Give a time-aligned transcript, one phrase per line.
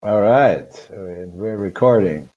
[0.00, 2.30] All right, we're recording.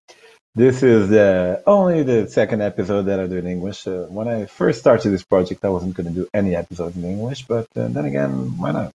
[0.56, 3.86] This is the only the second episode that I do in English.
[3.86, 7.06] Uh, when I first started this project, I wasn't going to do any episodes in
[7.06, 8.94] English, but uh, then again, why not?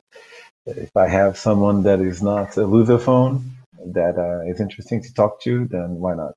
[0.68, 3.50] If I have someone that is not a lusophone
[3.84, 6.36] that uh, is interesting to talk to, then why not?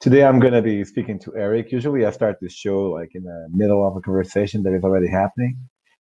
[0.00, 1.70] Today, I'm going to be speaking to Eric.
[1.70, 5.06] Usually, I start this show like in the middle of a conversation that is already
[5.06, 5.58] happening.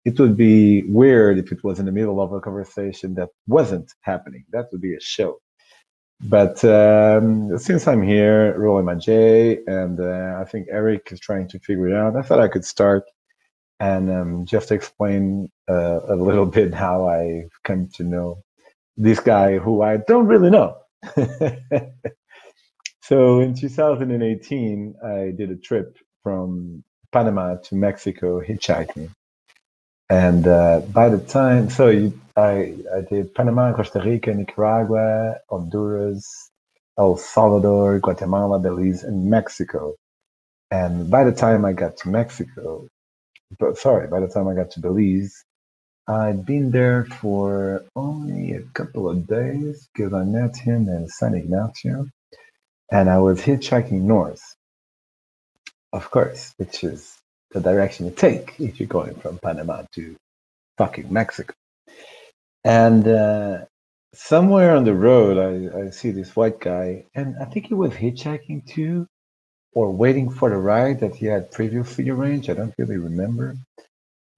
[0.05, 3.93] It would be weird if it was in the middle of a conversation that wasn't
[4.02, 4.45] happening.
[4.52, 5.39] That would be a show.
[6.21, 11.48] But um, since I'm here, rolling my J, and uh, I think Eric is trying
[11.49, 13.04] to figure it out, I thought I could start
[13.80, 18.43] and um, just explain uh, a little bit how I've come to know
[18.98, 20.77] this guy who I don't really know.
[23.02, 29.09] so in 2018, I did a trip from Panama to Mexico hitchhiking.
[30.09, 36.49] And uh, by the time, so you, I, I did Panama, Costa Rica, Nicaragua, Honduras,
[36.98, 39.96] El Salvador, Guatemala, Belize, and Mexico.
[40.71, 42.87] And by the time I got to Mexico,
[43.60, 45.43] but sorry, by the time I got to Belize,
[46.07, 51.35] I'd been there for only a couple of days because I met him in San
[51.35, 52.07] Ignacio
[52.91, 54.41] and I was hitchhiking north,
[55.93, 57.18] of course, which is
[57.52, 60.16] the direction you take if you're going from Panama to
[60.78, 61.54] fucking Mexico.
[62.64, 63.66] And uh,
[64.14, 67.92] somewhere on the road, I, I see this white guy, and I think he was
[67.94, 69.08] hitchhiking too,
[69.74, 72.50] or waiting for the ride that he had previously arranged.
[72.50, 73.56] I don't really remember.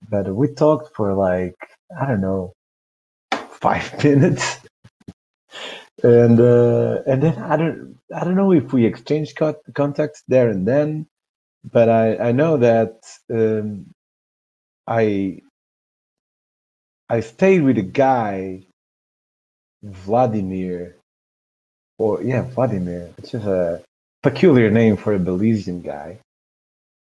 [0.10, 1.56] But we talked for like,
[2.00, 2.54] I don't know,
[3.50, 4.60] five minutes.
[6.04, 9.40] and uh, and then I don't I don't know if we exchanged
[9.74, 11.08] contacts there and then,
[11.64, 13.88] but I I know that um,
[14.88, 15.42] I
[17.10, 18.64] I stayed with a guy,
[19.84, 20.96] Vladimir,
[22.00, 23.12] or yeah, Vladimir.
[23.20, 23.84] It's just a
[24.24, 26.20] peculiar name for a Belizean guy.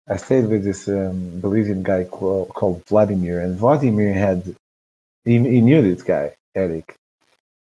[0.10, 4.56] I stayed with this um, Belizean guy called, called Vladimir, and Vladimir had
[5.26, 6.96] he, he knew this guy Eric,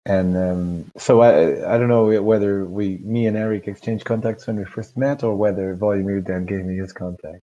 [0.06, 4.56] and um, so I I don't know whether we me and Eric exchanged contacts when
[4.56, 7.42] we first met, or whether Vladimir then gave me his contact.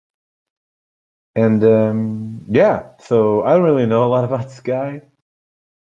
[1.36, 5.02] And um, yeah, so I don't really know a lot about this guy.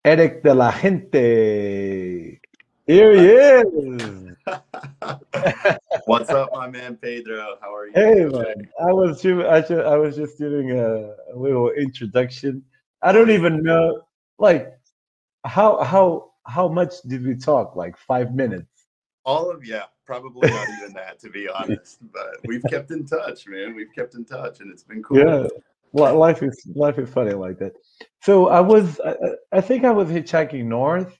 [0.05, 2.41] Eric de la Gente.
[2.87, 4.35] Here he is.
[6.07, 7.57] What's up, my man Pedro?
[7.61, 7.93] How are you?
[7.95, 12.65] Hey man, I was I, I was just doing a, a little introduction.
[13.03, 14.03] I don't even know,
[14.39, 14.73] like,
[15.45, 17.77] how how how much did we talk?
[17.77, 18.67] Like five minutes.
[19.25, 21.99] All of yeah, probably not even that to be honest.
[22.13, 23.75] But we've kept in touch, man.
[23.75, 25.19] We've kept in touch, and it's been cool.
[25.19, 25.47] Yeah,
[25.93, 27.73] well, life is life is funny like that.
[28.23, 29.15] So I was, I,
[29.53, 31.17] I think I was hitchhiking north,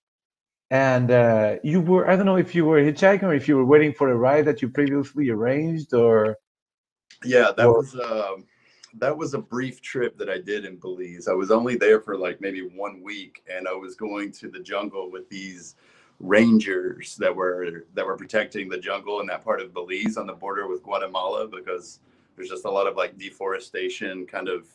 [0.71, 3.65] and uh, you were I don't know if you were hitchhiking or if you were
[3.65, 6.39] waiting for a ride that you previously arranged or
[7.25, 8.47] yeah that or, was um
[8.99, 11.29] that was a brief trip that I did in Belize.
[11.29, 14.61] I was only there for like maybe one week and I was going to the
[14.61, 15.77] jungle with these
[16.21, 20.35] rangers that were that were protecting the jungle in that part of Belize on the
[20.35, 22.01] border with Guatemala because
[22.37, 24.67] there's just a lot of like deforestation kind of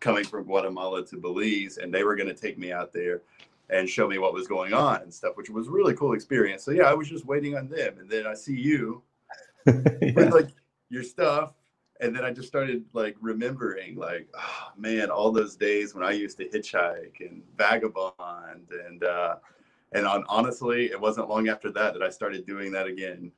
[0.00, 3.22] coming from Guatemala to Belize and they were going to take me out there
[3.70, 6.62] and show me what was going on and stuff, which was a really cool experience.
[6.62, 9.02] So yeah, I was just waiting on them, and then I see you
[9.66, 10.12] yeah.
[10.14, 10.48] with like
[10.88, 11.52] your stuff,
[12.00, 16.12] and then I just started like remembering, like, oh man, all those days when I
[16.12, 19.36] used to hitchhike and vagabond, and uh,
[19.92, 23.32] and on honestly, it wasn't long after that that I started doing that again.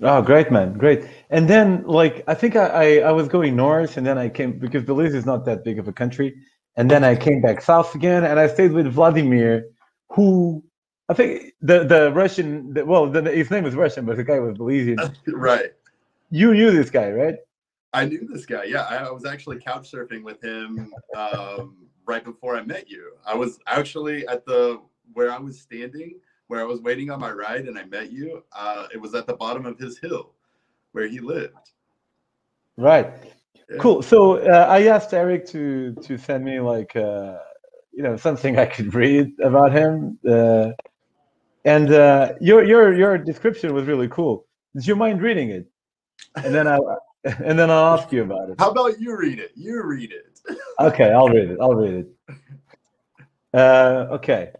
[0.00, 1.04] Oh, great, man, great.
[1.30, 4.56] And then, like, I think I, I, I was going north, and then I came
[4.56, 6.36] because Belize is not that big of a country
[6.78, 9.66] and then I came back south again, and I stayed with Vladimir,
[10.10, 10.62] who
[11.08, 14.38] I think the the Russian, the, well, the, his name is Russian, but the guy
[14.38, 15.12] was Belizean.
[15.26, 15.72] right.
[16.30, 17.34] You knew this guy, right?
[17.98, 18.64] I knew this guy.
[18.64, 21.76] Yeah, I, was actually couch surfing with him um,
[22.06, 23.12] right before I met you.
[23.26, 24.80] I was actually at the
[25.14, 28.44] where I was standing, where I was waiting on my ride, and I met you.
[28.52, 30.34] Uh, it was at the bottom of his hill,
[30.92, 31.72] where he lived.
[32.76, 33.12] Right.
[33.80, 34.02] Cool.
[34.02, 37.38] So uh, I asked Eric to to send me like uh,
[37.92, 40.70] you know something I could read about him, uh,
[41.64, 44.46] and uh, your your your description was really cool.
[44.76, 45.66] Do you mind reading it?
[46.36, 46.78] And then I
[47.24, 48.56] and then I'll ask you about it.
[48.58, 49.52] How about you read it?
[49.54, 50.40] You read it.
[50.80, 51.58] okay, I'll read it.
[51.60, 52.36] I'll read it.
[53.52, 54.52] Uh, okay.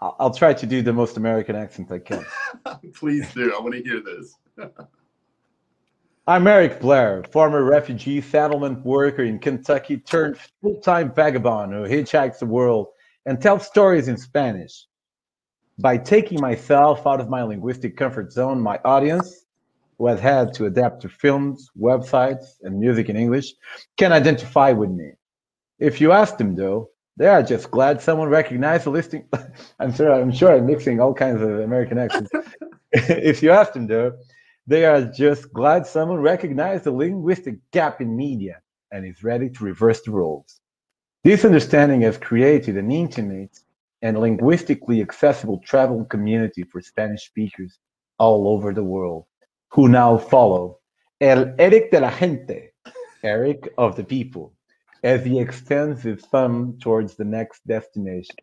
[0.00, 2.24] I'll, I'll try to do the most American accent I can.
[2.94, 3.54] Please do.
[3.56, 4.34] I want to hear this.
[6.26, 12.38] I'm Eric Blair, former refugee settlement worker in Kentucky turned full time vagabond who hitchhikes
[12.38, 12.88] the world
[13.26, 14.86] and tells stories in Spanish.
[15.78, 19.41] by taking myself out of my linguistic comfort zone, my audience,
[20.02, 23.54] who has had to adapt to films, websites, and music in English,
[23.96, 25.12] can identify with me.
[25.78, 29.28] If you ask them, though, they are just glad someone recognized the listing.
[29.78, 32.32] I'm sure I'm sure I'm mixing all kinds of American accents.
[32.92, 34.14] if you ask them, though,
[34.66, 38.56] they are just glad someone recognized the linguistic gap in media
[38.90, 40.60] and is ready to reverse the roles.
[41.22, 43.56] This understanding has created an intimate
[44.02, 47.78] and linguistically accessible travel community for Spanish speakers
[48.18, 49.26] all over the world
[49.72, 50.78] who now follow
[51.20, 52.72] El Eric de la Gente,
[53.22, 54.52] Eric of the people,
[55.02, 58.36] as he extends his thumb towards the next destination.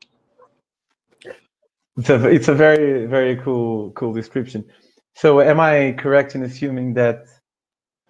[1.98, 4.66] It's a, it's a very, very cool, cool description.
[5.16, 7.26] So am I correct in assuming that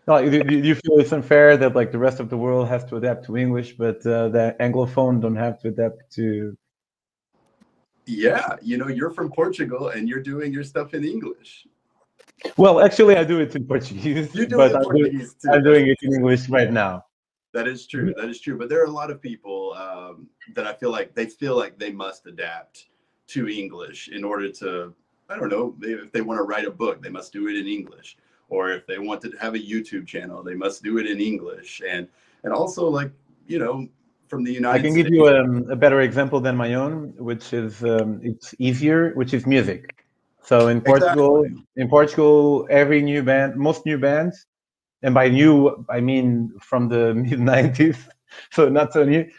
[0.08, 2.98] do, do you feel it's unfair that like the rest of the world has to
[2.98, 6.58] adapt to English, but uh, the Anglophone don't have to adapt to
[8.06, 11.68] yeah, you know, you're from Portugal and you're doing your stuff in English.
[12.58, 15.56] Well, actually, I do it in Portuguese, you do but it in I'm, Portuguese doing,
[15.56, 17.06] I'm doing it in English right now.
[17.54, 18.14] That is true.
[18.16, 18.58] That is true.
[18.58, 21.80] But there are a lot of people um, that I feel like they feel like
[21.80, 22.88] they must adapt
[23.28, 24.94] to English in order to,
[25.30, 27.68] I don't know, if they want to write a book, they must do it in
[27.68, 28.18] English.
[28.50, 31.82] Or if they want to have a YouTube channel, they must do it in English.
[31.88, 32.08] And
[32.44, 33.12] and also like
[33.48, 33.88] you know
[34.28, 34.84] from the United States.
[34.84, 35.10] I can States.
[35.10, 39.34] give you um, a better example than my own, which is um, it's easier, which
[39.34, 39.99] is music.
[40.50, 41.64] So in Portugal, Exactly.
[41.76, 44.48] in Portugal, every new band, most new bands,
[45.04, 48.00] and by new I mean from the mid '90s,
[48.52, 49.30] so not so new,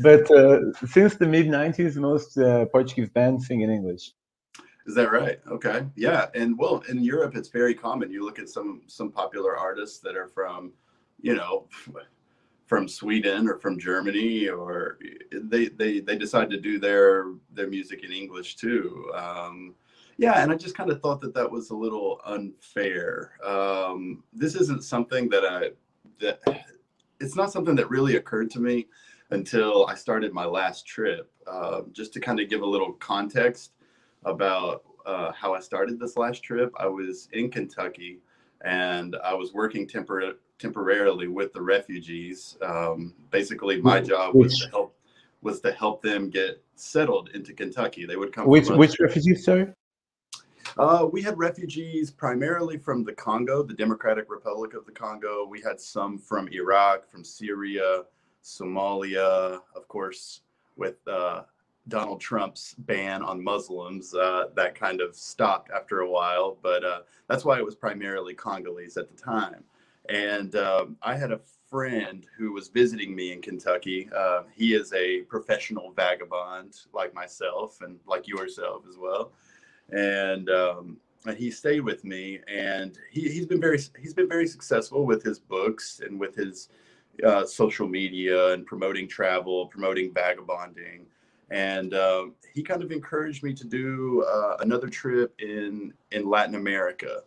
[0.00, 0.58] but uh,
[0.94, 4.10] since the mid '90s, most uh, Portuguese bands sing in English.
[4.88, 5.38] Is that right?
[5.56, 5.86] Okay.
[5.94, 6.26] Yeah.
[6.34, 8.10] And well, in Europe, it's very common.
[8.10, 10.72] You look at some some popular artists that are from,
[11.20, 11.68] you know,
[12.66, 14.98] from Sweden or from Germany, or
[15.30, 19.12] they they they decide to do their their music in English too.
[19.14, 19.76] Um,
[20.18, 23.32] yeah, and I just kind of thought that that was a little unfair.
[23.44, 25.70] Um, this isn't something that I
[26.20, 26.40] that
[27.20, 28.86] it's not something that really occurred to me
[29.30, 31.30] until I started my last trip.
[31.46, 33.72] Uh, just to kind of give a little context
[34.24, 36.72] about uh, how I started this last trip.
[36.76, 38.18] I was in Kentucky
[38.64, 42.56] and I was working tempor- temporarily with the refugees.
[42.62, 44.96] Um, basically, my job was to help
[45.42, 48.06] was to help them get settled into Kentucky.
[48.06, 48.48] They would come.
[48.48, 49.68] Which which refugees, sorry?
[50.78, 55.46] Uh, we had refugees primarily from the Congo, the Democratic Republic of the Congo.
[55.46, 58.02] We had some from Iraq, from Syria,
[58.44, 60.42] Somalia, of course,
[60.76, 61.42] with uh,
[61.88, 64.14] Donald Trump's ban on Muslims.
[64.14, 68.34] Uh, that kind of stopped after a while, but uh, that's why it was primarily
[68.34, 69.64] Congolese at the time.
[70.10, 71.40] And um, I had a
[71.70, 74.10] friend who was visiting me in Kentucky.
[74.14, 79.32] Uh, he is a professional vagabond like myself and like yourself as well
[79.92, 80.96] and um,
[81.26, 85.22] and he stayed with me and he, he's been very he's been very successful with
[85.22, 86.68] his books and with his
[87.26, 91.06] uh, social media and promoting travel promoting vagabonding
[91.50, 96.54] and um, he kind of encouraged me to do uh, another trip in in latin
[96.54, 97.22] america.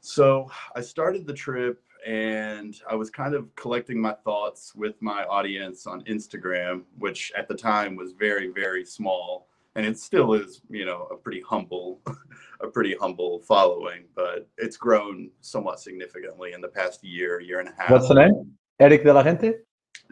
[0.00, 5.24] So i started the trip and i was kind of collecting my thoughts with my
[5.24, 10.60] audience on instagram which at the time was very very small and it still is
[10.70, 12.00] you know a pretty humble
[12.60, 17.68] a pretty humble following but it's grown somewhat significantly in the past year year and
[17.68, 18.52] a half What's the name?
[18.80, 19.54] Eric de la Gente.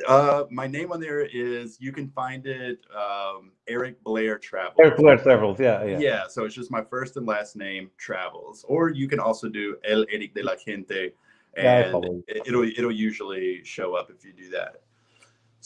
[0.07, 4.97] uh my name on there is you can find it um eric blair travel Eric
[4.99, 5.59] Blair Travels.
[5.59, 5.99] Yeah, yeah.
[5.99, 9.77] yeah so it's just my first and last name travels or you can also do
[9.85, 11.13] el eric de la gente
[11.57, 11.95] and
[12.29, 14.83] it- it'll it'll usually show up if you do that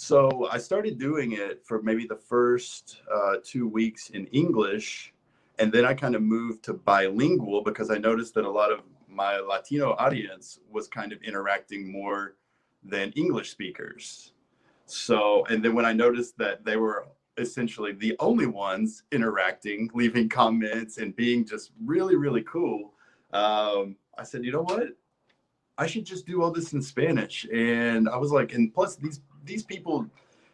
[0.00, 5.12] so i started doing it for maybe the first uh, two weeks in english
[5.59, 8.80] and then i kind of moved to bilingual because i noticed that a lot of
[9.09, 12.37] my latino audience was kind of interacting more
[12.83, 14.33] than english speakers
[14.87, 20.30] so and then when i noticed that they were essentially the only ones interacting leaving
[20.30, 22.95] comments and being just really really cool
[23.35, 24.88] um, i said you know what
[25.78, 27.47] I should just do all this in Spanish.
[27.50, 30.06] And I was like, and plus these these people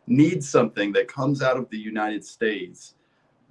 [0.07, 2.95] need something that comes out of the United States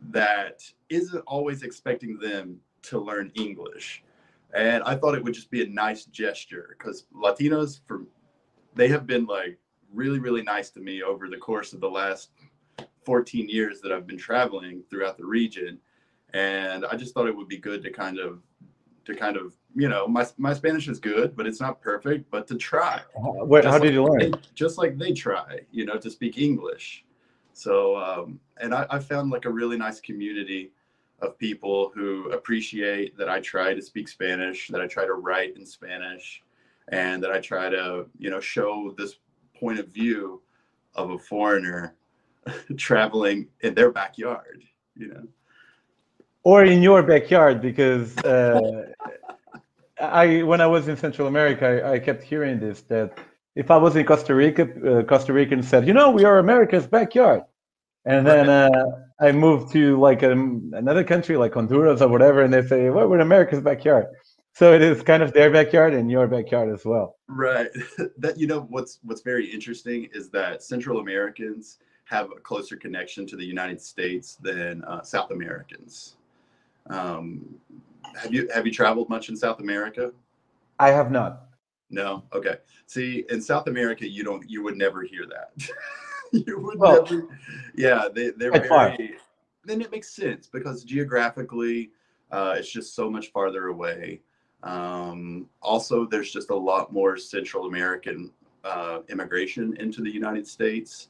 [0.09, 4.03] that isn't always expecting them to learn English.
[4.53, 8.03] And I thought it would just be a nice gesture because Latinos for
[8.75, 9.57] they have been like
[9.93, 12.31] really, really nice to me over the course of the last
[13.05, 15.79] 14 years that I've been traveling throughout the region.
[16.33, 18.41] And I just thought it would be good to kind of
[19.05, 22.31] to kind of you know my my Spanish is good, but it's not perfect.
[22.31, 24.31] But to try, How, where, Just how did you like learn?
[24.31, 27.05] they- just like they try, you know, to speak English.
[27.53, 30.71] So um, and I, I found like a really nice community
[31.21, 35.55] of people who appreciate that I try to speak Spanish, that I try to write
[35.55, 36.43] in Spanish,
[36.89, 39.15] and that I try to, you know, show this
[39.57, 40.41] point of view
[40.95, 41.95] of a foreigner
[42.77, 44.63] traveling in their backyard,
[44.95, 45.23] you know.
[46.43, 48.59] Or in your backyard, because uh,
[49.99, 53.17] I, when I was in Central America, I, I, kept hearing this that
[53.55, 56.85] if I was in Costa Rica, uh, Costa Rican said, "You know, we are America's
[56.85, 57.43] backyard,"
[58.03, 58.69] and then uh,
[59.21, 63.07] I moved to like um, another country, like Honduras or whatever, and they say, "Well,
[63.07, 64.07] we're in America's backyard."
[64.53, 67.17] So it is kind of their backyard and your backyard as well.
[67.27, 67.67] Right.
[68.17, 73.25] that you know what's what's very interesting is that Central Americans have a closer connection
[73.27, 76.15] to the United States than uh, South Americans.
[76.89, 77.43] Um,
[78.21, 80.11] have you have you traveled much in South America?
[80.79, 81.47] I have not.
[81.89, 82.23] No.
[82.33, 82.57] Okay.
[82.87, 85.51] See, in South America, you don't you would never hear that.
[86.31, 87.27] you would well, never.
[87.75, 88.67] Yeah, they they're very.
[88.67, 88.97] Far.
[89.63, 91.91] Then it makes sense because geographically,
[92.31, 94.21] uh, it's just so much farther away.
[94.61, 98.31] Um, also, there's just a lot more Central American
[98.63, 101.09] uh, immigration into the United States.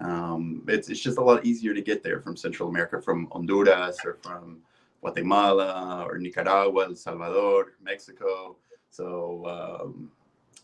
[0.00, 3.98] Um, it's, it's just a lot easier to get there from Central America, from Honduras
[4.04, 4.58] or from
[5.02, 8.56] Guatemala or Nicaragua, El Salvador, Mexico.
[8.88, 10.10] So, um,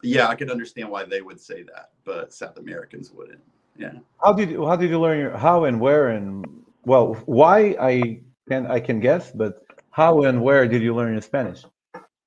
[0.02, 3.42] yeah, I could understand why they would say that, but South Americans wouldn't.
[3.76, 3.92] Yeah.
[4.22, 6.44] How did you, how did you learn your how and where and
[6.84, 11.22] well why I can I can guess, but how and where did you learn your
[11.22, 11.64] Spanish?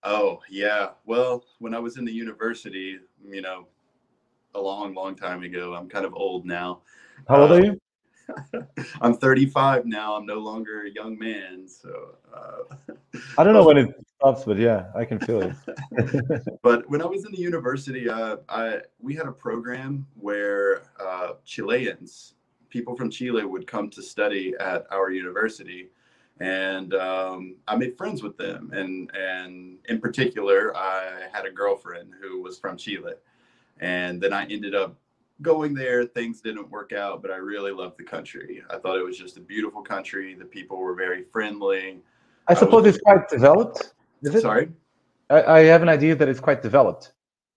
[0.03, 0.89] Oh yeah.
[1.05, 3.67] Well, when I was in the university, you know,
[4.55, 5.73] a long, long time ago.
[5.73, 6.81] I'm kind of old now.
[7.27, 7.81] How old uh, are you?
[9.01, 10.15] I'm 35 now.
[10.15, 11.67] I'm no longer a young man.
[11.67, 12.97] So uh,
[13.37, 16.59] I don't know when it stops, but yeah, I can feel it.
[16.61, 21.33] but when I was in the university, uh, I we had a program where uh,
[21.45, 22.33] Chileans,
[22.69, 25.89] people from Chile, would come to study at our university
[26.41, 28.71] and um, I made friends with them.
[28.73, 33.13] And and in particular, I had a girlfriend who was from Chile,
[33.79, 34.97] and then I ended up
[35.41, 36.05] going there.
[36.05, 38.63] Things didn't work out, but I really loved the country.
[38.69, 40.33] I thought it was just a beautiful country.
[40.33, 41.99] The people were very friendly.
[42.47, 43.93] I suppose I was, it's quite developed.
[44.21, 44.41] Is it?
[44.41, 44.69] Sorry,
[45.29, 47.13] I, I have an idea that it's quite developed.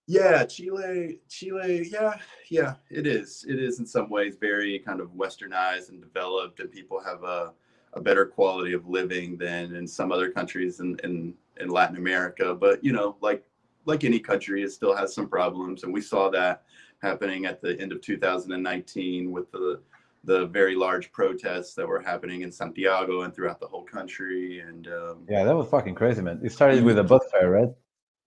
[0.06, 2.14] Yeah, Chile, Chile, yeah,
[2.50, 3.44] yeah, it is.
[3.48, 7.52] It is in some ways very kind of westernized and developed, and people have a
[7.96, 12.52] a better quality of living than in some other countries in, in, in Latin America.
[12.52, 13.44] But, you know, like,
[13.84, 15.84] like any country, it still has some problems.
[15.84, 16.64] And we saw that
[17.04, 19.80] happening at the end of 2019 with the,
[20.24, 24.60] the very large protests that were happening in Santiago and throughout the whole country.
[24.60, 26.40] And um, yeah, that was fucking crazy, man.
[26.42, 27.68] It started with a bus fire, right?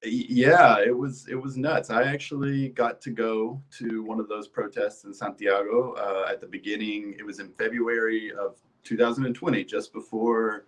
[0.04, 1.90] Yeah, it was it was nuts.
[1.90, 6.46] I actually got to go to one of those protests in Santiago uh, at the
[6.46, 7.16] beginning.
[7.18, 10.66] It was in February of 2020, just before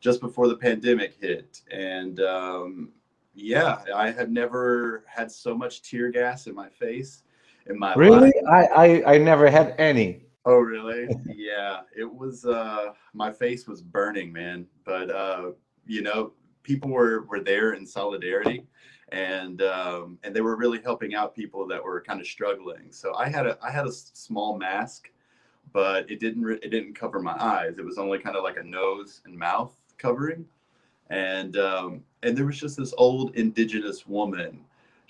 [0.00, 2.88] just before the pandemic hit, and um,
[3.34, 7.24] yeah, I had never had so much tear gas in my face
[7.66, 8.32] in my really.
[8.42, 8.68] Life.
[8.76, 10.22] I, I I never had any.
[10.44, 11.08] Oh really?
[11.34, 12.44] yeah, it was.
[12.44, 14.66] Uh, my face was burning, man.
[14.84, 15.52] But uh,
[15.86, 18.66] you know, people were were there in solidarity
[19.12, 22.92] and um, and they were really helping out people that were kind of struggling.
[22.92, 25.10] So I had a I had a small mask
[25.72, 27.78] but it didn't it didn't cover my eyes.
[27.78, 30.44] It was only kind of like a nose and mouth covering,
[31.08, 34.60] and um, and there was just this old indigenous woman.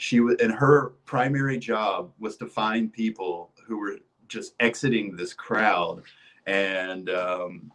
[0.01, 5.35] She was and her primary job was to find people who were just exiting this
[5.35, 6.03] crowd
[6.47, 7.73] and um,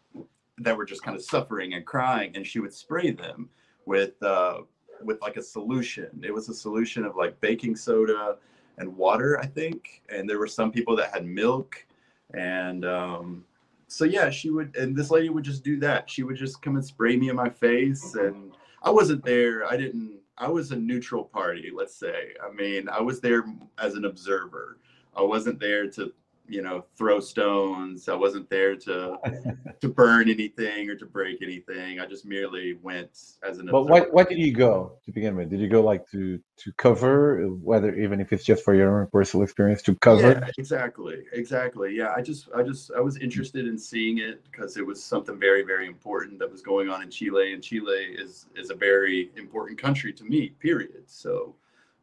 [0.58, 3.50] that were just kind of suffering and crying, and she would spray them
[3.86, 4.62] with uh,
[5.02, 6.10] with like a solution.
[6.24, 8.38] It was a solution of like baking soda
[8.78, 10.02] and water, I think.
[10.10, 11.86] And there were some people that had milk
[12.34, 13.46] and um,
[13.88, 16.10] so yeah, she would, and this lady would just do that.
[16.10, 18.52] She would just come and spray me in my face, and
[18.82, 19.66] I wasn't there.
[19.66, 20.20] I didn't.
[20.38, 22.34] I was a neutral party, let's say.
[22.44, 23.46] I mean, I was there
[23.78, 24.80] as an observer.
[25.16, 26.12] I wasn't there to
[26.48, 28.08] you know throw stones.
[28.08, 29.18] I wasn't there to
[29.82, 32.00] to burn anything or to break anything.
[32.00, 33.12] I just merely went
[33.44, 35.50] as an but why, why did you go to begin with?
[35.50, 39.08] Did you go like to to cover whether even if it's just for your own
[39.08, 40.22] personal experience to cover?
[40.22, 41.96] Yeah, exactly exactly.
[41.96, 45.40] Yeah i just i just i was interested in seeing it because it was something
[45.40, 49.32] very very important that was going on in chile and chile is is a very
[49.36, 51.04] important country to me period.
[51.08, 51.56] So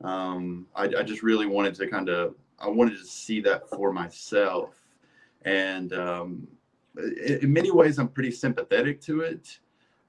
[0.02, 3.92] um, I, I just really wanted to kind of I wanted to see that for
[3.92, 4.74] myself.
[5.44, 6.48] And um,
[6.96, 9.58] in many ways, I'm pretty sympathetic to it.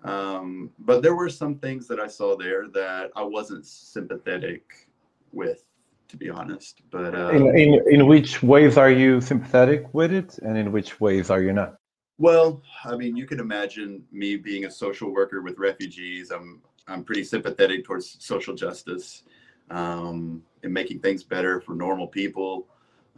[0.03, 4.89] Um, but there were some things that I saw there that I wasn't sympathetic
[5.31, 5.63] with,
[6.09, 6.81] to be honest.
[6.91, 10.99] But uh, in, in, in which ways are you sympathetic with it, and in which
[10.99, 11.77] ways are you not?
[12.17, 16.31] Well, I mean, you can imagine me being a social worker with refugees.
[16.31, 19.23] I'm I'm pretty sympathetic towards social justice
[19.69, 22.67] um, and making things better for normal people,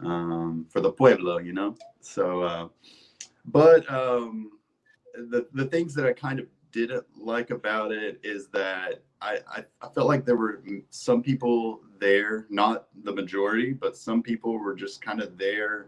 [0.00, 1.76] um, for the pueblo, you know.
[2.00, 2.68] So, uh,
[3.46, 4.52] but um,
[5.14, 9.64] the the things that I kind of didn't like about it is that I, I,
[9.80, 14.74] I felt like there were some people there, not the majority, but some people were
[14.74, 15.86] just kind of there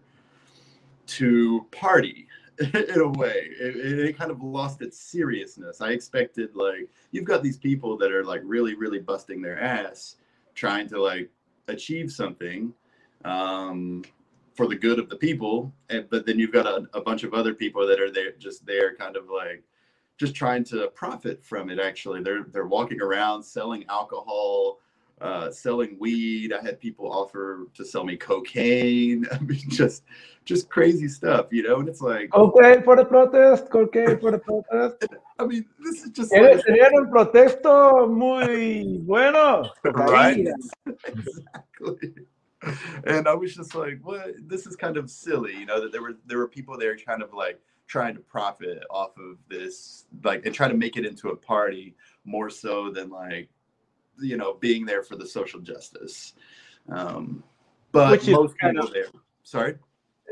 [1.08, 2.26] to party
[2.58, 3.50] in a way.
[3.60, 5.80] It, it, kind of lost its seriousness.
[5.80, 10.16] I expected like you've got these people that are like really, really busting their ass
[10.54, 11.30] trying to like
[11.68, 12.72] achieve something
[13.24, 14.04] um,
[14.54, 17.34] for the good of the people, and but then you've got a, a bunch of
[17.34, 19.62] other people that are there just there, kind of like
[20.18, 21.78] just trying to profit from it.
[21.78, 24.80] Actually, they're they're walking around selling alcohol
[25.20, 26.52] uh, selling weed.
[26.52, 29.26] I had people offer to sell me cocaine.
[29.32, 30.04] I mean, just
[30.44, 31.80] just crazy stuff, you know.
[31.80, 35.06] And it's like cocaine for the protest, cocaine for the protest.
[35.38, 40.46] I mean, this is just like, sería un protesto muy bueno, right?
[41.06, 42.14] exactly.
[43.04, 44.34] And I was just like, what?
[44.48, 45.80] This is kind of silly, you know.
[45.80, 49.38] That there were there were people there kind of like trying to profit off of
[49.48, 51.94] this, like, and try to make it into a party
[52.24, 53.48] more so than like
[54.20, 56.34] you know being there for the social justice.
[56.88, 57.42] Um,
[57.92, 59.06] but which most people of, there
[59.42, 59.76] sorry?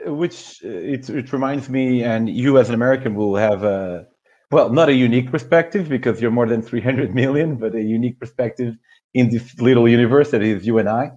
[0.05, 4.07] Which it, it reminds me and you as an american will have a
[4.50, 8.76] well not a unique perspective because you're more than 300 million but a unique perspective
[9.14, 11.11] in this little universe that is you and i.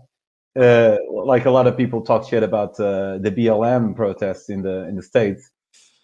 [0.60, 4.88] Uh, like a lot of people talk shit about uh, the blm protests in the
[4.88, 5.52] in the states.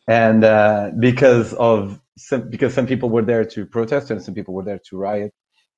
[0.07, 4.53] And uh, because of some, because some people were there to protest and some people
[4.53, 5.33] were there to riot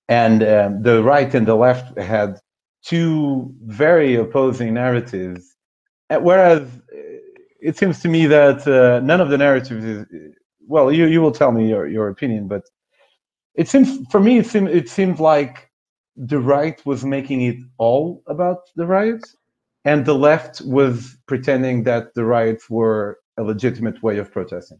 [0.09, 2.39] and um, the right and the left had
[2.83, 5.55] two very opposing narratives.
[6.09, 6.97] Whereas uh,
[7.59, 10.05] it seems to me that uh, none of the narratives is
[10.67, 10.91] well.
[10.91, 12.63] You you will tell me your, your opinion, but
[13.55, 15.69] it seems for me it seemed it seemed like
[16.15, 19.35] the right was making it all about the riots,
[19.83, 24.79] and the left was pretending that the riots were a legitimate way of protesting.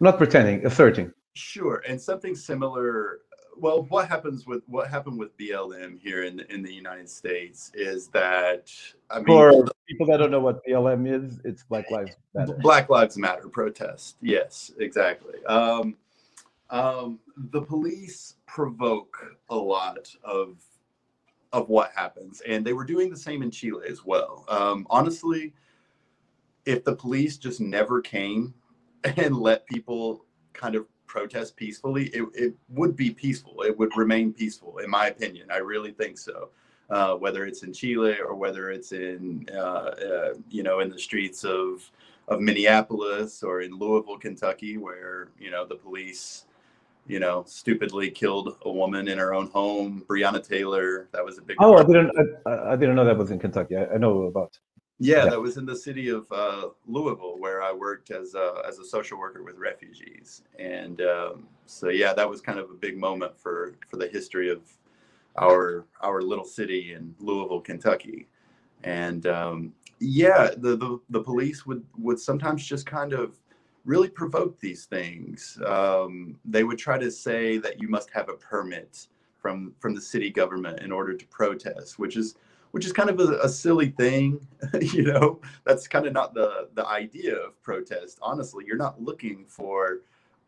[0.00, 1.12] Not pretending, asserting.
[1.34, 3.20] Sure, and something similar
[3.56, 8.08] well, what happens with what happened with BLM here in in the United States is
[8.08, 8.72] that
[9.10, 12.58] I mean, for people that don't know what BLM is, it's Black Lives Matter.
[12.60, 14.16] Black Lives Matter protest.
[14.20, 15.44] Yes, exactly.
[15.46, 15.96] Um,
[16.70, 20.62] um, the police provoke a lot of
[21.52, 24.44] of what happens, and they were doing the same in Chile as well.
[24.48, 25.52] Um, honestly,
[26.64, 28.54] if the police just never came
[29.16, 33.62] and let people kind of protest peacefully, it, it would be peaceful.
[33.62, 35.46] It would remain peaceful, in my opinion.
[35.50, 36.48] I really think so.
[36.88, 40.98] Uh, whether it's in Chile or whether it's in, uh, uh, you know, in the
[40.98, 41.90] streets of
[42.28, 46.46] of Minneapolis or in Louisville, Kentucky, where you know the police,
[47.06, 50.04] you know, stupidly killed a woman in her own home.
[50.08, 51.56] Breonna Taylor, that was a big.
[51.60, 52.10] Oh, I didn't.
[52.46, 53.76] I, I, didn't know that was in Kentucky.
[53.76, 54.58] I, I know about.
[55.02, 58.62] Yeah, yeah, that was in the city of uh, Louisville, where I worked as a,
[58.66, 62.74] as a social worker with refugees, and um, so yeah, that was kind of a
[62.74, 64.60] big moment for for the history of
[65.40, 68.28] our our little city in Louisville, Kentucky,
[68.84, 73.40] and um, yeah, the, the the police would would sometimes just kind of
[73.84, 75.58] really provoke these things.
[75.66, 80.00] Um, they would try to say that you must have a permit from from the
[80.00, 82.36] city government in order to protest, which is
[82.72, 84.44] which is kind of a, a silly thing
[84.80, 85.40] you know?
[85.64, 88.64] That's kind of not the the idea of protest honestly.
[88.66, 90.00] You're not looking for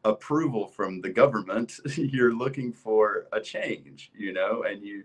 [0.05, 1.79] approval from the government.
[1.97, 4.65] You're looking for a change you know?
[4.65, 5.05] And you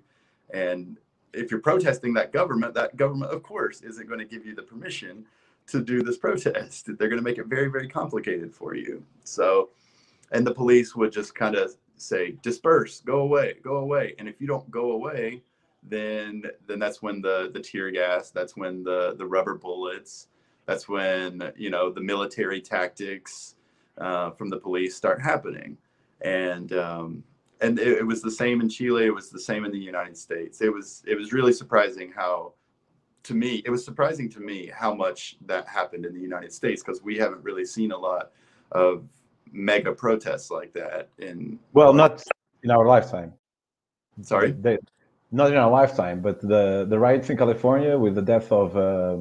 [0.51, 0.97] and
[1.32, 4.63] if you're protesting that government that government of course isn't going to give you the
[4.63, 5.25] permission
[5.67, 6.86] to do this protest.
[6.97, 9.03] They're going to make it very very complicated for you.
[9.23, 9.69] So
[10.32, 14.15] and the police would just kind of say disperse go away go away.
[14.19, 15.43] And if you don't go away
[15.89, 20.28] then then that's when the the tear gas, that's when the the rubber bullets,
[20.65, 23.56] that's when you know the military tactics
[23.97, 25.78] uh, from the police start happening,
[26.21, 27.23] and um,
[27.62, 29.06] and it, it, was the same in Chile.
[29.06, 30.62] It was the same in the United States.
[30.62, 32.54] It was it was really surprising how,
[33.23, 36.82] to me, it was surprising to me how much that happened in the United States
[36.84, 38.32] because we haven't really seen a lot
[38.71, 39.06] of
[39.52, 42.23] mega protests like that in well, not
[42.63, 43.34] in our lifetime.
[44.21, 44.52] Sorry.
[44.52, 44.78] They,
[45.32, 49.18] not in our lifetime, but the the riots in California with the death of uh,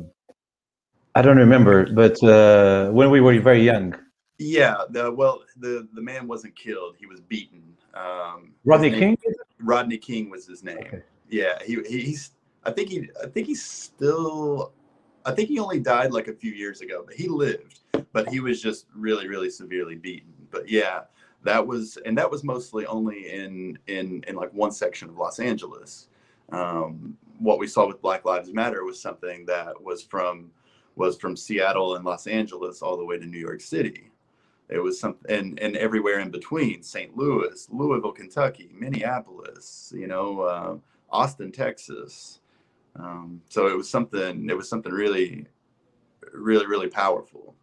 [1.15, 3.95] I don't remember, but uh, when we were very young.
[4.39, 7.63] Yeah, the well, the the man wasn't killed; he was beaten.
[7.95, 9.35] Um, Rodney name, King.
[9.59, 10.79] Rodney King was his name.
[10.79, 11.03] Okay.
[11.29, 12.31] Yeah, he he's.
[12.65, 13.11] I think he.
[13.23, 14.73] I think he's still.
[15.27, 17.81] I think he only died like a few years ago, but he lived.
[18.13, 20.33] but he was just really, really severely beaten.
[20.51, 21.03] But yeah,
[21.45, 25.39] that was, and that was mostly only in in in like one section of Los
[25.39, 26.09] Angeles.
[26.51, 30.51] Um, what we saw with Black Lives Matter was something that was from
[30.97, 34.11] was from Seattle and Los Angeles all the way to New York City.
[34.69, 37.17] It was something, and, and everywhere in between, St.
[37.17, 40.77] Louis, Louisville, Kentucky, Minneapolis, you know, uh,
[41.11, 42.41] Austin, Texas.
[42.97, 45.47] Um, so it was something, it was something really,
[46.35, 47.55] really, really powerful.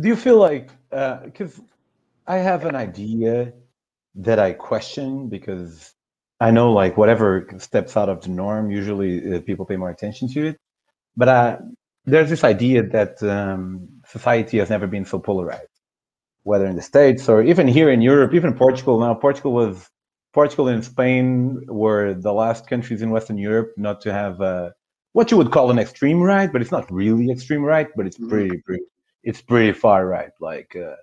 [0.00, 1.62] Do you feel like, because uh,
[2.28, 3.54] I have an idea
[4.16, 5.94] that I question because
[6.40, 10.28] I know like whatever steps out of the norm, usually uh, people pay more attention
[10.34, 10.60] to it.
[11.16, 11.56] But uh,
[12.04, 15.80] there's this idea that um, society has never been so polarized,
[16.42, 19.00] whether in the States or even here in Europe, even Portugal.
[19.00, 19.88] Now, Portugal was
[20.34, 24.70] Portugal and Spain were the last countries in Western Europe not to have uh,
[25.14, 28.18] what you would call an extreme right, but it's not really extreme right, but it's
[28.18, 28.28] mm-hmm.
[28.28, 28.82] pretty, pretty
[29.22, 30.30] it's pretty far right.
[30.40, 30.94] Like uh,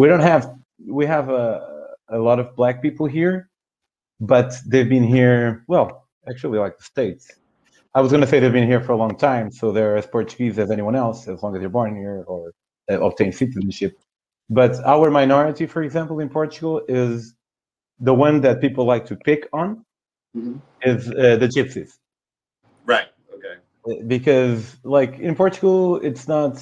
[0.00, 0.54] we don't have
[0.88, 1.46] we have a,
[2.08, 3.50] a lot of black people here,
[4.18, 7.24] but they've been here well, actually like the states.
[7.94, 10.06] I was going to say they've been here for a long time, so they're as
[10.06, 12.52] Portuguese as anyone else, as long as you're born here or
[12.90, 13.92] uh, obtain citizenship.
[14.48, 17.34] But our minority, for example, in Portugal, is
[17.98, 19.84] the one that people like to pick on
[20.34, 20.56] mm-hmm.
[20.82, 21.90] is uh, the gypsies.
[22.86, 23.08] Right.
[23.34, 23.56] Okay.
[23.86, 26.54] Uh, because, like in Portugal, it's not.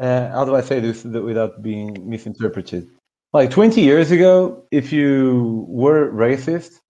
[0.00, 2.88] Uh, how do I say this without being misinterpreted?
[3.32, 6.80] Like 20 years ago, if you were racist,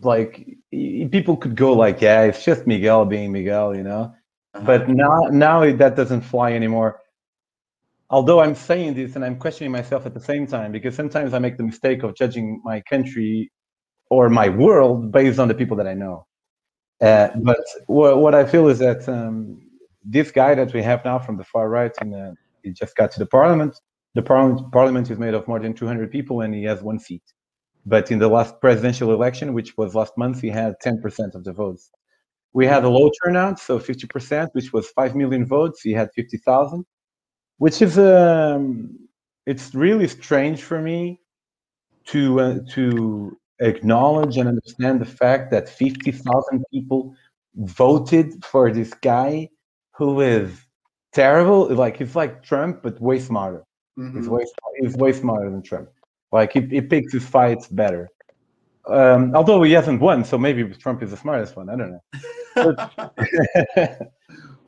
[0.00, 4.14] like people could go like, yeah, it's just Miguel being Miguel, you know.
[4.54, 4.64] Uh-huh.
[4.64, 7.00] But now, now that doesn't fly anymore.
[8.08, 11.40] Although I'm saying this and I'm questioning myself at the same time because sometimes I
[11.40, 13.50] make the mistake of judging my country
[14.10, 16.26] or my world based on the people that I know.
[17.00, 19.60] Uh, but what, what I feel is that um,
[20.04, 22.32] this guy that we have now from the far right, and uh,
[22.64, 23.76] he just got to the parliament.
[24.14, 27.22] The parliament, parliament is made of more than 200 people, and he has one seat.
[27.86, 31.52] But in the last presidential election, which was last month, he had 10% of the
[31.52, 31.90] votes.
[32.52, 35.82] We had a low turnout, so 50%, which was 5 million votes.
[35.82, 36.84] He had 50,000,
[37.58, 38.96] which is um,
[39.46, 41.20] it's really strange for me
[42.06, 47.14] to uh, to acknowledge and understand the fact that 50,000 people
[47.56, 49.48] voted for this guy
[49.96, 50.63] who is
[51.14, 51.72] terrible.
[51.74, 53.64] Like he's like Trump, but way smarter.
[53.98, 54.18] Mm-hmm.
[54.18, 54.44] He's way
[54.80, 55.88] he's way smarter than Trump.
[56.32, 58.10] Like he, he picks his fights better.
[58.86, 61.70] Um, although he hasn't won, so maybe Trump is the smartest one.
[61.70, 62.04] I don't know.
[62.54, 64.10] But, but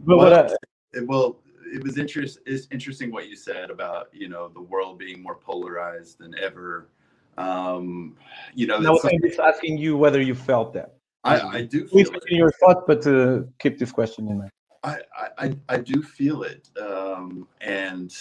[0.05, 0.55] well, what I,
[0.95, 4.99] it, well, it was interest, it's interesting what you said about you know the world
[4.99, 6.89] being more polarized than ever.
[7.37, 8.17] Um,
[8.55, 10.95] you know, no, I'm just asking you whether you felt that.
[11.25, 11.85] I, I do.
[11.87, 14.51] Please continue your thought, but uh, keep this question in mind.
[14.87, 15.01] I,
[15.39, 18.17] I, I do feel it, um, and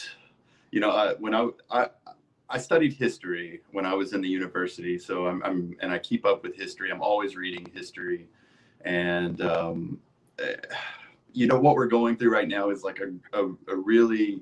[0.72, 1.88] you know, I, when I, I
[2.50, 6.26] I studied history when I was in the university, so I'm, I'm and I keep
[6.26, 6.92] up with history.
[6.92, 8.28] I'm always reading history,
[8.82, 10.00] and um,
[10.40, 10.56] eh,
[11.34, 14.42] you know what we're going through right now is like a, a, a really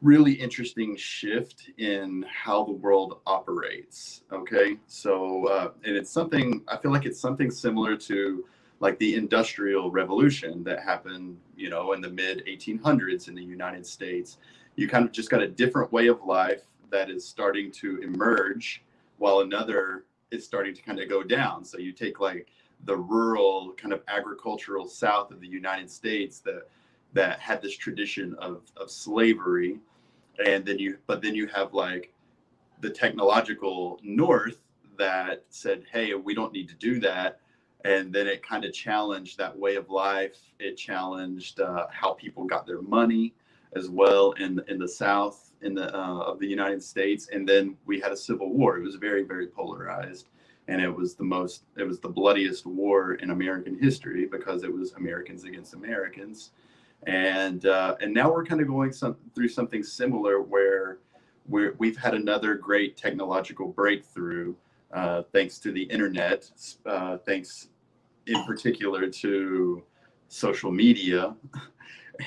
[0.00, 6.76] really interesting shift in how the world operates okay so uh, and it's something i
[6.76, 8.44] feel like it's something similar to
[8.82, 13.86] like the industrial revolution that happened you know in the mid 1800s in the united
[13.86, 14.36] states
[14.76, 18.84] you kind of just got a different way of life that is starting to emerge
[19.18, 21.64] while another is starting to kind of go down.
[21.64, 22.48] So you take like
[22.84, 26.68] the rural kind of agricultural south of the United States that
[27.14, 29.78] that had this tradition of, of slavery
[30.44, 32.12] and then you but then you have like
[32.80, 34.58] the technological north
[34.96, 37.38] that said hey we don't need to do that
[37.84, 40.38] and then it kind of challenged that way of life.
[40.58, 43.34] It challenged uh, how people got their money
[43.74, 47.76] as well in in the south in the uh, of the United States, and then
[47.86, 48.76] we had a civil war.
[48.76, 50.28] It was very very polarized,
[50.68, 54.72] and it was the most it was the bloodiest war in American history because it
[54.72, 56.50] was Americans against Americans,
[57.06, 60.98] and uh, and now we're kind of going some, through something similar where
[61.48, 64.54] we're, we've had another great technological breakthrough
[64.92, 66.50] uh, thanks to the internet,
[66.86, 67.68] uh, thanks
[68.26, 69.82] in particular to
[70.28, 71.34] social media.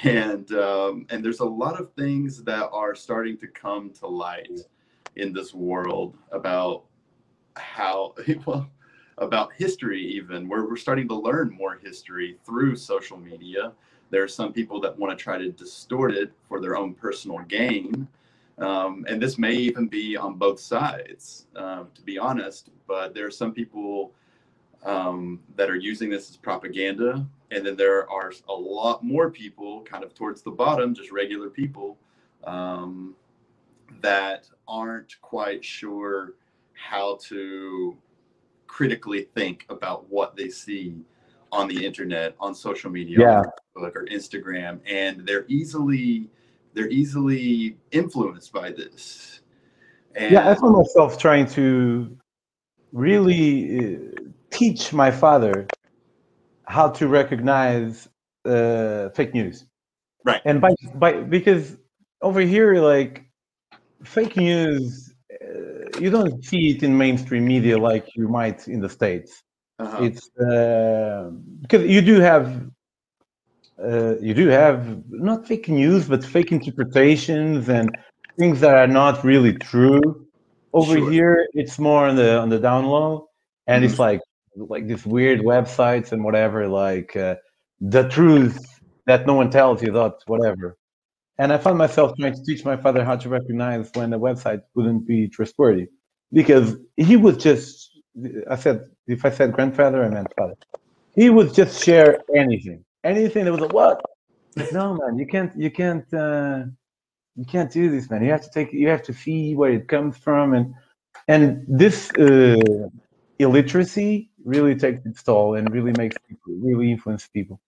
[0.03, 4.49] And um, and there's a lot of things that are starting to come to light
[5.15, 6.85] in this world about
[7.55, 8.67] how well
[9.19, 13.71] about history even where we're starting to learn more history through social media.
[14.09, 17.39] There are some people that want to try to distort it for their own personal
[17.47, 18.07] gain
[18.57, 23.25] um, and this may even be on both sides um, to be honest but there
[23.27, 24.13] are some people
[24.85, 27.27] um, that are using this as propaganda.
[27.51, 31.49] And then there are a lot more people, kind of towards the bottom, just regular
[31.49, 31.97] people,
[32.43, 33.15] um,
[34.01, 36.33] that aren't quite sure
[36.73, 37.97] how to
[38.67, 40.95] critically think about what they see
[41.51, 43.39] on the internet, on social media, Yeah.
[43.39, 43.45] on
[43.75, 46.29] Facebook or Instagram, and they're easily
[46.73, 49.39] they're easily influenced by this.
[50.13, 52.17] And yeah, I found myself trying to
[52.91, 54.24] really uh,
[54.59, 55.67] teach my father
[56.75, 58.07] how to recognize
[58.45, 59.65] uh, fake news.
[60.29, 60.41] Right.
[60.45, 61.77] And by by because
[62.21, 63.13] over here, like
[64.03, 68.89] fake news, uh, you don't see it in mainstream media like you might in the
[68.89, 69.31] states.
[69.79, 70.03] uh-huh.
[70.07, 71.29] It's uh,
[71.61, 72.45] because you do have.
[73.77, 77.87] Uh, you do have not fake news, but fake interpretations and
[78.39, 80.01] things that are not really true.
[80.71, 81.11] Over Sure.
[81.11, 83.27] here, it's more on the on the down low,
[83.67, 84.21] and it's like
[84.55, 87.35] like these weird websites and whatever, like uh,
[87.81, 88.57] the truth
[89.05, 90.77] that no one tells you that whatever.
[91.37, 94.61] And I found myself trying to teach my father how to recognize when a website
[94.73, 95.87] wouldn't be trustworthy,
[96.31, 97.91] because he would just.
[98.49, 100.55] I said if I said grandfather, I meant father.
[101.15, 104.01] He would just share anything, anything that was like what?
[104.71, 106.63] No, man, you can't, you can't, uh,
[107.35, 108.23] you can't do this, man.
[108.23, 110.73] You have to take, you have to see where it comes from, and
[111.27, 112.87] and this uh,
[113.39, 117.59] illiteracy really takes its toll and really makes people, really influence people.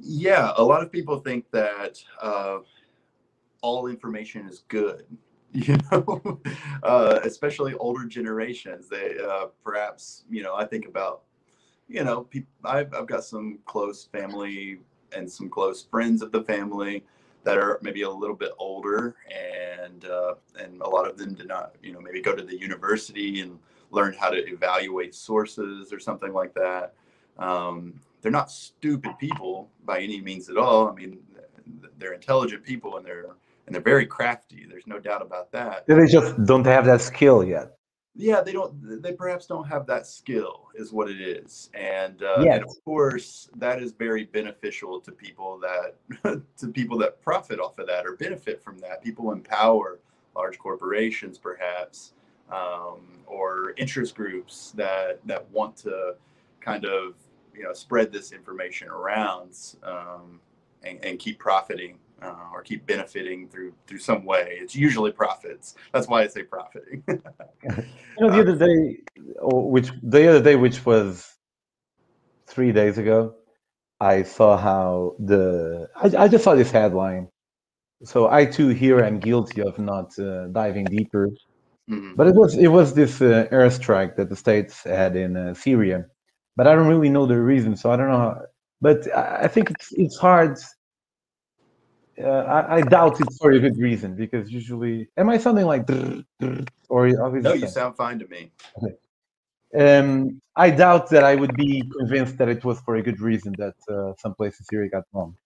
[0.00, 2.58] Yeah, a lot of people think that uh,
[3.60, 5.04] all information is good.
[5.50, 6.40] You know,
[6.82, 8.86] uh, especially older generations.
[8.86, 11.22] They uh, perhaps, you know, I think about,
[11.88, 12.50] you know, people.
[12.66, 14.80] I've I've got some close family
[15.16, 17.02] and some close friends of the family
[17.44, 21.48] that are maybe a little bit older, and uh, and a lot of them did
[21.48, 23.58] not, you know, maybe go to the university and
[23.90, 26.94] learn how to evaluate sources or something like that.
[27.38, 30.88] Um, they're not stupid people by any means at all.
[30.88, 31.18] I mean,
[31.98, 33.26] they're intelligent people and they're
[33.66, 34.66] and they're very crafty.
[34.66, 35.86] There's no doubt about that.
[35.86, 37.76] They just don't have that skill yet.
[38.16, 39.02] Yeah, they don't.
[39.02, 41.70] They perhaps don't have that skill, is what it is.
[41.74, 42.54] And uh, Yes.
[42.56, 47.78] and of course, that is very beneficial to people that to people that profit off
[47.78, 49.04] of that or benefit from that.
[49.04, 50.00] People in power,
[50.34, 52.14] large corporations, perhaps,
[52.52, 56.14] um, or interest groups that that want to
[56.60, 57.14] kind of
[57.54, 60.40] you know spread this information around um,
[60.82, 64.58] and, and keep profiting uh, or keep benefiting through through some way.
[64.60, 65.74] It's usually profits.
[65.92, 67.02] That's why I say profiting.
[67.08, 67.16] You
[68.20, 68.98] know, the other day,
[69.40, 71.36] which the other day, which was
[72.46, 73.34] three days ago,
[74.00, 77.28] I saw how the I, I just saw this headline.
[78.04, 81.30] So I too here am guilty of not uh, diving deeper,
[81.88, 82.16] Mhm.
[82.16, 86.06] but it was it was this uh, airstrike that the states had in uh, Syria,
[86.56, 88.18] but I don't really know the reason, so I don't know.
[88.18, 88.42] How,
[88.80, 90.58] but I, I think it's it's hard.
[92.22, 95.88] Uh, I, I doubt it's for a good reason because usually, am I sounding like
[96.88, 98.50] or obviously No, you sound fine to me.
[99.78, 103.54] um, I doubt that I would be convinced that it was for a good reason
[103.58, 105.36] that uh, some places here got wrong.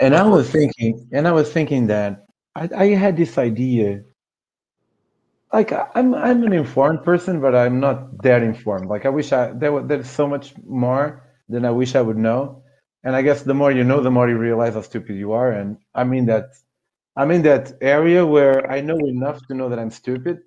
[0.00, 4.02] And I was thinking, and I was thinking that I, I had this idea.
[5.52, 8.86] Like I'm, I'm an informed person, but I'm not that informed.
[8.86, 12.16] Like I wish I there was there's so much more than I wish I would
[12.16, 12.62] know.
[13.04, 15.52] And I guess the more you know, the more you realize how stupid you are.
[15.52, 16.46] And I mean that
[17.16, 20.40] I'm in that area where I know enough to know that I'm stupid,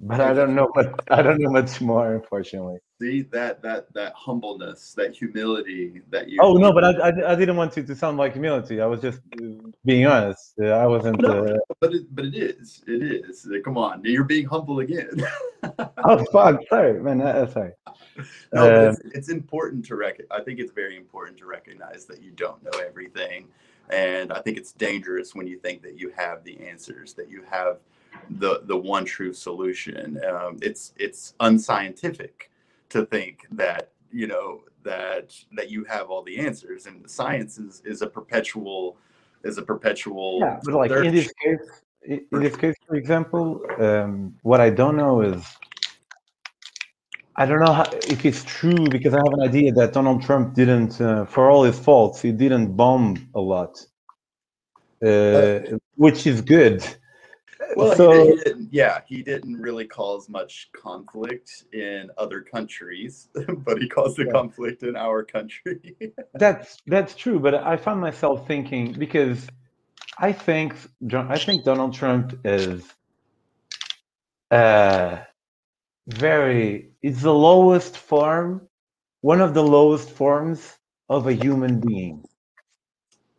[0.00, 0.94] but I don't know much.
[1.10, 2.78] I don't know much more, unfortunately.
[2.98, 6.38] See that that that humbleness, that humility that you.
[6.40, 8.80] Oh no, but I, I, I didn't want it to sound like humility.
[8.80, 10.54] I was just uh, being honest.
[10.58, 11.20] Uh, I wasn't.
[11.20, 11.44] No.
[11.44, 12.82] Uh, But it, but it is.
[12.86, 13.46] It is.
[13.64, 15.10] Come on, you're being humble again.
[15.78, 16.60] oh fuck!
[16.70, 17.20] Sorry, man.
[17.20, 17.72] Uh, sorry.
[18.16, 20.18] No, but Um, it's, it's important to rec.
[20.30, 23.48] I think it's very important to recognize that you don't know everything,
[23.90, 27.42] and I think it's dangerous when you think that you have the answers, that you
[27.50, 27.76] have
[28.38, 30.18] the the one true solution.
[30.24, 32.50] Um, it's it's unscientific
[32.90, 37.58] to think that you know that that you have all the answers, and the science
[37.58, 38.96] is is a perpetual
[39.44, 40.38] is a perpetual.
[40.40, 44.96] yeah, but like in this case, in this case, for example, um, what I don't
[44.96, 45.44] know is.
[47.38, 50.54] I don't know how, if it's true because I have an idea that Donald Trump
[50.54, 53.84] didn't, uh, for all his faults, he didn't bomb a lot,
[55.04, 55.58] uh,
[55.96, 56.82] which is good.
[57.76, 63.80] Well, so he didn't, yeah, he didn't really cause much conflict in other countries, but
[63.80, 64.32] he caused the Yeah.
[64.32, 65.96] conflict in our country.
[66.34, 69.48] That's that's true, but I found myself thinking because
[70.18, 70.74] I think
[71.12, 72.84] I think Donald Trump is
[74.50, 75.18] uh,
[76.08, 76.90] very.
[77.02, 78.68] It's the lowest form,
[79.22, 80.76] one of the lowest forms
[81.08, 82.24] of a human being.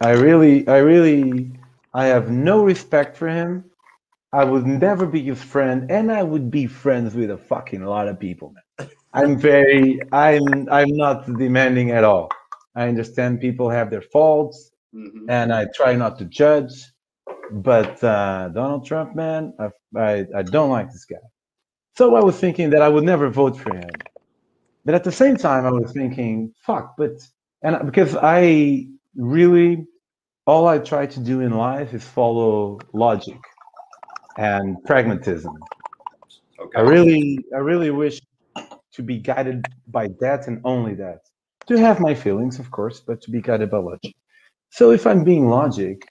[0.02, 1.52] I really, I really,
[1.94, 3.66] I have no respect for him.
[4.34, 8.08] I would never be his friend, and I would be friends with a fucking lot
[8.08, 8.90] of people, man.
[9.14, 12.30] I'm very, I'm, I'm not demanding at all.
[12.76, 15.26] I understand people have their faults, Mhm.
[15.30, 16.74] and I try not to judge.
[17.52, 21.26] But uh, Donald Trump, man, I, I, I don't like this guy.
[21.96, 23.90] So I was thinking that I would never vote for him.
[24.86, 27.14] But at the same time, I was thinking, fuck, but,
[27.62, 29.88] and because I really,
[30.46, 33.40] all I try to do in life is follow logic
[34.38, 35.56] and pragmatism.
[36.60, 36.80] Okay.
[36.80, 38.20] I really, I really wish
[38.94, 41.20] to be guided by that and only that.
[41.68, 44.16] To have my feelings, of course, but to be guided by logic.
[44.70, 46.08] So if I'm being logic,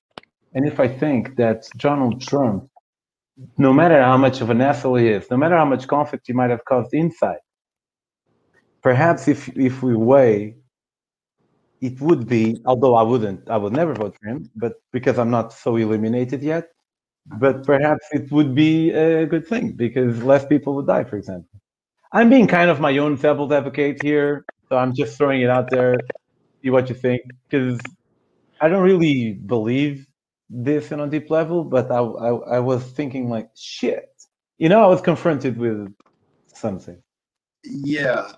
[0.54, 2.70] and if I think that Donald Trump,
[3.58, 6.32] no matter how much of an asshole he is, no matter how much conflict he
[6.32, 7.38] might have caused inside,
[8.82, 10.56] perhaps if if we weigh,
[11.80, 15.30] it would be, although I wouldn't, I would never vote for him, but because I'm
[15.30, 16.68] not so eliminated yet,
[17.38, 21.60] but perhaps it would be a good thing because less people would die, for example.
[22.12, 25.70] I'm being kind of my own devil's advocate here, so I'm just throwing it out
[25.70, 25.96] there.
[26.62, 27.78] See what you think, because
[28.60, 30.06] I don't really believe
[30.48, 34.08] this on a deep level, but I, I, I was thinking like, shit,
[34.58, 35.92] you know, I was confronted with
[36.46, 37.02] something.
[37.64, 38.32] Yeah,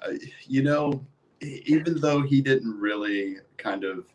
[0.47, 1.07] you know,
[1.41, 4.07] even though he didn't really kind of,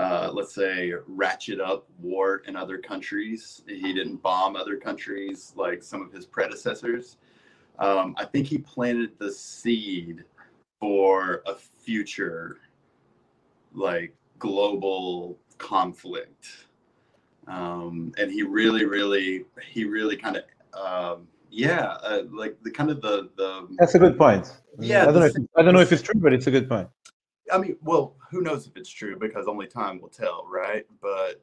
[0.00, 5.82] uh, let's say, ratchet up war in other countries, he didn't bomb other countries like
[5.82, 7.18] some of his predecessors.
[7.78, 10.24] Um, I think he planted the seed
[10.80, 12.60] for a future,
[13.74, 16.46] like global conflict,
[17.46, 20.44] um, and he really, really, he really kind of.
[20.72, 24.56] Um, yeah, uh, like the kind of the the That's a good point.
[24.78, 25.26] Yeah, I don't know.
[25.26, 26.88] If, I don't know if it's true, but it's a good point.
[27.52, 30.86] I mean, well, who knows if it's true because only time will tell, right?
[31.02, 31.42] But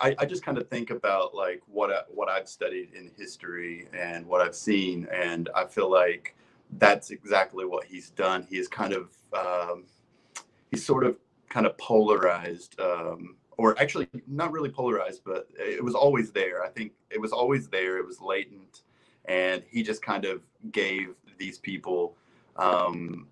[0.00, 3.88] I, I just kind of think about like what I, what I've studied in history
[3.92, 6.36] and what I've seen, and I feel like
[6.78, 8.46] that's exactly what he's done.
[8.48, 9.84] He is kind of um,
[10.70, 11.16] he's sort of
[11.48, 16.62] kind of polarized, um, or actually not really polarized, but it was always there.
[16.62, 17.98] I think it was always there.
[17.98, 18.82] It was latent,
[19.24, 22.16] and he just kind of gave these people.
[22.56, 23.26] Um,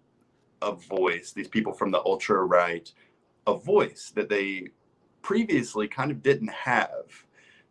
[0.63, 2.93] a voice, these people from the ultra right,
[3.47, 4.69] a voice that they
[5.23, 7.25] previously kind of didn't have.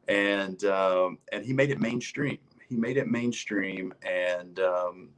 [0.07, 2.37] And um, and he made it mainstream.
[2.69, 5.09] He made it mainstream, and um,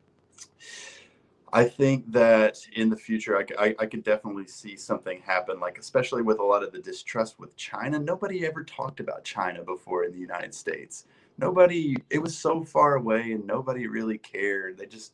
[1.51, 5.59] I think that in the future, I I could definitely see something happen.
[5.59, 7.99] Like especially with a lot of the distrust with China.
[7.99, 11.05] Nobody ever talked about China before in the United States.
[11.37, 11.97] Nobody.
[12.09, 14.77] It was so far away, and nobody really cared.
[14.77, 15.13] They just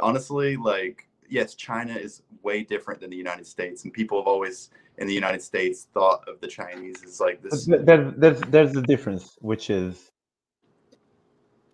[0.00, 4.70] honestly like yes, China is way different than the United States, and people have always
[4.98, 7.64] in the United States thought of the Chinese as like this.
[7.66, 10.10] th- there, there's there's the difference, which is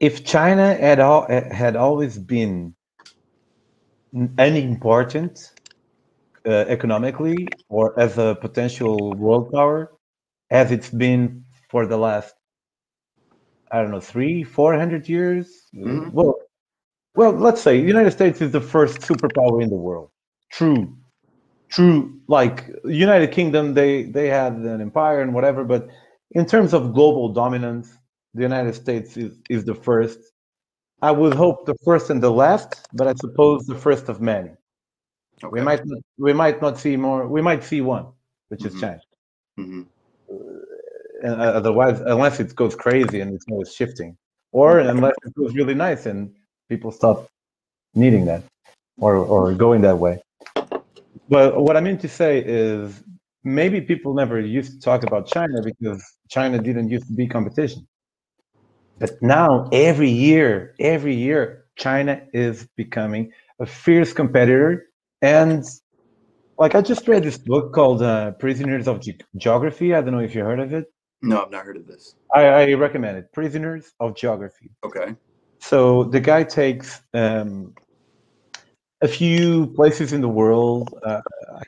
[0.00, 2.74] if China had all had always been
[4.38, 5.52] unimportant
[6.46, 9.92] uh, economically or as a potential world power,
[10.50, 12.34] as it's been for the last
[13.70, 15.46] I don't know three four hundred years.
[15.74, 16.12] Mhm.
[16.12, 16.47] Well,
[17.18, 20.08] well, let's say the United States is the first superpower in the world.
[20.58, 20.96] True,
[21.68, 21.96] true.
[22.28, 25.82] Like United Kingdom, they they had an empire and whatever, but
[26.38, 27.86] in terms of global dominance,
[28.34, 30.20] the United States is, is the first.
[31.08, 34.52] I would hope the first and the last, but I suppose the first of many.
[35.54, 37.20] We might not, we might not see more.
[37.36, 38.06] We might see one,
[38.50, 38.80] which is Mhm.
[38.82, 39.02] China.
[39.62, 39.82] Mhm.
[41.24, 44.10] And uh, otherwise, unless it goes crazy and it's always shifting,
[44.60, 46.20] or unless it goes really nice and
[46.68, 47.26] people stop
[47.94, 48.42] needing that
[48.98, 50.20] or or going that way.
[51.28, 53.02] But what I mean to say is
[53.44, 57.86] maybe people never used to talk about China because China didn't used to be competition.
[58.98, 64.86] But now every year, every year, China is becoming a fierce competitor.
[65.22, 65.64] And
[66.58, 69.94] like I just read this book called uh, Prisoners of Ge- Geography.
[69.94, 70.86] I don't know if you heard of it.
[71.22, 72.14] No, I've not heard of this.
[72.34, 73.32] I, I recommend it.
[73.32, 74.70] Prisoners of Geography.
[74.84, 75.14] Okay.
[75.60, 77.74] So the guy takes um,
[79.00, 80.94] a few places in the world.
[81.04, 81.20] Uh,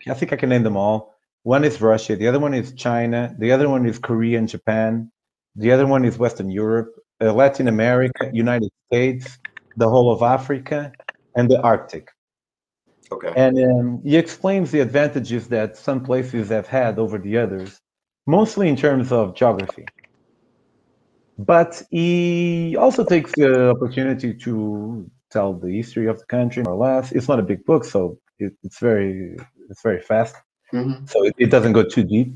[0.08, 1.14] I think I can name them all.
[1.42, 2.16] One is Russia.
[2.16, 3.34] The other one is China.
[3.38, 5.10] The other one is Korea and Japan.
[5.56, 9.38] The other one is Western Europe, uh, Latin America, United States,
[9.76, 10.92] the whole of Africa,
[11.34, 12.10] and the Arctic.
[13.12, 13.32] Okay.
[13.34, 17.80] And um, he explains the advantages that some places have had over the others,
[18.26, 19.86] mostly in terms of geography.
[21.46, 26.78] But he also takes the opportunity to tell the history of the country, more or
[26.78, 27.12] less.
[27.12, 29.36] It's not a big book, so it, it's very
[29.70, 30.36] it's very fast.
[30.72, 31.08] Mhm.
[31.08, 32.34] So it, it doesn't go too deep.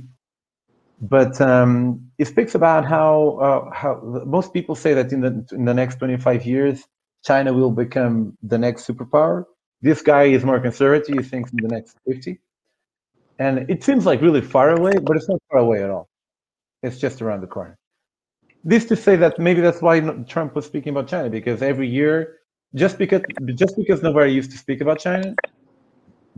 [1.01, 5.65] but um, it speaks about how uh, how most people say that in the in
[5.65, 6.85] the next 25 years,
[7.25, 9.45] China will become the next superpower.
[9.83, 11.17] This guy is more conservative.
[11.17, 12.41] He thinks in the next 50,
[13.39, 16.09] and it seems like really far away, but it's not far away at all.
[16.83, 17.79] It's just around the corner.
[18.65, 22.39] This to say that maybe that's why Trump was speaking about China because every year,
[22.75, 23.21] just because
[23.55, 25.35] just because nobody used to speak about China,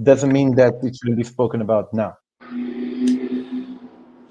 [0.03, 2.17] doesn't mean that it shouldn't be spoken about now.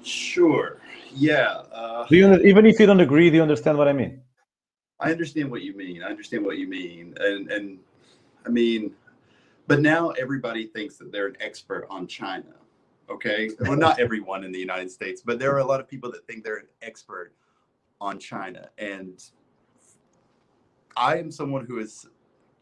[0.02, 0.78] Sure.
[1.14, 1.62] Yeah.
[1.72, 4.20] Uh, do you even if you don't agree, do you understand what I mean?
[5.00, 6.02] I understand what you mean.
[6.02, 7.78] I understand what you mean, and and
[8.44, 8.92] I mean,
[9.66, 12.54] but now everybody thinks that they're an expert on China.
[13.08, 16.10] Okay, well, not everyone in the United States, but there are a lot of people
[16.12, 17.32] that think they're an expert
[18.00, 19.22] on China, and
[20.96, 22.06] I am someone who has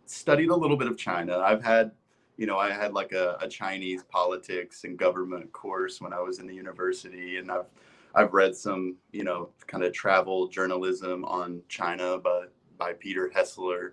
[0.06, 1.38] studied a little bit of China.
[1.38, 1.92] I've had
[2.36, 6.40] you know, I had like a, a, Chinese politics and government course when I was
[6.40, 7.66] in the university, and I've
[8.14, 13.92] I've read some, you know, kind of travel journalism on China by by Peter Hessler,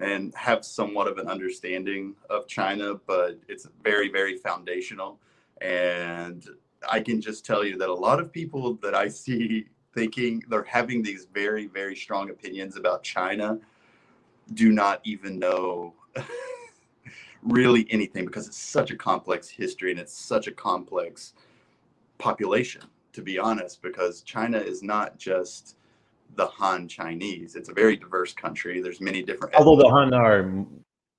[0.00, 5.20] and have somewhat of an understanding of China, but it's very very foundational,
[5.60, 6.48] and
[6.90, 10.62] I can just tell you that a lot of people that I see thinking they're
[10.62, 13.58] having these very very strong opinions about China
[14.54, 15.94] do not even know
[17.42, 21.34] really anything because it's such a complex history and it's such a complex
[22.18, 22.82] population
[23.12, 25.76] to be honest because china is not just
[26.36, 27.56] the han chinese.
[27.56, 28.80] It's a very diverse country.
[28.80, 30.64] There's many different although the han are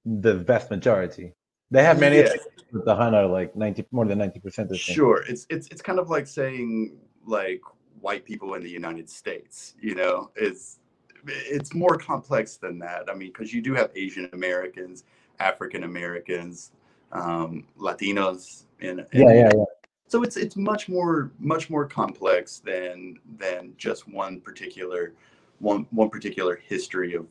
[0.06, 1.34] the vast majority.
[1.72, 2.38] They have many yes.
[2.72, 5.24] but the han are like 90 more than 90 percent sure.
[5.28, 7.62] It's it's it's kind of like saying like
[8.04, 10.80] white people in the united states you know it's
[11.26, 15.06] it's more complex than that i mean because you do have asian americans
[15.40, 16.72] African Americans,
[17.12, 19.64] um, Latinos, and, yeah, yeah, yeah.
[20.08, 25.14] So it's it's much more much more complex than than just one particular
[25.60, 27.26] one one particular history of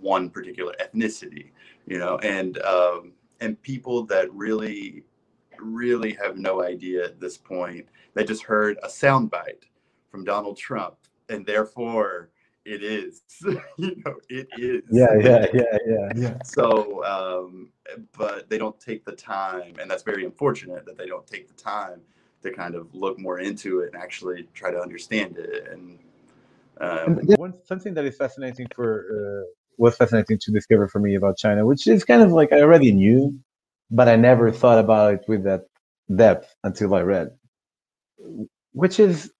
[0.00, 1.50] one particular ethnicity,
[1.86, 5.04] you know, and um, and people that really
[5.58, 7.86] really have no idea at this point.
[8.14, 9.64] They just heard a soundbite
[10.10, 10.96] from Donald Trump,
[11.28, 12.30] and therefore
[12.64, 13.22] it is
[13.78, 14.82] you know it is.
[14.90, 16.12] Yeah yeah yeah yeah.
[16.14, 16.42] Yeah.
[16.44, 17.70] So um
[18.16, 21.54] but they don't take the time and that's very unfortunate that they don't take the
[21.54, 22.00] time
[22.42, 25.98] to kind of look more into it and actually try to understand it and
[26.80, 29.44] um, one something that is fascinating for uh,
[29.76, 32.90] was fascinating to discover for me about china which is kind of like i already
[32.90, 33.38] knew
[33.90, 35.66] but i never thought about it with that
[36.14, 37.28] depth until i read
[38.72, 39.30] which is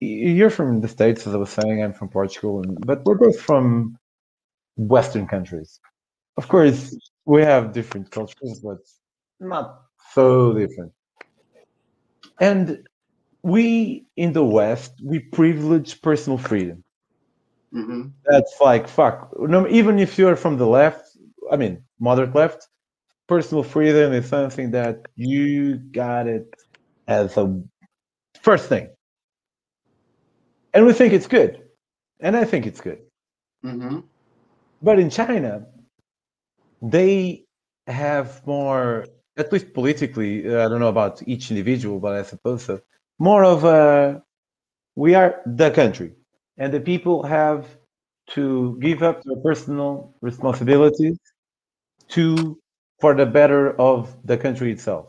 [0.00, 1.82] you're from the states, as I was saying.
[1.82, 3.98] I'm from Portugal, and, but we're both from
[4.76, 5.78] Western countries.
[6.36, 6.96] Of course,
[7.26, 8.78] we have different cultures, but
[9.38, 9.82] not
[10.12, 10.92] so different.
[12.40, 12.88] And
[13.42, 16.82] we in the West, we privilege personal freedom.
[17.74, 18.08] Mm-hmm.
[18.24, 19.30] That's like fuck.
[19.38, 21.06] No, even if you're from the left,
[21.52, 22.68] I mean moderate left,
[23.28, 26.52] personal freedom is something that you got it
[27.06, 27.62] as a
[28.42, 28.88] first thing
[30.72, 31.62] and we think it's good,
[32.20, 32.98] and I think it's good.
[33.64, 34.00] Mm-hmm.
[34.82, 35.66] But in China,
[36.80, 37.44] they
[37.86, 39.06] have more,
[39.36, 40.46] at least politically.
[40.48, 42.80] I don't know about each individual, but I suppose so.
[43.18, 44.22] More of a,
[44.96, 46.12] we are the country,
[46.56, 47.66] and the people have
[48.30, 51.18] to give up their personal responsibilities
[52.08, 52.58] to
[53.00, 55.06] for the better of the country itself.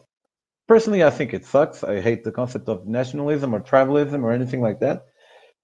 [0.68, 1.84] Personally, I think it sucks.
[1.84, 5.06] I hate the concept of nationalism or tribalism or anything like that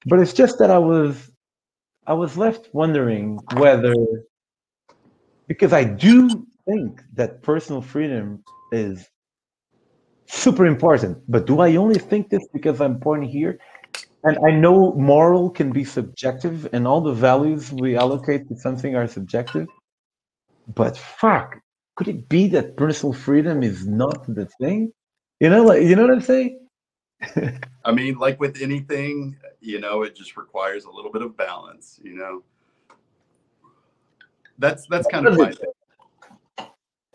[0.07, 1.29] but it's just that I was
[2.07, 3.93] I was left wondering whether
[5.47, 9.05] because I do think that personal freedom is
[10.27, 11.17] super important.
[11.27, 13.59] But do I only think this because I'm born here?
[14.23, 18.95] And I know moral can be subjective and all the values we allocate to something
[18.95, 19.67] are subjective.
[20.73, 21.57] But fuck,
[21.95, 24.91] could it be that personal freedom is not the thing?
[25.39, 26.66] You know, like you know what I'm saying?
[27.85, 31.99] I mean, like with anything, you know, it just requires a little bit of balance,
[32.03, 32.43] you know.
[34.59, 35.69] That's that's kind of my thing.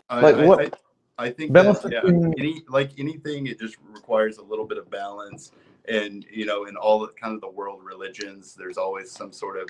[0.09, 0.79] Like I, what?
[1.17, 2.01] I, I think that, yeah,
[2.37, 5.51] any like anything, it just requires a little bit of balance.
[5.87, 9.57] And you know, in all the kind of the world religions, there's always some sort
[9.57, 9.69] of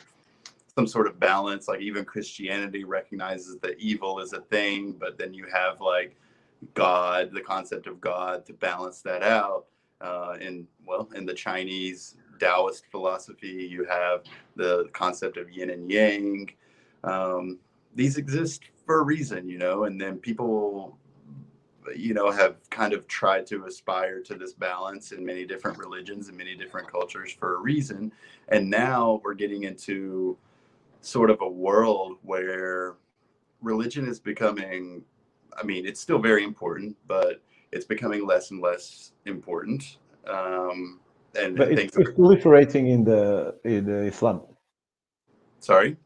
[0.75, 1.67] some sort of balance.
[1.67, 6.15] Like even Christianity recognizes that evil is a thing, but then you have like
[6.73, 9.65] God, the concept of God, to balance that out
[10.01, 14.23] uh, in well in the Chinese Taoist philosophy, you have
[14.55, 16.49] the concept of yin and yang.
[17.03, 17.59] Um,
[17.95, 20.97] these exist for a reason, you know, and then people
[21.95, 26.29] you know, have kind of tried to aspire to this balance in many different religions
[26.29, 28.11] and many different cultures for a reason.
[28.49, 30.37] And now we're getting into
[31.01, 32.95] sort of a world where
[33.61, 35.03] religion is becoming,
[35.59, 37.41] I mean, it's still very important, but
[37.73, 39.97] it's becoming less and less important.
[40.27, 40.99] Um,
[41.35, 44.41] and but it's, it's proliferating in the in the Islam.
[45.59, 45.97] Sorry.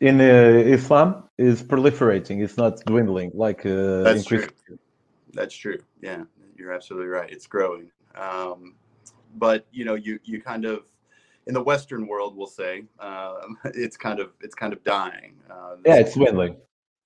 [0.00, 2.42] In uh, Islam, is proliferating.
[2.42, 3.66] It's not dwindling like.
[3.66, 4.46] Uh, That's true.
[5.32, 5.78] That's true.
[6.00, 6.22] Yeah,
[6.56, 7.30] you're absolutely right.
[7.30, 7.90] It's growing.
[8.14, 8.76] Um,
[9.36, 10.84] but you know, you you kind of
[11.46, 15.34] in the Western world, we'll say, um, it's kind of it's kind of dying.
[15.50, 16.56] Uh, yeah, it's dwindling.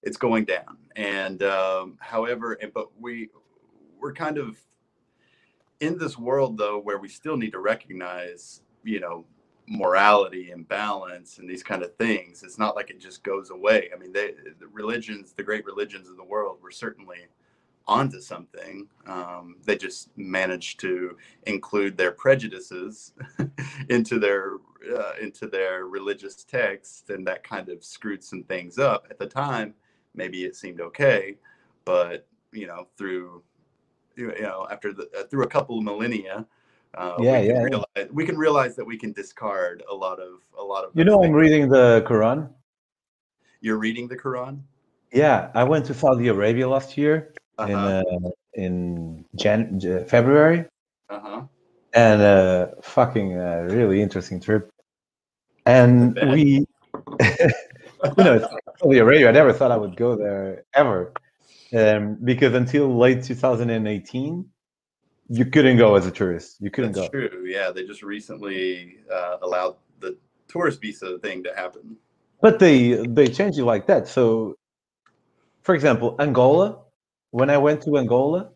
[0.02, 3.30] It's going down, and um, however, but we
[4.04, 4.58] we're kind of
[5.80, 9.24] in this world though where we still need to recognize, you know,
[9.66, 12.42] morality and balance and these kind of things.
[12.42, 13.88] It's not like it just goes away.
[13.94, 17.16] I mean, they, the religions, the great religions of the world, were certainly
[17.88, 18.86] onto something.
[19.06, 23.14] Um, they just managed to include their prejudices
[23.88, 24.56] into their
[24.94, 29.06] uh, into their religious text, and that kind of screwed some things up.
[29.10, 29.72] At the time,
[30.14, 31.38] maybe it seemed okay,
[31.86, 33.42] but you know, through
[34.16, 36.46] you know, after the uh, through a couple of millennia.
[36.96, 38.04] Uh, yeah, we yeah, realize, yeah.
[38.12, 40.92] We can realize that we can discard a lot of a lot of.
[40.94, 41.30] You know, things.
[41.30, 42.48] I'm reading the Quran.
[43.60, 44.60] You're reading the Quran.
[45.12, 47.72] Yeah, I went to Saudi Arabia last year uh-huh.
[47.72, 50.66] in uh, in Jan February.
[51.10, 51.42] Uh-huh.
[51.94, 54.70] And uh, fucking uh, really interesting trip.
[55.66, 56.66] And we,
[57.20, 58.48] you know,
[58.80, 59.28] Saudi Arabia.
[59.28, 61.12] I never thought I would go there ever,
[61.74, 64.44] um, because until late 2018,
[65.28, 66.58] you couldn't go as a tourist.
[66.60, 67.28] You couldn't That's go.
[67.28, 67.44] True.
[67.46, 70.16] Yeah, they just recently uh, allowed the
[70.48, 71.96] tourist visa thing to happen.
[72.40, 74.06] But they they changed it like that.
[74.06, 74.56] So,
[75.62, 76.84] for example, Angola
[77.34, 78.50] when I went to Angola,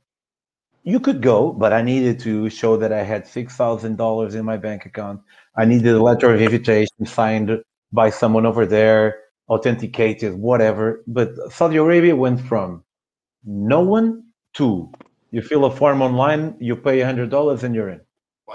[0.85, 4.45] you could go, but I needed to show that I had six thousand dollars in
[4.45, 5.21] my bank account.
[5.57, 7.51] I needed a letter of invitation signed
[7.93, 11.03] by someone over there, authenticated, whatever.
[11.09, 12.85] But Saudi Arabia went from
[13.45, 14.25] no one
[14.55, 14.91] to
[15.31, 18.01] you fill a form online, you pay a hundred dollars, and you're in.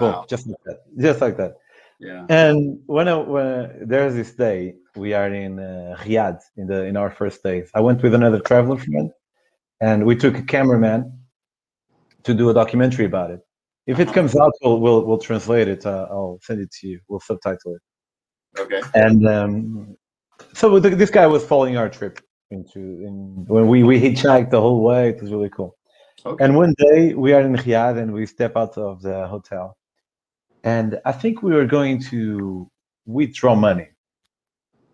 [0.00, 1.54] Boom, just like that, just like that.
[2.00, 2.26] Yeah.
[2.28, 6.96] And when, I, when there's this day, we are in uh, Riyadh in the in
[6.96, 7.70] our first days.
[7.74, 9.10] I went with another traveler friend
[9.80, 11.16] and we took a cameraman
[12.24, 13.40] to do a documentary about it.
[13.86, 14.14] If it uh-huh.
[14.14, 15.86] comes out, we'll we'll, we'll translate it.
[15.86, 17.00] Uh, I'll send it to you.
[17.08, 18.60] We'll subtitle it.
[18.60, 18.82] Okay.
[18.94, 19.96] And um,
[20.52, 22.20] so the, this guy was following our trip
[22.54, 25.10] into in when we we hitchhiked the whole way.
[25.10, 25.76] It was really cool.
[26.24, 26.42] Okay.
[26.42, 29.76] And one day we are in Riyadh and we step out of the hotel,
[30.62, 32.70] and I think we were going to
[33.06, 33.88] withdraw money.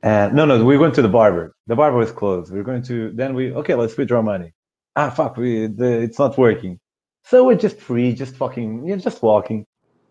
[0.03, 1.55] And no, no, we went to the barber.
[1.67, 2.51] The barber was closed.
[2.51, 4.53] We were going to then we okay, let's withdraw money
[4.97, 6.79] ah fuck we the, it's not working
[7.25, 9.65] so we're just free just fucking you're just walking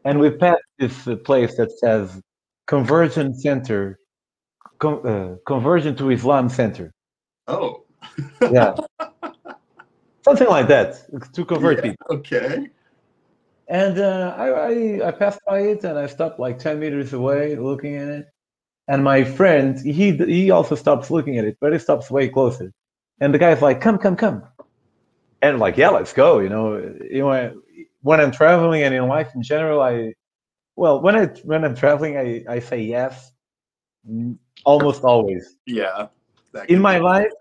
[0.06, 2.22] and we pass this uh, place that says
[2.68, 4.00] conversion center
[4.80, 6.91] con- uh, conversion to islam center
[7.50, 7.84] oh.
[8.41, 8.76] Yeah.
[10.24, 12.06] Something like that to convert yeah, people.
[12.18, 12.70] okay.
[13.68, 17.56] And uh, I, I, I passed by it and I stopped like 10 meters away
[17.56, 18.28] looking at it.
[18.88, 22.74] And my friend, he he also stops looking at it, but he stops way closer.
[23.22, 24.43] And the guy's like, come, come, come.
[25.43, 26.78] And like yeah let's go you know.
[27.10, 27.62] You know
[28.02, 30.14] when i'm traveling and in life in general i
[30.76, 33.32] well when i when i'm traveling i i say yes
[34.66, 35.58] almost always.
[35.66, 36.08] Yeah
[36.68, 37.32] in my life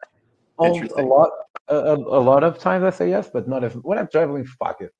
[0.58, 1.30] oh, a lot
[1.68, 4.80] a, a, lot of times i say yes but not if when i'm traveling fuck
[4.80, 4.92] it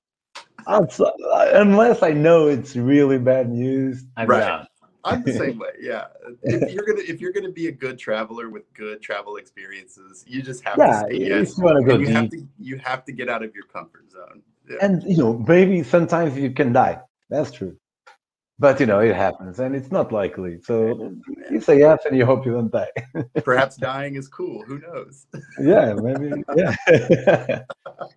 [0.67, 4.41] unless i know it's really bad news i'm right.
[4.41, 4.67] down
[5.05, 5.71] I'm the same way.
[5.81, 6.07] Yeah.
[6.43, 10.43] If you're gonna if you're gonna be a good traveler with good travel experiences, you
[10.43, 11.59] just have yeah, to say yes.
[11.59, 14.43] You, go you have to you have to get out of your comfort zone.
[14.69, 14.77] Yeah.
[14.83, 17.01] And you know, maybe sometimes you can die.
[17.31, 17.77] That's true.
[18.61, 20.61] But you know, it happens and it's not likely.
[20.63, 21.15] So
[21.51, 22.91] you say yes and you hope you don't die.
[23.45, 24.65] Perhaps dying is cool.
[24.67, 25.27] Who knows?
[25.61, 26.43] yeah, maybe.
[26.57, 27.63] Yeah.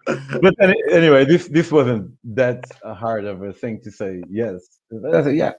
[0.42, 0.56] but
[0.92, 4.80] anyway, this this wasn't that hard of a thing to say yes.
[5.14, 5.54] I said, yeah,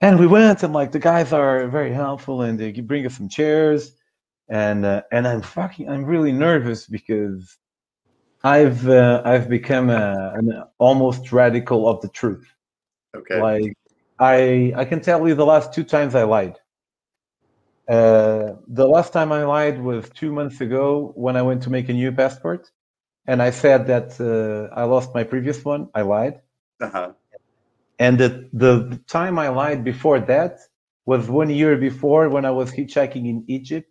[0.00, 3.28] and we went and like the guys are very helpful and they bring us some
[3.28, 3.92] chairs
[4.48, 7.56] and uh, and i'm fucking i'm really nervous because
[8.44, 12.54] i've uh, i've become a, an almost radical of the truth
[13.16, 13.72] okay like
[14.18, 16.56] i i can tell you the last two times i lied
[17.88, 21.88] uh, the last time i lied was two months ago when i went to make
[21.88, 22.70] a new passport
[23.26, 26.40] and i said that uh, i lost my previous one i lied
[26.80, 27.12] uh-huh
[27.98, 30.58] and the, the time I lied before that
[31.06, 33.88] was one year before when I was hitchhiking in Egypt.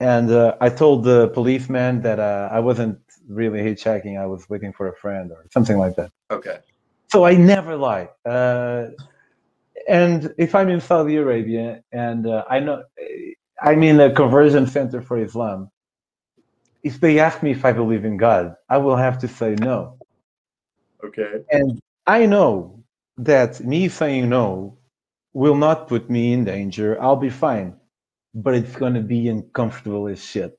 [0.00, 4.20] and uh, I told the policeman that uh, I wasn't really hitchhiking.
[4.20, 6.10] I was waiting for a friend or something like that.
[6.30, 6.58] Okay.
[7.12, 8.08] So I never lie.
[8.26, 8.88] Uh,
[9.88, 12.84] and if I'm in Saudi Arabia and uh, I know
[13.62, 15.70] I'm in a conversion center for Islam,
[16.82, 19.98] if they ask me if I believe in God, I will have to say no.
[21.04, 21.44] Okay.
[21.50, 22.84] And I know
[23.18, 24.78] that me saying no
[25.34, 27.00] will not put me in danger.
[27.02, 27.76] I'll be fine.
[28.34, 30.58] But it's going to be uncomfortable as shit.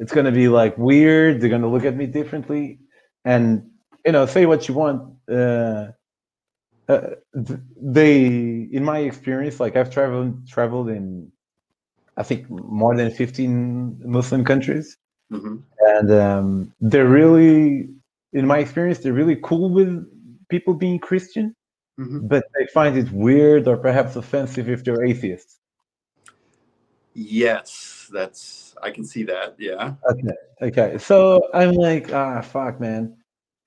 [0.00, 1.40] It's going to be like weird.
[1.40, 2.80] They're going to look at me differently.
[3.24, 3.70] And,
[4.06, 5.13] you know, say what you want.
[5.28, 5.88] Uh,
[6.88, 11.32] uh, they, in my experience, like I've traveled, traveled in,
[12.16, 14.96] I think, more than 15 Muslim countries.
[15.30, 17.88] hmm And um, they're really,
[18.32, 20.06] in my experience, they're really cool with
[20.48, 21.54] people being Christian
[21.96, 25.58] hmm but they find it weird or perhaps offensive if they're atheists.
[27.14, 29.54] Yes, that's I can see that.
[29.58, 29.94] Yeah.
[30.10, 30.98] Okay, okay.
[30.98, 33.16] So I'm like, ah, fuck, man.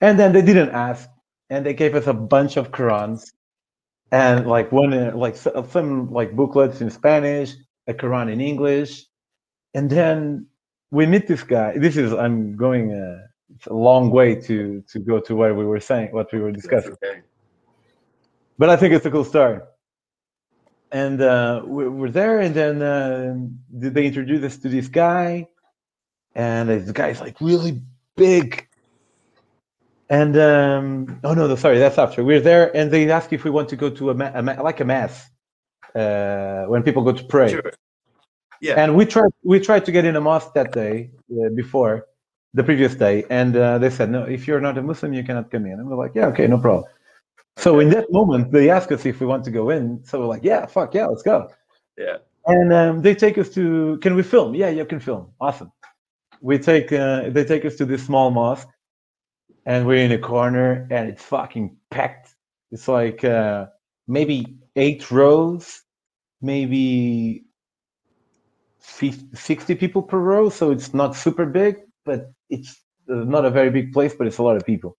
[0.02, 1.10] And then they didn't ask,
[1.50, 3.32] and they gave us a bunch of Qurans,
[4.12, 7.54] and like one, uh, like some like booklets in Spanish,
[7.88, 9.06] a Quran in English,
[9.74, 10.46] and then
[10.92, 11.78] we meet this guy.
[11.78, 13.20] This is I'm going uh,
[13.56, 16.52] it's a long way to to go to where we were saying what we were
[16.52, 16.94] discussing.
[16.94, 17.22] okay.
[18.58, 19.60] but I think it's a cool story.
[20.92, 23.36] And uh, we- we're there, and then uh,
[23.78, 25.48] did they introduce us to this guy,
[26.36, 27.82] and this guy's like really
[28.16, 28.67] big.
[30.10, 33.52] And um, oh no, no, sorry, that's after we're there, and they ask if we
[33.52, 35.30] want to go to a, ma- a ma- like a mass
[35.96, 37.50] uh, when people go to pray.
[37.50, 37.74] Sure.
[38.62, 38.76] Yeah.
[38.82, 42.06] And we tried we tried to get in a mosque that day uh, before
[42.54, 45.52] the previous day, and uh, they said no, if you're not a Muslim, you cannot
[45.52, 45.74] come in.
[45.74, 46.86] And we're like, yeah, okay, no problem.
[47.58, 50.04] So in that moment, they ask us if we want to go in.
[50.06, 51.50] So we're like, yeah, fuck yeah, let's go.
[51.98, 52.18] Yeah.
[52.46, 54.54] And um, they take us to, can we film?
[54.54, 55.32] Yeah, you can film.
[55.42, 55.72] Awesome.
[56.40, 58.70] We take, uh, they take us to this small mosque,
[59.68, 62.34] and we're in a corner, and it's fucking packed.
[62.72, 63.66] It's like uh,
[64.08, 65.82] maybe eight rows,
[66.42, 67.44] maybe
[68.80, 70.50] 50, 60 people per row.
[70.50, 74.38] So it's not super big, but it's uh, not a very big place, but it's
[74.38, 74.98] a lot of people.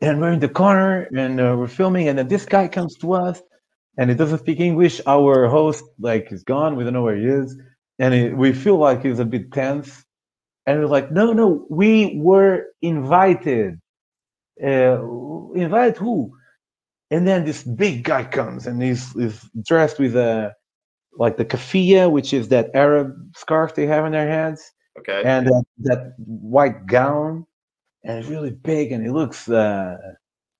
[0.00, 3.12] And we're in the corner and uh, we're filming and then this guy comes to
[3.12, 3.40] us
[3.96, 5.00] and he doesn't speak english.
[5.06, 6.74] Our host like is gone.
[6.74, 7.56] We don't know where he is.
[8.00, 10.04] And it, we feel like he's a bit tense.
[10.66, 13.78] And we're like no no we were invited
[14.62, 15.02] uh,
[15.54, 16.34] invite who?
[17.10, 20.54] And then this big guy comes and he's, he's dressed with a
[21.18, 25.22] like the kafia which is that arab scarf they have on their heads Okay.
[25.24, 27.46] and that, that white gown.
[28.04, 29.96] And it's really big and he looks uh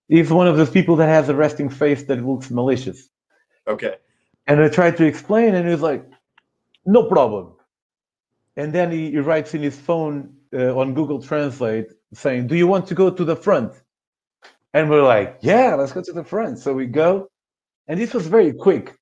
[0.09, 3.09] he's one of those people that has a resting face that looks malicious.
[3.67, 3.97] Okay.
[4.47, 6.05] and i tried to explain and he was like
[6.85, 7.55] no problem.
[8.57, 12.67] And then he, he writes in his phone uh, on google translate saying do you
[12.67, 13.73] want to go to the front
[14.75, 16.59] and we're like yeah let's go to the front.
[16.59, 17.29] So we go
[17.89, 18.95] and this was very quick.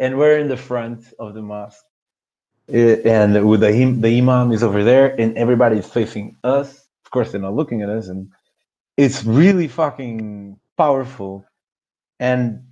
[0.00, 1.84] And we're in the front of the mosque.
[2.68, 6.70] And with the, the imam is over there and everybody is facing us.
[7.04, 8.30] Of course they're not looking at us and
[8.96, 11.46] it's really fucking powerful.
[12.20, 12.64] And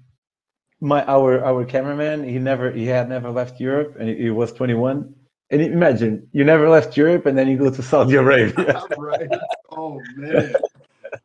[0.80, 4.53] my our our cameraman he never he had never left europe and he, he was
[4.53, 5.14] 21
[5.50, 8.82] and imagine you never left europe and then you go to saudi arabia.
[8.98, 9.30] Right.
[9.70, 10.55] Oh man.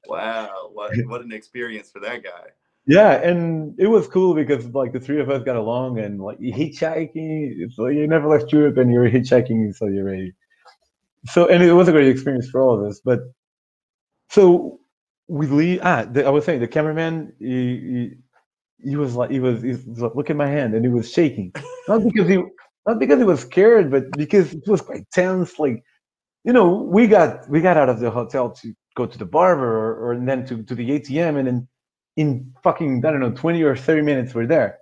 [0.07, 0.69] Wow.
[0.73, 2.49] What what an experience for that guy.
[2.87, 6.39] yeah and it was cool because like the three of us got along and like
[6.39, 10.31] hitchhiking like you never left europe and you're hitchhiking in saudi arabia
[11.25, 13.19] so and it was a great experience for all of us but
[14.29, 14.79] so
[15.27, 18.11] we leave ah the, i was saying the cameraman he,
[18.79, 20.91] he, he was like he was, he was like look at my hand and he
[20.91, 21.51] was shaking
[21.89, 22.37] not because he
[22.87, 25.83] not because he was scared but because it was quite tense like
[26.45, 29.71] you know we got we got out of the hotel to go to the barber
[29.83, 31.67] or, or and then to, to the atm and then
[32.15, 34.79] in fucking i don't know 20 or 30 minutes we're there.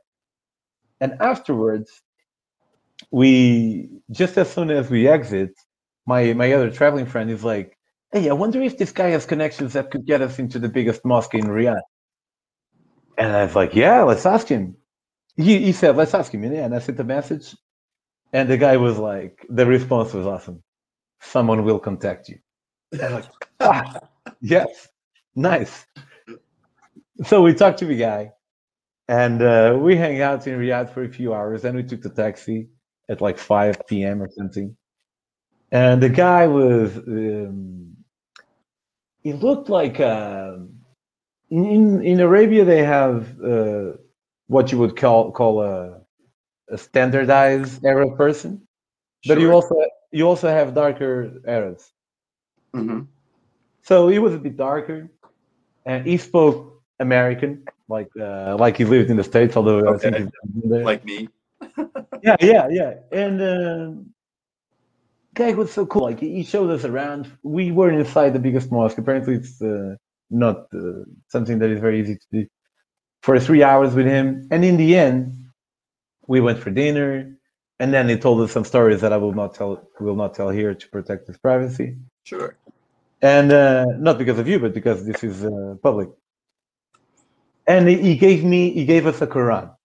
[1.02, 1.90] And afterwards
[3.12, 5.52] we just as soon as we exit
[6.06, 7.78] my my other traveling friend is like
[8.14, 11.04] hey i wonder if this guy has connections that could get us into the biggest
[11.04, 11.88] mosque in riyadh.
[13.18, 14.78] And i was like yeah let's ask him.
[15.36, 16.44] He, he said let's ask him.
[16.46, 17.48] And, yeah, and i sent a message
[18.32, 20.64] and the guy was like the response was awesome.
[21.20, 22.40] Someone will contact you
[23.02, 23.26] I'm like
[23.60, 24.00] ah,
[24.42, 24.88] yes
[25.36, 25.86] nice.
[27.24, 28.32] So we talked to the guy
[29.08, 32.10] and uh, we hang out in riyadh for a few hours then we took the
[32.10, 32.70] taxi
[33.10, 34.76] at like 5 p.m or something.
[35.72, 37.96] And the guy was um,
[39.24, 40.70] he looked like um
[41.50, 43.92] in in arabia they have uh,
[44.48, 46.02] what you would call call a,
[46.70, 48.66] a standardized arab person
[49.28, 49.76] but you also
[50.12, 51.92] you also have darker Arabs.
[52.76, 53.02] Hmm
[53.84, 55.10] So he was a bit darker,
[55.86, 59.56] and he spoke American, like uh, like he lived in the states.
[59.58, 60.28] Although I think Okay.
[60.74, 60.86] there.
[60.86, 61.30] Like me.
[62.24, 62.94] yeah, yeah, yeah.
[63.12, 64.14] And um,
[65.36, 66.04] guy was so cool.
[66.04, 67.32] Like he showed us around.
[67.44, 68.98] We were inside the biggest mosque.
[68.98, 69.96] Apparently, it's uh,
[70.30, 72.48] not uh, something that is very easy to do.
[73.24, 75.46] For three hours with him, and in the end,
[76.28, 77.32] we went for dinner.
[77.80, 80.50] And then he told us some stories that I will not tell will not tell
[80.50, 81.98] here to protect his privacy.
[82.24, 82.58] Sure.
[83.22, 86.10] And uh, not because of you, but because this is uh, public.
[87.68, 89.76] And he, gave me he gave us a Quran.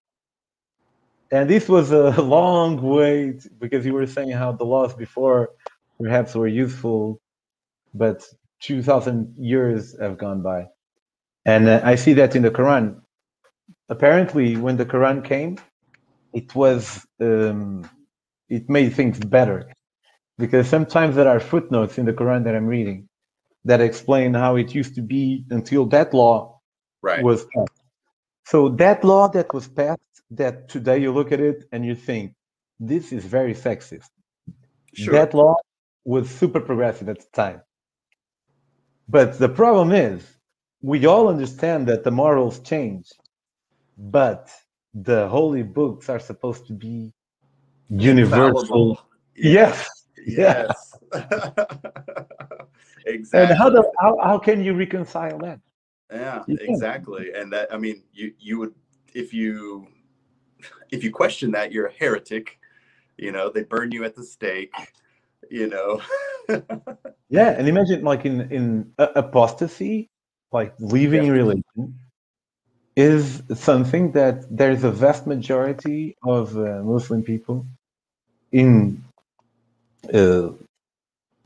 [1.33, 5.51] And this was a long wait because you were saying how the laws before
[5.99, 7.20] perhaps were useful,
[7.95, 8.24] but
[8.61, 10.66] 2,000 years have gone by.
[11.47, 13.01] And uh, I see that in the Quran.
[13.89, 15.59] Apparently, when the Quran came,
[16.33, 17.89] it was um,
[18.49, 19.72] it made things better
[20.39, 23.09] because sometimes there are footnotes in the Quran that I'm reading
[23.64, 26.61] that explain how it used to be until that law
[27.02, 27.22] Right.
[27.24, 27.82] was passed.
[28.44, 30.00] So that law that was passed,
[30.32, 32.34] that today you look at it and you think
[32.78, 34.11] this is very sexist.
[34.94, 35.14] sure.
[35.14, 35.56] That law
[36.04, 37.62] was super progressive at the time.
[39.08, 40.26] But the problem is,
[40.82, 43.11] we all understand that the morals change,
[43.98, 44.48] but
[44.94, 47.12] the holy books are supposed to be
[47.88, 49.00] universal.
[49.36, 49.88] Yes.
[50.26, 50.66] Yeah.
[50.68, 50.98] Yes.
[53.12, 53.50] exactly.
[53.50, 55.61] And how, do, how how can you reconcile that?
[56.12, 57.32] Yeah, exactly.
[57.34, 58.74] And that I mean, you you would
[59.14, 59.86] if you
[60.90, 62.58] if you question that, you're a heretic.
[63.16, 64.74] You know, they burn you at the stake.
[65.50, 66.00] You know.
[67.32, 70.08] Yeah, and imagine like in in apostasy,
[70.50, 71.32] like leaving Yeah.
[71.32, 71.94] religion,
[72.96, 77.66] is something that there's a vast majority of uh, Muslim people
[78.50, 79.02] in
[80.12, 80.50] uh,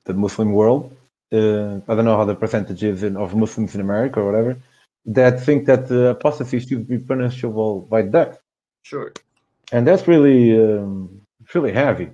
[0.05, 0.97] the Muslim world.
[1.35, 4.57] Uh, I don't know how the percentage is in, of Muslims in America or whatever
[5.07, 8.39] that think that the apostasy should be punishable by death,
[8.83, 9.13] sure.
[9.73, 11.21] and that's really um,
[11.55, 12.11] really heavy.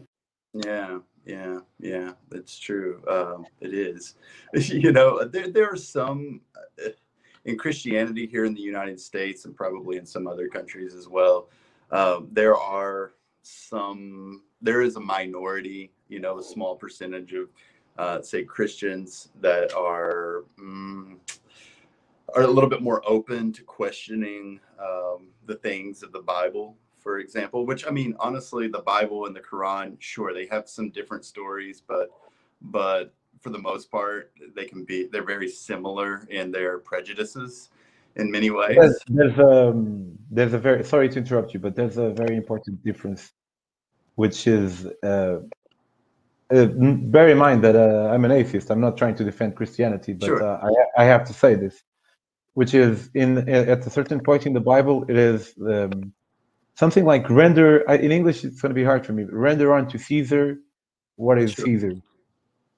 [0.52, 2.12] Yeah, yeah, yeah.
[2.30, 3.02] That's true.
[3.08, 4.14] Um, it is.
[4.54, 6.40] You know, there there are some
[6.84, 6.90] uh,
[7.44, 11.48] in Christianity here in the United States and probably in some other countries as well.
[11.92, 13.12] Um, there are
[13.42, 14.42] some.
[14.60, 15.92] There is a minority.
[16.08, 17.48] You know, a small percentage of,
[18.00, 20.44] uh, say, Christians that are.
[20.58, 21.18] Mm,
[22.34, 27.18] are a little bit more open to questioning um, the things of the Bible, for
[27.18, 27.66] example.
[27.66, 31.82] Which I mean, honestly, the Bible and the Quran, sure, they have some different stories,
[31.86, 32.10] but
[32.60, 37.70] but for the most part, they can be they're very similar in their prejudices
[38.16, 38.76] in many ways.
[38.76, 42.84] There's, there's um there's a very sorry to interrupt you, but there's a very important
[42.84, 43.32] difference,
[44.14, 45.38] which is uh,
[46.54, 48.70] uh, bear in mind that uh, I'm an atheist.
[48.70, 50.42] I'm not trying to defend Christianity, but Sure.
[50.42, 50.60] uh,
[50.96, 51.82] I I have to say this,
[52.54, 56.12] which is in at a certain point in the Bible, it is um,
[56.76, 58.44] something like render I- in English.
[58.44, 59.24] It's going to be hard for me.
[59.24, 60.58] But render unto Caesar
[61.16, 61.66] what is Sure.
[61.66, 61.94] Caesar,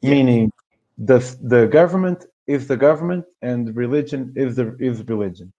[0.02, 0.10] Yeah.
[0.10, 0.52] meaning
[0.98, 5.52] the the government is the government and religion is the is religion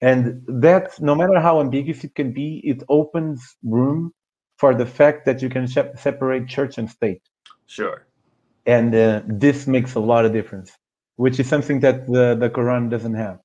[0.00, 4.12] and that no matter how ambiguous it can be it opens room
[4.58, 7.22] for the fact that you can separate church and state
[7.66, 8.06] Sure.
[8.66, 10.72] and uh, this makes a lot of difference
[11.16, 13.38] which is something that the, the quran doesn't have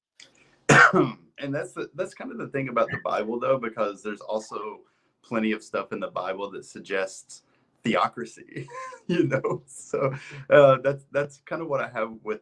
[1.39, 4.82] and that's the, that's kind of the thing about the Bible, though, because there's also
[5.22, 7.43] plenty of stuff in the Bible that suggests
[7.84, 8.67] theocracy.
[9.07, 10.13] you know, so
[10.49, 12.41] uh, that's that's kind of what I have with.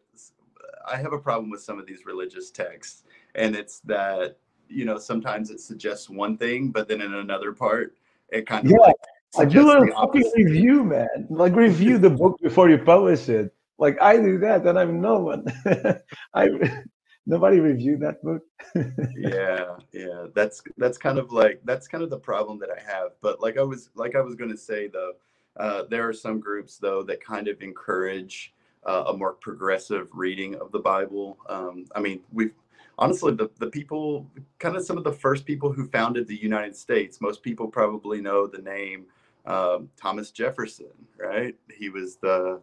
[0.86, 3.04] I have a problem with some of these religious texts,
[3.34, 7.96] and it's that you know sometimes it suggests one thing, but then in another part
[8.30, 8.96] it kind of Yeah, like
[9.36, 11.26] I do a fucking review man.
[11.28, 13.54] Like review the book before you publish it.
[13.78, 15.44] Like i do that and i'm no one.
[16.34, 16.48] I
[17.26, 18.42] nobody reviewed that book.
[19.16, 20.26] Yeah yeah.
[20.34, 23.10] That's that's kind of like that's kind of the problem that i have.
[23.20, 25.12] But like i was like i was going to say though
[25.56, 28.54] uh, there are some groups though that kind of encourage
[28.86, 31.38] uh, a more progressive reading of the bible.
[31.48, 32.54] Um, i mean we've
[32.98, 36.74] honestly the, the people kind of some of the first people who founded the united
[36.74, 39.06] states most people probably know the name
[39.46, 40.86] um, thomas jefferson
[41.18, 42.60] right he was the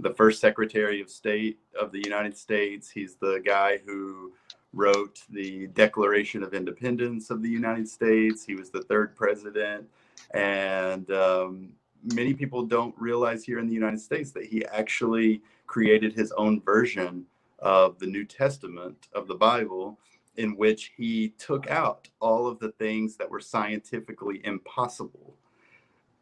[0.00, 4.32] the first secretary of state of the united states he's the guy who
[4.72, 8.44] wrote the Declaration of Independence of the United States.
[8.44, 9.88] He was the third president.
[10.32, 11.70] And um,
[12.14, 16.60] many people don't realize here in the United States that he actually created his own
[16.60, 17.26] version
[17.58, 19.98] of the New Testament of the Bible,
[20.36, 25.29] in which he took out all of the things that were scientifically impossible.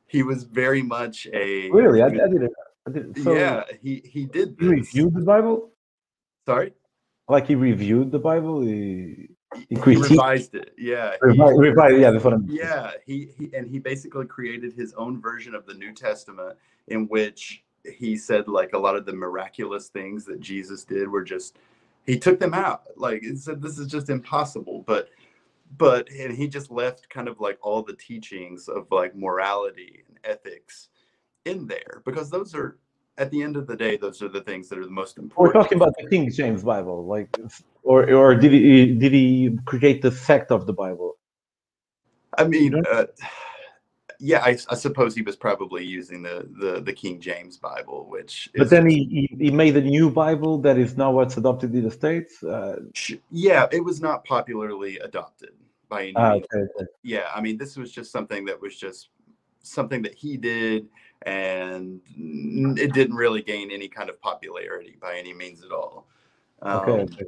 [0.08, 2.02] He was very much a really.
[2.02, 2.52] I, I didn't.
[2.86, 4.56] I didn't so yeah, he he did.
[4.58, 5.70] He reviewed the Bible.
[6.46, 6.72] Sorry.
[7.28, 8.62] Like he reviewed the Bible.
[8.62, 9.28] He,
[9.68, 10.72] he, he revised it.
[10.78, 11.14] Yeah.
[11.20, 12.46] Revised, revised, yeah, that's what I'm.
[12.48, 16.56] Yeah, he, he and he basically created his own version of the New Testament
[16.86, 21.22] in which he said like a lot of the miraculous things that Jesus did were
[21.22, 21.58] just
[22.06, 22.84] he took them out.
[22.96, 25.10] Like he said this is just impossible, but
[25.76, 30.18] but and he just left kind of like all the teachings of like morality and
[30.24, 30.88] ethics
[31.44, 32.78] in there because those are
[33.18, 35.54] at the end of the day those are the things that are the most important
[35.54, 37.28] we're talking about the king james bible like
[37.88, 41.16] or or did he did he create the sect of the bible?
[42.36, 43.06] I mean uh,
[44.18, 48.50] yeah I, I, suppose he was probably using the, the the king james bible which
[48.56, 51.90] but then he, he made a new bible that is now what's adopted in the
[51.90, 52.80] states uh,
[53.30, 55.50] yeah it was not popularly adopted
[55.88, 56.86] by any ah, okay, okay.
[57.02, 59.10] yeah i mean this was just something that was just
[59.62, 60.88] something that he did
[61.22, 62.00] and
[62.78, 66.06] it didn't really gain any kind of popularity by any means at all.
[66.62, 67.24] Um, okay.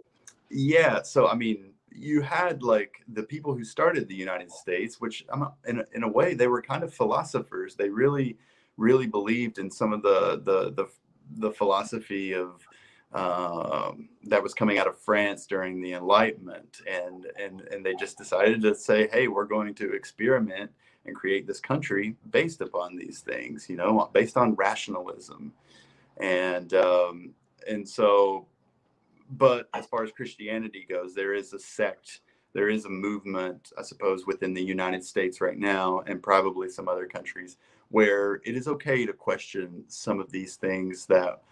[0.49, 5.25] yeah so i mean you had like the people who started the United States, which
[5.67, 7.75] in a, in a way they were kind of philosophers.
[7.75, 8.39] They really,
[8.77, 10.89] really believed in some of the the the,
[11.39, 12.67] the philosophy of
[13.13, 18.17] um, that was coming out of France during the Enlightenment, and and and they just
[18.17, 20.71] decided to say, hey, we're going to experiment
[21.07, 25.53] and create this country based upon these things, you know, based on rationalism,
[26.19, 27.35] and um,
[27.69, 28.47] and so
[29.31, 32.21] but as far as Christianity goes, there is a sect,
[32.53, 36.89] there is a movement, I suppose, within the United States right now, and probably some
[36.89, 37.57] other countries,
[37.89, 41.43] where it is okay to question some of these things that,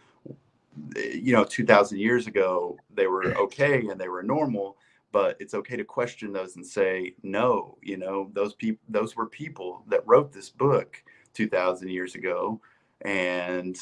[0.96, 4.76] you know, 2,000 years ago, they were okay and they were normal.
[5.10, 9.26] But it's okay to question those and say, no, you know, those people, those were
[9.26, 11.02] people that wrote this book
[11.32, 12.60] 2,000 years ago.
[13.02, 13.78] And,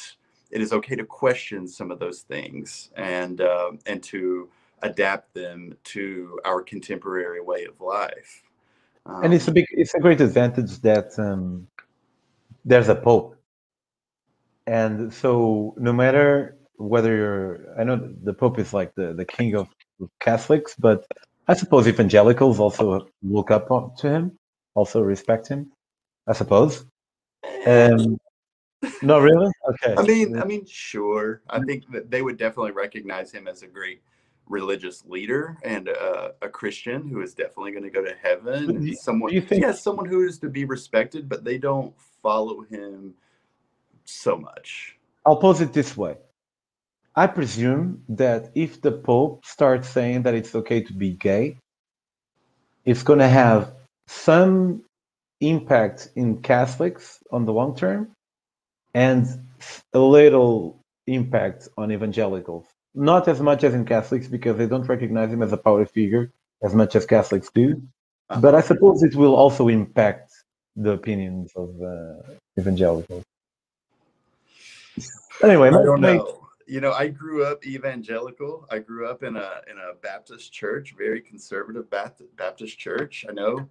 [0.51, 4.49] it is okay to question some of those things and uh, and to
[4.83, 8.43] adapt them to our contemporary way of life.
[9.07, 11.67] Um, and it's a big, it's a great advantage that um,
[12.65, 13.37] there's a pope,
[14.67, 19.55] and so no matter whether you're, I know the pope is like the the king
[19.55, 19.69] of
[20.21, 21.07] Catholics, but
[21.49, 23.69] I suppose evangelicals also look up
[23.99, 24.39] to him,
[24.75, 25.73] also respect him.
[26.27, 26.85] I suppose.
[27.67, 28.19] Um,
[29.03, 29.51] not really.
[29.71, 29.95] Okay.
[29.97, 31.43] I mean, I mean, sure.
[31.49, 34.03] I think that they would definitely recognize him as a great
[34.49, 38.71] religious leader and uh, a Christian who is definitely going to go to heaven.
[38.71, 41.93] And you, someone, you think, yeah, someone who is to be respected, but they don't
[42.23, 43.15] follow him
[44.05, 44.97] so much.
[45.25, 46.17] I'll pose it this way.
[47.17, 51.57] I presume that if the Pope starts saying that it's okay to be gay,
[52.85, 53.73] it's going to have
[54.07, 54.85] some
[55.41, 58.16] impact in Catholics on the long term,
[58.97, 59.27] and
[59.93, 62.65] a little impact on evangelicals.
[62.95, 66.33] Not as much as in Catholics because they don't recognize him as a power figure
[66.63, 67.83] as much as Catholics do.
[68.31, 68.41] Uh-huh.
[68.41, 70.33] But I suppose it will also impact
[70.75, 72.23] the opinions of uh,
[72.59, 73.23] evangelicals.
[75.43, 78.67] Anyway, I don't know you know, I grew up evangelical.
[78.71, 83.25] I grew up in a in a Baptist church, very conservative Baptist church.
[83.29, 83.69] I know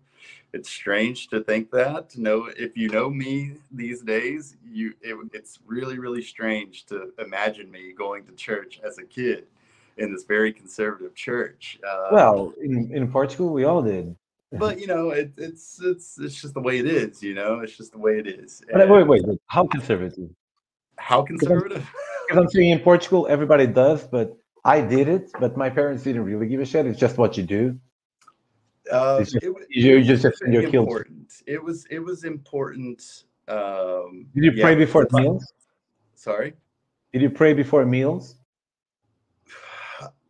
[0.54, 2.10] it's strange to think that.
[2.12, 7.12] To know if you know me these days, you it, it's really really strange to
[7.20, 9.46] imagine me going to church as a kid
[9.98, 11.80] in this very conservative church.
[11.88, 14.16] Uh, well, in, in Portugal, we all did.
[14.54, 17.22] but you know, it, it's it's it's just the way it is.
[17.22, 18.62] You know, it's just the way it is.
[18.70, 20.30] And, wait, wait, wait, how conservative?
[20.98, 21.86] How conservative?
[22.28, 26.24] Because I'm saying in Portugal, everybody does, but I did it, but my parents didn't
[26.24, 26.86] really give a shit.
[26.86, 27.80] It's just what you do.
[28.92, 31.06] Uh, just, it, you just defend your.
[31.48, 33.24] It was it was important.
[33.48, 35.54] Um, Did you yeah, pray before meals?
[36.16, 36.54] Sorry.
[37.14, 38.36] Did you pray before meals?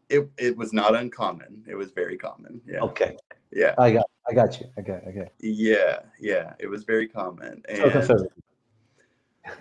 [0.09, 1.63] It it was not uncommon.
[1.67, 2.61] It was very common.
[2.67, 2.81] Yeah.
[2.81, 3.17] Okay.
[3.51, 3.73] Yeah.
[3.77, 4.67] I got I got you.
[4.77, 5.01] Okay.
[5.07, 5.29] Okay.
[5.39, 5.99] Yeah.
[6.19, 6.53] Yeah.
[6.59, 7.63] It was very common.
[7.67, 8.27] And, so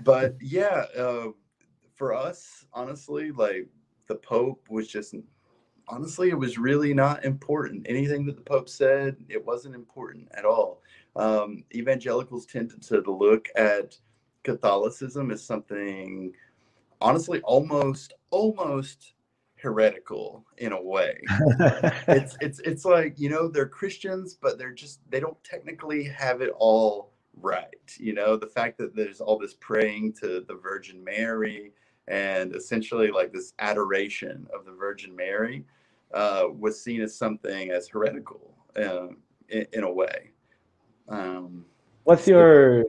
[0.02, 1.28] but yeah, uh,
[1.96, 3.68] for us, honestly, like
[4.06, 5.14] the Pope was just
[5.88, 7.86] honestly, it was really not important.
[7.88, 10.80] Anything that the Pope said, it wasn't important at all.
[11.16, 13.96] Um, evangelicals tended to look at
[14.42, 16.32] Catholicism as something,
[17.00, 19.14] honestly, almost, almost
[19.56, 21.18] heretical in a way.
[22.08, 26.42] it's it's it's like you know they're Christians, but they're just they don't technically have
[26.42, 27.96] it all right.
[27.96, 31.72] You know the fact that there's all this praying to the Virgin Mary
[32.08, 35.64] and essentially like this adoration of the Virgin Mary
[36.12, 39.08] uh, was seen as something as heretical uh,
[39.48, 40.30] in, in, a way.
[41.08, 41.64] Um,
[42.04, 42.84] what's your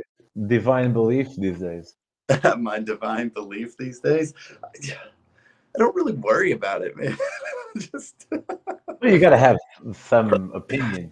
[0.47, 1.95] divine belief these days?
[2.57, 4.33] my divine belief these days.
[4.73, 7.17] I don't really worry about it, man.
[7.77, 9.57] Just well, you gotta have
[9.93, 11.11] some opinion.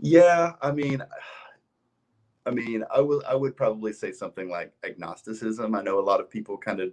[0.00, 1.02] Yeah, I mean,
[2.44, 5.74] I mean, I would I would probably say something like agnosticism.
[5.76, 6.90] I know a lot of people kind of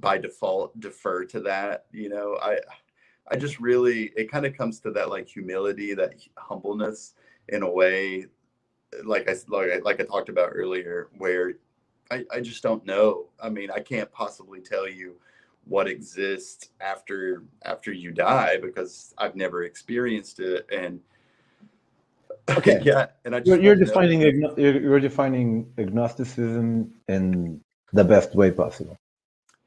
[0.00, 1.86] by default defer to that.
[1.92, 2.58] You know, I
[3.30, 7.14] I just really it kind of comes to that like humility, that humbleness
[7.48, 8.26] in a way,
[9.04, 11.54] like I like I, like I talked about earlier, where
[12.10, 13.26] I, I just don't know.
[13.40, 15.16] I mean, I can't possibly tell you
[15.68, 21.00] what exists after after you die because I've never experienced it and
[22.50, 27.60] okay yeah and I you're, you're defining you're, you're defining agnosticism in
[27.92, 28.96] the best way possible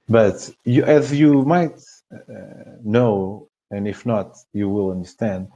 [0.10, 1.80] but you as you might
[2.14, 5.48] uh, know and if not you will understand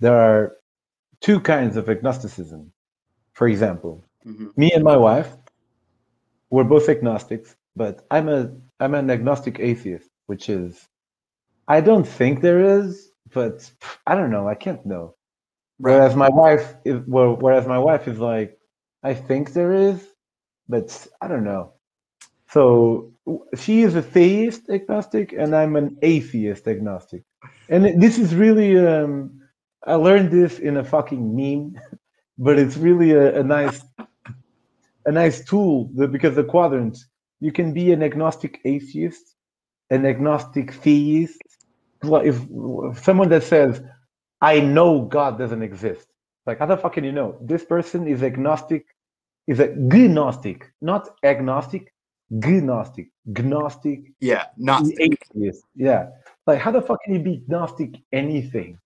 [0.00, 0.56] there are
[1.20, 2.72] two kinds of agnosticism
[3.32, 4.48] for example mm-hmm.
[4.56, 5.30] me and my wife
[6.50, 10.88] we're both agnostics but i'm a I'm an agnostic atheist, which is
[11.66, 13.70] I don't think there is, but
[14.06, 14.48] I don't know.
[14.48, 15.16] I can't know.
[15.78, 18.58] Whereas my wife is well, whereas my wife is like,
[19.02, 20.04] I think there is,
[20.68, 21.72] but I don't know.
[22.50, 23.12] So
[23.56, 27.22] she is a theist agnostic, and I'm an atheist agnostic.
[27.68, 29.40] And this is really, um,
[29.86, 31.80] I learned this in a fucking meme,
[32.38, 33.82] but it's really a, a nice,
[35.04, 36.98] a nice tool that, because the quadrant
[37.40, 39.36] you can be an agnostic atheist,
[39.90, 41.40] an agnostic theist.
[42.02, 43.80] If, if someone that says,
[44.40, 46.06] I know God doesn't exist,
[46.46, 47.36] like how the fuck can you know?
[47.40, 48.86] This person is agnostic,
[49.46, 51.92] is a gnostic, not agnostic,
[52.30, 54.12] gnostic, gnostic.
[54.20, 55.18] Yeah, gnostic.
[55.34, 55.64] Atheist.
[55.74, 56.10] Yeah.
[56.46, 58.78] Like how the fuck can you be gnostic anything?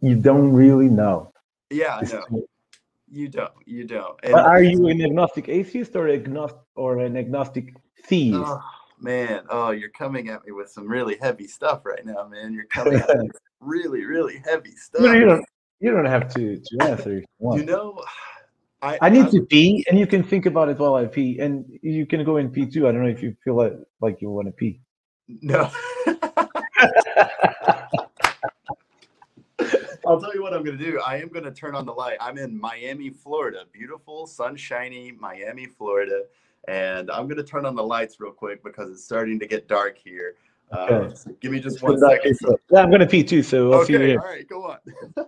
[0.00, 1.32] You don't really know.
[1.70, 2.46] Yeah, know.
[3.10, 3.52] You don't.
[3.64, 4.18] You don't.
[4.22, 7.74] And but are you an agnostic atheist or agnostic or an agnostic
[8.06, 8.42] theist?
[8.44, 8.60] Oh,
[8.98, 12.52] man, oh, you're coming at me with some really heavy stuff right now, man.
[12.52, 15.02] You're coming at me with really, really heavy stuff.
[15.02, 15.44] You, you don't.
[15.80, 17.14] You don't have to to answer.
[17.40, 18.02] You, you know,
[18.84, 21.38] I, I need I, to pee, and you can think about it while I pee,
[21.38, 22.86] and you can go and pee too.
[22.86, 24.82] I don't know if you feel like like you want to pee.
[25.40, 25.70] No.
[30.06, 31.00] I'll tell you what I'm going to do.
[31.00, 32.18] I am going to turn on the light.
[32.20, 36.24] I'm in Miami, Florida, beautiful, sunshiny Miami, Florida,
[36.68, 39.66] and I'm going to turn on the lights real quick because it's starting to get
[39.66, 40.34] dark here.
[40.76, 41.06] Okay.
[41.06, 42.36] Uh, so give me just one second.
[42.70, 44.20] Yeah, I'm going to pee too, so I'll okay, see you here.
[44.20, 44.78] All right, go on.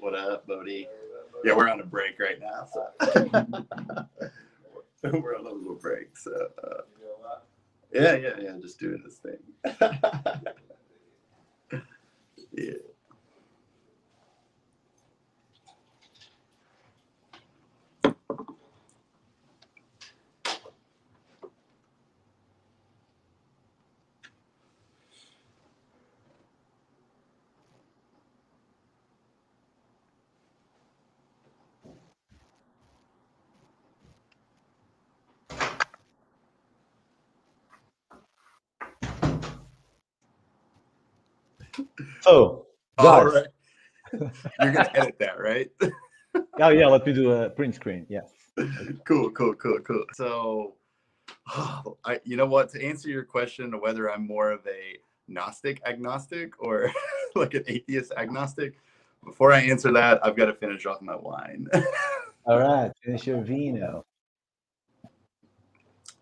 [0.00, 0.88] What up, Bodie?
[1.44, 2.88] Yeah, we're on a break right now, so
[5.12, 6.16] we're on a little break.
[6.16, 6.32] So
[6.64, 6.82] uh,
[7.92, 9.38] yeah, yeah, yeah, just doing this thing.
[12.52, 12.95] yeah.
[42.26, 42.66] So,
[42.98, 43.46] all right.
[44.12, 45.70] You're gonna edit that, right?
[46.60, 48.04] oh yeah, let me do a print screen.
[48.08, 48.32] Yes.
[49.04, 50.04] Cool, cool, cool, cool.
[50.14, 50.74] So,
[51.54, 52.70] oh, I, you know what?
[52.70, 54.98] To answer your question of whether I'm more of a
[55.28, 56.90] Gnostic agnostic or
[57.36, 58.74] like an atheist agnostic,
[59.24, 61.68] before I answer that, I've got to finish off my wine.
[62.44, 64.04] All right, finish your vino.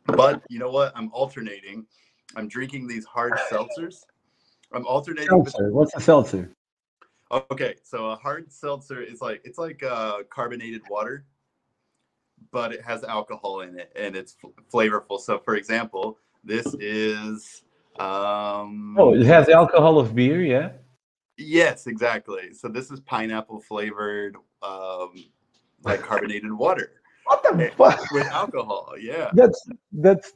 [0.07, 0.93] But you know what?
[0.95, 1.87] I'm alternating.
[2.37, 4.05] I'm drinking these hard seltzers
[4.75, 5.29] I'm alternating.
[5.29, 5.73] Seltzer.
[5.73, 6.51] What's a seltzer?
[7.51, 11.25] Okay, so a hard seltzer is like it's like uh, carbonated water,
[12.51, 15.19] but it has alcohol in it and it's f- flavorful.
[15.21, 17.63] So, for example, This is.
[17.99, 20.73] Um, Oh, it has alcohol of beer, yeah.
[21.37, 22.53] Yes, exactly.
[22.53, 25.15] So this is pineapple flavored, um,
[25.85, 28.11] like carbonated water What the fuck?
[28.13, 28.95] with alcohol.
[29.01, 30.33] Yeah, That's that's.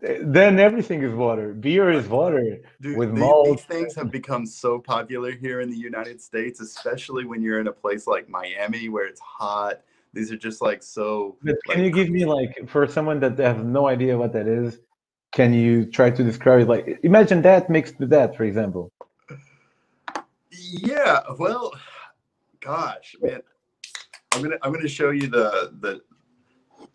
[0.00, 1.52] Then everything is water.
[1.52, 2.58] Beer is water.
[2.80, 3.46] Dude, With malt.
[3.46, 7.66] these things have become so popular here in the United States, especially when you're in
[7.66, 9.82] a place like Miami where it's hot.
[10.12, 11.36] These are just like so.
[11.42, 14.48] But can like, you give me like for someone that has no idea what that
[14.48, 14.80] is?
[15.32, 16.68] Can you try to describe it?
[16.68, 18.90] Like, imagine that mixed with that, for example.
[20.50, 21.72] Yeah, well,
[22.60, 23.40] gosh, man,
[24.32, 26.00] I'm gonna I'm gonna show you the the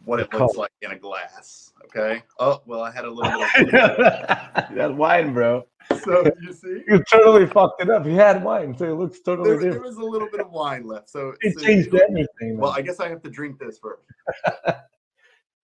[0.05, 1.71] what it looks like in a glass.
[1.85, 2.23] Okay.
[2.39, 3.71] Oh well, I had a little bit.
[3.71, 5.65] that wine, bro.
[6.03, 8.05] So you see, You totally fucked it up.
[8.05, 10.87] You had wine, so it looks totally there, there was a little bit of wine
[10.87, 11.09] left.
[11.09, 12.57] So It so changed everything.
[12.57, 12.79] Well, man.
[12.79, 14.03] I guess I have to drink this first.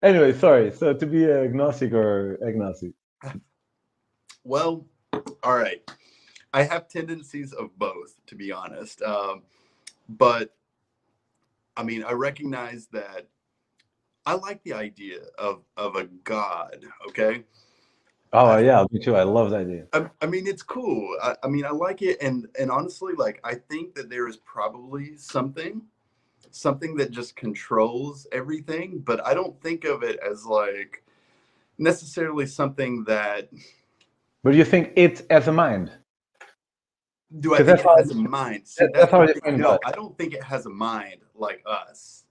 [0.03, 0.71] Anyway, sorry.
[0.71, 2.93] So to be agnostic or agnostic.
[4.45, 4.87] Well,
[5.43, 5.83] all right.
[6.53, 9.03] I have tendencies of both, to be honest.
[9.03, 9.43] Um,
[10.09, 10.55] but
[11.77, 13.27] I mean, I recognize that
[14.27, 16.85] I like the idea of of a god.
[17.09, 17.45] Okay.
[18.33, 19.15] Oh yeah, me too.
[19.15, 19.87] I love that idea.
[19.93, 21.17] I, I mean, it's cool.
[21.23, 24.37] I, I mean, I like it, and and honestly, like I think that there is
[24.39, 25.81] probably something,
[26.51, 28.99] something that just controls everything.
[28.99, 31.05] But I don't think of it as like
[31.79, 33.49] necessarily something that
[34.43, 35.93] But you think it as a mind?
[37.41, 38.67] do I think that's it has a mind.
[38.79, 42.26] that- that's how I no, I don't think it has a mind like us.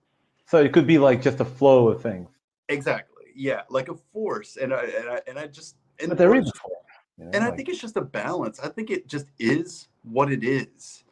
[0.46, 2.30] So it could be like just a flow of things.
[2.70, 3.26] Exactly.
[3.36, 6.48] Yeah, like a force, and I and I and I just and But there is
[6.48, 6.72] a flow.
[7.18, 8.60] you know, and I think it's just a balance.
[8.60, 11.04] I think it just is what it is,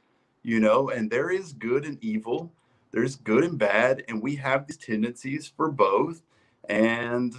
[0.43, 0.89] you know.
[0.89, 2.51] And there is good and evil.
[2.91, 6.21] There's good and bad, and we have these tendencies for both.
[6.69, 7.35] And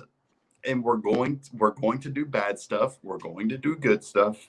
[0.64, 2.98] and we're going we're going to do bad stuff.
[3.02, 4.48] We're going to do good stuff,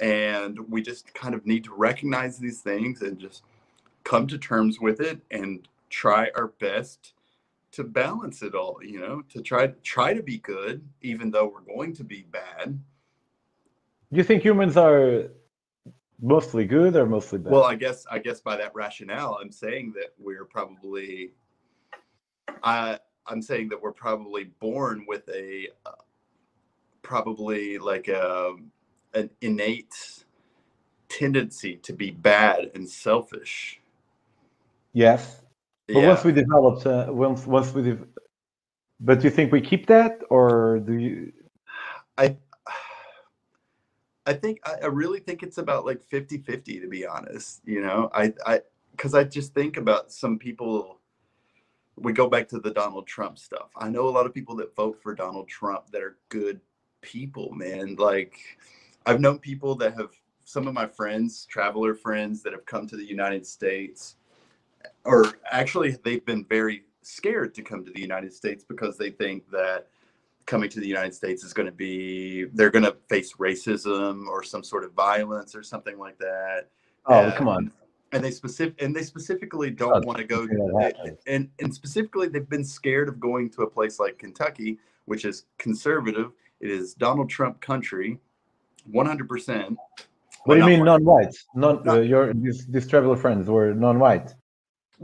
[0.00, 3.42] and we just kind of need to recognize these things and just
[4.02, 7.14] come to terms with it and try our best
[7.72, 8.78] to balance it all.
[8.82, 12.78] You know, to try try to be good, even though we're going to be bad.
[14.10, 15.30] you think humans are
[16.20, 17.52] mostly good or mostly bad?
[17.52, 21.32] Well, I guess I guess by that rationale, I'm saying that we're probably,
[22.62, 26.02] I I'm saying that we're probably born with a, uh,
[27.02, 28.56] probably like a
[29.14, 30.24] an innate
[31.08, 33.80] tendency to be bad and selfish.
[34.92, 35.43] yes.
[35.86, 36.08] But Yeah.
[36.08, 38.06] once we developed, uh, once once we, de-
[39.00, 41.32] but do you think we keep that, or do you?
[42.16, 42.36] I
[44.26, 47.60] I think I, I really think it's about like 50-50 to be honest.
[47.66, 48.60] You know, I I
[48.92, 51.00] because I just think about some people.
[51.96, 53.70] We go back to the Donald Trump stuff.
[53.76, 56.60] I know a lot of people that vote for Donald Trump that are good
[57.02, 57.94] people, man.
[57.96, 58.58] Like
[59.06, 60.10] I've known people that have
[60.44, 64.16] some of my friends, traveler friends that have come to the United States
[65.04, 69.48] or actually they've been very scared to come to the United States because they think
[69.50, 69.88] that
[70.46, 74.42] coming to the United States is going to be they're going to face racism or
[74.42, 76.68] some sort of violence or something like that.
[77.06, 77.72] Oh, And- come on!
[78.12, 80.46] And they specific and they specifically Oh, don't want to go
[81.26, 85.46] and and specifically they've been scared of going to a place like Kentucky, which is
[85.58, 86.30] conservative.
[86.60, 88.18] It is Donald Trump country,
[88.92, 89.76] 100%.
[90.44, 91.34] What do you mean non-white?
[91.54, 94.34] Non, not- uh, your these, these traveler friends were non-white.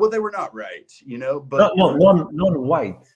[0.01, 3.07] Well, they were not right, you know, but No, no, non, non-white.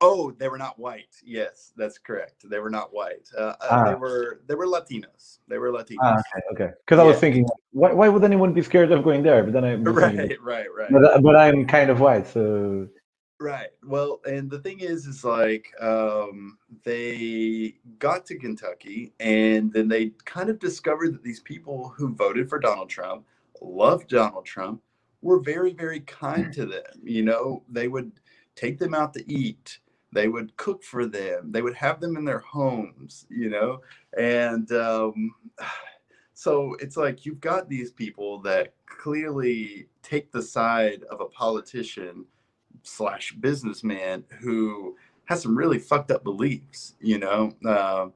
[0.00, 1.14] Oh, they were not white.
[1.22, 2.48] Yes, that's correct.
[2.48, 3.28] They were not white.
[3.36, 3.84] Uh, uh, Ah.
[3.84, 5.40] They were they were Latinos.
[5.46, 5.98] They were Latinos.
[6.00, 6.74] Ah, okay, okay.
[6.86, 7.20] Because I was Yeah.
[7.20, 9.44] thinking, why, why would anyone be scared of going there?
[9.44, 12.88] But then I, thinking, right, right, right, but, uh, but I'm kind of white, so
[13.38, 13.68] right.
[13.84, 20.12] Well, and the thing is, is like um, they got to Kentucky, and then they
[20.24, 23.26] kind of discovered that these people who voted for Donald Trump
[23.60, 24.80] loved Donald Trump
[25.22, 27.02] were very, very kind to them.
[27.02, 28.12] You know, they would
[28.54, 29.78] take them out to eat.
[30.12, 31.52] They would cook for them.
[31.52, 33.26] They would have them in their homes.
[33.30, 33.80] You know,
[34.18, 35.34] and um,
[36.34, 42.24] so it's like you've got these people that clearly take the side of a politician
[42.82, 48.06] slash businessman who has some really fucked up beliefs you know uh,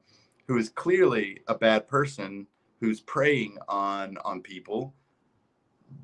[0.47, 2.47] who is clearly a bad person
[2.79, 4.93] who's preying on on people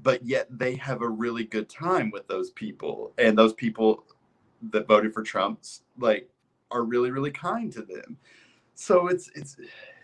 [0.03, 3.13] but yet they have a really good time with those people.
[3.17, 4.05] And those people
[4.71, 6.29] that voted for trump's like
[6.71, 8.17] are really really kind to them.
[8.75, 9.57] So it's it's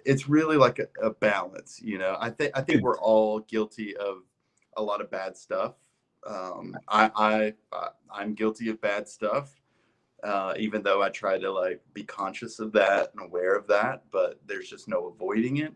[0.06, 2.18] it's really like a, a balance you know?
[2.20, 4.18] I think i think we're all guilty of
[4.78, 5.76] a lot of bad stuff.
[6.28, 7.12] Um i
[7.74, 9.60] i i'm guilty of bad stuff
[10.24, 14.04] uh, even though I try to like be conscious of that and aware of that,
[14.12, 15.74] but there's just no avoiding it.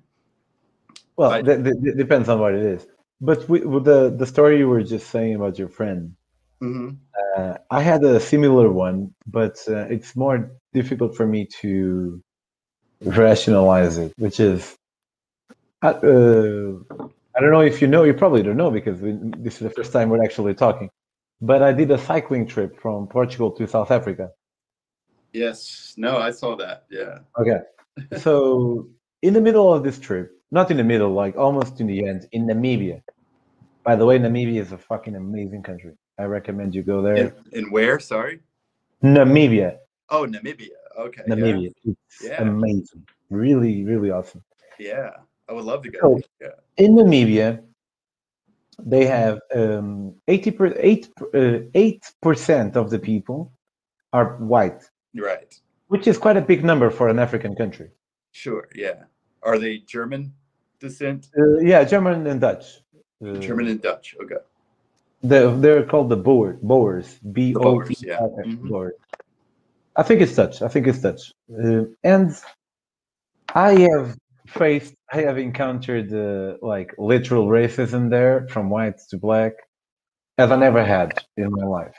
[1.18, 2.88] Well, I- th- th- it depends on what it is.
[3.20, 6.16] But with, with the the story you were just saying about your friend,
[6.60, 6.90] hmm
[7.38, 12.22] uh, I had a similar one, but uh, it's more difficult for me to
[13.04, 14.76] rationalize it, which is,
[15.84, 16.74] uh, uh,
[17.36, 19.70] I don't know if you know, you probably don't know because we, this is the
[19.70, 20.90] first time we're actually talking.
[21.42, 24.32] But I did a cycling trip from Portugal to South Africa.
[25.34, 25.94] Yes.
[25.98, 26.86] No, I saw that.
[26.90, 27.20] Yeah.
[27.40, 27.60] Okay.
[28.20, 28.90] So
[29.24, 32.28] in the middle of this trip, not in the middle, like almost in the end,
[32.32, 33.02] in Namibia.
[33.84, 35.94] By the way, Namibia is a fucking amazing country.
[36.20, 37.16] I recommend you go there.
[37.16, 38.00] In, in where?
[38.00, 38.40] Sorry.
[39.04, 39.78] Namibia.
[40.10, 40.70] Oh, Namibia.
[40.98, 41.22] Okay.
[41.28, 41.36] yeah.
[41.36, 41.74] Namibia.
[41.86, 42.42] It's Yeah.
[42.42, 43.06] amazing.
[43.30, 44.44] Really, really awesome.
[44.80, 45.12] Yeah.
[45.50, 46.00] I would love to go.
[46.04, 46.22] Oh.
[46.42, 46.50] Yeah.
[46.78, 47.64] In Namibia,
[48.80, 51.38] they have um, 80 per, 8, uh,
[51.74, 53.52] 8% of the people
[54.14, 54.84] are white,
[55.16, 55.54] Right.
[55.88, 57.90] which is quite a big number for an African country.
[58.32, 58.68] Sure.
[58.76, 59.04] Yeah.
[59.44, 60.34] Are they German
[60.80, 61.30] descent?
[61.38, 62.82] Uh, yeah, German and Dutch.
[63.26, 64.16] Uh, German and Dutch.
[64.22, 64.36] Okay.
[65.24, 67.20] The, they're called the Boer, Boers.
[67.32, 68.20] B O Boers, T yeah.
[68.20, 68.48] R S.
[68.48, 68.70] Mhm.
[68.70, 68.94] Boers.
[69.96, 70.62] I think it's Dutch.
[70.62, 71.34] I think it's Dutch.
[71.52, 72.32] Uh, and
[73.56, 74.16] I have
[74.48, 79.54] faced, I have encountered uh, like literal racism there, from white to black,
[80.38, 81.96] as I never had in my life.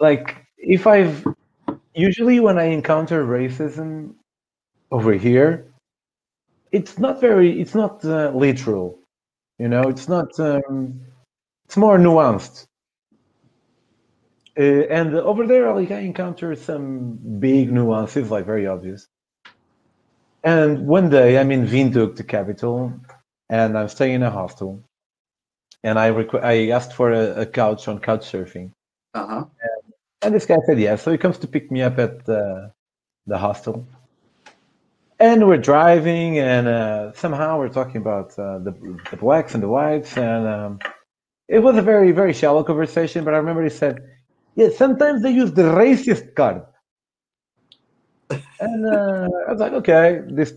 [0.00, 1.26] Like if I've
[1.94, 4.14] usually when I encounter racism
[4.90, 5.67] over here,
[6.72, 8.98] it's not very, it's not uh, literal.
[9.58, 10.38] You know, it's not.
[10.38, 11.00] Um,
[11.66, 12.66] it's more nuanced.
[14.58, 19.06] Uh, and over there, like I encounter some big nuances, like very obvious.
[20.44, 22.92] And one day, I'm in Windhoek, the capital,
[23.50, 24.82] and I'm staying in a hostel.
[25.84, 28.72] And I requ- I asked for a, a couch on couch surfing,
[29.14, 29.44] Uh huh.
[30.22, 31.02] and this guy said yes.
[31.02, 32.72] So he comes to pick me up at the
[33.26, 33.86] the hostel.
[35.20, 39.68] And we're driving, and uh, somehow we're talking about uh, the, the blacks and the
[39.68, 40.78] whites, and um,
[41.48, 43.24] it was a very, very shallow conversation.
[43.24, 43.98] But I remember he said,
[44.54, 46.62] "Yeah, sometimes they use the racist card,"
[48.60, 50.52] and uh, I was like, "Okay, this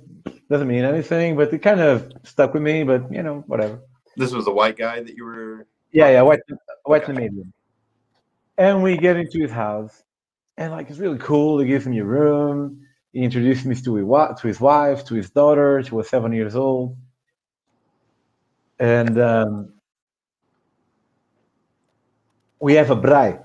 [0.48, 2.84] doesn't mean anything," but it kind of stuck with me.
[2.84, 3.80] But you know, whatever.
[4.16, 5.66] This was a white guy that you were.
[5.92, 6.42] Yeah, yeah, white,
[6.84, 7.14] white Okay.
[7.14, 7.52] Canadian.
[8.60, 10.04] And we get into his house,
[10.56, 11.58] and like it's really cool.
[11.58, 12.86] He give him a room.
[13.14, 15.82] He introduced me to his, wa- to his wife, to his daughter.
[15.84, 16.98] She was seven years old,
[18.80, 19.74] and um,
[22.60, 23.40] we have a braai.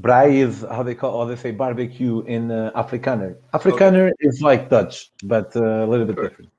[0.00, 3.36] Braai is how they call, or they say barbecue in uh, Afrikaner.
[3.54, 6.22] Afrikaner is like Dutch, but uh, a little bit Sure.
[6.22, 6.50] different.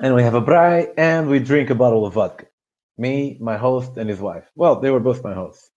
[0.00, 2.46] And we have a braai, and we drink a bottle of vodka
[2.98, 4.50] me, my host, and his wife.
[4.54, 5.70] Well, they were both my hosts.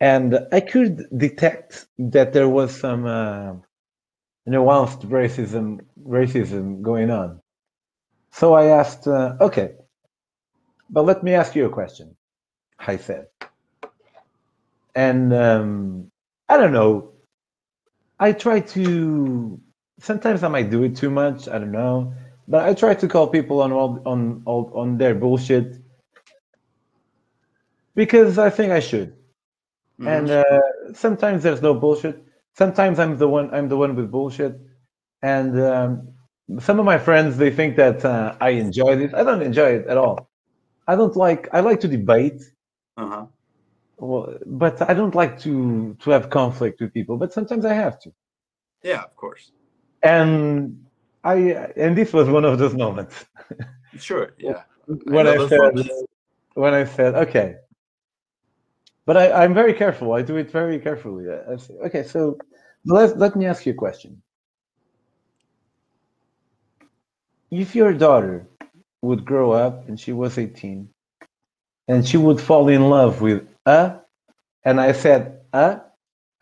[0.00, 3.54] And I could detect that there was some uh,
[4.48, 7.40] nuanced racism, racism going on.
[8.32, 9.74] So I asked, uh, okay,
[10.90, 12.16] but let me ask you a question,
[12.78, 13.26] I said.
[14.94, 16.10] And um,
[16.48, 17.12] I don't know,
[18.18, 19.60] I try to,
[20.00, 22.12] sometimes I might do it too much, I don't know,
[22.48, 25.76] but I try to call people on all, on, all, on their bullshit
[27.94, 29.14] because I think I should.
[30.00, 30.08] Mhm.
[30.18, 32.24] And uh, sometimes there's no bullshit.
[32.58, 33.54] Sometimes I'm the one.
[33.54, 34.58] I'm the one with bullshit.
[35.22, 36.08] And um,
[36.58, 39.14] some of my friends they think that uh, I enjoy it.
[39.14, 40.28] I don't enjoy it at all.
[40.86, 41.48] I don't like.
[41.52, 42.42] I like to debate,
[42.96, 43.26] uh-huh.
[43.98, 47.16] well, but I don't like to to have conflict with people.
[47.16, 48.12] But sometimes I have to.
[48.82, 49.52] Yeah, of course.
[50.02, 50.84] And
[51.24, 51.36] I
[51.76, 53.24] and this was one of those moments
[53.98, 54.34] Sure.
[54.38, 54.62] Yeah.
[54.86, 55.90] when know I, said moments.
[56.54, 57.56] when I said okay.
[59.08, 60.12] But I, I'm very careful.
[60.12, 61.24] I do it very carefully.
[61.32, 62.38] I say, okay, so
[62.84, 64.22] let let me ask you a question.
[67.50, 68.46] If your daughter
[69.00, 70.90] would grow up and she was 18
[71.88, 74.00] and she would fall in love with a,
[74.66, 75.80] and I said a,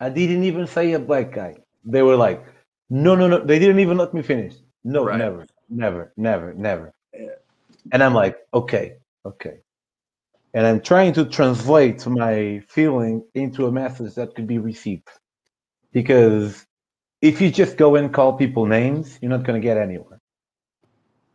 [0.01, 1.55] I didn't even say a black guy.
[1.85, 2.43] They were like,
[2.89, 3.39] no, no, no.
[3.39, 4.55] They didn't even let me finish.
[4.83, 5.17] No, Right.
[5.17, 6.93] never, never, never, never.
[7.93, 9.61] And I'm like, okay, okay.
[10.57, 15.07] And I'm trying to translate my feeling into a message that could be received.
[15.91, 16.65] Because
[17.21, 20.19] if you just go and call people names, you're not going to get anywhere.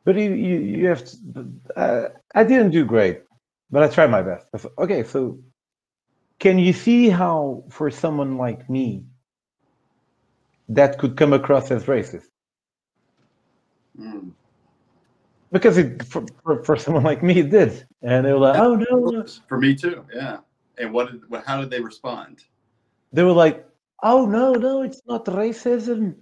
[0.04, 3.22] But you, you, you have to, uh, I didn't do great,
[3.70, 4.48] but I tried my best.
[4.56, 5.38] Thought, okay, so
[6.40, 9.04] can you see how, for someone like me,
[10.68, 12.26] that could come across as racist?
[13.96, 14.32] Mm.
[15.52, 17.86] Because it, for, for, for someone like me, it did.
[18.00, 19.26] And they were like, oh, no, no.
[19.48, 20.04] For me too.
[20.12, 20.38] Yeah.
[20.78, 21.28] And what did?
[21.28, 22.44] What, how did they respond?
[23.12, 23.66] they were like,
[24.02, 26.14] "Oh no, no, it's not racism.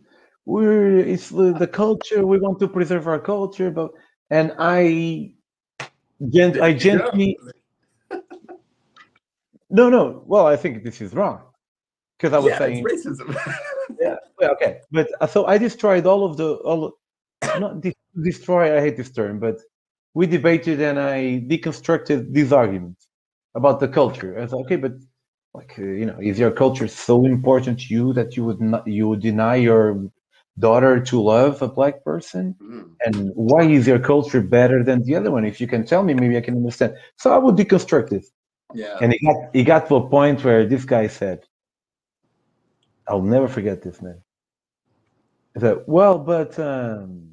[0.44, 2.26] We're it's the, the culture.
[2.26, 3.92] We want to preserve our culture." But
[4.30, 5.32] and I,
[6.28, 7.38] gent, I gently.
[9.72, 10.24] No, no.
[10.26, 11.42] Well, I think this is wrong
[12.18, 13.54] because I was yeah, saying it's racism.
[14.00, 14.80] yeah, okay.
[14.90, 16.98] But uh, so I destroyed all of the all.
[17.54, 18.76] Not de- destroy.
[18.76, 19.58] I hate this term, but
[20.14, 23.08] we debated and I deconstructed these arguments
[23.54, 24.38] about the culture.
[24.38, 24.92] I thought, okay, but
[25.54, 28.86] like uh, you know, is your culture so important to you that you would not
[28.86, 30.08] you would deny your
[30.58, 32.56] daughter to love a black person?
[32.60, 35.44] Mm, And why is your culture better than the other one?
[35.44, 36.94] If you can tell me, maybe I can understand.
[37.16, 38.24] So I would deconstruct it.
[38.72, 39.00] yeah.
[39.00, 41.40] And it got, it got to a point where this guy said,
[43.08, 44.22] I'll never forget this, man.
[45.54, 47.29] He said, Well, but um,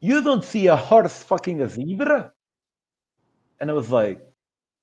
[0.00, 2.32] you don't see a horse fucking a zebra?
[3.60, 4.20] And I was like,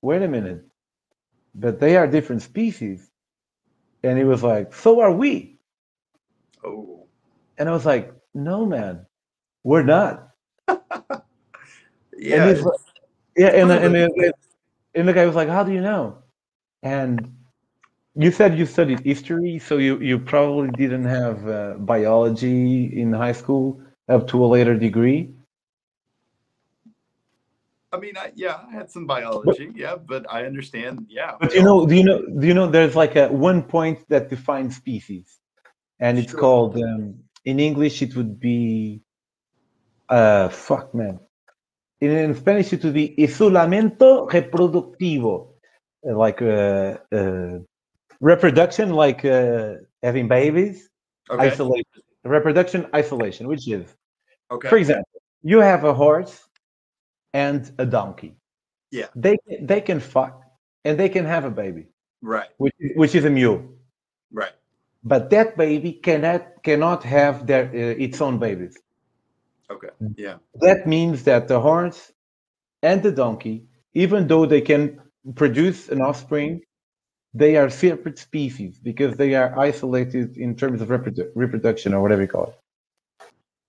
[0.02, 0.64] Wait a minute.
[1.54, 3.10] But they are different species.
[4.02, 5.58] And he was like, So are we.
[6.64, 7.06] oh.
[7.58, 9.06] And I was like, No, man,
[9.64, 10.30] we're not.
[12.18, 12.48] Yeah.
[12.48, 12.74] and like,
[13.36, 14.32] yeah, and, and, and,
[14.94, 16.22] and the guy was like, "How do you know?"
[16.82, 17.36] And
[18.14, 23.32] you said you studied history, so you you probably didn't have uh, biology in high
[23.32, 25.30] school up to a later degree.
[27.92, 31.36] I mean, I, yeah, I had some biology, yeah, but I understand, yeah.
[31.40, 32.66] But you know, do you know, do you know?
[32.68, 35.38] There's like a one point that defines species,
[35.98, 36.40] and it's Sure.
[36.40, 37.14] called um,
[37.44, 39.00] in English it would be,
[40.08, 41.20] uh, fuck man.
[42.00, 45.54] In, in Spanish it would be isolamiento reproductivo,
[46.06, 47.58] uh, like uh, uh,
[48.20, 50.90] reproduction, like uh, having babies.
[51.30, 53.96] okay, Isolation, reproduction, isolation, which is,
[54.50, 56.48] okay, for example, you have a horse
[57.32, 58.36] and a donkey.
[58.90, 59.08] Yeah.
[59.14, 60.42] They they can fuck
[60.84, 61.88] and they can have a baby,
[62.22, 63.62] right, which which is a mule.
[64.32, 64.52] right,
[65.04, 68.76] But that baby cannot cannot have their uh, its own babies.
[69.70, 72.12] okay, yeah, That means that the horse
[72.82, 75.00] and the donkey, even though they can
[75.34, 76.62] produce an offspring,
[77.36, 82.22] they are separate species because they are isolated in terms of reprodu- reproduction or whatever
[82.22, 82.58] you call it.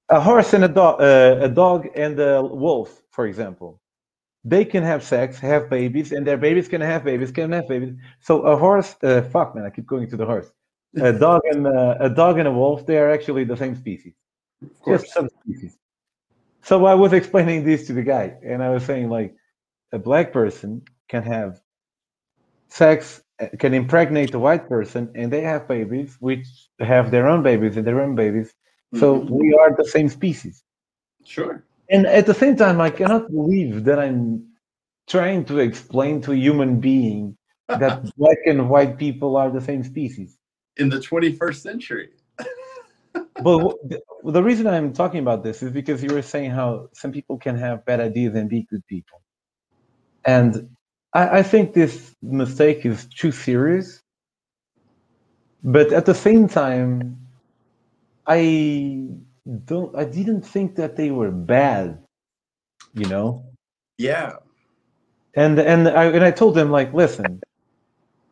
[0.09, 3.81] A horse and a dog, uh, a dog and a wolf, for example,
[4.45, 7.95] they can have sex, have babies, and their babies can have babies, can have babies.
[8.21, 10.49] So a horse, uh, fuck man, I keep going to the horse.
[11.01, 14.13] A dog and uh, a dog and a wolf, they are actually the same species
[14.87, 15.77] just subspecies.
[16.61, 19.35] So I was explaining this to the guy, and I was saying like
[19.93, 21.61] a black person can have
[22.67, 23.21] sex,
[23.59, 26.47] can impregnate a white person, and they have babies, which
[26.79, 28.53] have their own babies and their own babies.
[28.95, 29.29] So Mhm.
[29.29, 30.63] we are the same species.
[31.23, 34.45] sure, And at the same time, I cannot believe that I'm
[35.07, 37.37] trying to explain to a human being
[37.75, 40.37] that black and white people are the same species.
[40.77, 42.09] in the 21st century,
[43.39, 47.11] But the, the reason I'm talking about this is because you were saying how some
[47.11, 49.21] people can have bad ideas and be good people.
[50.25, 50.75] And
[51.13, 54.01] I, I think this mistake is too serious.
[55.63, 57.19] But at the same time,
[58.27, 59.07] I
[59.65, 62.03] don't I didn't think that they were bad,
[62.93, 63.45] you know?
[63.97, 64.33] yeah,
[65.35, 67.41] And and I and I told them like, listen,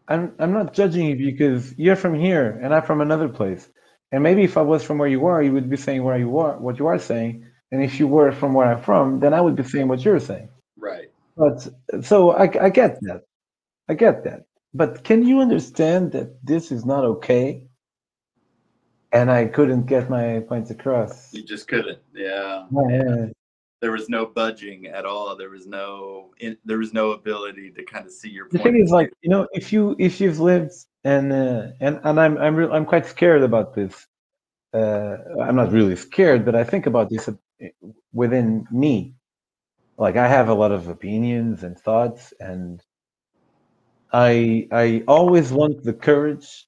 [0.07, 3.69] I'm I'm not judging you because you're from here and I'm from another place.
[4.11, 6.37] And maybe if I was from where you are, you would be saying where you
[6.39, 7.45] are, what you are saying.
[7.71, 10.19] And if you were from where I'm from, then I would be saying what you're
[10.21, 10.49] saying.
[11.37, 11.67] But
[12.03, 13.21] so I, I get that.
[13.89, 14.45] I get that.
[14.73, 17.67] But can you understand that this is not okay?
[19.11, 21.33] And I couldn't get my points across.
[21.33, 22.65] you just couldn't, yeah.
[22.89, 23.27] Yeah.
[23.81, 25.35] There was no budging at all.
[25.35, 28.63] There was no, in, there was no ability to kind of see your the point.
[28.63, 32.37] thing is like you know if you if you've lived and uh, and and i'm
[32.37, 34.07] i'm re- i'm quite scared about this
[34.73, 37.33] uh i'm not really scared but i think about this uh,
[38.11, 39.13] within me
[39.97, 42.83] like i have a lot of opinions and thoughts and
[44.13, 46.67] i i always want the courage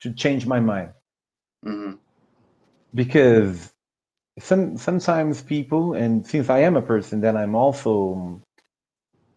[0.00, 0.92] to change my mind.
[1.62, 1.98] Mhm.
[2.94, 3.72] because
[4.38, 8.40] some sometimes people and since i am a person then i'm also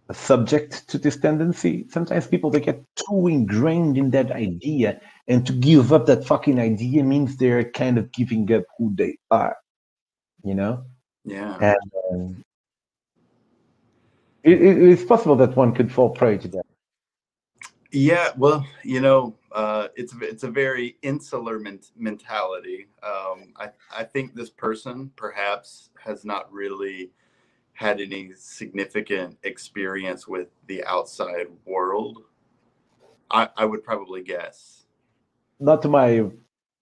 [0.09, 1.85] a subject to this tendency.
[1.89, 6.59] Sometimes people they get too ingrained in that idea and to give up that fucking
[6.59, 9.55] idea means they're kind of giving up who they are
[10.43, 10.83] you know?
[11.25, 12.43] Yeah, and um,
[14.43, 16.65] it, it- it's possible that one could fall prey to that
[17.91, 22.87] Yeah, well, you know, uh, it's it's a very insular ment- mentality.
[23.03, 27.11] Um, I I think this person perhaps has not really
[27.73, 32.23] had any significant experience with the outside world.
[33.29, 34.85] I, I would probably guess.
[35.59, 36.05] not to my.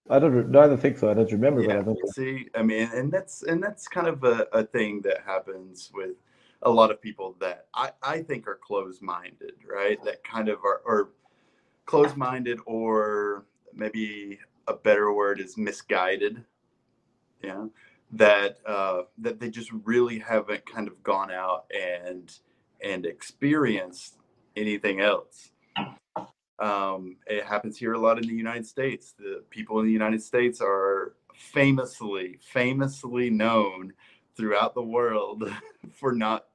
[0.10, 0.56] I don't.
[0.56, 1.10] I don't think so.
[1.10, 1.84] I don't remember, but I Yeah.
[1.84, 1.98] don't.
[2.14, 6.18] See, I mean, and that's and that's kind of a, a thing that happens with
[6.62, 10.04] a lot of people that I, I think are closed-minded, right?
[10.04, 11.12] That kind of are or
[11.86, 16.44] closed-minded or maybe a better word is misguided.
[17.42, 17.66] Yeah.
[18.12, 22.32] That uh that they just really haven't kind of gone out and
[22.84, 24.18] and experienced
[24.56, 25.52] anything else.
[26.60, 29.14] Um, it happens here a lot in the United States.
[29.18, 33.94] The people in the United States are famously, famously known
[34.36, 35.50] throughout the world
[35.94, 36.48] for not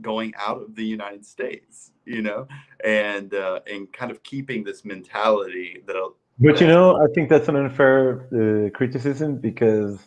[0.00, 2.46] going out of the United States, you know,
[2.84, 5.96] and uh, and kind of keeping this mentality that
[6.38, 9.98] But you know, I think that's an unfair uh, criticism because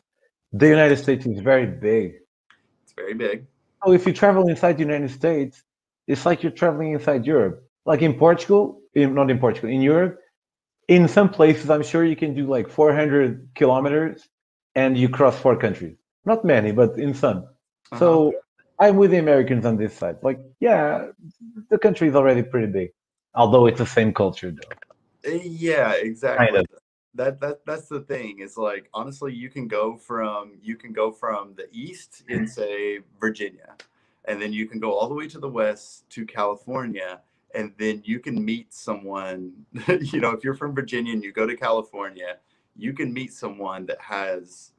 [0.52, 2.15] the United States is very big.
[2.84, 3.45] it's very big.
[3.84, 5.64] So if you travel inside the United States,
[6.07, 7.64] it's like you're traveling inside Europe.
[7.86, 10.20] Like in Portugal, in, not in Portugal, in Europe,
[10.88, 14.28] in some places, I'm sure you can do like 400 kilometers
[14.76, 15.98] and you cross four countries.
[16.26, 17.38] Not many, but in some.
[17.38, 17.99] Uh-huh.
[17.99, 18.34] So
[18.84, 20.18] I'm with the Americans on this side.
[20.23, 21.07] Like, yeah,
[21.69, 22.89] the country is already pretty big,
[23.34, 25.31] although it's the same culture, though.
[25.31, 26.47] Uh, Yeah, exactly.
[26.47, 26.65] Kind of.
[27.15, 28.39] That that that's the thing.
[28.39, 32.99] Is like honestly, you can go from you can go from the east in say
[33.19, 33.76] Virginia,
[34.26, 37.22] and then you can go all the way to the west to California,
[37.55, 39.53] and then you can meet someone.
[40.11, 42.39] you know, if you're from Virginia and you go to California,
[42.76, 44.73] you can meet someone that has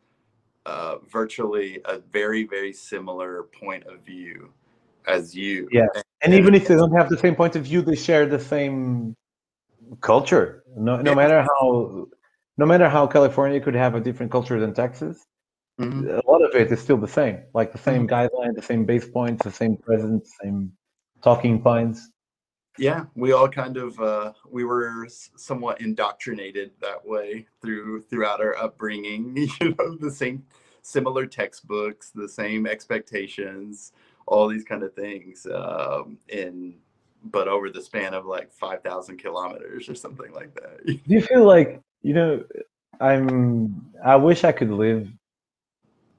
[0.66, 4.52] uh, virtually a very very similar point of view
[5.06, 5.68] as you.
[5.70, 5.86] Yeah.
[6.22, 9.14] And even if they don't have the same point of view, they share the same
[10.00, 10.64] culture.
[10.76, 11.14] No, no Yeah.
[11.14, 12.06] matter how,
[12.56, 15.26] no matter how California could have a different culture than Texas,
[15.78, 16.08] Mhm.
[16.08, 17.42] a lot of it is still the same.
[17.52, 20.72] Like the same guidelines, the same base points, the same presence, same
[21.22, 22.10] talking points.
[22.78, 28.56] Yeah we all kind of uh, we were somewhat indoctrinated that way through throughout our
[28.56, 30.44] upbringing you know the same
[30.82, 33.92] similar textbooks the same expectations
[34.26, 36.74] all these kind of things um, in
[37.24, 41.44] but over the span of like 5000 kilometers or something like that Do you feel
[41.44, 42.44] like you know?
[43.00, 43.92] I'm.
[44.04, 45.08] I wish I could live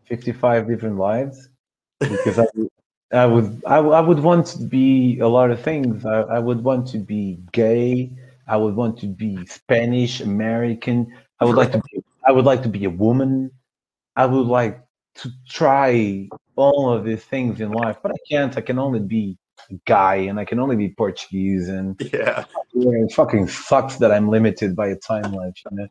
[0.05, 1.49] fifty-five different lives
[1.99, 2.45] because I,
[3.13, 3.63] I would.
[3.65, 6.05] I, would- I would want to be a lot of things.
[6.05, 8.11] I, I would want to be gay.
[8.47, 11.13] I would want to be Spanish American.
[11.39, 12.03] I would like to be.
[12.27, 13.51] I would like to be a woman.
[14.15, 14.81] I would like
[15.15, 18.57] to try all of these things in life, but I can't.
[18.57, 19.37] I can only be
[19.71, 24.29] a guy, and I can only be Portuguese, and yeah it fucking sucks that I'm
[24.29, 25.87] limited by a time life, you know.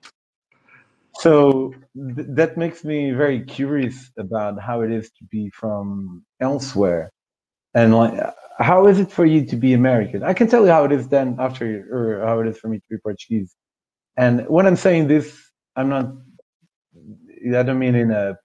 [1.20, 1.74] So
[2.16, 7.10] th- that makes me very curious about how it is to be from elsewhere,
[7.74, 8.14] and like,
[8.58, 10.22] how is it for you to be American?
[10.24, 12.78] I can tell you how it is then after, or how it is for me
[12.78, 13.54] to be Portuguese.
[14.16, 15.36] And when I'm saying this,
[15.76, 16.12] I'm not.
[17.46, 18.36] I don't mean in a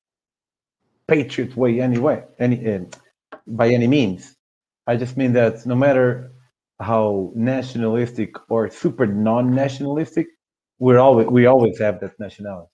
[1.08, 2.80] patriot way, anyway, any uh,
[3.48, 4.36] by any means.
[4.88, 6.32] I just mean that no matter
[6.82, 10.28] how nationalistic or super non-nationalistic,
[10.80, 12.70] we're always we always have that nationality.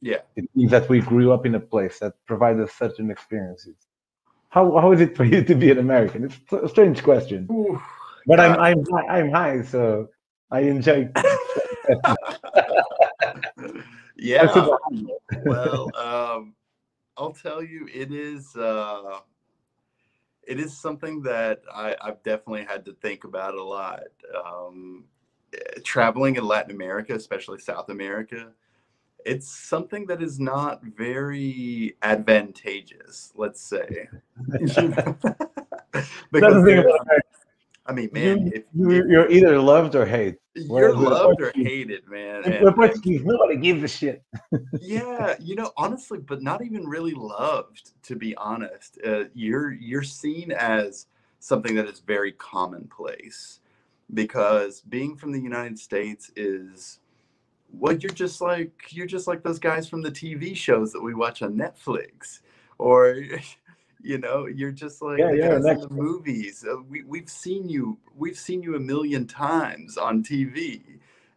[0.00, 3.76] yeah It means that we grew up in a place that provides us certain experiences.
[4.48, 6.24] How how is it for you to be an American?
[6.24, 7.80] It's a strange question, Ooh,
[8.26, 10.08] but I'm I'm I'm high, so
[10.50, 11.08] I enjoy.
[14.16, 14.66] yeah
[15.44, 16.54] well um
[17.16, 19.20] i'll tell you it is uh
[20.42, 24.00] it is something that I, i've definitely had to think about a lot
[24.44, 25.04] um
[25.84, 28.52] traveling in latin america especially south america
[29.24, 34.08] it's something that is not very advantageous let's say
[36.32, 37.22] because thing about America.
[37.86, 40.36] i mean man You- if, You're, if you're either loved or hate.
[40.54, 44.22] you're loved or hated man And and- for Portuguese, nobody gives a shit.
[44.80, 50.02] yeah you know honestly but not even really loved to be honest uh, you're you're
[50.02, 51.06] seen as
[51.40, 53.59] something that is very commonplace
[54.14, 57.00] because being from the united states is
[57.72, 61.14] well you're just like you're just like those guys from the tv shows that we
[61.14, 62.40] watch on netflix.
[62.78, 63.16] Or
[64.02, 66.64] you know you're just like Yeah, the yeah, guys in the movies.
[66.68, 70.82] Uh, we, we've seen you we've seen you a million times on tv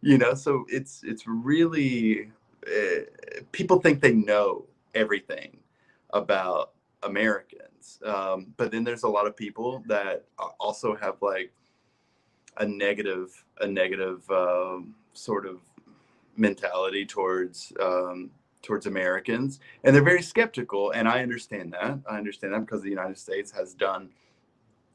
[0.04, 0.36] you know?
[0.36, 2.30] So it's it's really
[2.68, 3.02] uh,
[3.52, 5.58] people think they know everything
[6.12, 10.26] about Americans, um, but then there's a lot of people that
[10.60, 11.52] also have like
[12.58, 15.60] a negative, a negative um, sort of
[16.36, 18.32] mentality towards um,
[18.62, 20.92] towards Americans, and they're very skeptical.
[20.92, 22.00] And I understand that.
[22.10, 24.10] I understand that because the United States has done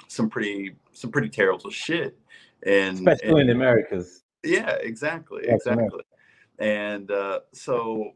[0.08, 2.18] some pretty some pretty terrible shit,
[2.64, 4.22] and Especially in and- Americas.
[4.42, 5.54] yeah, exactly, know.
[5.54, 6.02] exactly.
[6.58, 8.12] and uh, so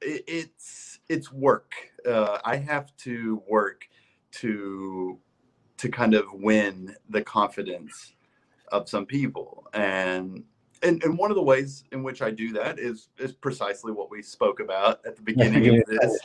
[0.00, 1.74] it, it's it's work.
[2.06, 3.88] Uh, I have to work
[4.32, 5.18] to
[5.76, 8.12] to kind of win the confidence
[8.70, 10.44] of some people, and
[10.82, 14.10] and, and one of the ways in which I do that is is precisely what
[14.10, 16.18] we spoke about at the beginning of this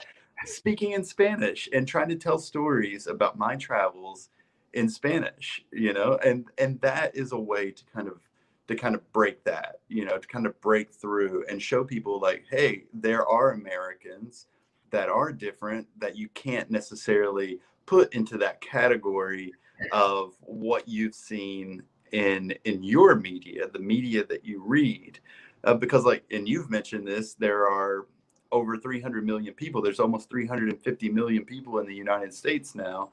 [0.46, 4.30] speaking in Spanish and trying to tell stories about my travels
[4.74, 8.20] in Spanish, you know, and and that is a way to kind of
[8.68, 12.20] to kind of break that, you know, to kind of break through and show people
[12.20, 14.48] like, hey, there are Americans
[14.90, 19.54] that are different that you can't necessarily put into that category
[19.92, 21.84] of what you've seen
[22.16, 25.20] in in your media, the media that you read.
[25.66, 28.06] Uh, because like and you've mentioned this, there are
[28.52, 29.82] over 300 million people.
[29.82, 33.10] There's almost 350 million people in the United States now,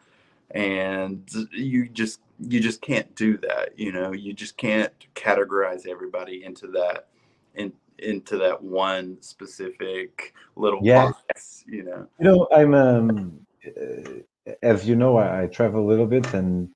[0.53, 3.77] and you just you just can't do that.
[3.77, 7.09] You know, you just can't categorize everybody into that
[7.57, 11.11] in into that one specific little Yeah.
[11.29, 11.65] box.
[11.67, 12.07] You know.
[12.21, 16.69] You know, I'm um, uh, as you know, I, I travel a little bit, and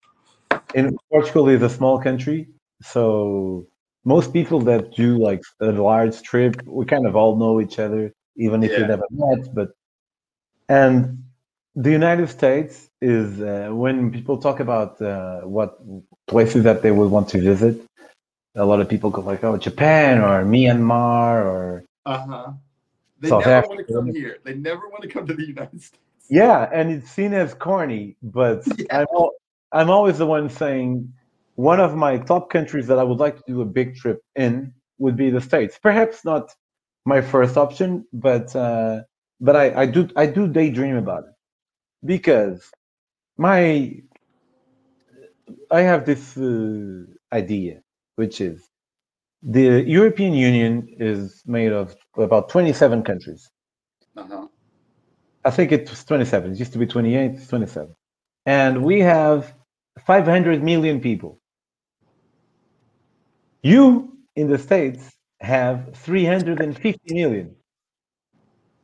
[0.75, 2.49] in Portugal is a small country,
[2.83, 3.67] so
[4.05, 8.13] most people that do like a large trip, we kind of all know each other,
[8.37, 8.87] even if Yeah.
[8.87, 9.55] never met.
[9.55, 9.69] But
[10.69, 11.23] and
[11.75, 15.79] the United States is uh, when people talk about uh, what
[16.27, 17.81] places that they would want to visit.
[18.55, 22.53] A lot of people go like, "Oh, Japan or Myanmar or Uh huh.
[23.21, 24.39] They South never want to come here.
[24.45, 26.03] They never want to come to the United States.
[26.29, 29.01] Yeah, and it's seen as corny, but Yeah.
[29.01, 29.33] I'm al-
[29.73, 31.13] I'm always the one saying
[31.57, 34.73] one of my top countries that I would like to do a big trip in
[34.99, 35.79] would be the States.
[35.83, 36.51] Perhaps not
[37.05, 39.03] my first option, but uh,
[39.41, 41.35] but I, I do I do daydream about it
[42.05, 42.71] because
[43.39, 43.95] my
[45.71, 47.81] I have this uh, idea,
[48.17, 48.69] which is
[49.43, 53.51] the European Union is made of about 27 countries.
[54.17, 54.49] Uh huh.
[55.45, 56.53] I think it was 27.
[56.53, 57.95] It used to be 28, it's 27.
[58.47, 59.55] And we have
[60.07, 61.41] 500 million people.
[63.63, 65.11] You in the States
[65.41, 67.55] have 350 million.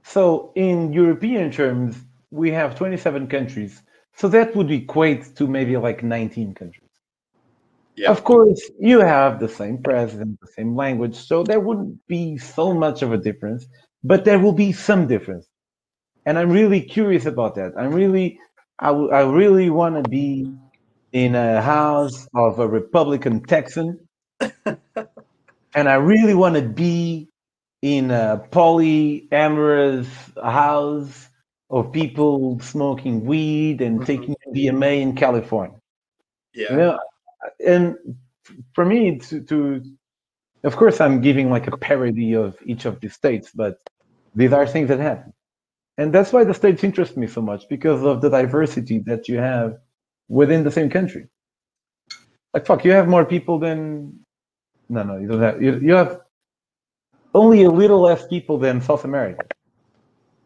[0.02, 1.96] So, in European terms,
[2.30, 3.82] we have 27 countries.
[4.16, 6.90] So, that would equate to maybe like 19 countries.
[7.94, 8.10] Yeah.
[8.10, 11.14] Of course, you have the same president, the same language.
[11.14, 13.66] So, there wouldn't be so much of a difference,
[14.02, 15.46] but there will be some difference
[16.26, 17.72] and I'm really curious about that.
[17.76, 18.38] I'm really,
[18.82, 20.52] I, w- I really want to be
[21.12, 24.08] in a house of a Republican Texan,
[24.66, 27.28] and I really want to be
[27.80, 30.08] in a polyamorous
[30.42, 31.28] house
[31.70, 34.06] of people smoking weed and Mhm.
[34.06, 35.78] taking DMA in California.
[36.52, 36.70] Yeah.
[36.72, 36.98] You know,
[37.64, 37.96] and
[38.74, 39.82] for me to, to,
[40.64, 43.78] of course, I'm giving like a parody of each of the states, but
[44.34, 45.32] these are things that happen
[45.98, 49.38] and that's why the states interest me so much because of the diversity that you
[49.38, 49.78] have
[50.28, 51.28] within the same country.
[52.54, 54.22] Like fuck, you have more people than
[54.88, 55.62] no, no, you don't have.
[55.62, 56.20] You, you have
[57.34, 59.46] only a little less people than South America.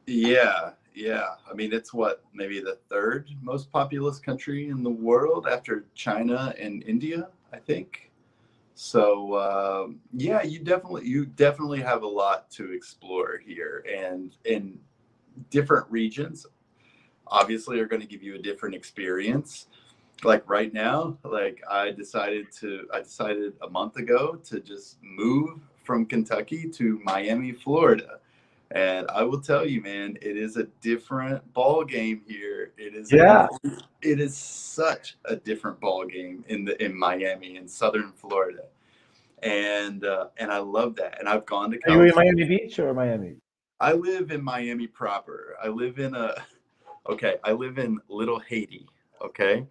[0.06, 1.34] Yeah, yeah.
[1.50, 6.54] I mean, it's what maybe the third most populous country in the world after China
[6.60, 8.12] and India, I think.
[8.76, 14.78] So um, yeah, you definitely you definitely have a lot to explore here, and in
[15.50, 16.46] different regions,
[17.26, 19.66] obviously, are going to give you a different experience.
[20.24, 25.60] Like right now, like I decided to I decided a month ago to just move
[25.84, 28.18] from Kentucky to Miami, Florida.
[28.72, 32.72] And I will tell you, man, it is a different ball game here.
[32.76, 33.46] It is Yeah.
[34.02, 38.64] it is such a different ball game in the in Miami in southern Florida.
[39.42, 41.18] And uh, and I love that.
[41.20, 43.36] And I've gone to Are you in Miami Beach or Miami?
[43.80, 45.56] I live in Miami proper.
[45.62, 46.34] I live in a
[47.08, 48.86] okay, I live in Little Haiti,
[49.22, 49.66] okay?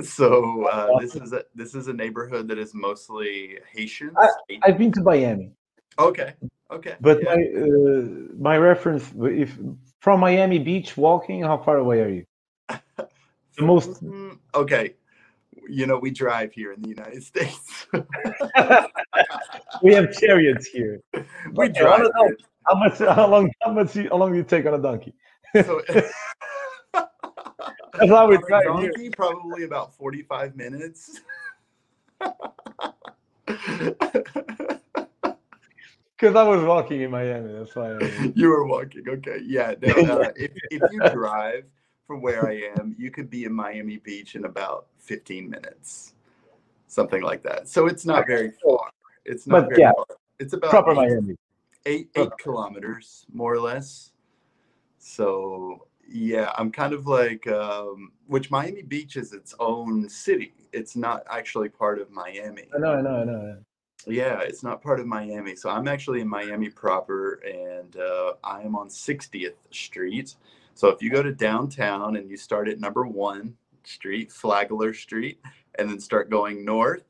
[0.00, 4.14] So uh, this is a this is a neighborhood that is mostly Haitian.
[4.62, 5.52] I've been to Miami,
[5.98, 6.34] okay.
[6.70, 6.96] Okay.
[7.00, 7.34] but yeah.
[7.34, 8.02] my uh,
[8.38, 9.58] my reference, if
[10.00, 12.24] from Miami Beach walking, how far away are you?
[13.56, 14.04] The most.
[14.04, 14.94] Mm, okay.
[15.68, 17.88] You know, we drive here in the United States.
[19.82, 21.02] we have chariots here.
[21.54, 22.06] we I drive.
[22.68, 22.98] How much?
[22.98, 23.50] How long?
[23.62, 23.96] How much?
[23.96, 25.14] you- How long do you take on a donkey?
[25.54, 25.80] So,
[26.92, 28.90] That's how we a drive here.
[28.92, 31.20] donkey, probably about 45 minutes.
[36.20, 37.52] Because I was walking in Miami.
[37.52, 37.92] That's why.
[37.92, 39.04] I, you were walking.
[39.08, 39.38] Okay.
[39.46, 39.74] Yeah.
[39.80, 39.92] No,
[40.22, 41.62] uh, if, if you drive
[42.08, 46.14] from where I am, you could be in Miami Beach in about 15 minutes,
[46.88, 47.68] something like that.
[47.68, 48.90] So it's not very far.
[49.24, 50.06] It's not But very yeah, far.
[50.40, 51.36] It's about proper eight- Miami.
[51.88, 54.12] Eight eight kilometers more or less.
[54.98, 60.54] So yeah, I'm kind of like um, which Miami Beach is its own city.
[60.72, 62.68] It's not actually part of Miami.
[62.74, 63.56] I know, I know, I know.
[64.06, 65.56] Yeah, it's not part of Miami.
[65.56, 70.36] So I'm actually in Miami proper, and uh, I am on 60th Street.
[70.74, 73.54] So if you go to downtown and you start at number one
[73.84, 75.40] Street, Flagler Street,
[75.78, 77.02] and then start going north,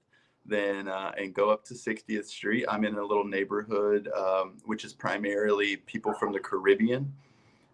[0.48, 2.64] then uh, and go up to 60th Street.
[2.68, 7.12] I'm in a little neighborhood um, which is primarily people from the Caribbean,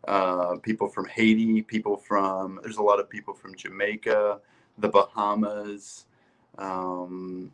[0.09, 4.41] uh, people from Haiti, people from there's a lot of people from Jamaica,
[4.79, 6.07] the Bahamas.
[6.59, 7.51] Um,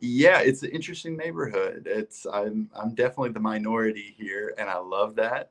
[0.00, 1.86] yeah, it's an interesting neighborhood.
[1.86, 5.50] It's I'm I'm definitely the minority here, and I love that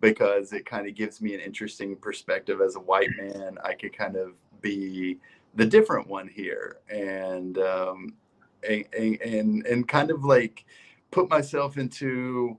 [0.00, 3.58] because it kind of gives me an interesting perspective as a white man.
[3.64, 5.18] I could kind of be
[5.54, 8.14] the different one here, and um,
[8.68, 10.64] and, and and kind of like
[11.10, 12.58] put myself into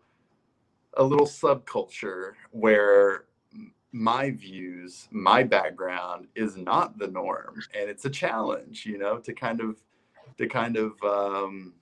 [0.95, 3.25] a little subculture where
[3.93, 9.33] my views, my background is not the norm, and it's a challenge, you know, to
[9.33, 9.77] kind of
[10.37, 11.73] to kind of um,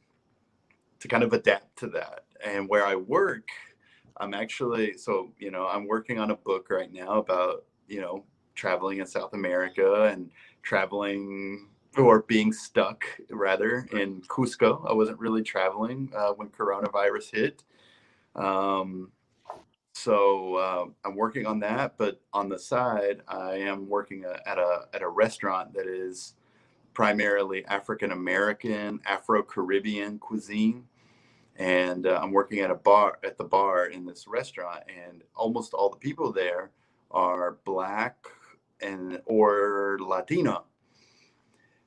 [0.99, 2.25] to kind of adapt to that.
[2.45, 3.49] And where I work,
[4.17, 8.25] I'm actually so you know I'm working on a book right now about you know
[8.55, 10.31] traveling in South America and
[10.63, 14.89] traveling or being stuck rather in Cusco.
[14.89, 17.63] I wasn't really traveling uh, when coronavirus hit.
[18.35, 19.11] Um,
[19.93, 24.57] so uh, I'm working on that, but on the side, I am working a, at
[24.57, 26.35] a at a restaurant that is
[26.93, 30.85] primarily African American, Afro Caribbean cuisine,
[31.57, 35.73] and uh, I'm working at a bar at the bar in this restaurant, and almost
[35.73, 36.71] all the people there
[37.11, 38.15] are black
[38.81, 40.63] and or Latino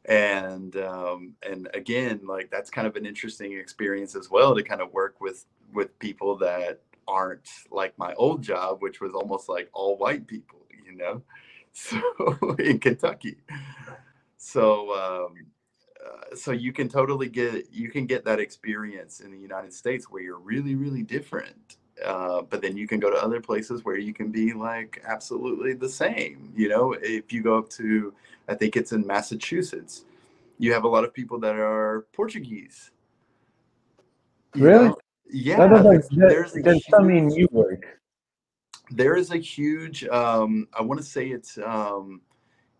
[0.07, 4.81] and um, and again like that's kind of an interesting experience as well to kind
[4.81, 9.69] of work with with people that aren't like my old job which was almost like
[9.73, 11.23] all white people you know
[11.73, 12.01] so
[12.59, 13.37] in kentucky
[14.37, 15.47] so um,
[16.05, 20.07] uh, so you can totally get you can get that experience in the united states
[20.11, 23.97] where you're really really different uh, but then you can go to other places where
[23.97, 26.53] you can be like absolutely the same.
[26.57, 28.13] You know, if you go up to,
[28.49, 30.05] I think it's in Massachusetts,
[30.59, 32.91] you have a lot of people that are Portuguese.
[34.55, 34.89] Really?
[34.89, 34.97] Know?
[35.31, 35.67] Yeah.
[35.83, 38.01] There's, there's, there's some in Newark.
[38.91, 40.05] There is a huge.
[40.05, 42.21] Um, I want to say it's um,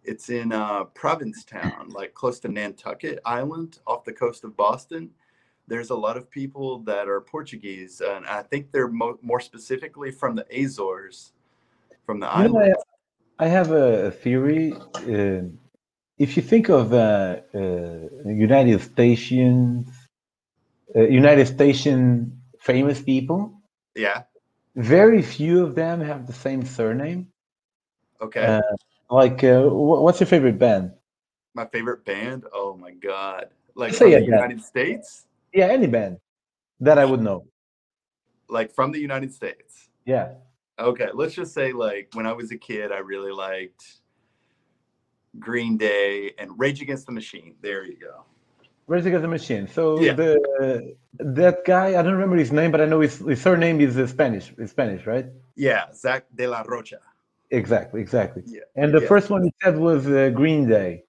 [0.05, 5.11] it's in uh, Provincetown, like close to Nantucket Island, off the coast of Boston
[5.67, 10.11] there's a lot of people that are Portuguese, and I think they're mo- more specifically
[10.11, 11.33] from the Azores,
[12.05, 12.55] from the you islands.
[12.55, 12.94] Know,
[13.39, 14.73] I, have a theory.
[14.73, 15.49] Uh,
[16.19, 17.59] if you think of uh, uh,
[18.25, 19.89] United Stations,
[20.95, 23.61] uh, United Station famous people,
[23.95, 24.23] yeah,
[24.77, 27.29] very few of them have the same surname.
[28.21, 28.47] Okay.
[28.47, 28.77] Uh,
[29.11, 30.93] like, uh, what's your favorite band?
[31.55, 32.45] My favorite band?
[32.53, 33.51] Oh my god!
[33.75, 35.27] Like from the United States?
[35.53, 36.19] Yeah, any band
[36.81, 37.47] that I would know.
[38.49, 39.89] Like from the United States.
[40.05, 40.35] Yeah.
[40.79, 43.85] Okay, let's just say like when I was a kid, I really liked
[45.39, 47.55] Green Day and Rage Against the Machine.
[47.61, 48.25] There you go.
[48.87, 49.69] Rage Against the Machine.
[49.69, 50.13] So yeah.
[50.15, 53.81] the uh, that guy, I don't remember his name, but I know his, his surname
[53.81, 54.53] is uh, Spanish.
[54.59, 55.27] It's Spanish, right?
[55.55, 56.99] Yeah, Zach de la Rocha.
[57.51, 58.43] Exactly, exactly.
[58.47, 58.61] Yeah.
[58.75, 59.09] And the yeah.
[59.09, 61.05] first one he said was uh, Green Day.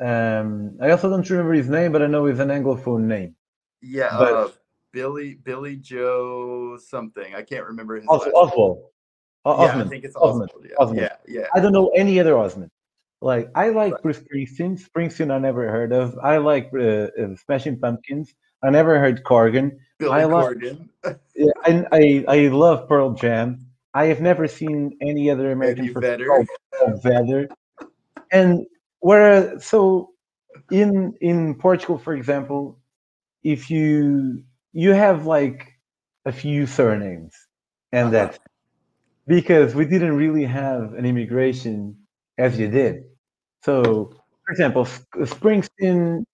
[0.00, 3.34] Um, I also don't remember his name, but I know it's an Anglophone name.
[3.82, 4.48] Yeah, but, uh,
[4.96, 7.34] Billie Billie Joe something.
[7.34, 8.06] I can't remember his.
[8.08, 8.82] Os- Oswald.
[9.44, 9.78] O- yeah.
[9.78, 10.16] I think it's.
[10.16, 10.50] Osmond.
[10.64, 10.92] Yeah.
[10.94, 11.46] Yeah, yeah.
[11.54, 12.70] I don't know any other Osmond.
[13.20, 14.02] Like I like right.
[14.02, 14.80] Bruce Springsteen.
[14.80, 16.18] Springsteen I never heard of.
[16.22, 18.34] I like uh, uh, Smashing Pumpkins.
[18.62, 19.72] I never heard Corgan.
[19.98, 20.88] Billy I Corgan.
[21.36, 23.66] yeah, I, I I love Pearl Jam.
[23.92, 26.46] I have never seen any other American for Vedder.
[27.02, 27.48] Vedder.
[28.32, 28.64] And
[29.00, 30.12] where so
[30.70, 32.78] in in Portugal, for example,
[33.44, 34.42] if you
[34.76, 35.72] you have like
[36.26, 37.34] a few surnames
[37.92, 38.26] and uh-huh.
[38.26, 38.38] that
[39.26, 41.96] because we didn't really have an immigration
[42.36, 43.04] as you did.
[43.64, 44.12] So,
[44.44, 46.24] for example, Springsteen.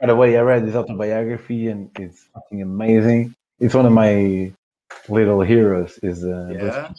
[0.00, 3.34] By the way, I read his autobiography and it's fucking amazing.
[3.58, 4.52] It's one of my
[5.08, 5.98] little heroes.
[6.04, 6.92] Is uh, yeah,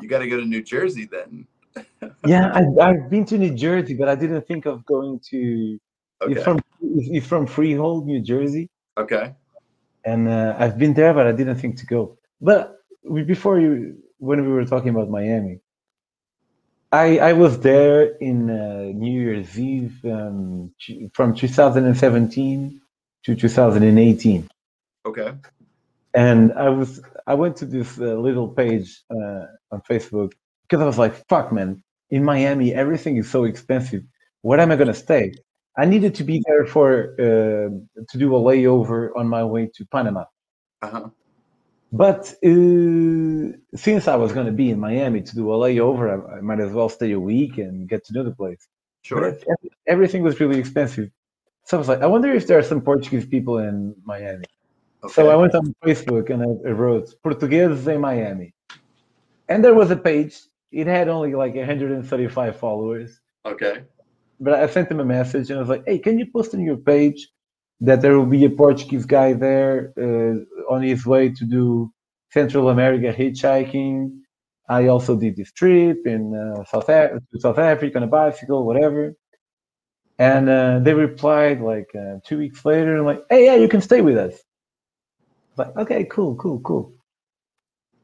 [0.00, 1.46] you got to go to New Jersey then.
[2.26, 5.78] yeah, I, I've been to New Jersey, but I didn't think of going to.
[6.22, 6.34] Okay.
[6.34, 8.70] He's from he's from Freehold, New Jersey.
[8.96, 9.34] Okay.
[10.04, 12.18] And uh, I've been there, but I didn't think to go.
[12.40, 12.76] But
[13.26, 15.60] before you, when we were talking about Miami,
[16.92, 20.72] I I was there in uh, New Year's Eve um,
[21.14, 22.80] from 2017
[23.24, 24.48] to 2018.
[25.06, 25.32] Okay.
[26.14, 30.32] And I was I went to this uh, little page uh, on Facebook
[30.68, 31.82] because I was like, "Fuck, man!
[32.10, 34.02] In Miami, everything is so expensive.
[34.42, 35.34] Where am I gonna stay?"
[35.76, 39.86] I needed to be there for uh, to do a layover on my way to
[39.86, 40.24] Panama.
[40.82, 41.08] Uh-huh.
[41.92, 46.38] But uh, since I was going to be in Miami to do a layover, I,
[46.38, 48.68] I, might as well stay a week and get to know the place.
[49.02, 49.28] Sure.
[49.28, 49.44] It,
[49.88, 51.10] everything was really expensive.
[51.64, 54.44] So I was like, I wonder if there are some Portuguese people in Miami.
[55.02, 55.12] Okay.
[55.12, 58.54] So I went on Facebook and I, I wrote Portugueses in Miami.
[59.48, 60.38] And there was a page.
[60.70, 63.20] It had only like 135 followers.
[63.44, 63.82] Okay.
[64.40, 66.60] But I sent him a message and I was like, hey, can you post on
[66.64, 67.28] your page
[67.80, 71.90] that there will be a Portuguese guy there uh, on his way to do
[72.32, 74.10] Central America hitchhiking.
[74.68, 76.88] I also did this trip in uh, South,
[77.38, 79.14] South Africa on a bicycle, whatever.
[80.18, 83.80] And uh, they replied like uh, two weeks later, and like, "Hey, yeah, you can
[83.80, 84.34] stay with us."
[85.56, 86.92] Like, okay, cool, cool, cool.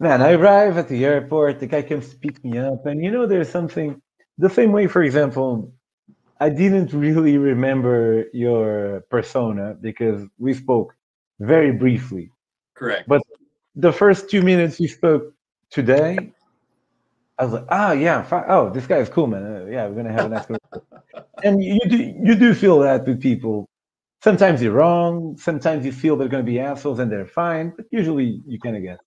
[0.00, 1.60] Man, I arrive at the airport.
[1.60, 4.00] The guy comes to pick me up, and you know, there's something
[4.38, 4.86] the same way.
[4.86, 5.74] For example,
[6.40, 10.94] I didn't really remember your persona because we spoke
[11.40, 12.30] very briefly.
[12.74, 13.08] Correct.
[13.08, 13.22] But
[13.74, 15.32] the first two minutes you spoke
[15.70, 16.32] today,
[17.38, 19.44] I was like, ah, yeah, fi- oh, this guy is cool, man.
[19.44, 20.46] Uh, yeah, we're gonna have a nice
[21.44, 23.68] and you do you do feel that with people.
[24.22, 25.36] Sometimes you're wrong.
[25.38, 28.82] Sometimes you feel they're gonna be assholes and they're fine, but usually you kind of
[28.82, 28.98] get.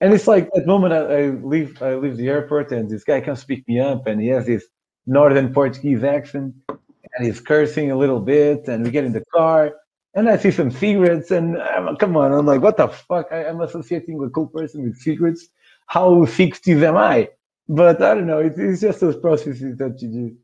[0.00, 3.20] And it's like that moment I, I leave I leave the airport and this guy
[3.20, 4.66] comes pick me up and he has this
[5.06, 8.68] northern Portuguese accent, and he's cursing a little bit.
[8.68, 9.72] And we get in the car,
[10.14, 13.28] and I see some cigarettes, and I'm, come on, I'm like, what the fuck?
[13.30, 15.48] I, am associating a cool person with cigarettes.
[15.86, 17.28] How 60s am I?
[17.68, 18.38] But I don't know.
[18.38, 20.36] It, it's just those processes that you do.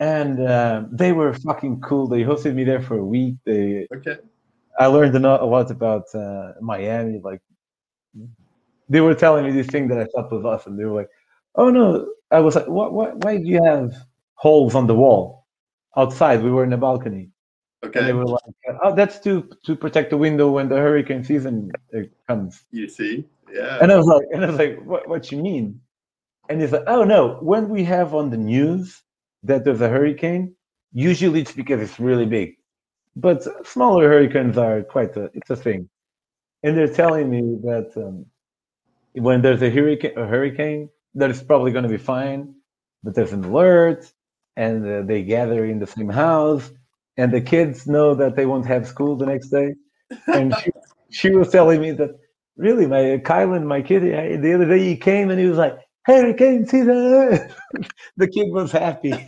[0.00, 2.08] And uh, they were fucking cool.
[2.08, 3.36] They hosted me there for a week.
[3.44, 4.16] They okay.
[4.78, 7.20] I learned a lot about uh, Miami.
[7.22, 7.42] Like
[8.88, 10.78] they were telling me this thing that I thought was awesome.
[10.78, 11.10] They were like,
[11.54, 13.92] "Oh no, I was like, what, what, why do you have
[14.34, 15.46] holes on the wall
[15.96, 16.42] outside?
[16.42, 17.30] We were in a balcony.
[17.84, 17.98] Okay.
[17.98, 18.42] And they were like,
[18.82, 22.64] oh, that's to to protect the window when the hurricane season uh, comes.
[22.70, 23.78] You see, yeah.
[23.80, 25.80] And I was like, and I was like, what, what you mean?
[26.50, 29.02] And he's like, oh no, when we have on the news
[29.44, 30.54] that there's a hurricane,
[30.92, 32.56] usually it's because it's really big,
[33.16, 35.88] but smaller hurricanes are quite a, it's a thing.
[36.62, 38.26] And they're telling me that um,
[39.14, 42.54] when there's a hurricane, a hurricane, that it's probably going to be fine,
[43.02, 44.12] but there's an alert,
[44.56, 46.70] and uh, they gather in the same house,
[47.16, 49.74] and the kids know that they won't have school the next day.
[50.26, 50.70] And she,
[51.10, 52.18] she was telling me that
[52.56, 56.66] really, my Kylan, my kid, the other day he came and he was like, "Hurricane
[56.66, 57.50] season!"
[58.16, 59.10] the kid was happy.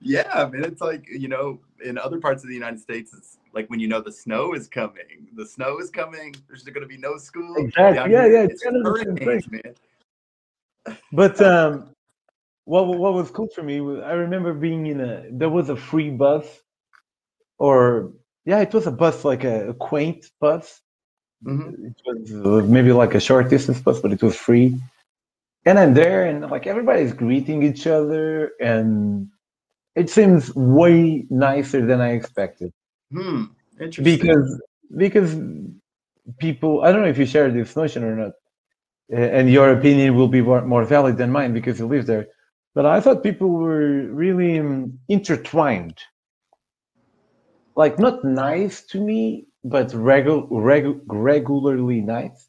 [0.00, 3.38] yeah, I mean, it's like you know, in other parts of the United States, it's
[3.54, 5.28] like when you know the snow is coming.
[5.34, 6.34] The snow is coming.
[6.48, 7.54] There's going to be no school.
[7.56, 8.12] Exactly.
[8.12, 8.42] Yeah, yeah.
[8.42, 9.74] It's, kind of hurricanes, man.
[11.12, 11.90] But um,
[12.64, 15.76] what what was cool for me was I remember being in a there was a
[15.76, 16.46] free bus,
[17.58, 18.12] or
[18.44, 20.80] yeah, it was a bus like a, a quaint bus.
[21.44, 21.86] Mm-hmm.
[21.86, 24.78] It was uh, maybe like a short distance bus, but it was free.
[25.66, 29.28] And I'm there, and like everybody's greeting each other, and
[29.94, 32.72] it seems way nicer than I expected.
[33.14, 33.44] Hmm.
[33.80, 34.04] Interesting.
[34.04, 34.62] Because
[34.96, 35.36] because
[36.38, 38.32] people, I don't know if you share this notion or not,
[39.10, 42.26] and your opinion will be more, more valid than mine because you live there.
[42.74, 45.98] But I thought people were really um, intertwined,
[47.76, 52.48] like not nice to me, but regu- regu- regularly nice.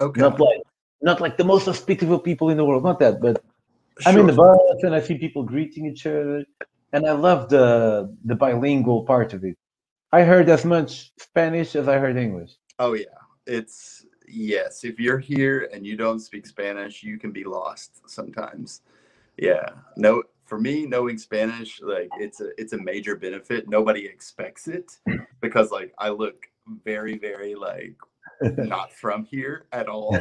[0.00, 0.20] Okay.
[0.20, 0.62] Not like
[1.02, 2.84] not like the most hospitable people in the world.
[2.84, 3.42] Not that, but
[4.00, 4.12] sure.
[4.12, 6.44] I'm in the bus and I see people greeting each other,
[6.92, 9.56] and I love the the bilingual part of it.
[10.12, 12.52] I heard as much Spanish as I heard English.
[12.78, 13.04] Oh yeah,
[13.46, 14.84] it's yes.
[14.84, 18.82] If you're here and you don't speak Spanish, you can be lost sometimes.
[19.36, 19.70] Yeah.
[19.96, 23.68] No, for me, knowing Spanish, like it's a it's a major benefit.
[23.68, 24.98] Nobody expects it
[25.40, 26.48] because like I look
[26.84, 27.94] very very like
[28.58, 30.18] not from here at all,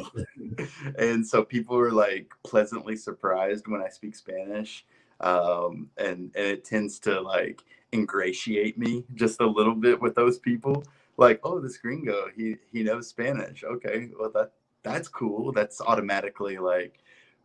[0.99, 4.85] and so people are like pleasantly surprised when I speak Spanish,
[5.19, 7.63] um, and and it tends to like
[7.93, 10.83] ingratiate me just a little bit with those people.
[11.17, 13.63] Like, oh, this gringo, he he knows Spanish.
[13.63, 14.51] Okay, well that
[14.83, 15.51] that's cool.
[15.51, 16.99] That's automatically like,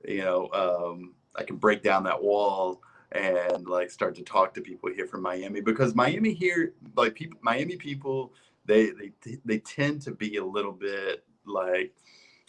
[0.07, 2.81] you know, um, I can break down that wall
[3.13, 7.39] and like start to talk to people here from Miami because Miami here, like people,
[7.43, 8.33] Miami people,
[8.65, 11.95] they they they tend to be a little bit like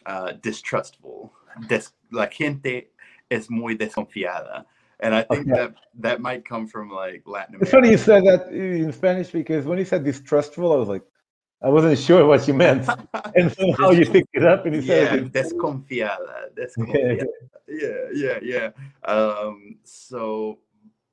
[0.06, 1.34] uh, distrustful.
[1.68, 2.88] Des, la gente
[3.32, 4.66] es muy desconfiada
[5.06, 5.52] and I think okay.
[5.52, 7.64] that that might come from like Latin America.
[7.64, 11.04] It's funny you said that in Spanish because when you said distrustful, I was like,
[11.62, 12.90] I wasn't sure what you meant,
[13.36, 17.24] and somehow you picked it up and you yeah, said, desconfiada, desconfiada.
[17.68, 18.70] yeah, yeah, yeah.
[19.04, 20.58] Um, so,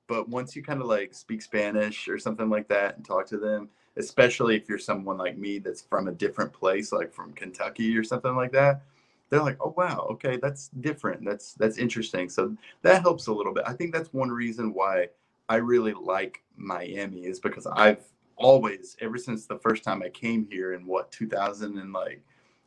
[0.06, 3.36] but once you kind of like speak Spanish or something like that and talk to
[3.36, 7.94] them, especially if you're someone like me that's from a different place, like from Kentucky
[7.94, 8.85] or something like that,
[9.33, 11.25] they're like, oh wow, okay, that's different.
[11.25, 12.29] That's that's interesting.
[12.29, 13.65] So that helps a little bit.
[13.67, 15.09] I think that's one reason why
[15.49, 18.05] I really like Miami is because I've
[18.37, 22.23] always, ever since the first time I came here in what 2000 and like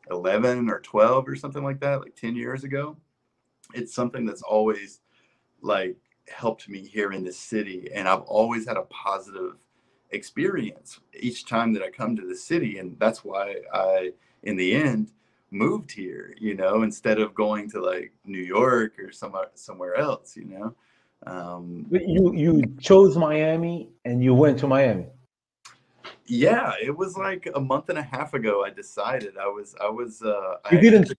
[0.10, 2.98] 11 or 12 or something like that, like 10 years ago,
[3.76, 5.02] it's something that's always
[5.62, 5.96] like
[6.30, 9.58] helped me here in this city, and I've always had a positive
[10.10, 14.74] experience each time that I come to the city, and that's why I, in the
[14.74, 15.12] end,
[15.56, 16.36] moved here.
[16.40, 20.36] You know, instead of going to like New York or somewhere somewhere else.
[20.36, 20.76] You know.
[21.26, 25.08] Um, you you chose Miami and you went to Miami.
[26.28, 28.64] Yeah, it was like a month and a half ago.
[28.64, 30.22] I decided I was I was.
[30.22, 31.14] Uh, you I didn't.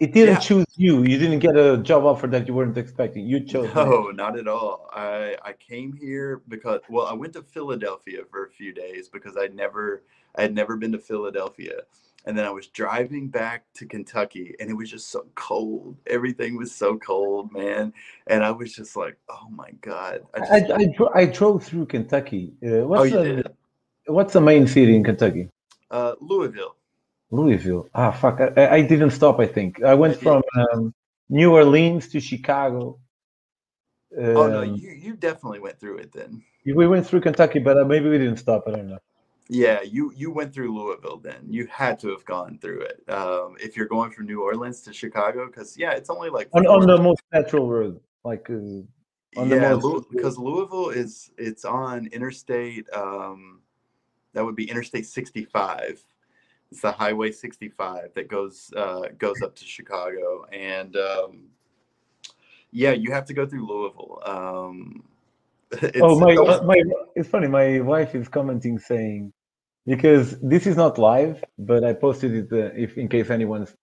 [0.00, 0.40] It didn't yeah.
[0.40, 1.02] choose you.
[1.02, 3.26] You didn't get a job offer that you weren't expecting.
[3.26, 3.72] You chose.
[3.74, 4.88] No, not at all.
[4.92, 9.36] I I came here because well, I went to Philadelphia for a few days because
[9.36, 10.02] I'd never
[10.36, 11.82] I had never been to Philadelphia,
[12.26, 15.96] and then I was driving back to Kentucky, and it was just so cold.
[16.06, 17.92] Everything was so cold, man,
[18.26, 20.22] and I was just like, oh my god.
[20.34, 22.54] I just, I, I, dro- I drove through Kentucky.
[22.64, 23.50] Uh, what's oh, the,
[24.06, 25.48] What's the main city in Kentucky?
[25.90, 26.76] Uh, Louisville.
[27.30, 27.88] Louisville.
[27.94, 28.40] Ah, fuck.
[28.40, 29.38] I, I, didn't stop.
[29.38, 30.92] I think I went from um,
[31.28, 32.98] New Orleans to Chicago.
[34.16, 36.42] Um, oh no, um, you you definitely went through it then.
[36.66, 38.64] We went through Kentucky, but uh, maybe we didn't stop.
[38.66, 38.98] I don't know.
[39.52, 41.44] Yeah, you you went through Louisville then.
[41.48, 43.02] You had to have gone through it.
[43.10, 46.68] Um, if you're going from New Orleans to Chicago, because yeah, it's only like on,
[46.68, 48.48] on the most natural road, like.
[48.48, 49.76] Uh, yeah,
[50.12, 52.86] because Louisville is it's on Interstate.
[52.92, 53.60] Um,
[54.34, 56.00] that would be Interstate 65.
[56.70, 61.48] It's the Highway 65 that goes uh, goes up to Chicago, and um,
[62.70, 64.22] yeah, you have to go through Louisville.
[64.24, 65.02] Um,
[66.00, 66.80] oh my, my!
[67.16, 67.48] It's funny.
[67.48, 69.32] My wife is commenting saying
[69.86, 73.74] because this is not live, but I posted it uh, if in case anyone's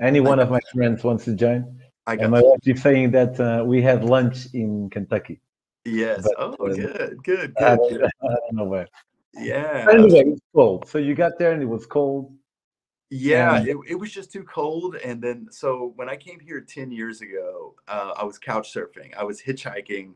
[0.00, 1.80] any one of my friends wants to join.
[2.06, 5.40] I got and my wife saying that uh, we had lunch in Kentucky.
[5.84, 6.22] Yes.
[6.22, 7.64] But, oh, uh, good, good, good.
[7.64, 8.04] I, good.
[8.22, 8.86] I don't know where.
[9.34, 9.86] Yeah.
[9.90, 10.88] Anyway, it was cold.
[10.88, 12.32] So you got there and it was cold.
[13.08, 14.96] Yeah, it, it was just too cold.
[14.96, 19.16] And then, so when I came here 10 years ago, uh, I was couch surfing.
[19.16, 20.14] I was hitchhiking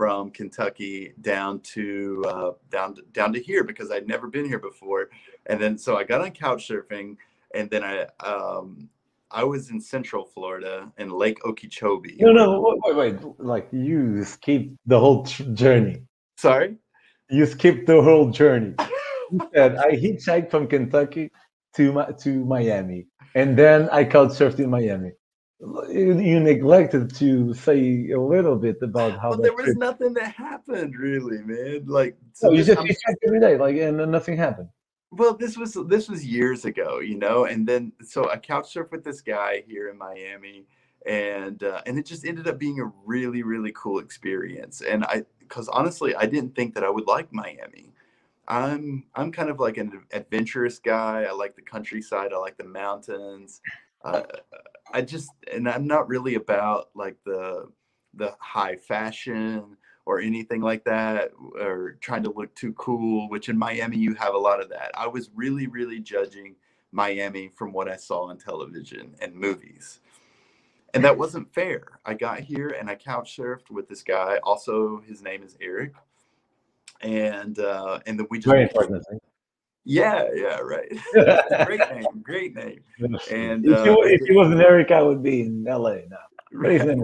[0.00, 4.58] from Kentucky down to uh, down to, down to here because I'd never been here
[4.58, 5.10] before.
[5.44, 7.18] And then, so I got on couch surfing,
[7.54, 8.88] and then I um,
[9.30, 12.16] I was in Central Florida in Lake Okeechobee.
[12.18, 16.00] No, no, wait, wait, like you skipped the whole journey.
[16.38, 16.76] Sorry.
[17.28, 18.74] You skipped the whole journey.
[19.30, 21.30] You said I hitchhiked from Kentucky
[21.76, 25.12] to to Miami, and then I couch surfed in Miami.
[25.60, 29.30] You, you, neglected to say a little bit about how.
[29.30, 29.76] Well, there was trip.
[29.76, 31.84] nothing that happened, really, man.
[31.86, 34.70] Like so no, you just hitchhiked every day, like, and nothing happened.
[35.10, 38.92] Well, this was this was years ago, you know, and then so I couch surfed
[38.92, 40.64] with this guy here in Miami,
[41.04, 44.80] and uh, and it just ended up being a really really cool experience.
[44.80, 47.92] And I because honestly, I didn't think that I would like Miami.
[48.48, 51.24] I'm I'm kind of like an adventurous guy.
[51.28, 52.32] I like the countryside.
[52.32, 53.60] I like the mountains.
[54.02, 54.22] Uh,
[54.92, 57.68] I just and I'm not really about like the
[58.14, 59.76] the high fashion
[60.06, 61.30] or anything like that
[61.60, 63.28] or trying to look too cool.
[63.28, 64.90] Which in Miami you have a lot of that.
[64.94, 66.56] I was really really judging
[66.92, 70.00] Miami from what I saw on television and movies
[70.94, 71.82] and that wasn't fair.
[72.04, 74.38] I got here and I couch surfed with this guy.
[74.42, 75.94] Also, his name is Eric,
[77.00, 79.04] and uh, and then we just very important.
[79.84, 80.90] Yeah, yeah, right.
[81.66, 82.80] great name, great name.
[83.30, 86.18] And if, uh, if he wasn't Eric, I would be in LA now.
[86.52, 86.98] Right.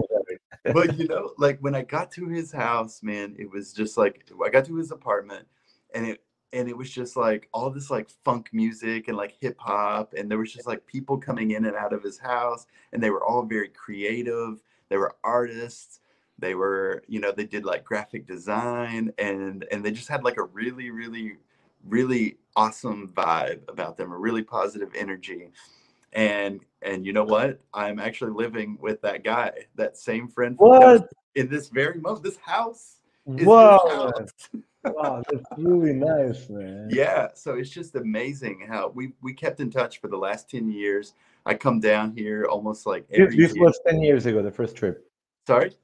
[0.63, 4.29] but you know, like when I got to his house, man, it was just like
[4.45, 5.47] I got to his apartment,
[5.93, 6.21] and it
[6.53, 10.29] and it was just like all this like funk music and like hip hop and
[10.29, 13.23] there was just like people coming in and out of his house and they were
[13.23, 15.99] all very creative they were artists
[16.39, 20.37] they were you know they did like graphic design and and they just had like
[20.37, 21.35] a really really
[21.87, 25.49] really awesome vibe about them a really positive energy
[26.13, 31.07] and and you know what i'm actually living with that guy that same friend what?
[31.35, 32.95] in this very moment this house
[33.25, 34.13] Wow
[34.95, 36.89] wow, that's really nice, man.
[36.91, 40.69] Yeah, so it's just amazing how we we kept in touch for the last ten
[40.69, 41.13] years.
[41.45, 43.37] I come down here almost like every.
[43.37, 43.63] This year.
[43.63, 45.09] was ten years ago, the first trip.
[45.45, 45.75] Sorry.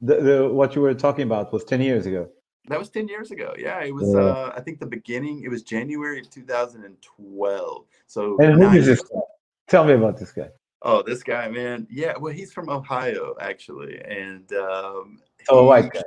[0.00, 2.28] The, the what you were talking about was ten years ago.
[2.68, 3.54] That was 10 years ago.
[3.58, 4.12] Yeah, it was.
[4.12, 4.20] Yeah.
[4.20, 5.42] Uh, I think the beginning.
[5.42, 7.84] It was January of 2012.
[8.06, 8.38] So.
[8.38, 9.20] And who is this guy?
[9.68, 10.48] Tell me about this guy.
[10.82, 11.86] Oh, this guy, man.
[11.90, 15.18] Yeah, well, he's from Ohio actually, and um,
[15.48, 16.02] oh, white guy.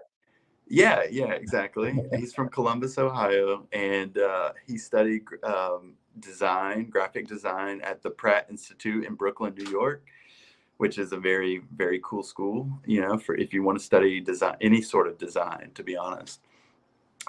[0.68, 1.94] Yeah, yeah, exactly.
[2.16, 8.48] he's from Columbus, Ohio, and uh, he studied um, design, graphic design at the Pratt
[8.50, 10.06] Institute in Brooklyn, New York,
[10.78, 12.70] which is a very, very cool school.
[12.86, 15.98] You know, for if you want to study design, any sort of design, to be
[15.98, 16.40] honest.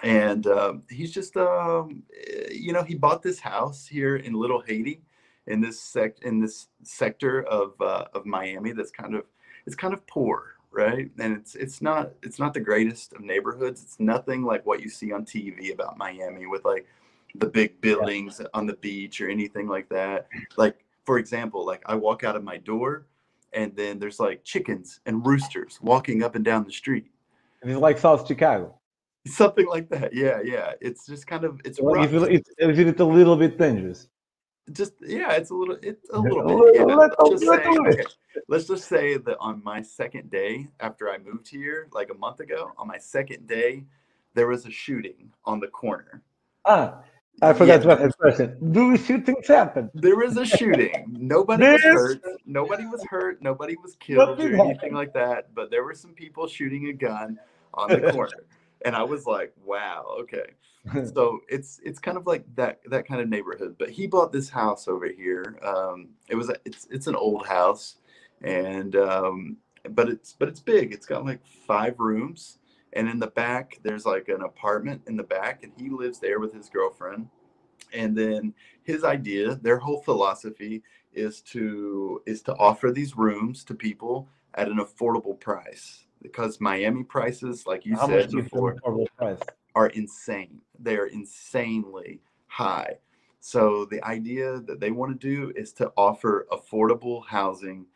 [0.03, 2.03] And uh, he's just, um,
[2.51, 5.03] you know, he bought this house here in Little Haiti
[5.47, 9.25] in this sect in this sector of uh, of Miami that's kind of
[9.67, 11.11] it's kind of poor, right?
[11.19, 13.83] And it's it's not it's not the greatest of neighborhoods.
[13.83, 16.87] It's nothing like what you see on TV about Miami with like
[17.35, 18.47] the big buildings yeah.
[18.55, 20.29] on the beach or anything like that.
[20.57, 23.07] Like for example, like I walk out of my door
[23.53, 27.11] and then there's like chickens and roosters walking up and down the street.
[27.63, 28.79] And it's like South Chicago.
[29.27, 30.13] Something like that.
[30.13, 30.73] Yeah, yeah.
[30.81, 32.13] It's just kind of it's well, rough.
[32.13, 34.09] It's, it's, it's a little bit dangerous
[34.71, 36.73] just yeah, it's a little it's a little bit.
[36.75, 36.95] Yeah.
[36.95, 38.05] Let's, just say, okay,
[38.49, 42.41] let's just say that on my second day after I moved here, like a month
[42.41, 43.85] ago, on my second day,
[44.35, 46.23] there was a shooting on the corner.
[46.65, 47.01] Ah,
[47.43, 47.97] I forgot yeah.
[47.97, 48.73] to question.
[48.73, 49.91] Do shootings happen?
[49.95, 51.07] There was a shooting.
[51.09, 52.23] Nobody was hurt.
[52.47, 53.43] Nobody was hurt.
[53.43, 54.95] Nobody was killed or anything happen?
[54.95, 55.55] like that.
[55.55, 57.39] But there were some people shooting a gun
[57.75, 58.45] on the corner,
[58.85, 60.55] and I was like, "Wow, okay."
[61.15, 63.77] so it's it's kind of like that that kind of neighborhood.
[63.79, 65.59] But he bought this house over here.
[65.63, 67.97] Um, it was a, it's it's an old house,
[68.43, 69.57] and um,
[69.91, 70.93] but it's but it's big.
[70.93, 72.59] It's got like five rooms,
[72.95, 76.41] and in the back there's like an apartment in the back, and he lives there
[76.41, 77.29] with his girlfriend.
[77.95, 78.55] And then
[78.85, 80.83] his idea, their whole philosophy
[81.13, 87.03] is to is to offer these rooms to people at an affordable price because Miami
[87.03, 88.77] prices, like you How said before,
[89.75, 90.61] are insane.
[90.79, 92.99] They're insanely high.
[93.41, 97.87] So the idea that they want to do is to offer affordable housing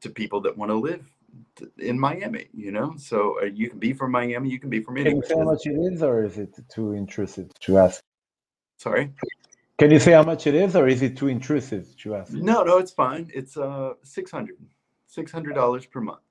[0.00, 1.04] to people that want to live
[1.78, 2.46] in Miami.
[2.54, 5.22] You know, so uh, you can be from Miami, you can be from anywhere.
[5.22, 8.02] Can you say how much it is, or is it too intrusive to ask?
[8.78, 9.12] Sorry.
[9.76, 12.32] Can you say how much it is, or is it too intrusive to ask?
[12.32, 13.30] No, no, it's fine.
[13.34, 14.56] It's uh six hundred,
[15.06, 16.23] six hundred dollars per month.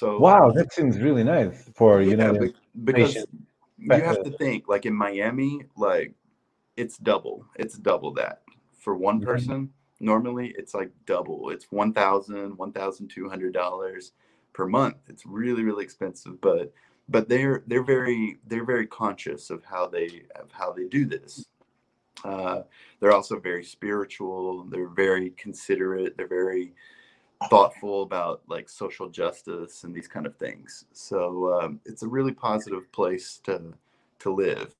[0.00, 2.32] So wow, that seems really nice for yeah, you know
[2.84, 3.16] because
[3.76, 6.14] you have to think like in Miami, like
[6.78, 7.44] it's double.
[7.56, 8.40] It's double that
[8.78, 9.26] for one mm-hmm.
[9.26, 9.54] person.
[9.66, 10.06] Mm-hmm.
[10.06, 11.50] Normally, it's like double.
[11.50, 14.12] It's one thousand, one thousand two hundred dollars
[14.54, 14.96] per month.
[15.10, 16.72] It's really, really expensive, but
[17.10, 21.44] but they're they're very they're very conscious of how they of how they do this.
[22.24, 22.62] Uh,
[23.00, 24.64] they're also very spiritual.
[24.64, 26.16] They're very considerate.
[26.16, 26.72] They're very
[27.48, 30.84] thoughtful about like social justice and these kind of things.
[30.92, 33.72] So um, it's a really positive place to
[34.20, 34.74] to live,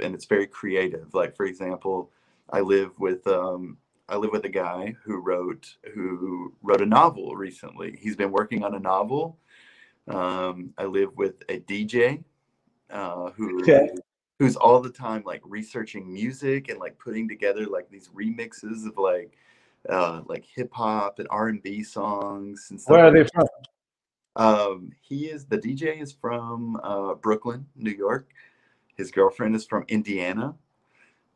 [0.00, 1.12] and it's very creative.
[1.14, 2.10] Like for example,
[2.50, 3.78] I live with um,
[4.08, 7.98] I live with a guy who wrote who wrote a novel recently.
[8.00, 9.38] He's been working on a novel.
[10.08, 12.22] Um, I live with a DJ
[12.90, 13.90] uh, who okay.
[14.38, 18.96] who's all the time like researching music and like putting together like these remixes of
[18.96, 19.36] like
[19.88, 22.68] uh, like hip hop and R and B songs.
[22.70, 23.46] And stuff Where are they from?
[24.36, 28.30] Um, he is the DJ is from uh, Brooklyn, New York.
[28.96, 30.54] His girlfriend is from Indiana.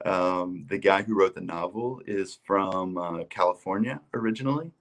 [0.05, 4.73] Um, the guy who wrote the novel is from uh, California originally,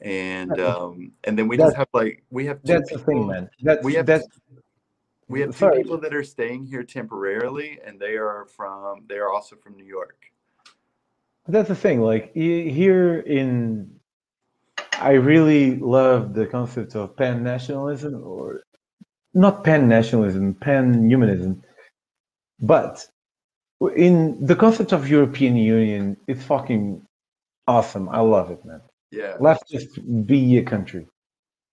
[0.00, 3.50] and um, and then we just have like we have that's people, the thing, man.
[3.62, 4.26] That's, we have that's
[5.28, 5.82] we have two sorry.
[5.82, 9.84] people that are staying here temporarily, and they are from they are also from New
[9.84, 10.31] York.
[11.46, 12.00] That's the thing.
[12.00, 13.90] Like here in,
[14.98, 18.62] I really love the concept of pan nationalism, or
[19.34, 21.62] not pan nationalism, pan humanism,
[22.60, 23.06] but
[23.96, 27.02] in the concept of European Union, it's fucking
[27.66, 28.08] awesome.
[28.08, 28.80] I love it, man.
[29.10, 29.36] Yeah.
[29.40, 29.88] Let's just
[30.26, 31.06] be a country.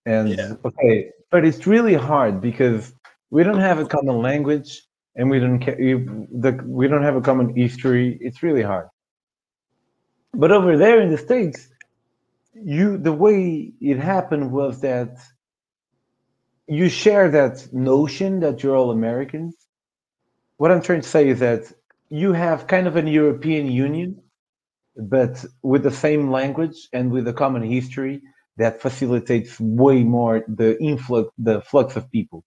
[0.06, 0.54] And yeah.
[0.64, 2.92] okay, but it's really hard because
[3.30, 4.82] we don't have a common language
[5.14, 8.18] and we don't the, we don't have a common history.
[8.20, 8.88] It's really hard.
[10.32, 11.68] But over there in the States,
[12.54, 15.18] you the way it happened was that
[16.66, 19.54] you share that notion that you're all Americans.
[20.56, 21.72] What I'm trying to say is that
[22.10, 24.22] you have kind of an European Union,
[24.96, 28.22] but with the same language and with a common history
[28.56, 32.44] that facilitates way more the influx, the flux of people.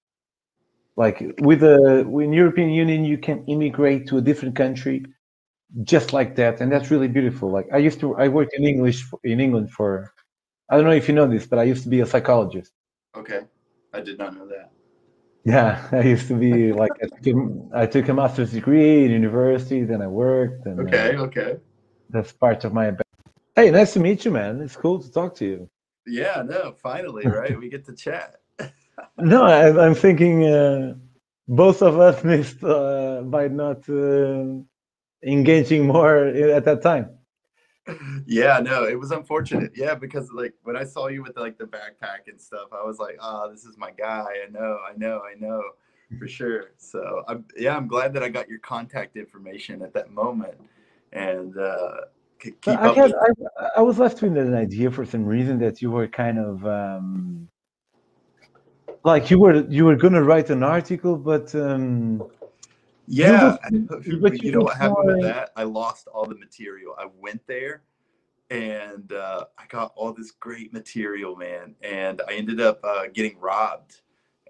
[0.95, 5.05] Like with the in European Union, you can immigrate to a different country
[5.81, 9.03] just like that and that's really beautiful like i used to i worked in english
[9.23, 10.13] in england for
[10.69, 12.71] i don't know if you know this but i used to be a psychologist
[13.15, 13.41] okay
[13.93, 14.69] i did not know that
[15.45, 19.11] Yeah, I used to be like I took, a, I took a master's degree in
[19.11, 20.65] university, then I worked.
[20.65, 21.57] And, okay, uh, okay.
[22.09, 22.93] That's part of my.
[23.55, 24.61] Hey, nice to meet you, man.
[24.61, 25.69] It's cool to talk to you.
[26.07, 27.57] Yeah, no, finally, right?
[27.59, 28.35] we get to chat.
[29.17, 30.95] no, I, am thinking uh,
[31.47, 34.45] both of us missed uh, by not uh,
[35.25, 37.09] engaging more at that time.
[38.25, 39.73] Yeah, no, it was unfortunate.
[39.75, 42.97] Yeah, because like when I saw you with like the backpack and stuff, I was
[42.97, 44.25] like, oh, this is my guy.
[44.45, 45.61] I know, I know, I know
[46.17, 46.71] for sure.
[46.77, 50.55] So I'm yeah, I'm glad that I got your contact information at that moment
[51.11, 51.95] and uh,
[52.39, 52.95] keep I, up.
[52.95, 56.39] Had, I, I, was left with an idea for some reason that you were kind
[56.39, 57.47] of um,
[59.03, 62.23] like you were you were going to write an article, but um,
[63.07, 65.51] yeah, you, but you, you know what happened with that?
[65.55, 66.95] I lost all the material.
[66.97, 67.83] I went there
[68.49, 73.37] and uh, I got all this great material, man, and I ended up uh, getting
[73.39, 74.01] robbed.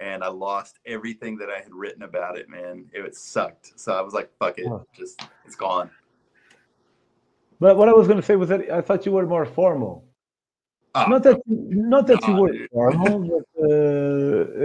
[0.01, 2.89] And I lost everything that I had written about it, man.
[2.93, 3.80] It sucked.
[3.80, 5.89] So I was like, "Fuck it, just it's gone."
[7.59, 10.03] But what I was going to say was that I thought you were more formal.
[10.95, 12.69] Ah, not that, not that you were dude.
[12.71, 13.75] formal, but uh,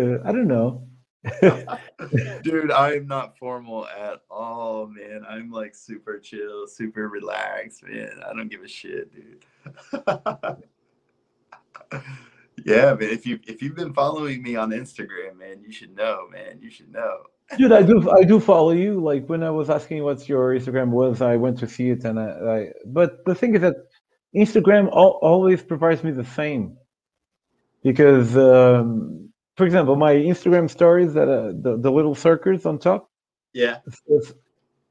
[0.00, 0.87] uh, I don't know.
[2.42, 5.24] dude, I am not formal at all, man.
[5.28, 8.20] I'm like super chill, super relaxed, man.
[8.24, 9.44] I don't give a shit, dude.
[12.64, 13.02] yeah, man.
[13.02, 16.60] If you if you've been following me on Instagram, man, you should know, man.
[16.60, 17.24] You should know.
[17.56, 19.00] Dude, I do I do follow you.
[19.00, 22.20] Like when I was asking what your Instagram was, I went to see it, and
[22.20, 22.28] I.
[22.30, 23.74] I but the thing is that
[24.36, 26.76] Instagram al- always provides me the same,
[27.82, 29.27] because um,
[29.58, 33.10] for example, my Instagram stories that uh, the the little circles on top.
[33.52, 33.78] Yeah.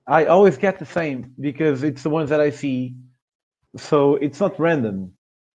[0.08, 2.96] I always get the same because it's the ones that I see,
[3.76, 5.14] so it's not random.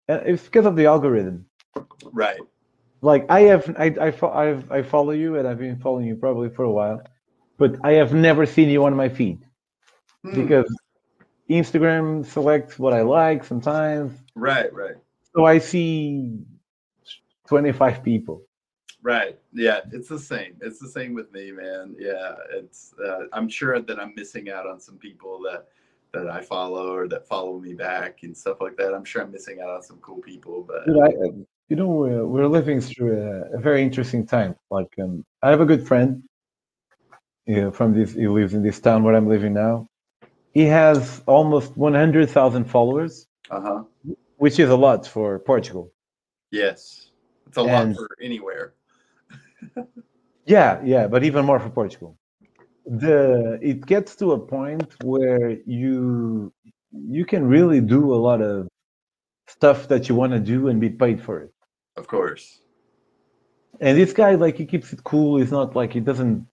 [0.09, 1.45] Uh, it's because of the algorithm.
[2.13, 2.41] Right
[3.03, 6.51] like I have I I I've, I follow you and I've been following you probably
[6.51, 7.03] for a while,
[7.59, 9.43] but I have never seen you on my feed
[10.23, 10.35] hmm.
[10.35, 10.67] because
[11.49, 14.19] Instagram selects what I like sometimes.
[14.35, 14.95] Right, right.
[15.35, 16.41] So I see
[17.49, 18.43] 25 people.
[19.03, 19.39] Right.
[19.53, 20.57] Yeah, it's the same.
[20.61, 21.97] It's the same with me, man.
[21.99, 22.95] Yeah, it's.
[23.03, 25.69] Uh, I'm sure that I'm missing out on some people that
[26.13, 28.93] that I follow or that follow me back and stuff like that.
[28.93, 31.11] I'm sure I'm missing out on some cool people, but Dude, I,
[31.71, 35.61] you know we're, we're living through a, a, very interesting time like um, i have
[35.61, 36.23] a good friend
[37.47, 39.87] you know, from this he lives in this town where i'm living now
[40.53, 43.83] he has almost 100000 followers uh-huh.
[44.37, 45.93] which is a lot for portugal
[46.51, 47.11] yes
[47.47, 48.75] it's a and, lot for anywhere
[50.47, 52.17] yeah yeah but even more for portugal
[52.87, 56.53] the it gets to a point where you
[56.93, 58.69] you can really do a lot of
[59.49, 61.53] stuff that you want to do and be paid for it
[61.97, 62.61] of course.
[63.81, 65.39] And this guy, like, he keeps it cool.
[65.39, 66.47] He's not like he doesn't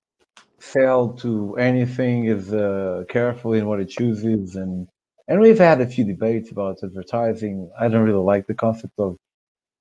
[0.59, 2.25] sell to anything.
[2.25, 4.87] Is uh, careful in what he chooses, and
[5.27, 7.69] and we've had a few debates about advertising.
[7.79, 9.17] I don't really like the concept of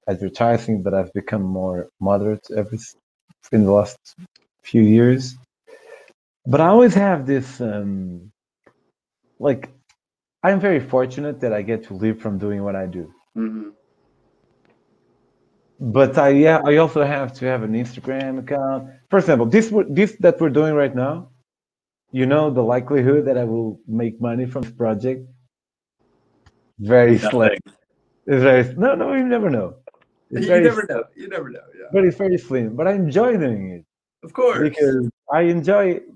[0.09, 2.77] advertising, but I've become more moderate ever
[3.52, 3.98] in the last
[4.62, 5.36] few years.
[6.47, 8.31] But I always have this, um,
[9.39, 9.70] like,
[10.43, 13.12] I'm very fortunate that I get to live from doing what I do.
[13.36, 13.70] Mm-hmm
[15.78, 18.89] but I yeah I also have to have an Instagram account.
[19.10, 21.28] For example, this this that we're doing right now,
[22.12, 25.28] you know the likelihood that I will make money from this project
[26.78, 27.59] very slim.
[28.27, 29.77] It's very no no you never know.
[30.31, 31.05] It's you never know.
[31.15, 31.61] You never know.
[31.74, 31.86] Yeah.
[31.93, 32.74] But it's very slim.
[32.77, 33.85] But I enjoy doing it.
[34.24, 34.59] Of course.
[34.59, 36.09] Because I enjoy it.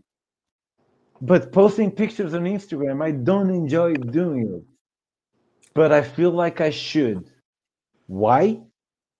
[1.22, 4.64] But posting pictures on Instagram, I don't enjoy doing it.
[5.74, 7.30] But I feel like I should.
[8.06, 8.60] Why?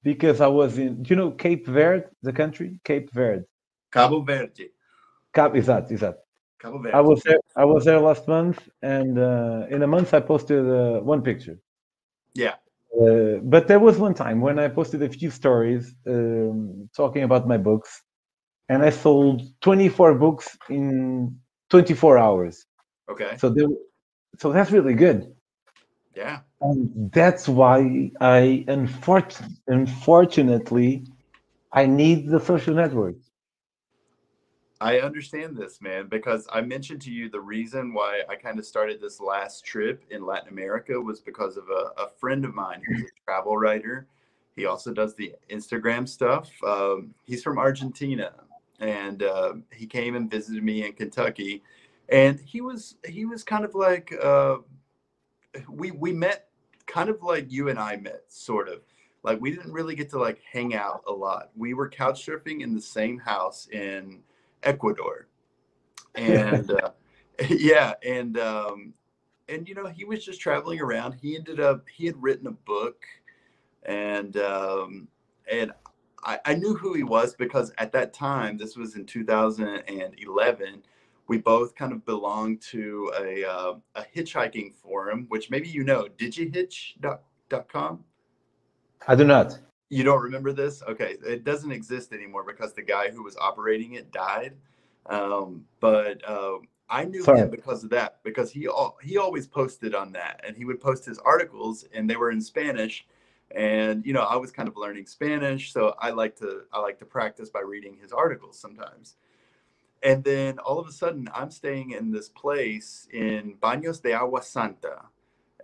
[0.02, 3.44] because I was in, do you know, Cape Verde, the country, Cape Verde.
[3.92, 4.70] Cabo Verde.
[5.34, 6.18] Cap, exato, exato.
[6.58, 6.96] Cabo Verde.
[6.96, 7.40] I was there.
[7.56, 11.58] I was there last month, and uh, in a month I posted uh, one picture.
[12.34, 12.54] Yeah.
[12.98, 17.46] Uh, but there was one time when I posted a few stories um, talking about
[17.46, 18.02] my books,
[18.68, 21.38] and I sold 24 books in
[21.70, 22.66] 24 hours.
[23.08, 23.36] Okay.
[23.38, 23.68] So there,
[24.38, 25.32] so that's really good.
[26.16, 26.40] Yeah.
[26.60, 31.04] And that's why I unfortunately, unfortunately
[31.72, 33.29] I need the social networks.
[34.82, 38.64] I understand this, man, because I mentioned to you the reason why I kind of
[38.64, 42.82] started this last trip in Latin America was because of a, a friend of mine
[42.86, 44.06] who's a travel writer.
[44.56, 46.50] He also does the Instagram stuff.
[46.66, 48.32] Um, he's from Argentina,
[48.80, 51.62] and uh, he came and visited me in Kentucky,
[52.08, 54.58] and he was he was kind of like uh,
[55.68, 56.48] we we met
[56.86, 58.80] kind of like you and I met, sort of.
[59.22, 61.50] like we didn't really get to like hang out a lot.
[61.56, 64.20] We were couch surfing in the same house in
[64.62, 65.28] Ecuador,
[66.14, 66.90] and uh,
[67.48, 68.94] yeah, and um,
[69.48, 71.14] and you know he was just traveling around.
[71.20, 73.04] He ended up he had written a book,
[73.84, 75.08] and um,
[75.50, 75.72] and
[76.24, 80.82] I, I knew who he was because at that time this was in 2011
[81.30, 86.08] we both kind of belonged to a, uh, a hitchhiking forum, which maybe you know,
[86.18, 88.04] digihitch.com.
[89.06, 89.56] I do not.
[89.90, 90.82] You don't remember this?
[90.88, 94.54] Okay, it doesn't exist anymore because the guy who was operating it died.
[95.06, 96.58] Um, but uh,
[96.88, 97.40] I knew Sorry.
[97.40, 98.68] him because of that, because he
[99.02, 102.40] he always posted on that, and he would post his articles, and they were in
[102.40, 103.06] Spanish.
[103.52, 106.98] And you know, I was kind of learning Spanish, so I like to I like
[107.00, 109.16] to practice by reading his articles sometimes.
[110.02, 114.42] And then all of a sudden, I'm staying in this place in Baños de Agua
[114.42, 115.02] Santa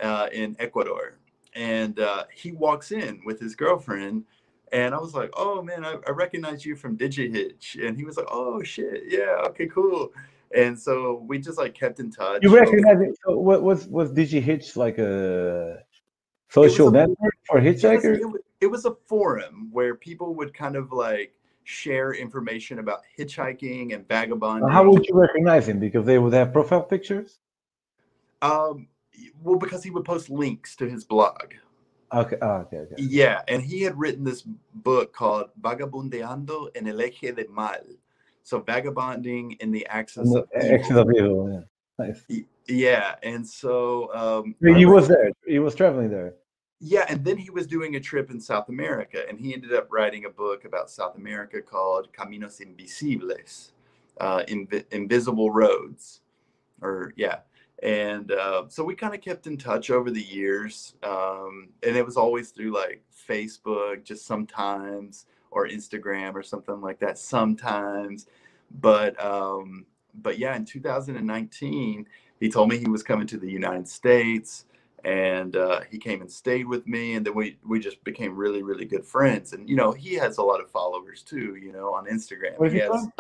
[0.01, 1.19] uh, in Ecuador,
[1.57, 4.25] and uh, he walks in with his girlfriend
[4.73, 7.87] and i was like oh man I, I, recognize you from digihitch.
[7.87, 10.13] And he was like oh shit yeah okay cool.
[10.55, 12.43] And so we just like kept in touch.
[12.43, 13.17] You recognize it?
[13.27, 15.83] So what was was digihitch like a
[16.49, 20.77] social a, network for hitchhikers it was, it was a forum where people would kind
[20.77, 21.35] of like
[21.65, 24.69] share information about hitchhiking and vagabonding.
[24.69, 25.81] How would you recognize him?
[25.81, 27.41] Because they would have profile pictures?
[28.43, 28.89] Um
[29.43, 31.55] well, because he would post links to his blog.
[32.13, 32.37] Okay.
[32.41, 32.79] Oh, okay.
[32.79, 32.95] Okay.
[32.99, 34.43] Yeah, and he had written this
[34.75, 37.81] book called Vagabundeando en el eje de mal.
[38.43, 40.99] So vagabonding in the axis of evil.
[40.99, 41.67] of evil.
[41.99, 42.07] Yeah.
[42.07, 42.45] Nice.
[42.69, 45.33] Yeah, and so um, he was there.
[45.47, 46.35] He was traveling there.
[46.79, 49.89] Yeah, and then he was doing a trip in South America, and he ended up
[49.91, 53.73] writing a book about South America called Caminos Invisibles,
[54.21, 56.21] uh, Inv- Invisible Roads,
[56.83, 57.39] or yeah
[57.83, 62.05] and uh, so we kind of kept in touch over the years um, and it
[62.05, 68.27] was always through like facebook just sometimes or instagram or something like that sometimes.
[68.81, 72.07] But um, but yeah in 2019
[72.41, 74.65] he told me he was coming to the united states
[75.05, 78.63] and uh, he came and stayed with me and then we we just became really
[78.63, 79.53] really good friends.
[79.53, 82.63] And you know he has a lot of followers too you know on instagram.
[82.65, 83.13] He, he has, from?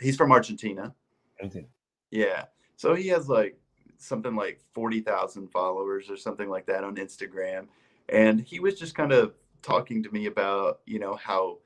[0.00, 0.92] he's from argentina.
[1.40, 1.68] Argentina.
[2.10, 2.44] yeah.
[2.76, 3.56] So he has like
[3.98, 7.66] something like 40,000 followers or something like that on Instagram.
[8.08, 11.58] And he was just kind of talking to me about, you know, how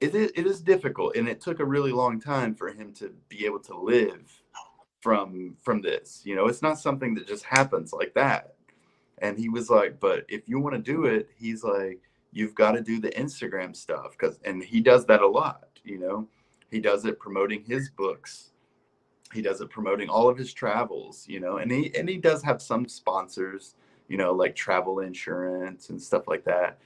[0.00, 3.12] it is, it is difficult and it took a really long time for him to
[3.28, 4.42] be able to live
[5.00, 6.22] from from this.
[6.24, 8.54] You know, it's not something that just happens like that.
[9.18, 12.00] And he was like, but if you want to do it, he's like,
[12.32, 15.98] you've got to do the Instagram stuff cuz and he does that a lot, you
[15.98, 16.28] know.
[16.70, 18.50] He does it promoting his books
[19.32, 22.42] he does it promoting all of his travels you know and he and he does
[22.42, 23.74] have some sponsors
[24.08, 26.78] you know like travel insurance and stuff like that.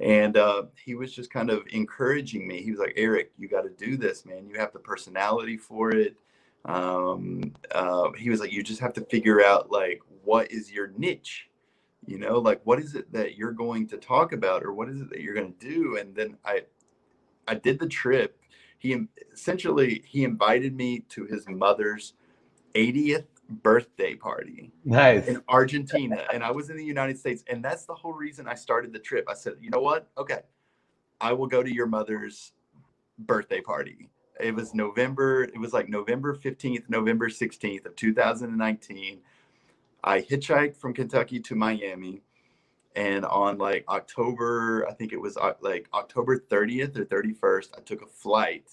[0.00, 2.60] And uh, he was just kind of encouraging me.
[2.60, 4.48] He was like eric you got to do this man.
[4.48, 6.16] You have the personality for it.
[6.64, 10.88] Um, uh, he was like you just have to figure out like what is your
[10.96, 11.48] niche
[12.04, 12.38] you know?
[12.38, 15.20] Like what is it that you're going to talk about or what is it that
[15.20, 15.96] you're going to do?
[15.98, 16.62] And then i
[17.48, 18.38] i did the trip
[18.82, 18.98] he
[19.32, 22.14] essentially he invited me to his mother's
[22.74, 25.28] 80th birthday party nice.
[25.28, 28.56] in Argentina and I was in the United States and that's the whole reason I
[28.56, 29.24] started the trip.
[29.28, 30.10] I said, "You know what?
[30.18, 30.40] Okay.
[31.20, 32.54] I will go to your mother's
[33.20, 34.10] birthday party."
[34.40, 39.20] It was November, it was like November 15th, November 16th of 2019.
[40.02, 42.22] I hitchhiked from Kentucky to Miami
[42.94, 47.80] and on like October, I think it was uh, like October 30th or 31st, I
[47.80, 48.70] took a flight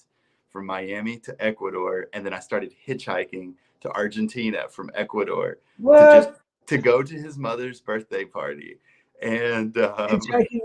[0.50, 5.98] from Miami to Ecuador, and then I started hitchhiking to Argentina from Ecuador what?
[5.98, 8.78] to just to go to his mother's birthday party.
[9.22, 10.60] And um, hitchhiking,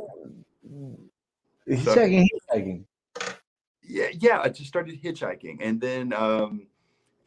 [1.67, 2.83] hitchhiking, hitchhiking.
[3.83, 4.39] Yeah, yeah.
[4.41, 6.67] I just started hitchhiking, and then um,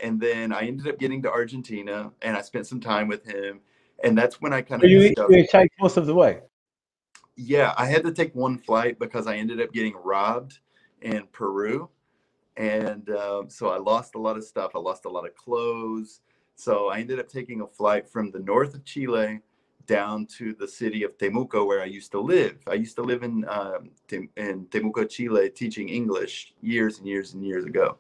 [0.01, 3.61] and then I ended up getting to Argentina, and I spent some time with him
[4.05, 6.41] and that's when I kind of you, you hitchhiked most of the way.
[7.37, 10.59] Yeah, I had to take one flight because I ended up getting robbed
[11.03, 11.89] in Peru,
[12.57, 14.73] and um, so I lost a lot of stuff.
[14.75, 16.21] I lost a lot of clothes.
[16.57, 19.41] So I ended up taking a flight from the north of Chile
[19.87, 22.59] down to the city of Temuco, where I used to live.
[22.67, 23.91] I used to live in um,
[24.37, 27.97] in Temuco, Chile, teaching English years and years and years ago.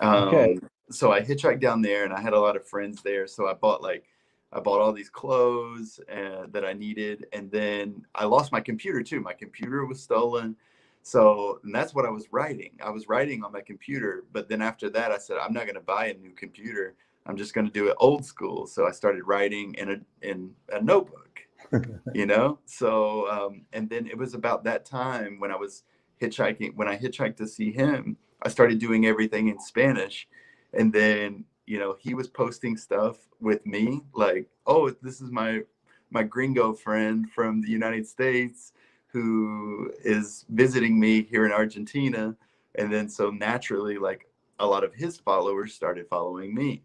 [0.00, 0.58] Um, okay.
[0.90, 3.26] So I hitchhiked down there, and I had a lot of friends there.
[3.26, 4.04] So I bought like
[4.52, 9.02] I bought all these clothes uh, that I needed, and then I lost my computer
[9.02, 9.20] too.
[9.20, 10.56] My computer was stolen,
[11.02, 12.72] so and that's what I was writing.
[12.82, 15.76] I was writing on my computer, but then after that, I said I'm not going
[15.76, 16.94] to buy a new computer.
[17.24, 18.66] I'm just going to do it old school.
[18.66, 21.40] So I started writing in a in a notebook,
[22.14, 22.58] you know.
[22.66, 25.84] So um, and then it was about that time when I was
[26.20, 26.76] hitchhiking.
[26.76, 30.28] When I hitchhiked to see him, I started doing everything in Spanish,
[30.74, 35.62] and then you know he was posting stuff with me like, oh, this is my
[36.10, 38.74] my gringo friend from the United States
[39.06, 42.36] who is visiting me here in Argentina.
[42.74, 44.28] And then so naturally, like
[44.58, 46.82] a lot of his followers started following me.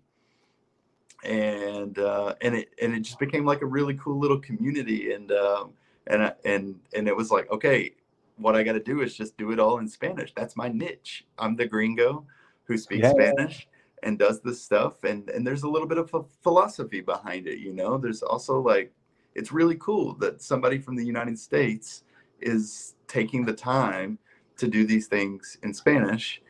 [1.26, 5.12] And uh, and it and it just became like a really cool little community.
[5.12, 5.74] And um,
[6.08, 7.94] and and and it was like, okay,
[8.38, 10.32] what I got to do is just do it all in Spanish.
[10.34, 11.26] That's my niche.
[11.38, 12.26] I'm the gringo
[12.64, 13.12] who speaks yeah.
[13.12, 13.68] Spanish
[14.04, 15.04] and does this stuff.
[15.04, 17.60] And and there's a little bit of a philosophy behind it.
[17.60, 18.92] You know, there's also like
[19.36, 22.04] it's really cool that somebody from the United States
[22.42, 24.18] is taking the time
[24.58, 26.42] to do these things in Spanish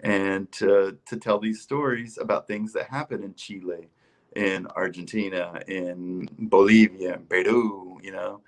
[0.00, 3.88] and to, to tell these stories about things that happen in Chile,
[4.36, 8.40] in Argentina, in Bolivia, Peru, you know.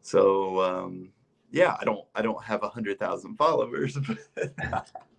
[0.00, 1.10] So um,
[1.50, 3.98] yeah, I don't I don't have a hundred thousand followers.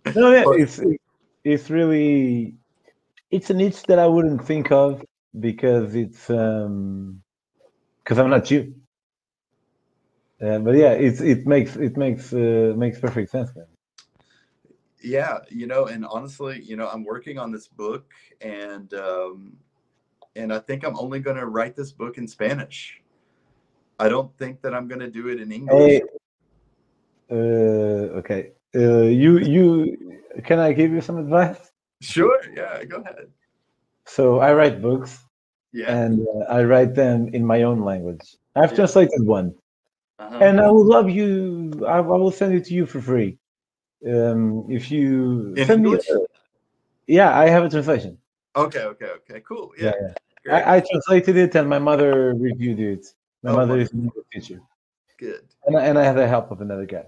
[0.02, 0.80] But no, yeah, it's
[1.44, 2.54] it's really
[3.30, 5.04] it's a niche that I wouldn't think of
[5.38, 7.22] because it's um
[8.02, 8.74] because I'm not you.
[10.40, 13.54] Uh, but yeah, it's it makes it makes uh, makes perfect sense.
[13.54, 13.66] Man.
[15.02, 19.56] Yeah, you know, and honestly, you know, I'm working on this book, and um,
[20.34, 23.02] and I think I'm only going to write this book in Spanish.
[23.98, 26.00] I don't think that I'm going to do it in English.
[26.00, 26.02] Hey,
[27.30, 31.69] uh, okay, uh, you you can I give you some advice?
[32.00, 32.40] Sure.
[32.54, 33.28] Yeah, go ahead.
[34.06, 35.18] So I write books.
[35.72, 35.94] Yeah.
[35.94, 38.36] And uh, I write them in my own language.
[38.56, 38.76] I've yeah.
[38.76, 39.54] translated one.
[40.18, 40.38] Uh-huh.
[40.38, 41.72] And I will love you.
[41.86, 43.38] I, I, will send it to you for free.
[44.06, 46.08] Um, if you in send English?
[46.08, 46.18] me, a,
[47.06, 48.18] yeah, I have a translation.
[48.56, 49.72] Okay, okay, okay, cool.
[49.78, 50.14] Yeah, yeah,
[50.44, 50.56] yeah.
[50.56, 53.06] I, I, translated it, and my mother reviewed it.
[53.42, 54.60] My oh, mother is a teacher.
[55.18, 55.46] Good.
[55.66, 57.04] And, and I have the help of another guy.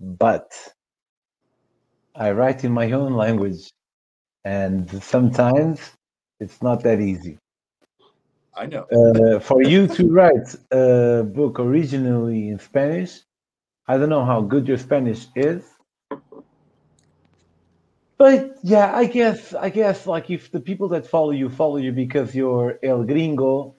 [0.00, 0.52] But
[2.20, 3.72] I write in my own language,
[4.44, 5.80] and sometimes
[6.38, 7.38] it's not that easy.
[8.54, 8.84] I know.
[8.92, 13.22] uh, for you to write a book originally in Spanish,
[13.88, 15.64] I don't know how good your Spanish is.
[18.18, 21.90] But yeah, I guess I guess like if the people that follow you follow you
[21.90, 23.76] because you're el gringo,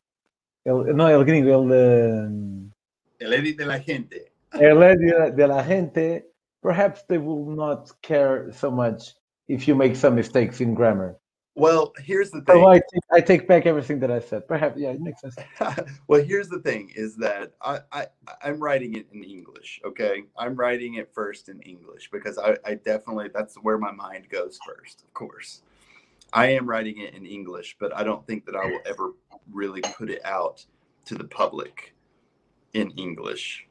[0.66, 2.72] el, no el gringo, el um,
[3.20, 4.32] el edit de la gente.
[4.54, 6.31] El edit de la gente.
[6.62, 9.14] Perhaps they will not care so much
[9.48, 11.18] if you make some mistakes in grammar.
[11.56, 12.64] Well, here's the oh, thing.
[12.64, 14.48] Oh, I, take, I take back everything that I said.
[14.48, 15.36] Perhaps, yeah, it makes sense.
[16.08, 18.08] well, here's the thing: is that I, I
[18.42, 19.82] I'm writing it in English.
[19.84, 24.30] Okay, I'm writing it first in English because I, I definitely that's where my mind
[24.30, 25.04] goes first.
[25.04, 25.64] Of course,
[26.32, 29.12] I am writing it in English, but I don't think that I will ever
[29.52, 30.66] really put it out
[31.06, 31.94] to the public
[32.74, 33.68] in English.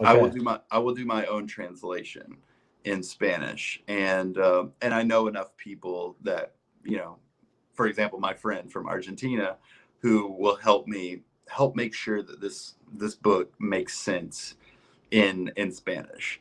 [0.00, 0.10] Okay.
[0.10, 2.36] I will do my I will do my own translation
[2.84, 6.54] in Spanish, and uh, and I know enough people that
[6.84, 7.18] you know,
[7.74, 9.56] for example, my friend from Argentina,
[9.98, 14.54] who will help me help make sure that this this book makes sense
[15.10, 16.40] in in Spanish,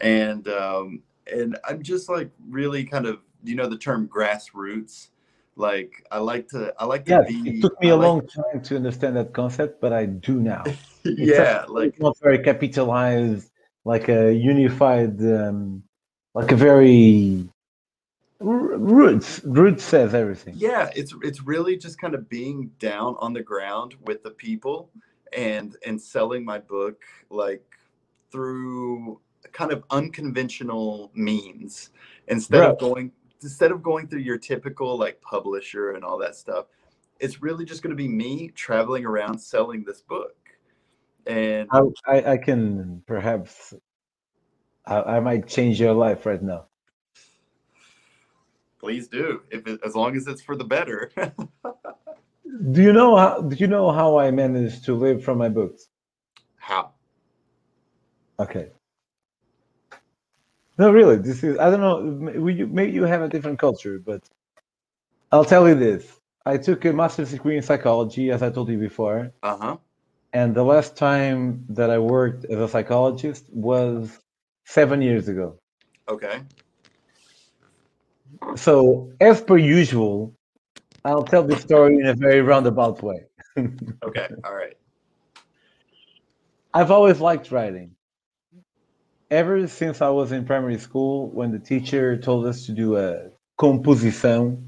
[0.00, 5.08] and um, and I'm just like really kind of you know the term grassroots.
[5.56, 7.50] Like I like to I like to yes, be.
[7.50, 10.40] It took me I a like, long time to understand that concept, but I do
[10.40, 10.64] now.
[11.04, 13.50] yeah, like not very capitalized,
[13.84, 15.82] like a unified, um,
[16.34, 17.48] like a very
[18.38, 23.40] roots roots says everything yeah it's it's really just kind of being down on the
[23.40, 24.90] ground with the people
[25.34, 27.64] and and selling my book like
[28.30, 29.18] through
[29.52, 31.90] kind of unconventional means
[32.28, 32.72] instead Bro.
[32.72, 33.12] of going
[33.42, 36.66] instead of going through your typical like publisher and all that stuff
[37.20, 40.34] it's really just going to be me traveling around selling this book.
[41.26, 41.68] And
[42.06, 43.74] i i, can perhaps
[44.86, 46.66] I, I might change your life right now.
[48.78, 51.10] Please do if it, as long as it's for the better.
[52.70, 55.88] Do you know how do you know how i managed to live from my books?
[56.56, 56.92] How?
[58.38, 58.70] Okay
[60.78, 64.22] no really this is i don't know maybe you have a different culture but
[65.32, 68.78] i'll tell you this i took a master's degree in psychology as i told you
[68.78, 69.76] before uh-huh
[70.32, 74.20] and the last time that i worked as a psychologist was
[74.64, 75.58] seven years ago
[76.08, 76.40] okay
[78.54, 80.34] so, as per usual,
[81.04, 83.24] I'll tell the story in a very roundabout way.
[83.58, 84.76] okay, all right.
[86.74, 87.95] I've always liked writing.
[89.30, 93.30] Ever since I was in primary school, when the teacher told us to do a
[93.58, 94.62] composição,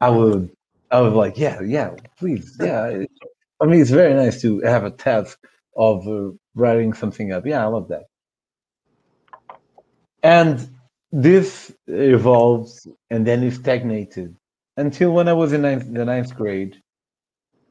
[0.00, 0.50] I would,
[0.90, 3.04] I was like, yeah, yeah, please, yeah.
[3.60, 5.38] I mean, it's very nice to have a task
[5.76, 7.46] of uh, writing something up.
[7.46, 8.04] Yeah, I love that.
[10.22, 10.68] And
[11.10, 12.70] this evolved
[13.10, 14.36] and then it stagnated
[14.76, 16.80] until when I was in ninth, the ninth grade.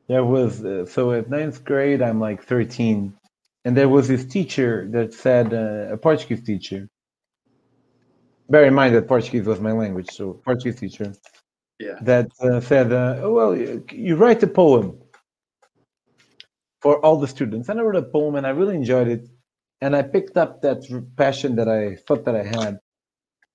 [0.08, 3.14] There was uh, so at ninth grade I'm like 13,
[3.68, 6.88] and there was this teacher that said uh, a Portuguese teacher.
[8.50, 11.08] Bear in mind that Portuguese was my language, so Portuguese teacher
[11.88, 11.98] Yeah.
[12.10, 14.86] that uh, said, uh, oh, "Well, you, you write a poem
[16.84, 19.24] for all the students." And I wrote a poem, and I really enjoyed it.
[19.84, 20.80] And I picked up that
[21.24, 22.74] passion that I thought that I had,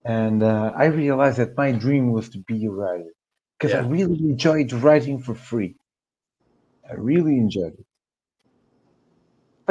[0.04, 3.12] and uh, I realized that my dream was to be a writer
[3.54, 5.72] because I really enjoyed writing for free.
[6.90, 7.86] I really enjoyed it.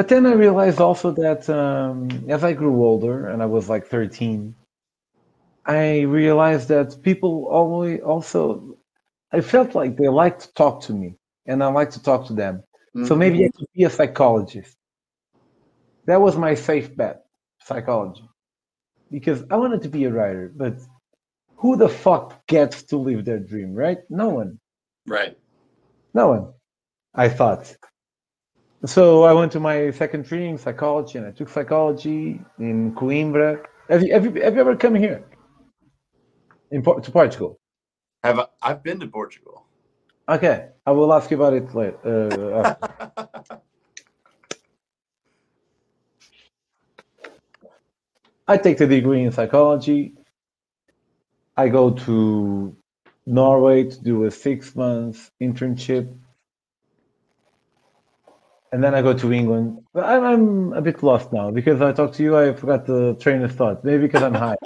[0.02, 3.86] But then I realized also that um, as I grew older, and I was like
[3.86, 4.52] 13,
[5.64, 8.76] I realized that people always also,
[9.30, 11.14] I felt like they like to talk to me,
[11.46, 12.64] and I like to talk to them.
[13.04, 13.18] So Mhm.
[13.18, 14.76] maybe I could be a psychologist.
[16.06, 17.24] That was my safe bet,
[17.60, 18.28] psychology,
[19.10, 20.50] because I wanted to be a writer.
[20.52, 20.80] But
[21.58, 24.00] who the fuck gets to live their dream, right?
[24.10, 24.58] No one.
[25.06, 25.38] Right.
[26.12, 26.54] No one.
[27.14, 27.76] I thought.
[28.84, 33.64] So I went to my second training, in psychology, and I took psychology in Coimbra.
[33.88, 35.24] Have you, have you, have you ever come here?
[36.72, 37.60] In, to Portugal?
[38.24, 39.66] Have I, I've been to Portugal.
[40.28, 42.54] Okay, I will ask you about it later.
[42.54, 42.74] Uh.
[48.48, 50.14] I take the degree in psychology.
[51.56, 52.76] I go to
[53.26, 56.16] Norway to do a six month internship.
[58.72, 59.78] And then I go to England.
[59.92, 62.36] But I'm, I'm a bit lost now because I talked to you.
[62.36, 63.84] I forgot the train of thought.
[63.84, 64.56] Maybe because I'm high.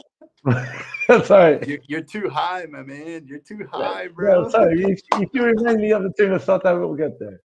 [1.25, 1.59] sorry.
[1.67, 3.27] you're, you're too high, my man.
[3.27, 4.49] You're too high, bro.
[4.49, 4.85] sorry.
[4.85, 7.41] If, if you remind me of the train of thought, I will get there.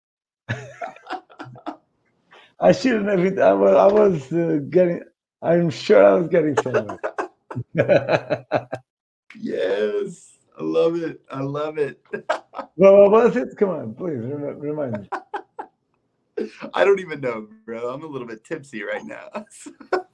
[2.60, 3.38] I shouldn't have.
[3.38, 5.02] I was, I was uh, getting.
[5.40, 6.98] I'm sure I was getting somewhere.
[9.40, 10.38] Yes.
[10.58, 11.20] I love it.
[11.30, 12.04] I love it.
[12.76, 13.56] well, what was it?
[13.56, 15.08] Come on, please remind me.
[16.74, 17.92] I don't even know, bro.
[17.92, 19.28] I'm a little bit tipsy right now.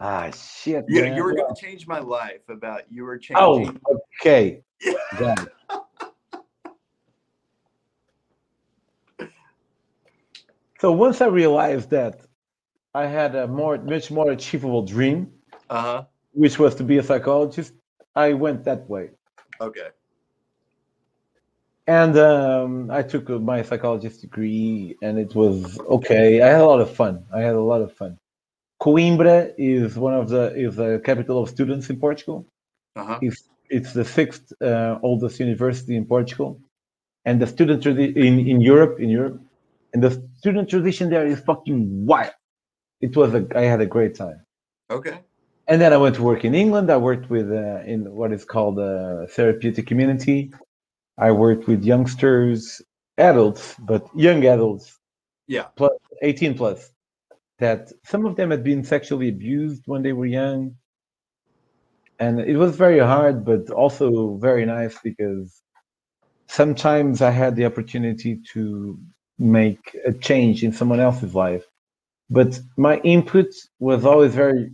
[0.00, 0.84] Ah, shit.
[0.86, 1.16] you, man.
[1.16, 3.80] you were going to change my life about you were changing.
[3.90, 4.62] Oh, okay.
[4.80, 4.96] It.
[10.80, 12.20] So once I realized that
[12.94, 15.32] I had a more, much more achievable dream,
[15.68, 16.04] Uh huh.
[16.30, 17.74] which was to be a psychologist,
[18.14, 19.10] I went that way.
[19.60, 19.88] Okay.
[21.88, 26.42] And um, I took my psychologist degree, and it was okay.
[26.42, 27.24] I had a lot of fun.
[27.34, 28.18] I had a lot of fun.
[28.80, 32.46] Coimbra is one of the is the capital of students in Portugal.
[32.94, 33.18] Uh huh.
[33.22, 36.60] It's it's the sixth uh, oldest university in Portugal,
[37.24, 39.40] and the student tradi- in in Europe in Europe,
[39.94, 42.34] and the student tradition there is fucking wild.
[43.00, 44.42] It was a I had a great time.
[44.90, 45.20] Okay.
[45.68, 46.90] And then I went to work in England.
[46.90, 50.52] I worked with uh, in what is called a therapeutic community.
[51.18, 52.80] I worked with youngsters,
[53.18, 54.98] adults, but young adults,
[55.46, 55.66] Yeah.
[56.22, 56.92] 18 plus,
[57.58, 60.76] that some of them had been sexually abused when they were young.
[62.20, 65.62] And it was very hard, but also very nice because
[66.48, 68.98] sometimes I had the opportunity to
[69.38, 71.64] make a change in someone else's life.
[72.30, 73.46] But my input
[73.78, 74.70] was always very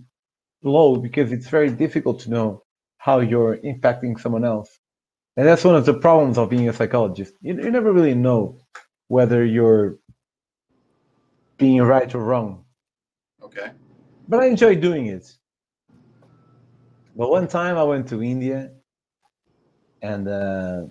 [0.62, 2.62] low because it's very difficult to know
[2.99, 4.79] how you're impacting someone else.
[5.36, 7.35] And that's one of the problems of being a psychologist.
[7.43, 8.59] You, you never really know
[9.09, 9.98] whether you're
[11.59, 12.65] being right or wrong.
[13.43, 13.70] Okay.
[14.28, 15.32] But I enjoy doing it.
[17.16, 18.73] But one time I went to India
[20.02, 20.85] and uh,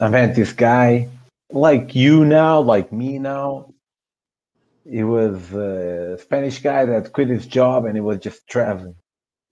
[0.00, 1.08] I met this guy,
[1.50, 3.72] like you now, like me now.
[4.88, 8.96] He was a Spanish guy that quit his job and he was just traveling.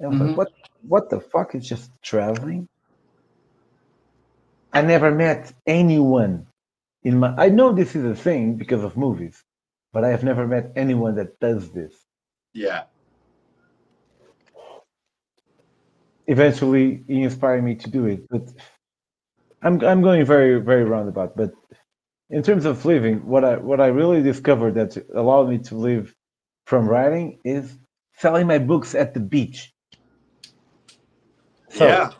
[0.00, 0.26] And I was Mhm.
[0.28, 0.48] like, what,
[0.88, 2.68] what the fuck is just traveling?
[4.72, 6.47] I never met anyone
[7.02, 7.34] in my.
[7.36, 9.42] I know this is a thing because of movies,
[9.92, 11.94] but I have never met anyone that does this.
[12.52, 12.84] Yeah.
[16.30, 18.42] eventually he inspired me to do it but
[19.62, 21.52] i'm i'm going very very roundabout but
[22.30, 26.14] in terms of living what i what i really discovered that allowed me to live
[26.66, 27.76] from writing is
[28.16, 29.72] selling my books at the beach
[31.68, 32.10] so yeah.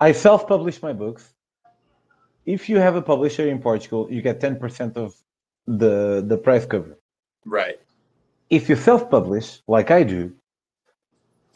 [0.00, 1.32] i self-publish my books
[2.54, 5.10] if you have a publisher in portugal you get 10% of
[5.80, 5.94] the
[6.30, 6.92] the price cover
[7.58, 7.78] Right.
[8.58, 9.46] if you self-publish
[9.76, 10.22] like i do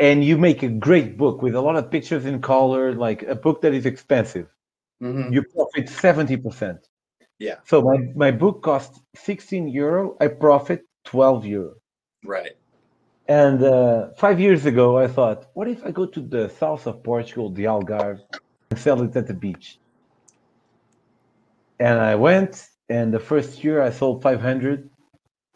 [0.06, 3.36] and you make a great book with a lot of pictures in color like a
[3.44, 4.48] book that is expensive
[5.00, 6.78] hmm you profit 70%
[7.48, 7.58] Yeah.
[7.70, 10.02] So my, my book cost 16 euro.
[10.24, 11.72] I profit 12 euro.
[12.34, 12.54] Right.
[13.42, 16.94] And uh, five years ago, I thought, what if I go to the south of
[17.02, 18.20] Portugal, the Algarve,
[18.70, 19.66] and sell it at the beach?
[21.82, 22.52] And I went,
[22.88, 24.88] and the first year I sold 500.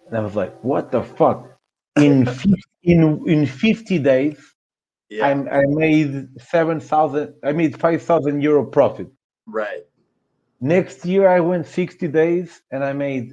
[0.09, 1.41] And I was like, what the fuck?
[1.97, 4.39] In 50, in, in 50 days,
[5.09, 5.27] Yeah.
[5.29, 9.09] I'm, I made 7,000, I made 5,000 euro profit.
[9.47, 9.85] right.
[10.61, 13.33] Next year, I went 60 days and I made,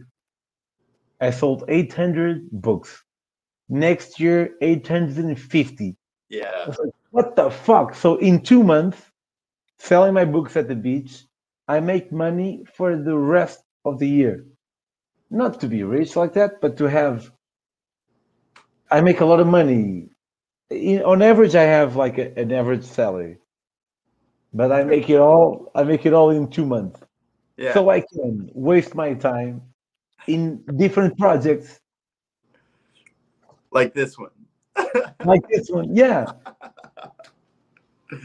[1.22, 3.02] I sold 800 books.
[3.70, 5.98] Next year, 850.
[6.30, 6.68] Yeah.
[7.11, 7.95] What the fuck?
[7.95, 8.99] So in two months,
[9.80, 11.24] selling my books at the beach,
[11.68, 14.45] I make money for the rest of the year.
[15.30, 17.31] Not to be rich like that, but to have.
[18.91, 20.10] I make a lot of money.
[20.69, 23.38] In, on average, I have like a, an average salary,
[24.53, 25.72] but I make it all.
[25.76, 27.02] I make it all in two months,
[27.57, 27.73] Yeah.
[27.73, 29.61] so I can waste my time
[30.27, 31.80] in different projects
[33.72, 34.30] like this one.
[35.26, 36.26] like this one yeah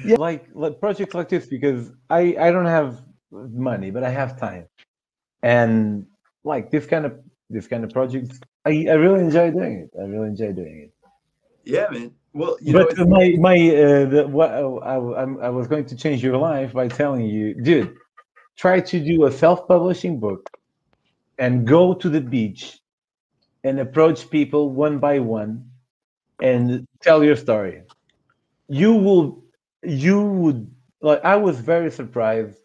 [0.04, 3.02] yeah like, like projects like this because i i don't have
[3.32, 4.66] money but i have time.
[5.42, 6.06] And
[6.44, 9.90] like this kind of this kind of projects i i really enjoy doing it.
[10.00, 10.92] I really enjoy doing it.
[11.64, 12.12] Yeah, man.
[12.34, 14.60] Well, you but it's- my my uh, the, what I,
[15.22, 17.94] I'm- I was going to change your life by telling you dude
[18.56, 20.50] try to do a self-publishing book
[21.38, 22.80] and go to the beach
[23.64, 25.70] and approach people one by one
[26.42, 27.82] and tell your story.
[28.68, 29.44] You will
[29.82, 30.70] you would
[31.02, 32.58] like i was very surprised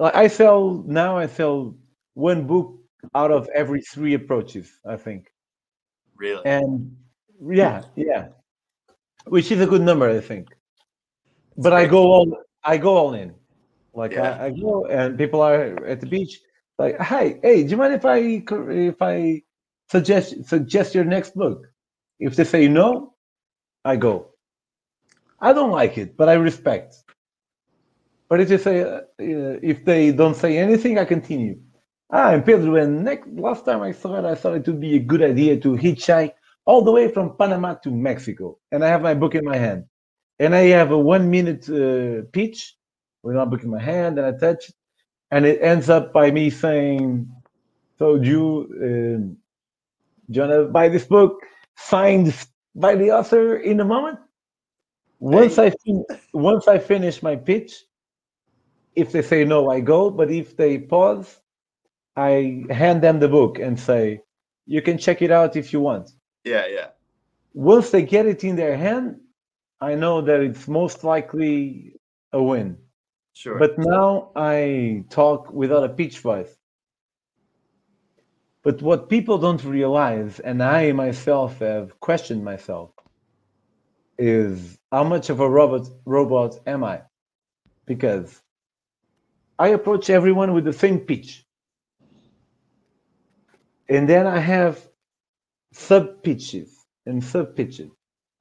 [0.00, 1.74] i sell now i sell
[2.14, 2.78] one book
[3.14, 5.32] out of every three approaches i think.
[6.16, 6.44] Really.
[6.44, 6.94] and
[7.42, 8.28] yeah yeah.
[9.26, 10.48] Which is a good number i think.
[11.56, 13.34] But i go all i go all in.
[13.94, 14.36] Like Yeah.
[14.40, 16.40] I, I go and people are at the beach
[16.78, 18.42] like hi hey do you mind if i
[18.90, 19.42] if i
[19.90, 21.66] suggest suggest your next book?
[22.18, 23.14] If they say no
[23.84, 24.28] i go.
[25.40, 26.96] I don't like it but i respect
[28.30, 31.58] but if they say uh, uh, if they don't say anything i continue.
[32.12, 34.96] Ah and pedro and next last time i saw it i thought it would be
[34.96, 36.34] a good idea to hitchhike
[36.66, 38.58] all the way from panama to mexico.
[38.72, 39.84] And i have my book in my hand.
[40.38, 42.76] And i have a one minute uh, pitch
[43.24, 44.76] with my book in my hand and i touch it.
[45.32, 47.28] And it ends up by me saying
[47.98, 48.46] so do you
[48.86, 49.36] um,
[50.30, 51.42] do you want to buy this book
[51.76, 52.34] signed
[52.74, 54.18] by the author in a moment?
[55.20, 57.84] Once i fin- once i finish my pitch
[59.00, 61.40] if they say no i go but if they pause
[62.16, 64.20] i hand them the book and say
[64.66, 66.10] you can check it out if you want
[66.44, 66.88] yeah, yeah.
[67.54, 69.16] once they get it in their hand
[69.80, 71.94] i know that it's most likely
[72.32, 72.76] a win
[73.32, 73.58] Sure.
[73.58, 76.54] but now I talk without a pitch voice.
[78.62, 82.90] But what people don't realize, and I myself have questioned myself,
[84.18, 87.00] is how much of a robot robot am I?
[87.86, 88.42] Because
[89.60, 91.44] I approach everyone with the same pitch.
[93.90, 94.80] And then I have
[95.72, 97.90] sub pitches and sub pitches.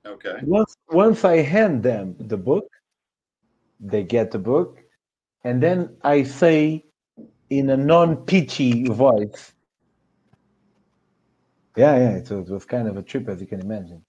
[0.06, 0.38] okay.
[0.44, 2.68] Once once I hand them the book,
[3.92, 4.80] they get the book,
[5.44, 6.86] and then I say
[7.50, 9.54] in a non-pitchy voice.
[11.76, 14.04] Yeah, yeah, it was, it was kind of a trip, as you can imagine.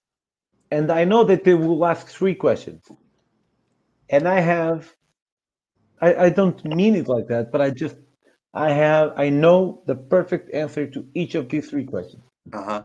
[0.71, 2.83] And I know that they will ask three questions.
[4.09, 4.95] And I have,
[6.01, 7.97] I, I don't mean it like that, but I just,
[8.55, 12.23] I have, I know the perfect answer to each of these three questions.
[12.53, 12.83] Uh huh.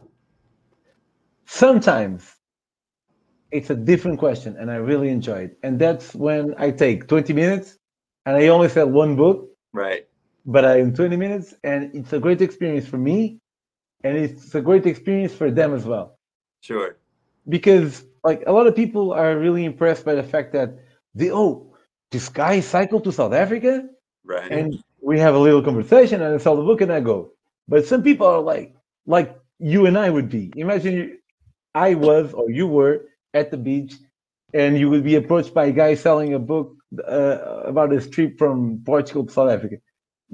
[1.46, 2.36] Sometimes
[3.52, 5.58] it's a different question and I really enjoy it.
[5.64, 7.78] And that's when I take 20 minutes
[8.26, 10.08] and I only sell one book, Right.
[10.46, 13.40] but I in 20 minutes and it's a great experience for me
[14.04, 16.18] and it's a great experience for them as well.
[16.62, 16.98] Sure.
[17.48, 20.78] Because like a lot of people are really impressed by the fact that
[21.14, 21.75] they oh
[22.16, 23.74] this guy cycled to South Africa
[24.34, 24.52] Right.
[24.58, 24.68] and
[25.10, 27.18] we have a little conversation and I sell the book and I go.
[27.68, 28.68] But some people are like
[29.16, 29.30] like
[29.74, 30.44] you and I would be.
[30.66, 31.06] Imagine you,
[31.88, 32.96] I was or you were
[33.40, 33.94] at the beach
[34.54, 36.68] and you would be approached by a guy selling a book
[37.18, 37.38] uh,
[37.72, 39.78] about his trip from Portugal to South Africa.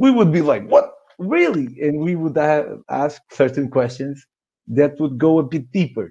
[0.04, 0.86] We would be like, "What?
[1.36, 2.70] Really?" And we would ha-
[3.04, 4.16] ask certain questions
[4.80, 6.08] that would go a bit deeper.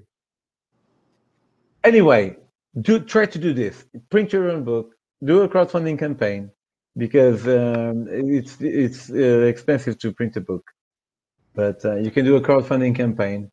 [1.84, 2.36] Anyway,
[2.80, 3.84] do try to do this.
[4.10, 4.94] Print your own book.
[5.22, 6.50] Do a crowdfunding campaign
[6.96, 10.64] because um, it's it's uh, expensive to print a book.
[11.54, 13.50] But uh, you can do a crowdfunding campaign.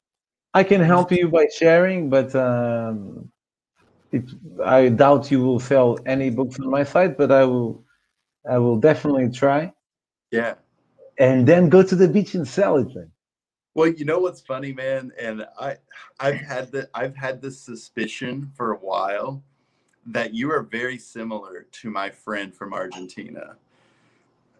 [0.53, 3.30] I can help you by sharing, but um,
[4.11, 4.23] it,
[4.64, 7.18] I doubt you will sell any books on my site.
[7.18, 7.84] But I will,
[8.49, 9.73] I will definitely try.
[10.31, 10.56] yeah.
[11.19, 12.88] and then go to the beach and sell it.
[12.95, 13.11] Man.
[13.76, 15.77] Well, you know what's funny, man, and I,
[16.19, 19.44] I've had the I've had this suspicion for a while
[20.07, 23.57] that you are very similar to my friend from Argentina.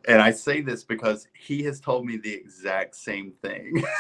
[0.08, 3.84] And I say this because he has told me the exact same thing.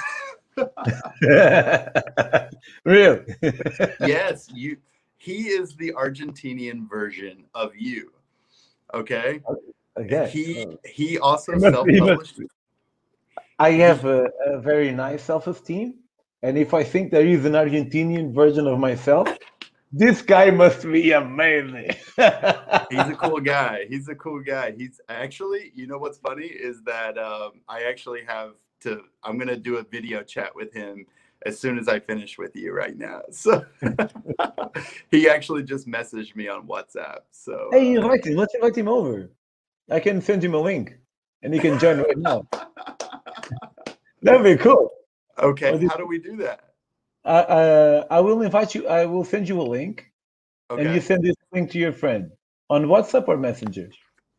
[2.83, 3.21] really?
[3.99, 4.77] yes, you
[5.17, 8.11] he is the Argentinian version of you.
[8.93, 9.41] Okay?
[9.97, 10.29] Okay.
[10.31, 12.39] He he also He must be- he must self-published.
[13.59, 15.95] I have a, a very nice self-esteem,
[16.43, 19.27] and if I think there is an Argentinian version of myself,
[19.91, 21.91] this guy must be amazing.
[22.17, 23.85] He's a cool guy.
[23.89, 24.71] He's a cool guy.
[24.71, 29.03] He's actually, you know what's funny is that um, I actually have to.
[29.23, 31.05] I'm gonna do a video chat with him
[31.45, 33.21] as soon as I finish with you right now.
[33.31, 33.65] So
[35.11, 37.19] he actually just messaged me on WhatsApp.
[37.31, 38.35] So hey, uh, invite him.
[38.35, 39.29] Let's invite him over.
[39.89, 40.97] I can send him a link,
[41.43, 42.45] and he can join right now.
[44.21, 44.89] That'd be cool.
[45.39, 46.66] okay, how do we do that?
[47.27, 48.87] I, uh, I will invite you.
[48.87, 50.09] I will send you a link,
[50.69, 52.31] and you send this link to your friend
[52.69, 53.89] on WhatsApp or Messenger.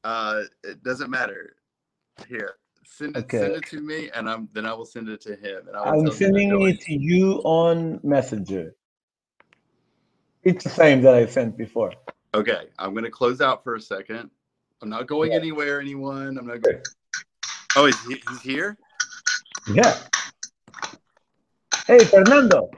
[0.05, 1.57] uh, it doesn't matter.
[2.29, 2.55] Here,
[2.87, 3.25] send it.
[3.25, 3.41] Okay.
[3.41, 5.69] Send it to me, and I'm then I will send it to him.
[5.69, 8.75] And I will I'm tell him to sending it to you on Messenger.
[10.45, 11.93] It's the same that I sent before.
[12.35, 14.31] Okay, I'm gonna close out for a second.
[14.81, 15.39] I'm not going Yeah.
[15.39, 16.39] anywhere, anyone.
[16.39, 16.81] I'm not going.
[17.77, 18.79] Oh, he's, he's here.
[19.71, 19.99] Yeah.
[21.89, 22.69] Hey, Fernando.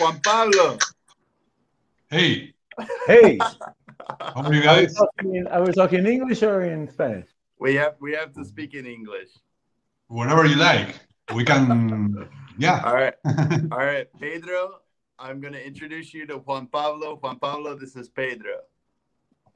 [0.00, 0.78] Juan Pablo.
[2.10, 2.52] Hey,
[3.06, 4.94] Hey, how are you are we guys?
[4.96, 7.28] talking, are we talking English or in Spanish?
[7.60, 9.28] We have we have to speak in English.
[10.08, 10.98] Whatever you like.
[11.32, 12.82] We can, yeah.
[12.84, 13.14] All right,
[13.70, 14.80] all right, Pedro.
[15.20, 17.14] I'm gonna introduce you to Juan Pablo.
[17.22, 18.58] Juan Pablo, this is Pedro.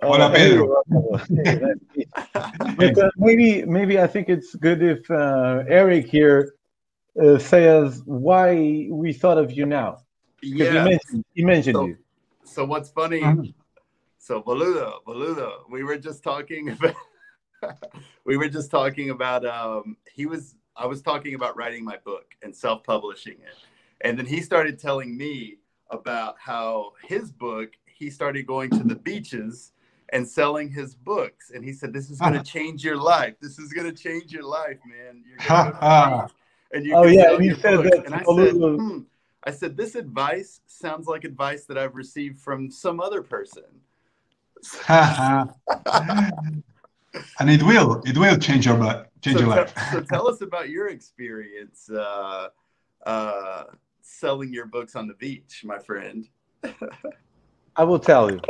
[0.00, 0.84] Hola, Pedro.
[2.78, 6.54] Hey, but, uh, maybe, maybe I think it's good if uh, Eric here
[7.22, 9.92] uh, says why we thought of you now.
[9.92, 10.02] 'Cause
[10.42, 10.84] He Yeah.
[10.84, 11.96] mentioned, he mentioned So- you.
[12.44, 13.20] So what's funny?
[13.20, 13.54] Mhm.
[14.18, 16.94] So Boludo, Boludo, we were just talking about.
[18.24, 19.44] we were just talking about.
[19.44, 20.54] Um, he was.
[20.76, 23.56] I was talking about writing my book and self-publishing it,
[24.02, 25.58] and then he started telling me
[25.90, 27.70] about how his book.
[27.86, 29.72] He started going to the beaches
[30.10, 33.34] and selling his books, and he said, "This is going to change your life.
[33.40, 35.24] This is going to change your life, man.
[35.26, 35.72] You're going
[36.28, 36.28] to
[36.72, 38.24] go to the beach, and you Oh, yeah, and you said books." that And I
[38.24, 39.00] said, hmm.
[39.44, 43.64] I said, this advice sounds like advice that I've received from some other person.
[44.88, 45.52] and
[47.48, 49.06] it will, it will change your life.
[49.22, 49.72] Change so, your life.
[49.92, 52.48] so tell us about your experience uh,
[53.06, 53.64] uh,
[54.02, 56.28] selling your books on the beach, my friend.
[57.76, 58.40] I will tell you.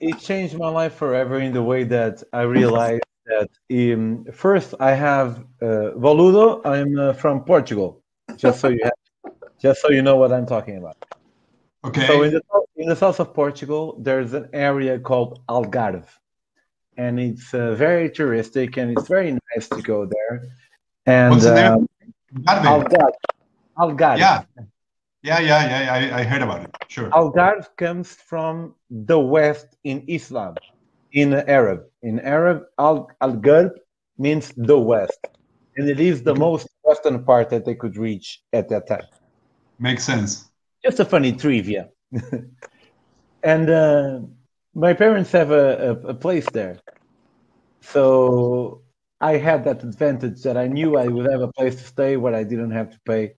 [0.00, 4.92] It changed my life forever in the way that I realized that um, first I
[4.92, 6.64] have uh, Boludo.
[6.64, 8.02] I'm uh, from Portugal,
[8.36, 10.96] just so you have, just so you know what I'm talking about.
[11.84, 12.06] Okay.
[12.06, 12.42] So in the
[12.76, 16.08] in the south of Portugal, there's an area called Algarve,
[16.96, 20.42] and it's uh, very touristic and it's very nice to go there.
[21.06, 21.72] And What's the name?
[21.72, 21.88] um.
[22.44, 23.12] Algarve,
[23.78, 24.18] Algarve.
[24.18, 24.42] Yeah.
[25.24, 26.76] Yeah, yeah, yeah, I, I heard about it.
[26.88, 27.08] Sure.
[27.10, 30.56] Algarve comes from the west in Islam,
[31.12, 31.84] in Arab.
[32.02, 33.78] In Arab, Al Algarve
[34.18, 35.20] means the west,
[35.76, 39.06] and it is the most western part that they could reach at that time.
[39.78, 40.50] Makes sense.
[40.84, 41.88] Just a funny trivia.
[43.42, 44.20] and uh,
[44.74, 46.78] my parents have a, a, a place there,
[47.80, 48.82] so
[49.20, 52.34] I had that advantage that I knew I would have a place to stay where
[52.34, 53.34] I didn't have to pay.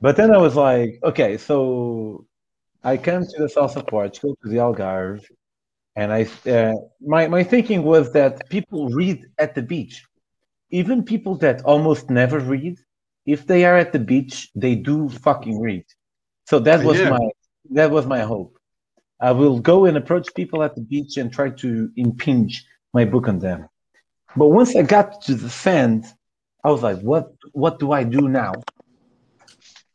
[0.00, 2.26] But then I was like, okay, so
[2.82, 5.24] I came to the south of Portugal, to the Algarve,
[5.96, 10.04] and I uh, my my thinking was that people read at the beach,
[10.70, 12.78] even people that almost never read.
[13.26, 15.84] If they are at the beach, they do fucking read.
[16.46, 17.10] So that was Yeah.
[17.10, 17.24] my
[17.72, 18.56] that was my hope.
[19.20, 23.28] I will go and approach people at the beach and try to impinge my book
[23.28, 23.68] on them.
[24.36, 26.04] But once I got to the sand,
[26.64, 28.62] I was like, what what do I do now?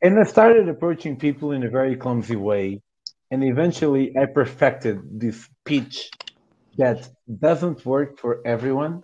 [0.01, 2.81] And I started approaching people in a very clumsy way.
[3.31, 6.11] And eventually I perfected this pitch
[6.77, 9.03] that doesn't work for everyone,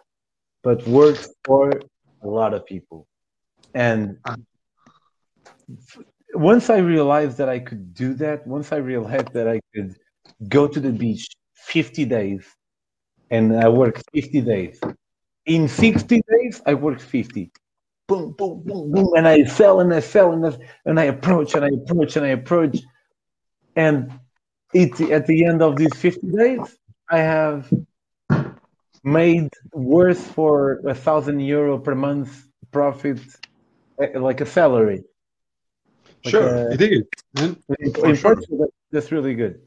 [0.64, 1.72] but works for
[2.22, 3.08] a lot of people.
[3.74, 4.18] And
[6.34, 9.96] once I realized that I could do that, once I realized that I could
[10.48, 12.46] go to the beach 50 days
[13.30, 14.80] and I worked 50 days.
[15.46, 17.52] In 60 days, I worked 50.
[18.08, 19.14] Boom, boom, boom, boom.
[19.16, 22.26] And I sell and I sell and I, and I approach and I approach and
[22.26, 22.78] I approach.
[23.78, 24.12] And
[24.74, 26.78] it, at the end of these 50 days,
[27.10, 27.72] I have
[29.04, 33.20] made worse for a thousand euro per month profit,
[34.02, 35.04] eh, like a salary.
[36.26, 37.04] Like sure, a- it is.
[37.36, 38.16] In, in sure.
[38.16, 39.62] Portugal, that's really good.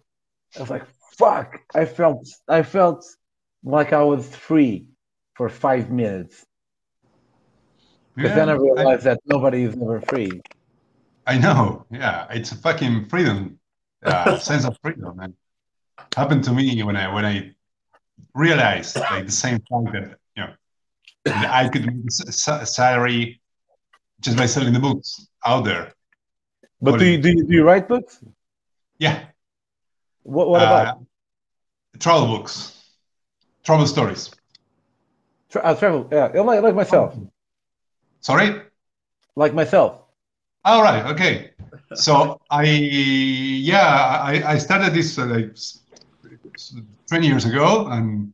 [0.57, 3.07] I was like, "Fuck!" I felt, I felt
[3.63, 4.89] like I was free
[5.37, 6.45] for five minutes.
[8.17, 10.41] But then I Yeah, realized that nobody is ever free.
[11.27, 11.87] I know.
[11.91, 13.60] Yeah, it's a fucking freedom,
[14.05, 15.35] uh, sense of freedom, man.
[16.17, 17.55] Happened to me when I when I
[18.35, 20.53] realized like the same fact that you know
[21.25, 22.33] that I could make a
[22.67, 23.41] salary
[24.21, 25.93] just by selling the books out there.
[26.81, 28.23] But do you, do you do you write books?
[28.99, 29.25] Yeah,
[30.23, 30.99] What what uh, about
[31.99, 32.83] travel books,
[33.65, 34.31] travel stories.
[35.51, 36.09] Tra- uh, travel?
[36.11, 37.17] Yeah, like like myself,
[38.21, 38.63] Sorry.
[39.37, 40.03] like myself.
[40.65, 41.05] All right.
[41.13, 41.51] Okay.
[41.93, 45.83] So I yeah I, I started this uh, like s-
[46.57, 46.77] s-
[47.09, 48.33] 20 years ago and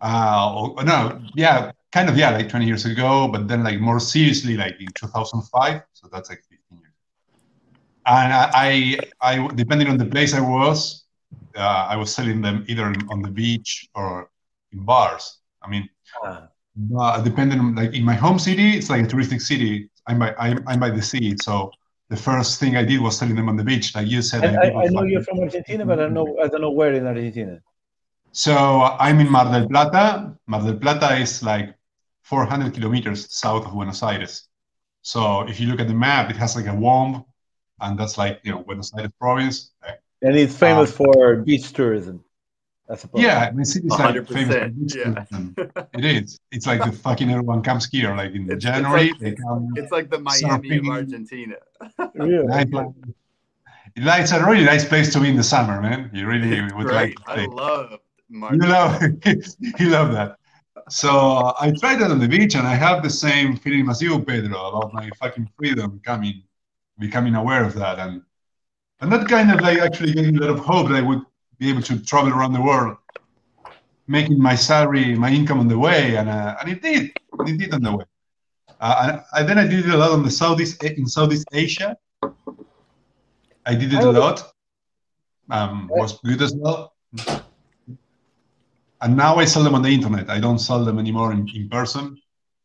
[0.00, 4.56] uh no yeah kind of yeah like 20 years ago but then like more seriously
[4.56, 6.94] like in 2005 so that's like 15 years
[8.06, 11.04] and I I, I depending on the place I was
[11.56, 14.30] uh, I was selling them either on the beach or
[14.72, 15.38] in bars.
[15.62, 15.88] I mean
[16.22, 16.48] Ah.
[16.98, 19.90] uh, depending on like in my home city, it's like a touristic city.
[20.06, 21.70] I'm by I'm, I'm by the sea, so
[22.10, 24.42] the first thing I did was telling them on the beach, like you said.
[24.42, 26.92] Like, I, I know you're from Argentina, but I don't know I don't know where
[26.92, 27.60] in Argentina.
[28.32, 28.54] So
[28.98, 30.36] I'm in Mar del Plata.
[30.46, 31.74] Mar del Plata is like
[32.22, 34.48] 400 kilometers south of Buenos Aires.
[35.02, 37.24] So if you look at the map, it has like a womb,
[37.80, 39.70] and that's like you know Buenos Aires province.
[40.22, 42.24] And it's famous uh, for beach tourism.
[42.90, 43.22] I suppose.
[43.22, 45.84] Yeah, I mean, city's like 100%, famous for beach yeah.
[45.94, 46.40] It is.
[46.50, 48.14] It's like the fucking everyone comes here.
[48.16, 49.68] Like in It's- it's January, like- they come.
[49.76, 51.56] It's like the Miami of Argentina.
[52.14, 52.46] Really?
[52.46, 52.86] Nice place.
[53.96, 56.10] It's a really nice place to be in the summer, man.
[56.12, 57.18] You really It's would great.
[57.28, 57.38] like.
[57.38, 57.90] I to love
[58.28, 58.60] You Martin.
[58.60, 59.02] love,
[59.80, 60.36] you love that.
[60.88, 64.18] So I tried that on the beach, and I have the same feeling as you,
[64.20, 66.42] Pedro, about my fucking freedom coming,
[66.98, 68.22] becoming aware of that, and
[69.00, 71.22] and that kind of like actually gave me a lot of hope that I would
[71.60, 72.96] be able to travel around the world,
[74.08, 77.12] making my salary, my income on the way, and uh, and it did,
[77.46, 78.04] it did on the way.
[78.80, 81.96] Uh, and, and then I did it a lot on the Southeast in Southeast Asia.
[83.66, 84.52] I did it a lot.
[85.50, 86.94] Um, was good as well.
[89.02, 90.30] And now I sell them on the internet.
[90.30, 92.16] I don't sell them anymore in, in person,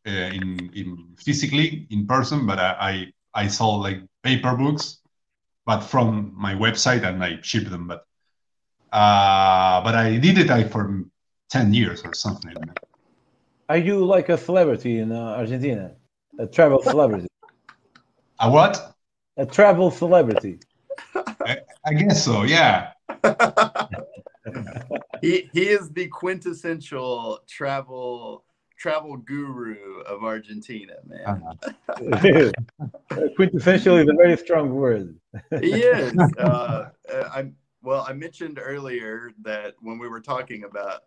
[0.06, 5.00] uh, in, in physically in person, but I, I I sell like paper books,
[5.66, 7.86] but from my website and I ship them.
[7.86, 8.05] But
[8.92, 11.04] uh, but I did it like for
[11.50, 12.54] ten years or something.
[13.68, 15.92] Are you like a celebrity in uh, Argentina?
[16.38, 17.28] A travel celebrity?
[18.38, 18.94] A what?
[19.36, 20.60] A travel celebrity?
[21.44, 22.42] I guess so.
[22.44, 22.92] Yeah.
[25.20, 28.44] he he is the quintessential travel
[28.78, 31.26] travel guru of Argentina, man.
[31.26, 31.54] Uh-huh.
[33.38, 35.18] Quintessentially, is a very strong word.
[35.60, 36.14] he is.
[36.38, 37.50] Uh, uh, I
[37.86, 41.04] well, I mentioned earlier that when we were talking about,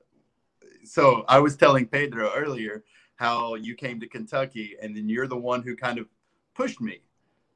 [0.85, 2.85] so I was telling Pedro earlier
[3.17, 6.07] how you came to Kentucky, and then you're the one who kind of
[6.55, 7.01] pushed me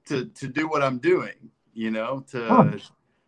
[0.08, 1.35] to to do what I'm doing.
[1.74, 2.82] You know, to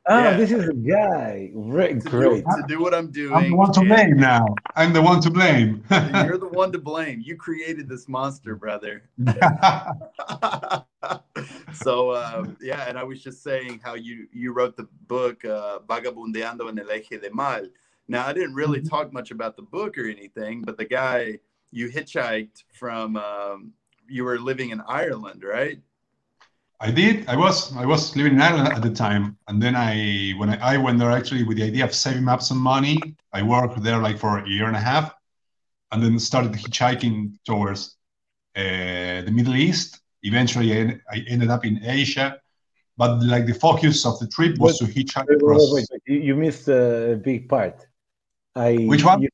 [0.08, 0.38] Ah, Yeah.
[0.38, 1.51] this is a guy.
[1.56, 2.45] Re- to, Great.
[2.45, 3.34] do, to do what I'm doing.
[3.34, 4.45] I'm the one to blame now.
[4.75, 5.84] I'm the one to blame.
[6.25, 7.22] You're the one to blame.
[7.25, 9.09] You created this monster, brother.
[11.74, 15.80] so uh, yeah, and I was just saying how you you wrote the book uh,
[15.88, 17.67] "Vagabundeando en el Eje del Mal."
[18.08, 18.90] Now I didn't really Mhm.
[18.90, 21.40] talk much about the book or anything, but the guy
[21.72, 23.17] you hitchhiked from.
[23.17, 23.74] Um,
[24.08, 25.80] you were living in Ireland, right?
[26.79, 27.27] I did.
[27.27, 30.73] I was I was living in Ireland at the time, and then I when I,
[30.73, 32.97] I went there actually with the idea of saving up some money.
[33.31, 35.13] I worked there like for a year and a half,
[35.91, 37.95] and then started hitchhiking towards
[38.57, 40.01] uh, the Middle East.
[40.23, 42.39] Eventually, I, I ended up in Asia,
[42.97, 45.71] but like the focus of the trip was to hitchhike Wait, across.
[45.73, 46.01] wait, wait.
[46.07, 47.85] You, you missed a big part.
[48.55, 49.21] I Which one?
[49.21, 49.29] you-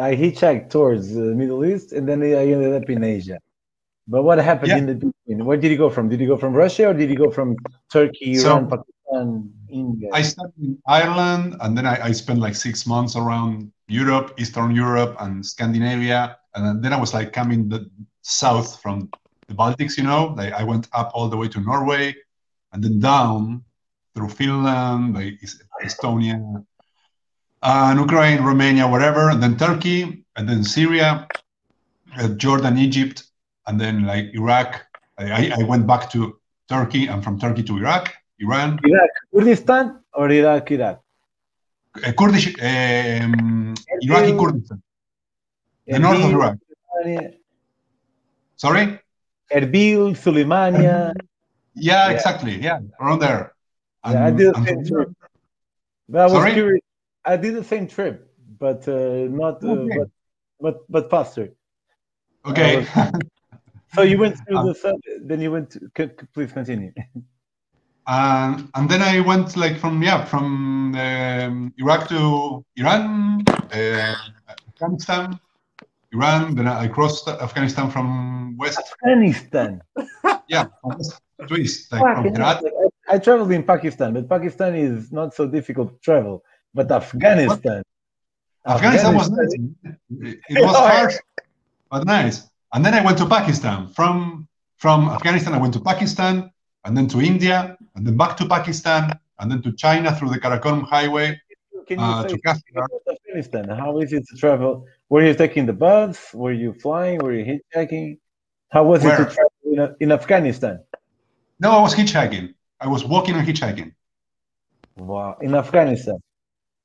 [0.00, 3.38] I hitchhiked towards the Middle East, and then I ended up in Asia.
[4.08, 4.78] But what happened Yeah.
[4.78, 5.44] in the between?
[5.44, 6.08] Where did you go from?
[6.08, 7.56] Did you go from Russia or did you go from
[7.92, 10.08] Turkey, So- Iran, Pakistan, India?
[10.12, 14.74] I started in Ireland, and then I, I spent like six months around Europe, Eastern
[14.74, 17.80] Europe, and Scandinavia, and then- then I was like coming the
[18.22, 19.08] south from
[19.48, 19.96] the Baltics.
[19.96, 22.14] You know, like I went up all the way to Norway,
[22.72, 23.62] and then down
[24.14, 25.38] through Finland, like
[25.86, 26.36] Estonia,
[27.62, 31.28] and Ukraine, Romania, whatever, and then Turkey, and then Syria,
[32.18, 33.29] uh, Jordan, Egypt,
[33.66, 34.86] and then like Iraq.
[35.18, 38.78] I, I- went back to Turkey, and from Turkey to Iraq, Iran.
[38.84, 41.00] Iraq, Kurdistan or Iraq, Iraq?
[42.06, 44.82] Uh, Kurdish, um, Iraqi Kurdistan.
[45.86, 46.56] the north of Iraq.
[47.04, 47.34] Suleimania-
[48.56, 48.98] Sorry?
[49.52, 51.12] Erbil, Suleimania.
[51.74, 52.10] Yeah, Yeah.
[52.14, 52.54] exactly.
[52.62, 53.52] Yeah, around there.
[54.08, 55.08] Yeah, I did the same trip.
[56.08, 56.52] But I was Sorry?
[56.52, 56.84] curious.
[57.24, 58.16] I did the same trip,
[58.58, 59.98] but uh, not uh, Okay.
[59.98, 60.08] but,
[60.60, 61.46] but but faster.
[62.46, 62.86] Okay.
[63.94, 65.70] So you went through Um, the south, then you went.
[65.70, 66.92] To, c- c- please continue.
[68.06, 74.14] Um, and then I went like from yeah from um, Iraq to Iran, uh,
[74.68, 75.38] Afghanistan,
[76.12, 76.54] Iran.
[76.54, 79.82] Then I crossed Afghanistan from west, Afghanistan.
[80.48, 82.62] yeah, from west to east, like from Herat.
[83.08, 86.42] I, I traveled in Pakistan, but Pakistan is not so difficult to travel.
[86.74, 87.82] But Afghanistan.
[88.66, 89.54] Afghanistan was nice.
[89.54, 91.14] It, it was Oh, harsh,
[91.90, 92.49] but nice.
[92.72, 93.88] And then I went to Pakistan.
[93.88, 96.50] From from Afghanistan, I went to Pakistan,
[96.84, 100.38] and then to India, and then back to Pakistan, and then to China through the
[100.38, 101.40] Karakoram Highway
[101.86, 102.84] Can you uh, say to something Kashmir.
[102.84, 103.68] about Afghanistan?
[103.68, 104.86] How is it to travel?
[105.08, 106.32] Were you taking the bus?
[106.32, 107.18] Were you flying?
[107.18, 108.18] Were you hitchhiking?
[108.70, 110.80] How was it to travel in, in Afghanistan?
[111.58, 112.54] No, I was hitchhiking.
[112.80, 113.92] I was walking and hitchhiking.
[114.96, 116.18] Wow, in Afghanistan.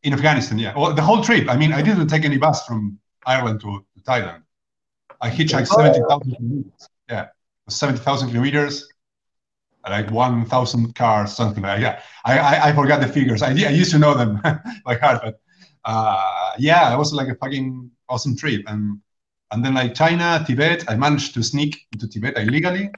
[0.03, 0.73] In Afghanistan, yeah.
[0.77, 1.47] Well, the whole trip.
[1.49, 4.41] I mean, I didn't take any bus from Ireland to, to Thailand.
[5.25, 5.77] I hitchhiked Oh.
[5.77, 6.89] 70,000 kilometers.
[7.09, 7.25] Yeah,
[7.69, 8.87] 70,000 kilometers,
[9.89, 12.03] like 1,000 cars, something like that.
[12.25, 13.41] I, I, I forgot the figures.
[13.41, 14.39] I, I used to know them
[14.85, 15.39] by heart, but
[15.83, 18.61] uh, yeah, it was like a fucking awesome trip.
[18.67, 18.99] And
[19.51, 22.89] and then like China, Tibet, I managed to sneak into Tibet illegally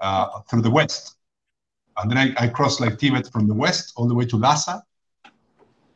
[0.00, 1.16] uh, through the west.
[1.98, 4.82] And then I, I crossed like Tibet from the west all the way to Lhasa.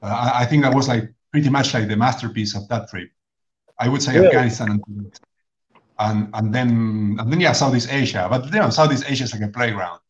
[0.02, 3.10] Uh, I, I think that was like pretty much like the masterpiece of that trip.
[3.78, 4.26] I would say Really?
[4.26, 5.20] Afghanistan and Tibet.
[6.00, 8.26] And and then and then yeah, Southeast Asia.
[8.30, 10.00] But you know, Southeast Asia is like a playground.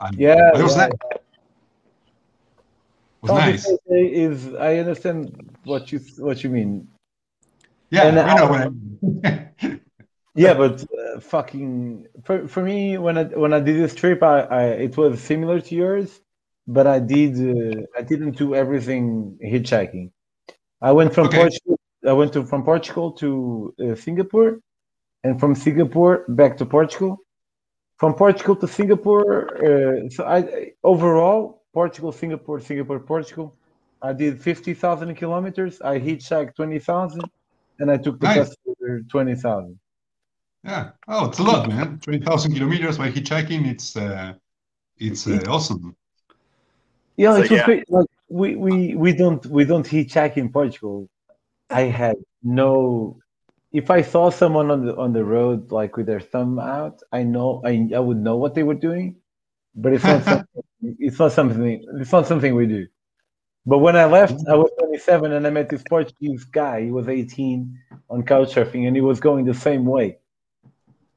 [0.00, 0.86] And, Yeah, it was yeah.
[0.86, 0.92] nice.
[3.22, 3.66] Was nice.
[3.88, 6.88] Is I understand what you what you mean.
[7.90, 8.62] Yeah, and you know I- when
[9.24, 9.48] I,
[10.34, 14.42] Yeah, but uh, fucking for, for me when I when I did this trip, I,
[14.42, 16.20] I it was similar to yours,
[16.68, 20.12] but I did uh, I didn't do everything hitchhiking.
[20.80, 21.38] I went from Okay.
[21.38, 21.77] Portugal.
[22.06, 24.60] I went to from Portugal to uh, Singapore,
[25.24, 27.18] and from Singapore back to Portugal.
[27.96, 33.56] From Portugal to Singapore, uh, so I overall Portugal, Singapore, Singapore, Portugal.
[34.00, 35.80] I did fifty thousand kilometers.
[35.80, 37.24] I hitchhiked twenty thousand,
[37.80, 38.36] and I took the Nice.
[38.36, 39.78] bus for twenty thousand.
[40.64, 40.90] yeah.
[41.08, 41.98] Oh, it's a lot, man.
[41.98, 43.66] Twenty thousand kilometers by hitchhiking.
[43.66, 44.34] It's uh,
[44.98, 45.96] it's uh, awesome.
[47.16, 47.64] Yeah, So, it was yeah.
[47.64, 47.90] great.
[47.90, 51.08] Like we, we we don't we don't hitchhike in Portugal.
[51.70, 53.18] I had no.
[53.72, 57.22] If I saw someone on the on the road like with their thumb out, I
[57.22, 59.16] know I I would know what they were doing,
[59.74, 60.62] but it's not something,
[60.98, 62.86] it's not something it's not something we do.
[63.66, 66.82] But when I left, I was 27 and I met this Portuguese guy.
[66.84, 67.78] He was 18
[68.10, 70.18] on couch surfing and he was going the same way.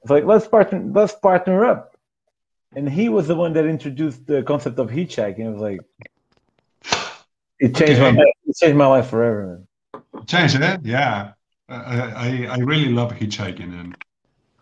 [0.02, 1.96] It's like let's partner let's partner up.
[2.76, 5.46] And he was the one that introduced the concept of hitchhiking.
[5.48, 5.86] I was like,
[7.60, 8.18] it changed my Okay.
[8.18, 8.34] life.
[8.46, 9.68] It changed my life forever, man.
[10.28, 11.34] Change it, yeah.
[11.70, 13.96] Uh, I I really love hitchhiking, and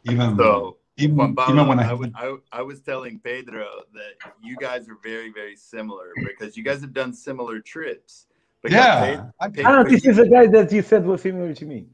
[0.05, 4.31] even So, even, Juan even when I, I, would- I, I was telling Pedro that
[4.41, 8.27] you guys are very, very similar because you guys have done similar trips.
[8.61, 11.53] Because yeah, I, Pe- Ah, Pe- this is a guy that you said was similar
[11.53, 11.87] to me.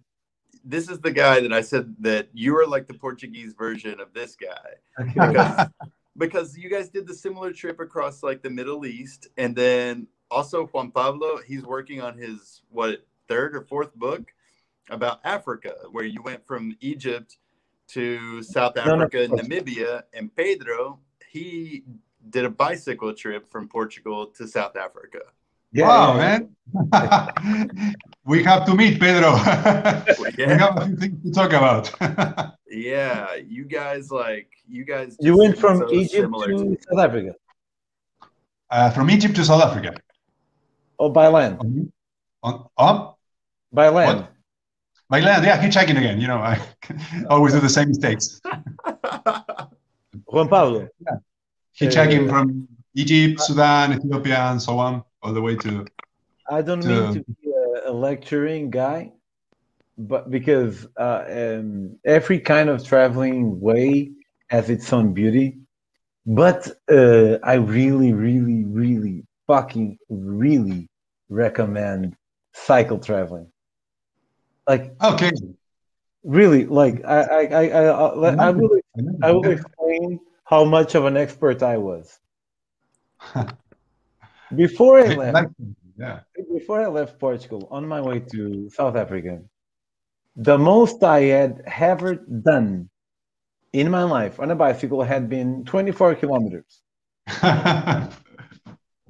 [0.63, 4.13] this is the guy that I said that you are like the Portuguese version of
[4.13, 4.69] this guy.
[5.13, 5.67] Because
[6.17, 10.65] because you guys did the similar trip across like the Middle East, and then also
[10.67, 14.33] Juan Pablo, he's working on his what third or fourth book
[14.89, 17.37] about Africa, where you went from Egypt
[17.89, 19.33] to South No, no, Africa and.
[19.39, 21.83] Namibia, and Pedro, he
[22.29, 25.19] did a bicycle trip from Portugal to South Africa.
[25.71, 26.55] Yeah, wow, man.
[28.25, 29.33] we have to meet, Pedro.
[30.19, 30.57] we Yeah.
[30.57, 31.91] have a few things to talk about.
[32.67, 35.15] Yeah, you guys like you guys.
[35.19, 37.35] You went from so Egypt similar to South Africa,
[38.71, 39.93] uh, from Egypt to South Africa.
[40.97, 41.59] Oh, by land?
[41.59, 41.91] On,
[42.43, 43.14] on, on
[43.75, 44.19] By land.
[44.21, 44.31] What?
[45.09, 46.19] by land, yeah, hitchhiking again.
[46.19, 46.59] You know, I
[47.29, 48.41] always do the same mistakes.
[50.31, 50.87] Juan Pablo.
[51.79, 55.85] Hitchhiking Uh, from Egypt, Sudan, Ethiopia, and so on, all the way to.
[56.49, 59.11] I don't To- mean to be a, a lecturing guy,
[59.97, 64.11] but because uh, um, every kind of traveling way
[64.49, 65.57] has its own beauty.
[66.25, 70.87] But uh, I really, really, really, fucking, really
[71.29, 72.15] recommend
[72.53, 73.47] cycle traveling.
[74.67, 75.31] Like Okay.
[76.23, 78.79] really, like I, I, I, I, I, I will,
[79.23, 82.19] I will explain how much of an expert I was
[84.55, 85.53] before I left.
[85.97, 86.19] Yeah.
[86.53, 89.41] before I left Portugal, on my way to South Africa,
[90.35, 92.89] the most I had ever done
[93.71, 96.81] in my life on a bicycle had been 24 kilometers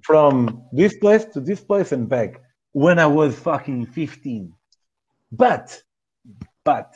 [0.01, 4.53] from this place to this place and back when I was fucking 15.
[5.35, 5.81] But,
[6.63, 6.93] but,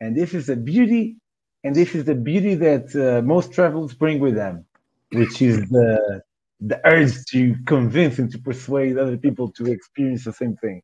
[0.00, 1.16] and this is the beauty,
[1.64, 4.64] and this is the beauty that uh, most travelers bring with them,
[5.12, 6.22] which is the
[6.60, 10.82] the urge to convince and to persuade other people to experience the same thing.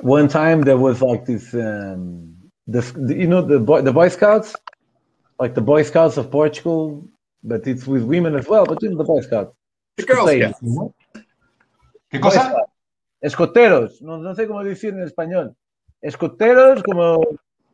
[0.00, 2.34] One time there was like this, um,
[2.66, 4.54] this you know the boy, the Boy Scouts,
[5.38, 7.06] like the Boy Scouts of Portugal,
[7.44, 8.64] but it's with women as well.
[8.64, 9.54] But it's the Boy Scouts.
[9.96, 10.60] The Girl Say- Scouts.
[12.12, 12.66] ¿Qué cosa?
[13.28, 13.50] Scouts.
[13.52, 15.54] Escoteros, no, no sé cómo decir en español.
[16.02, 17.20] Escoteros como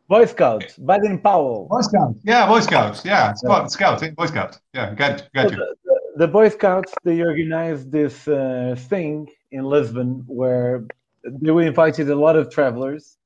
[0.08, 1.68] Boy Scouts, Baden Powell.
[1.68, 2.20] Boy Scouts.
[2.24, 3.04] Yeah, Boy Scouts.
[3.04, 4.02] Yeah, Scout, Scouts.
[4.02, 4.60] eh, Boy Scouts.
[4.74, 5.56] Yeah, got, got you.
[5.56, 10.84] the, the- the Boy Scouts they organized this uh, thing in Lisbon where
[11.24, 13.16] they were invited a lot of travelers,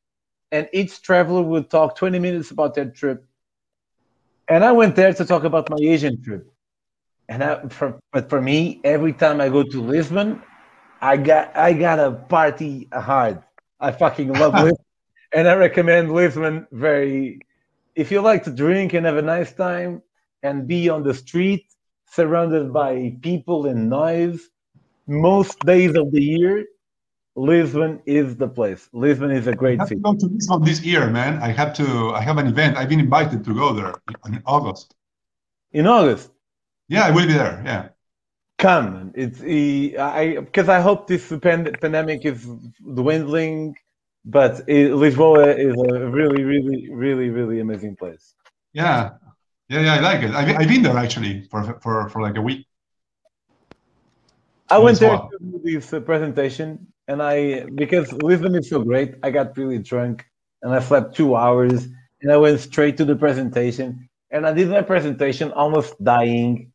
[0.52, 3.24] and each traveler would talk 20 minutes about their trip.
[4.48, 6.46] And I went there to talk about my Asian trip.
[7.28, 10.40] And I, for, but for me, every time I go to Lisbon,
[11.06, 13.40] I got I got a party hard.
[13.78, 14.84] I fucking love Lisbon,
[15.32, 17.38] and I recommend Lisbon very.
[17.94, 20.02] If you like to drink and have a nice time
[20.42, 21.64] and be on the street
[22.10, 24.50] surrounded by people and noise
[25.06, 26.64] most days of the year
[27.36, 30.00] lisbon is the place lisbon is a great city.
[30.04, 31.32] have to go to Lisbon this year, man.
[31.42, 31.86] I have to.
[32.14, 32.76] I have an event.
[32.76, 33.94] I've been invited to go there
[34.26, 34.94] in August.
[35.72, 36.30] in august
[36.88, 37.62] Yeah, I will be there.
[37.64, 37.82] Yeah.
[38.58, 42.46] Come it's I because i hope this pand- pandemic is
[42.94, 43.76] dwindling
[44.24, 48.34] but it, lisboa is a really really really really amazing place
[48.72, 49.16] Yeah.
[49.68, 50.30] Yeah, yeah, I like it.
[50.30, 52.66] I've, I've been there actually for, for, for like a week.
[54.70, 59.14] i went there to do this uh, presentation and i because lisbon is so great
[59.22, 60.24] i got really drunk
[60.62, 61.88] and i slept two hours
[62.20, 66.72] and i went straight to the presentation and i did my presentation almost dying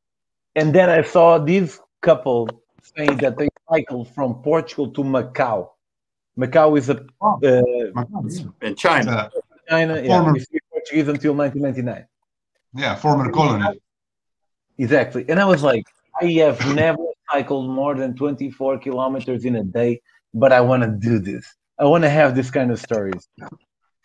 [0.56, 2.50] and then i saw this couple
[2.96, 5.70] saying that they cycled from portugal to macau
[6.38, 8.32] macau is a Oh, uh, my God.
[8.62, 9.30] In China.
[9.70, 12.08] China yeah Former- we portuguese until 1999
[12.74, 13.80] yeah, former colony.
[14.78, 15.26] Exactly.
[15.28, 15.86] And I was like,
[16.22, 20.02] I have never cycled more than 24 kilometers in a day,
[20.34, 21.46] but I want to do this.
[21.78, 23.28] I want to have this kind of stories.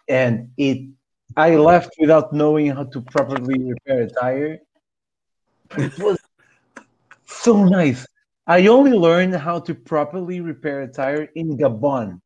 [0.08, 0.89] And it,
[1.36, 4.58] I left without knowing how to properly repair a tire.
[5.76, 6.18] It was
[7.26, 8.06] so nice.
[8.46, 12.20] I only learned how to properly repair a tire in Gabon,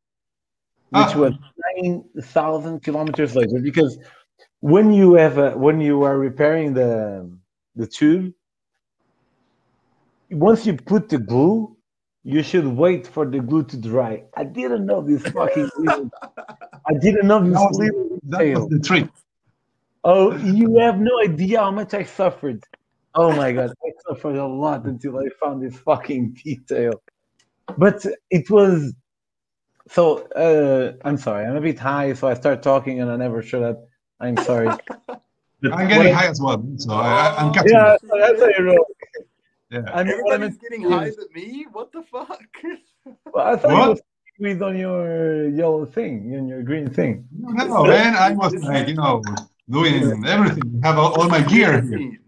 [0.91, 1.19] which Ah.
[1.19, 1.33] was
[1.77, 3.59] 9,000 kilometers later.
[3.61, 3.99] Because
[4.61, 7.31] when you have a, when you are repairing the
[7.77, 8.35] the tube,
[10.31, 11.75] once you put the glue,
[12.23, 14.25] you should wait for the glue to dry.
[14.37, 15.71] I didn't know this fucking.
[16.87, 19.09] I didn't know this That was, little that was the trick.
[20.05, 22.65] Oh, you have no idea how much I suffered.
[23.15, 27.03] Oh my god, I suffered a lot until I found this fucking detail.
[27.77, 28.95] But it was
[29.89, 30.19] so.
[30.29, 33.63] Uh, I'm sorry, I'm a bit high, so I start talking and I never shut
[33.63, 33.85] up.
[34.21, 34.69] I'm sorry.
[34.69, 34.93] But
[35.65, 38.49] I'm what getting I- high as well, so I, I'm catching Yeah, so that's how
[38.57, 38.87] you roll.
[39.71, 39.83] Yeah.
[39.95, 41.67] I mean, what I Everybody's getting is- highs at me?
[41.73, 42.41] What the fuck?
[43.33, 44.01] Well, I thought What?
[44.39, 47.27] you was on your yellow thing, on your green thing.
[47.33, 49.23] No, man, I was like, you know,
[49.71, 50.81] doing everything.
[50.85, 52.19] Have all, all my gear here.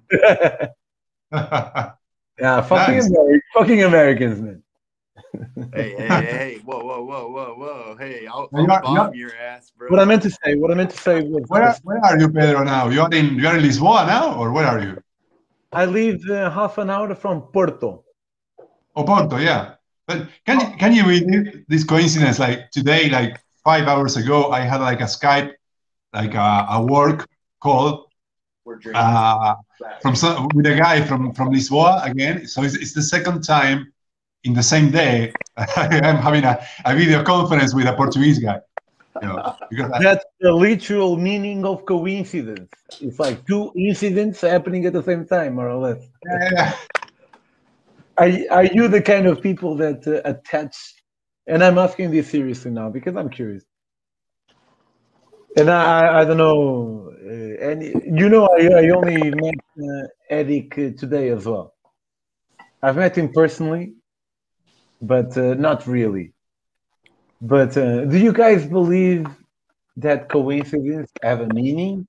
[1.33, 3.11] Yeah, fucking, Nice.
[3.11, 4.63] Ameri- fucking Americans, man.
[5.75, 7.97] hey, hey, hey, hey, whoa, whoa, whoa, whoa, whoa.
[7.99, 9.89] Hey, I'll, I'll are- you are- bomb your ass, bro.
[9.89, 12.29] What I meant to say, what I meant to say was, where, where are you,
[12.29, 12.89] Pedro, now?
[12.89, 15.03] You are in you are in Lisboa now, or where are you?
[15.73, 18.05] I live uh, half an hour from Porto.
[18.97, 19.75] Oporto, yeah.
[20.07, 22.39] But can can you believe this coincidence?
[22.39, 25.53] Like today, like five hours ago, I had like a Skype,
[26.13, 27.27] like a, a work
[27.61, 28.11] call
[28.67, 29.03] We're drinking.
[29.03, 29.55] uh,
[30.01, 32.47] from some, with a guy from from Lisboa again.
[32.47, 33.93] So it's, it's the second time
[34.45, 38.61] in the same day I'm having a, a video conference with a Portuguese guy.
[39.21, 42.71] You know, because I, That's the literal meaning of coincidence.
[43.01, 46.03] It's like two incidents happening at the same time, more or less.
[46.25, 46.75] yeah,
[48.17, 50.77] Are, are you the kind of people that uh, attach?
[51.47, 53.65] And I'm asking this seriously now because I'm curious.
[55.59, 57.12] And I, I don't know.
[57.25, 57.83] Uh, and
[58.19, 61.73] you know, I, I only met uh, Eric uh, today as well.
[62.83, 63.95] I've met him personally,
[65.01, 66.33] but uh, not really.
[67.41, 69.27] But uh, do you guys believe
[69.97, 72.09] that coincidence have a meaning,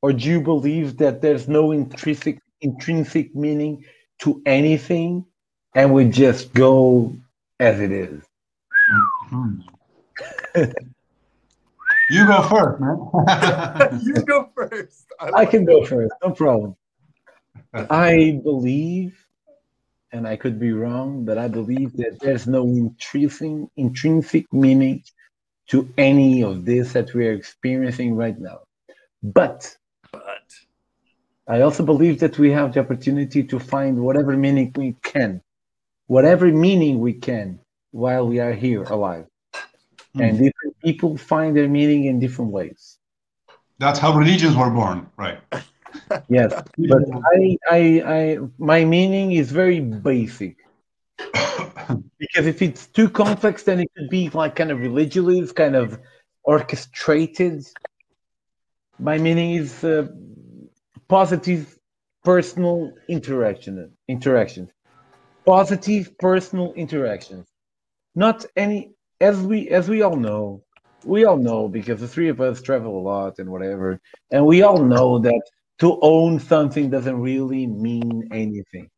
[0.00, 3.84] or do you believe that there's no intrinsic intrinsic meaning
[4.20, 5.24] to anything,
[5.74, 7.16] and we just go
[7.58, 8.22] as it is?
[12.08, 14.00] You go first, man.
[14.02, 15.06] you go first.
[15.18, 16.12] I, I can go first.
[16.22, 16.76] No problem.
[17.74, 19.18] I believe,
[20.12, 25.02] and I could be wrong, but I believe that there's no intrinsic intrinsic meaning
[25.68, 28.60] to any of this that we are experiencing right now.
[29.22, 29.76] But,
[30.12, 30.46] but
[31.48, 35.42] I also believe that we have the opportunity to find whatever meaning we can,
[36.06, 37.58] whatever meaning we can
[37.90, 39.26] while we are here alive.
[40.16, 40.28] Mm.
[40.28, 42.98] And different people find their meaning in different ways.
[43.78, 45.38] That's how religions were born, right?
[46.28, 47.02] yes, but
[47.34, 50.56] I, I, I, my meaning is very basic.
[52.18, 55.98] because if it's too complex, then it could be like kind of religious, kind of
[56.42, 57.66] orchestrated.
[58.98, 60.08] My meaning is uh,
[61.08, 61.78] positive
[62.24, 64.70] personal interaction interactions
[65.46, 67.46] positive personal interactions
[68.16, 70.62] not any as we as we all know
[71.04, 74.62] we all know because the three of us travel a lot and whatever and we
[74.62, 75.42] all know that
[75.78, 78.90] to own something doesn't really mean anything.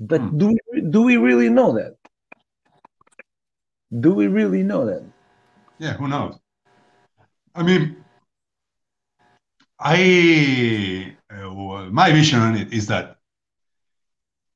[0.00, 0.38] But hmm.
[0.38, 1.94] do we, do we really know that?
[4.00, 5.04] Do we really know that?
[5.78, 6.38] Yeah who knows?
[7.54, 7.96] I mean
[9.84, 13.16] i uh, my vision on it is that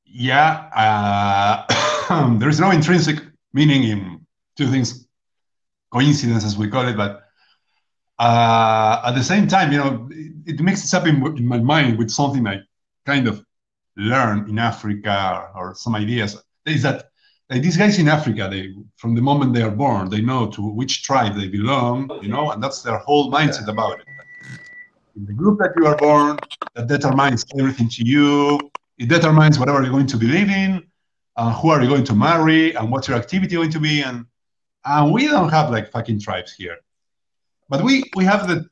[0.04, 4.25] yeah uh, there is no intrinsic meaning in
[4.56, 5.06] two things
[5.92, 7.22] coincidence as we call it but
[8.18, 11.98] uh, at the same time you know it, it mixes up in, in, my mind
[11.98, 12.58] with something i
[13.04, 13.44] kind of
[13.96, 17.10] learned in africa or, or some ideas is that
[17.50, 20.62] like these guys in africa they from the moment they are born they know to
[20.62, 24.06] which tribe they belong you know and that's their whole mindset about it.
[25.16, 26.38] In the group that you are born
[26.74, 30.82] that determines everything to you it determines whatever you're going to believe in
[31.36, 34.26] uh, who are you going to marry and what's your activity going to be and
[34.86, 36.78] and we don't have like fucking tribes here.
[37.68, 38.68] But we we have the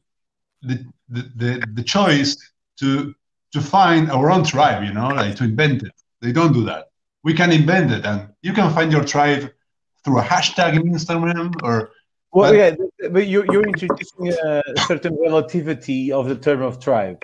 [0.63, 2.37] the the, the, choice
[2.81, 3.15] to
[3.53, 5.93] to find our own tribe you know like to invent it.
[6.23, 6.87] They don't do that.
[7.23, 9.53] We can invent it and you can find your tribe
[10.05, 11.91] through a hashtag in instagram or
[12.35, 17.23] well, but, yeah, but you're, you're introducing a certain relativity of the term of tribe,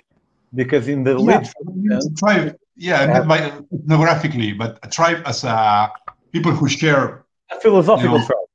[0.55, 1.43] because in the yeah,
[1.89, 5.91] literal tribe, yeah, by ethnographically, but a tribe as a
[6.31, 8.50] people who share a philosophical you know, tribe.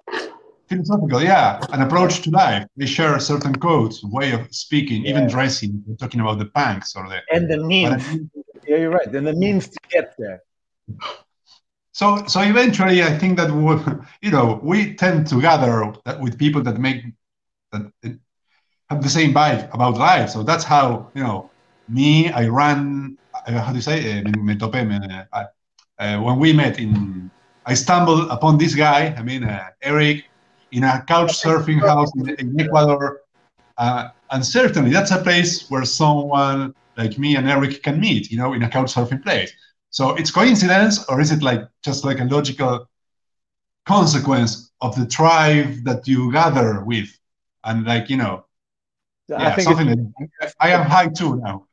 [0.68, 2.66] Philosophical, yeah, an approach to life.
[2.76, 5.10] They share certain codes, way of speaking, yeah.
[5.10, 5.82] even dressing.
[5.86, 8.02] We're talking about the punks or the and the means.
[8.66, 9.06] yeah, you're right.
[9.14, 10.42] And the means to get there.
[11.92, 13.76] So, so eventually, I think that we,
[14.22, 17.04] you know we tend to gather with people that make
[17.72, 17.90] that
[18.90, 20.30] have the same vibe about life.
[20.30, 21.50] So that's how you know
[21.88, 22.30] me.
[22.30, 23.16] I ran.
[23.34, 24.22] Uh, how do you say?
[24.22, 24.86] Me topé.
[24.86, 24.98] Me,
[25.98, 27.30] uh, when we met in,
[27.64, 29.14] I stumbled upon this guy.
[29.16, 30.24] I mean, uh, Eric,
[30.72, 33.22] in a couch surfing house in, Ecuador,
[33.78, 38.30] uh, and certainly that's a place where someone like me and Eric can meet.
[38.30, 39.52] You know, in a couch surfing place.
[39.90, 42.88] So it's coincidence, or is it like just like a logical
[43.86, 47.08] consequence of the tribe that you gather with,
[47.64, 48.44] and like you know,
[49.28, 51.66] yeah, I something that I am high too now.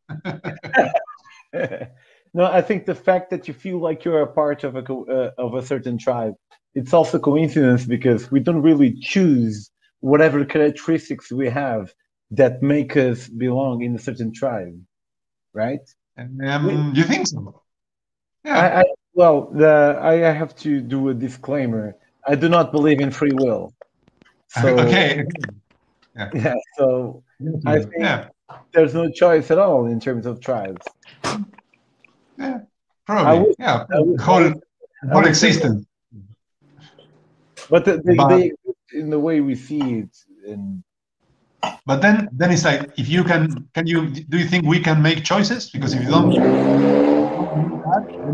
[2.33, 5.31] no, I think the fact that you feel like you're a part of a uh,
[5.37, 6.35] of a certain tribe,
[6.75, 9.69] it's also coincidence because we don't really choose
[9.99, 11.93] whatever characteristics we have
[12.31, 14.79] that make us belong in a certain tribe,
[15.53, 15.79] right?
[16.17, 17.61] Um, we, you think so?
[18.43, 18.59] Yeah.
[18.59, 21.95] I, I, well, the, I have to do a disclaimer.
[22.27, 23.73] I do not believe in free will.
[24.61, 25.23] So, okay.
[26.15, 26.29] Yeah.
[26.35, 27.23] yeah so
[27.65, 28.27] I think yeah.
[28.71, 30.85] there's no choice at all in terms of tribes.
[32.37, 32.59] Yeah,
[33.07, 33.47] probably.
[33.47, 34.53] Would, yeah, would, whole,
[35.11, 35.87] whole existence.
[37.69, 38.51] But the, the, but, they,
[38.93, 40.15] in the way we see it,
[40.47, 40.83] and
[41.85, 45.01] but then then it's like if you can can you do you think we can
[45.01, 45.69] make choices?
[45.69, 46.31] Because if you don't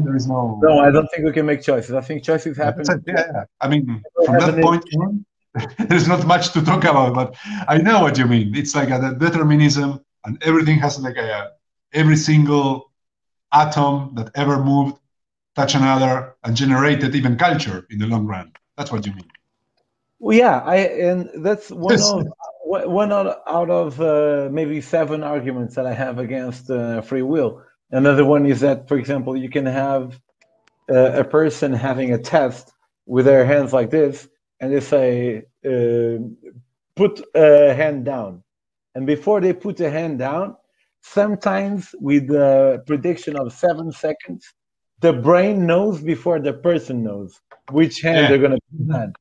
[0.04, 1.94] there is no no i don't think we can make choices.
[1.94, 2.86] I think choices happen.
[3.06, 3.44] yeah, yeah.
[3.62, 5.26] i mean from that point on
[5.90, 7.36] there's not much to talk about but
[7.68, 8.56] i know what you mean.
[8.56, 11.52] It's like a determinism and everything has like a
[11.94, 12.92] every single
[13.52, 14.96] atom that ever moved
[15.56, 19.30] touch another and generated even culture in the long run that's what you mean
[20.18, 22.26] well yeah i and that's one of
[22.70, 27.64] one out, out of uh, maybe seven arguments that I have against uh, free will.
[27.92, 30.20] Another one is that, for example, you can have
[30.92, 32.72] uh, a person having a test
[33.08, 34.28] with their hands like this,
[34.60, 36.20] and they say, uh,
[36.96, 38.44] put a hand down.
[38.94, 40.56] And before they put a hand down,
[41.02, 44.54] sometimes with the prediction of seven seconds,
[45.00, 47.42] the brain knows before the person knows
[47.72, 48.28] which hand yeah.
[48.28, 49.14] they're going to put on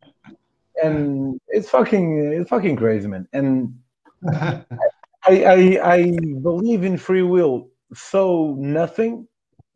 [0.83, 3.27] and it's fucking it's fucking crazy, man.
[3.33, 3.78] And
[4.33, 4.65] I,
[5.25, 9.27] I I believe in free will so nothing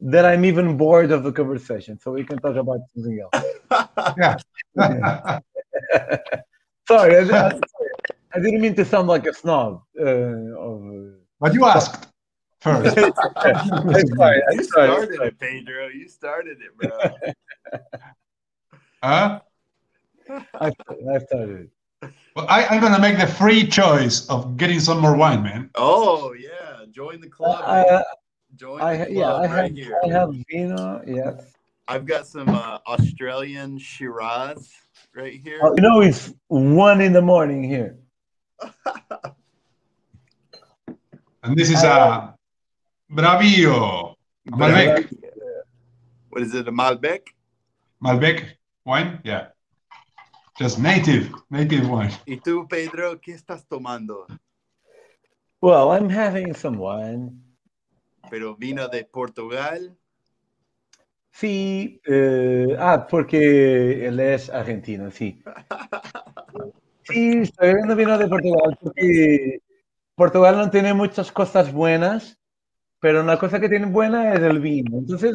[0.00, 1.98] that I'm even bored of the conversation.
[1.98, 3.44] So we can talk about something else.
[4.18, 4.36] yeah.
[6.88, 7.60] sorry, I, I,
[8.34, 9.82] I, didn't mean to sound like a snob.
[9.98, 12.08] Uh, of, but you asked
[12.60, 12.98] first.
[12.98, 15.88] I'm sorry, you started it, Pedro.
[15.88, 17.32] You started it, bro.
[19.02, 19.40] Huh?
[20.30, 20.72] I,
[21.10, 21.68] I started
[22.02, 22.10] it.
[22.34, 25.70] Well, I, I'm gonna make the free choice of getting some more wine, man.
[25.74, 27.62] Oh yeah, join the club.
[27.64, 28.02] Uh,
[28.56, 29.98] join I, the club yeah, I right have here.
[30.04, 31.02] I have vino.
[31.06, 31.52] Yes.
[31.88, 34.72] I've got some uh, Australian Shiraz
[35.14, 35.60] right here.
[35.62, 37.98] Oh, you know, it's one in the morning here.
[41.44, 42.36] And this is a
[43.10, 44.14] Bravio
[44.48, 45.12] Malbec.
[46.28, 46.68] What is it?
[46.68, 47.26] A Malbec?
[48.00, 48.46] Malbec
[48.84, 49.48] wine, yeah.
[50.58, 52.12] Just native, native wine.
[52.26, 54.26] ¿Y tú, Pedro, qué estás tomando?
[55.60, 57.40] Well, I'm having some wine.
[58.30, 59.96] Pero vino de Portugal.
[61.30, 65.42] Sí, eh, ah, porque él es argentino, sí.
[67.04, 69.58] Sí, estoy bebiendo vino de Portugal porque
[70.14, 72.38] Portugal no tiene muchas cosas buenas,
[73.00, 74.98] pero una cosa que tiene buena es el vino.
[74.98, 75.34] Entonces,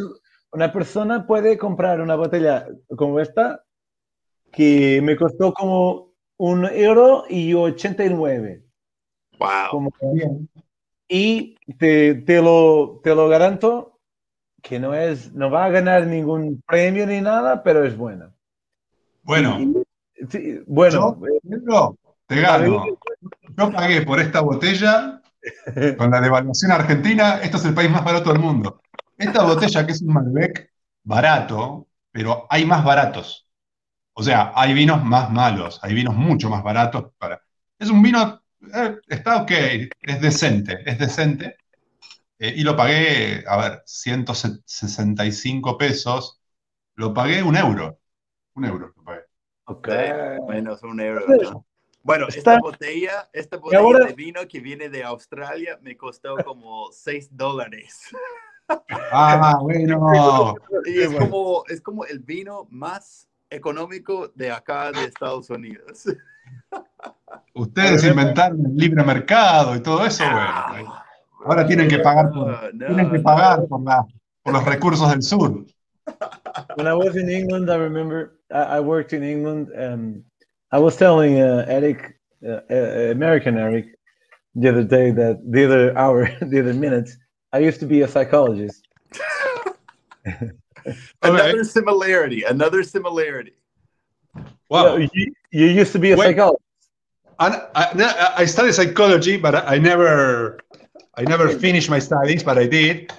[0.52, 3.64] una persona puede comprar una botella como esta
[4.52, 8.64] que me costó como un euro y 89.
[9.40, 9.50] Wow.
[9.72, 9.92] Como-
[11.10, 14.00] y te, te lo, te lo garanto
[14.62, 18.34] que no es, no va a ganar ningún premio ni nada, pero es buena.
[19.24, 19.86] Bueno, Y-
[20.30, 21.20] sí, bueno,
[22.28, 22.86] te gano.
[23.58, 25.22] Yo pagué por esta botella
[25.98, 27.40] con la devaluación argentina.
[27.42, 28.82] Esto es el país más barato del mundo.
[29.18, 30.72] Esta botella que es un Malbec
[31.04, 33.48] barato, pero hay más baratos.
[34.14, 37.12] O sea, hay vinos más malos, hay vinos mucho más baratos.
[37.18, 37.42] Para...
[37.78, 38.42] Es un vino,
[38.74, 39.52] eh, está ok,
[40.02, 41.58] es decente, es decente.
[42.40, 46.40] Eh, y lo pagué, a ver, 165 pesos.
[46.96, 48.00] Lo pagué un euro.
[48.56, 49.22] Un euro lo pagué.
[49.66, 49.88] ok.
[50.50, 51.66] Menos un euro.
[52.04, 56.92] Bueno, esta botella, esta botella ahora- de vino que viene de Australia me costó como
[56.92, 58.10] 6 dólares.
[59.12, 60.56] Ah, bueno.
[60.86, 66.06] Y es como, es como el vino más económico de acá de Estados Unidos.
[67.54, 70.94] Ustedes inventaron el libre mercado y todo eso, bueno.
[71.46, 73.24] Ahora tienen que pagar por, Ah, No, tienen que no.
[73.24, 74.06] pagar por, la,
[74.44, 75.66] por los recursos del sur.
[76.76, 79.70] when I was in England, I remember I, I worked in England.
[79.76, 80.24] and
[80.72, 83.98] I was telling uh, Eric, uh, uh, American Eric,
[84.56, 87.10] the other day that the other hour, the other minute,
[87.54, 88.88] I used to be a psychologist.
[91.22, 93.54] Another similarity, another similarity.
[94.70, 94.98] Wow.
[94.98, 96.28] You, you used to be a Wait.
[96.28, 96.64] psychologist.
[97.40, 100.60] And I, I studied psychology, but I never,
[101.16, 103.14] I never finished my studies, but I did.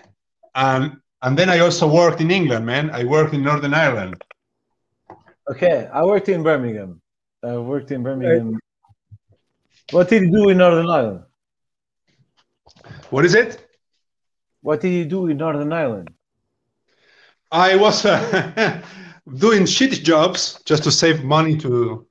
[0.55, 2.91] And and then I also worked in England, man.
[2.91, 4.23] I worked in Northern Ireland.
[5.51, 7.01] Okay, I worked in Birmingham.
[7.43, 8.59] I worked in Birmingham.
[9.91, 11.25] What did you do in Northern Ireland?
[13.11, 13.68] What is it?
[14.69, 16.11] What did you do in Northern Ireland?
[17.51, 18.83] I was uh,
[19.39, 22.07] doing shit jobs just to save money to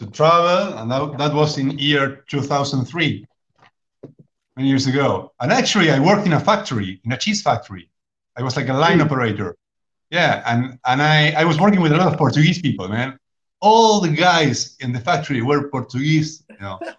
[0.00, 3.24] to travel, and that, that was in year 2003,
[4.56, 5.30] many years ago.
[5.38, 7.88] And actually, I worked in a factory, in a cheese factory.
[8.36, 9.54] I was like a line operator.
[10.10, 13.16] Yeah, and and I I was working with a lot of Portuguese people, man.
[13.60, 16.42] All the guys in the factory were Portuguese.
[16.50, 16.80] You know.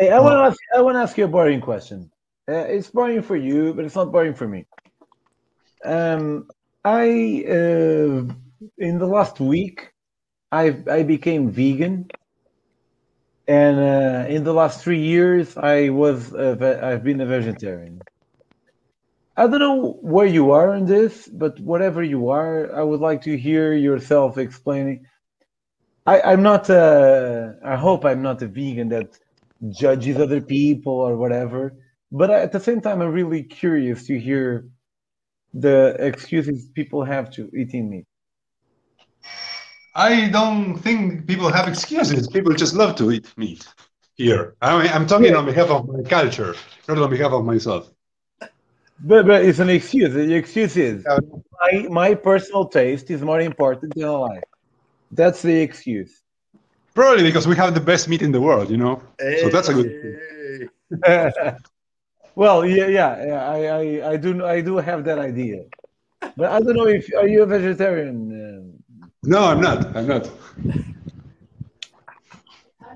[0.00, 0.58] Hey, I want to ask.
[0.76, 2.08] I want to ask you a boring question.
[2.48, 4.66] Uh, it's boring for you, but it's not boring for me.
[5.84, 6.48] Um,
[6.84, 8.24] I uh,
[8.78, 9.92] in the last week,
[10.50, 12.08] I I became vegan,
[13.46, 18.00] and uh, in the last three years, I was a ve- I've been a vegetarian.
[19.36, 23.22] I don't know where you are in this, but whatever you are, I would like
[23.22, 25.06] to hear yourself explaining.
[26.06, 26.70] I, I'm not.
[26.70, 29.18] Uh, I hope I'm not a vegan that
[29.70, 31.74] judges other people or whatever.
[32.10, 34.66] But at the same time, I'm really curious to hear
[35.52, 38.06] the excuses people have to eating meat.
[39.94, 42.28] I don't think people have excuses.
[42.28, 43.66] People just love to eat meat
[44.16, 44.54] here.
[44.62, 46.54] I mean, I'm talking on behalf of my culture,
[46.88, 47.90] not on behalf of myself.
[49.00, 50.12] But, but it's an excuse.
[50.14, 51.18] The excuse is Yeah.
[51.60, 54.44] my, my personal taste is more important than life.
[55.10, 56.22] That's the excuse.
[56.94, 59.02] Probably because we have the best meat in the world, you know.
[59.40, 59.90] So that's a good.
[62.38, 65.64] Well, yeah, yeah, yeah, I, I, I do, I do have that idea.
[66.36, 68.16] But I don't know if are you a vegetarian?
[68.30, 69.02] Uh?
[69.24, 69.96] No, I'm not.
[69.96, 70.30] I'm not.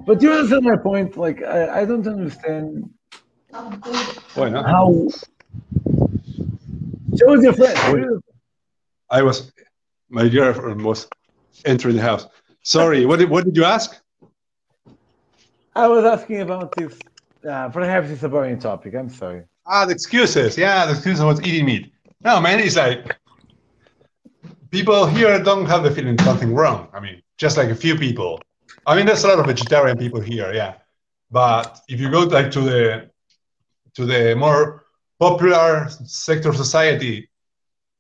[0.07, 1.17] But you understand my point?
[1.17, 2.89] Like, I, I don't understand
[4.37, 5.09] Bueno, how.
[7.19, 8.23] Show us your friend.
[9.11, 9.51] I was,
[10.09, 11.09] my girlfriend was
[11.65, 12.29] entering the house.
[12.63, 14.01] Sorry, what did, what did you ask?
[15.75, 16.97] I was asking about this.
[17.49, 18.95] Uh, perhaps it's a boring topic.
[18.95, 19.45] I'm sorry.
[19.67, 20.57] Ah, the excuses.
[20.57, 21.93] Yeah, the excuses was eating meat.
[22.25, 23.19] No, man, it's like
[24.71, 26.89] people here don't have the feeling something wrong.
[26.93, 28.41] I mean, just like a few people.
[28.87, 30.75] I mean, there's a lot of vegetarian people here, yeah.
[31.31, 33.11] But if you go like to the
[33.95, 34.85] to the more
[35.19, 37.29] popular sector of society,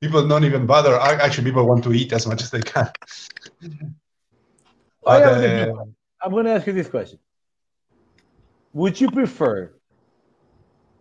[0.01, 0.99] people don't even bother.
[0.99, 2.91] Actually, people want to eat as much as they can.
[5.05, 5.75] But, uh.
[6.23, 7.19] I'm going to ask you this question.
[8.73, 9.73] Would you prefer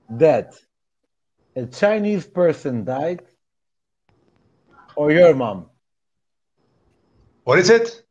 [0.10, 0.54] that
[1.56, 3.22] a Chinese person died
[4.96, 5.68] or your mom?
[7.44, 8.04] what is it?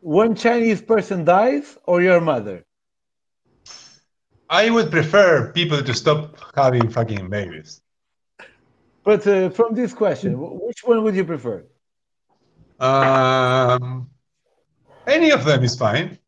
[0.00, 2.64] One Chinese person dies or your mother?
[4.48, 7.80] I would prefer people to stop having fucking babies.
[9.04, 11.64] But uh, from this question, which one would you prefer?
[12.78, 14.10] Um,
[15.06, 16.19] any of them is fine.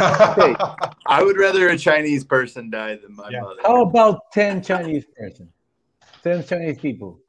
[1.06, 3.40] I would rather a Chinese person die than my Yeah.
[3.42, 3.60] mother.
[3.64, 5.52] How about 10 Chinese person?
[6.22, 7.20] 10 Chinese people.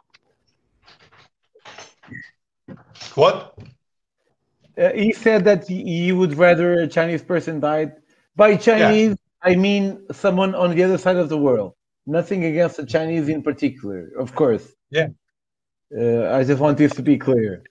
[3.16, 3.58] what?
[4.78, 7.94] Uh, he said that he, he would rather a Chinese person died.
[8.36, 11.74] By Chinese, I mean someone on the other side of the world.
[12.06, 14.66] Nothing against the Chinese in particular, of course.
[14.90, 15.08] Yeah.
[15.96, 17.64] Uh, I just want this to be clear.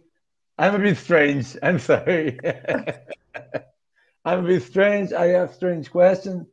[0.59, 1.57] I'm a bit strange.
[1.63, 2.39] I'm sorry.
[4.25, 5.13] I'm a bit strange.
[5.13, 6.47] I ask strange questions.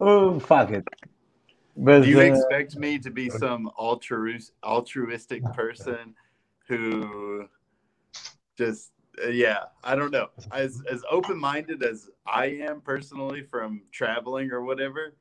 [0.00, 0.84] Oh, fuck it.
[1.76, 6.14] But Do you uh, expect me to be some altruist, altruistic person
[6.66, 7.48] who
[8.58, 8.90] just,
[9.24, 10.28] uh, yeah, I don't know.
[10.52, 15.14] As as open minded as I am personally from traveling or whatever,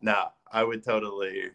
[0.00, 1.50] nah, I would totally,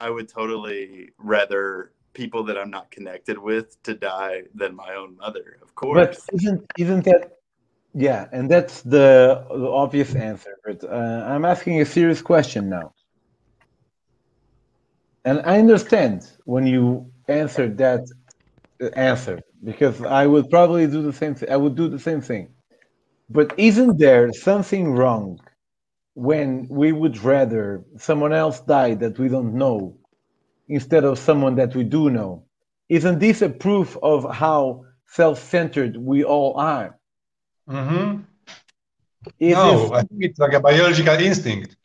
[0.00, 5.16] I would totally rather people that I'm not connected with to die than my own
[5.16, 5.58] mother.
[5.62, 6.26] Of course.
[6.26, 7.38] but isn't isn't that
[7.94, 8.26] yeah?
[8.32, 10.58] And that's the, the obvious answer.
[10.64, 12.94] But uh, I'm asking a serious question now.
[15.24, 18.00] And I understand when you answer that
[18.94, 21.50] answer because I would probably do the same thing.
[21.50, 22.48] I would do the same thing.
[23.30, 25.38] But isn't there something wrong
[26.14, 29.96] when we would rather someone else die that we don't know
[30.68, 32.44] instead of someone that we do know?
[32.88, 36.98] Isn't this a proof of how self-centered we all are?
[37.68, 38.24] Mhm.
[39.38, 41.76] Is No, this- I think it's like a biological instinct.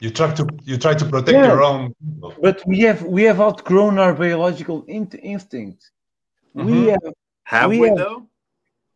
[0.00, 1.46] You try to you try to protect Yeah.
[1.46, 2.32] your own people.
[2.40, 5.90] but we have we have outgrown our biological in- instincts.
[6.54, 6.90] We Mhm.
[6.90, 8.22] have Have we we, have- though?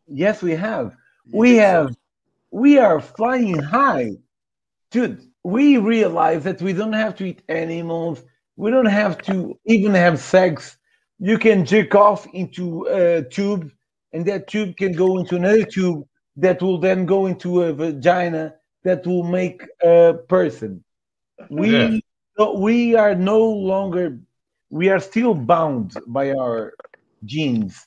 [0.07, 0.95] yes, we have.
[1.25, 1.67] You we think so?
[1.67, 1.95] have
[2.51, 4.11] we are flying high
[4.93, 8.23] dude we realize that we don't have to eat animals.
[8.55, 10.77] We don't have to even have sex.
[11.19, 13.71] You can jerk off into a tube
[14.13, 16.05] and that tube can go into another tube
[16.37, 20.83] that will then go into a vagina that will make a person.
[21.49, 21.99] We Yeah.
[22.37, 24.19] no, we are no longer
[24.69, 26.73] we are still bound by our
[27.25, 27.85] genes.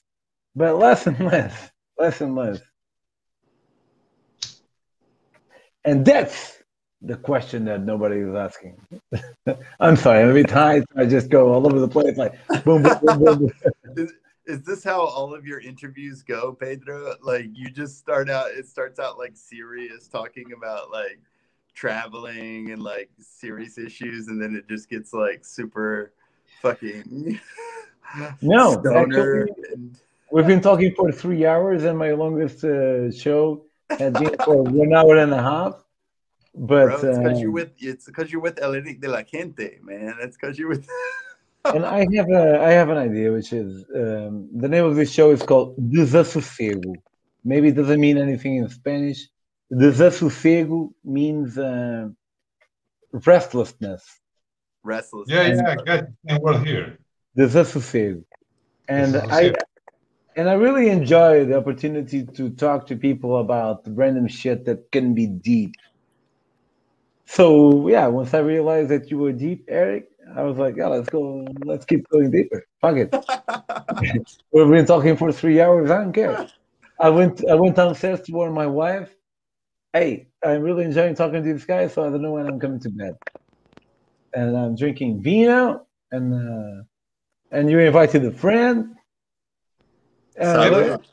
[0.55, 2.61] But less and less less and less.
[5.85, 6.57] And that's
[7.03, 8.77] the question that nobody is asking.
[9.81, 12.35] I'm sorry, I'm a bit high, so I just go all over the place like
[12.65, 13.51] boom, boom, boom, boom.
[13.97, 14.13] is,
[14.47, 17.15] is this how all of your interviews go, Pedro?
[17.23, 21.21] Like you just start out it starts out like serious talking about like
[21.75, 26.13] traveling and like serious issues and then it just gets like super
[26.63, 27.39] fucking
[28.43, 29.47] No, stoner.
[29.47, 30.01] actually, and-
[30.31, 34.93] we've been talking for three hours, and my longest uh, show had been for one
[34.95, 35.85] hour and a half.
[36.57, 39.23] Bro, But it's because uh, you're with it's because you're with El Eric de la
[39.23, 40.17] Gente, man.
[40.19, 40.89] That's because you're with
[41.75, 45.13] and I have a I have an idea, which is um, the name of this
[45.13, 46.95] show is called Desassossego.
[47.45, 49.29] Maybe it doesn't mean anything in Spanish.
[49.71, 52.09] Desassossego means uh,
[53.13, 54.03] restlessness.
[54.83, 55.29] restless.
[55.29, 56.99] Yeah, yeah, I got the word here.
[57.37, 58.25] Desassossego.
[58.89, 59.53] And I
[60.37, 65.15] and I really enjoy the opportunity to talk to people about random shit that can
[65.15, 65.75] be deep.
[67.27, 71.09] So yeah, once I realized that you were deep, Eric, I was like, yeah, let's
[71.09, 72.65] go, let's keep going deeper.
[72.81, 73.15] Fuck it.
[74.53, 75.91] We've been talking for three hours.
[75.91, 76.49] I don't care.
[76.99, 79.15] I went I went downstairs to warn my wife.
[79.93, 82.81] Hey, I'm really enjoying talking to this guy, so I don't know when I'm coming
[82.81, 83.17] to bed.
[84.33, 86.83] And I'm drinking vino, and uh,
[87.51, 88.95] and you invited a friend.
[90.39, 91.05] Uh, Salud.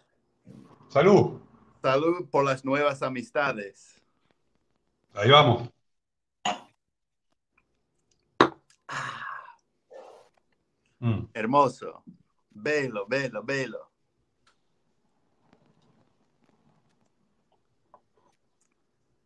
[0.90, 1.40] Salud.
[1.82, 4.00] Salud por las nuevas amistades.
[5.16, 5.70] Ahí vamos.
[11.04, 11.28] Mm.
[11.36, 12.02] Hermoso.
[12.56, 13.80] Velo, velo, velo.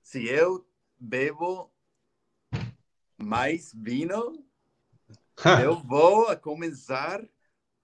[0.01, 0.65] Se eu
[0.99, 1.71] bebo
[3.15, 4.43] mais vinho,
[5.63, 7.23] eu vou a começar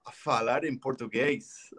[0.04, 1.72] a falar em português.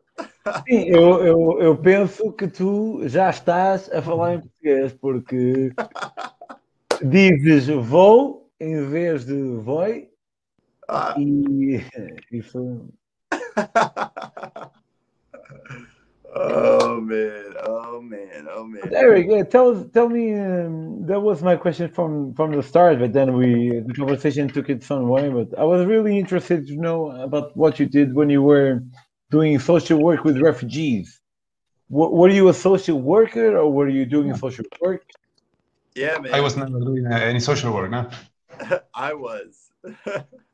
[0.65, 5.73] Sim, eu, eu, eu penso que tu já estás a falar em português, porque
[7.03, 10.14] dizes vou em vez de voi,
[10.87, 11.81] Ah, e
[12.31, 12.93] isso.
[16.35, 18.81] oh man, oh man, oh man.
[18.93, 20.33] Eric, uh, tell tell me.
[20.33, 24.69] Um, that was my question from from the start, but then we the conversation took
[24.69, 25.29] its own way.
[25.29, 28.83] But I was really interested to know about what you did when you were
[29.31, 31.19] doing social work with refugees.
[31.89, 35.03] W- were you a social worker, or were you doing social work?
[35.95, 36.33] Yeah, man.
[36.33, 38.09] I was never doing uh, any social work, no?
[38.93, 39.71] I was.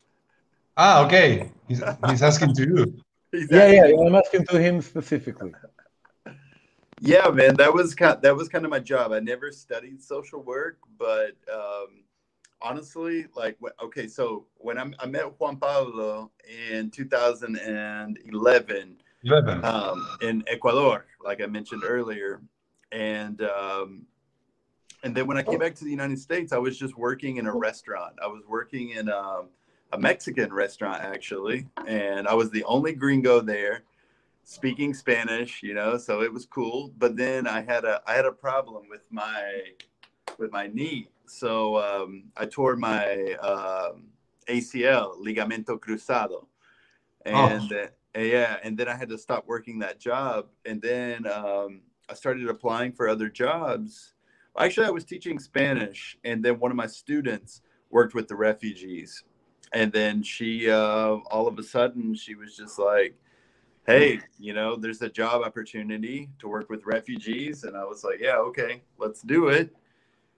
[0.77, 1.51] Ah, okay.
[1.67, 2.95] He's, he's asking to you.
[3.49, 3.85] Yeah, yeah.
[3.85, 5.53] I'm asking to him specifically.
[7.03, 9.11] Yeah, man, that was kind that was kind of my job.
[9.11, 12.03] I never studied social work, but um,
[12.61, 16.29] honestly, like, okay, so when I'm, I met Juan Pablo
[16.71, 19.65] in 2011 11.
[19.65, 22.39] um, in Ecuador, like I mentioned earlier,
[22.91, 24.05] and um,
[25.03, 27.47] and then when I came back to the United States, I was just working in
[27.47, 28.13] a restaurant.
[28.23, 29.49] I was working in um,
[29.93, 33.83] a Mexican restaurant actually, and I was the only gringo there
[34.43, 36.93] speaking Spanish, you know, so it was cool.
[36.97, 39.61] But then I had a I had a problem with my
[40.37, 44.07] with my knee, so um, I tore my um,
[44.47, 46.47] ACL, ligamento cruzado,
[47.25, 47.87] and uh,
[48.19, 52.47] yeah, and then I had to stop working that job, and then um, I started
[52.49, 54.13] applying for other jobs.
[54.57, 59.23] Actually, I was teaching Spanish, and then one of my students worked with the refugees,
[59.73, 63.15] and then she uh, all of a sudden she was just like
[63.85, 67.63] hey, you know, there's a job opportunity to work with refugees.
[67.63, 69.75] And I was like, yeah, okay, let's do it.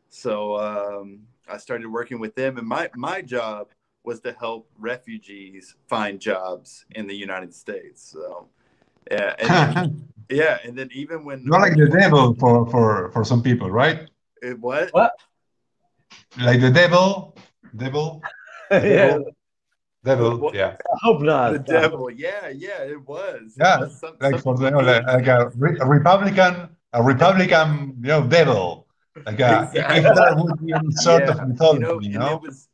[0.09, 2.57] So um, I started working with them.
[2.57, 3.69] And my, my job
[4.03, 8.11] was to help refugees find jobs in the United States.
[8.11, 8.47] So,
[9.11, 9.35] yeah.
[9.39, 10.59] And, yeah.
[10.63, 11.43] And then even when.
[11.43, 14.09] You're like the devil for, for, for some people, right?
[14.41, 14.89] It, what?
[14.91, 15.13] What?
[16.39, 17.35] Like the devil,
[17.75, 18.21] devil,
[18.81, 19.17] yeah,
[20.03, 20.53] devil, What?
[20.55, 20.75] yeah.
[20.93, 21.53] I hope not.
[21.53, 22.09] The devil.
[22.11, 22.49] Yeah.
[22.49, 22.83] Yeah.
[22.83, 23.41] It was.
[23.57, 27.01] It Yeah, was some- Like some for the, like, like a, re- a Republican, a
[27.03, 28.87] Republican, you know, devil.
[29.25, 29.97] Like a, Exactly.
[29.97, 32.35] if that would be any sort Yeah, of mythology, you know, you know?
[32.35, 32.67] it was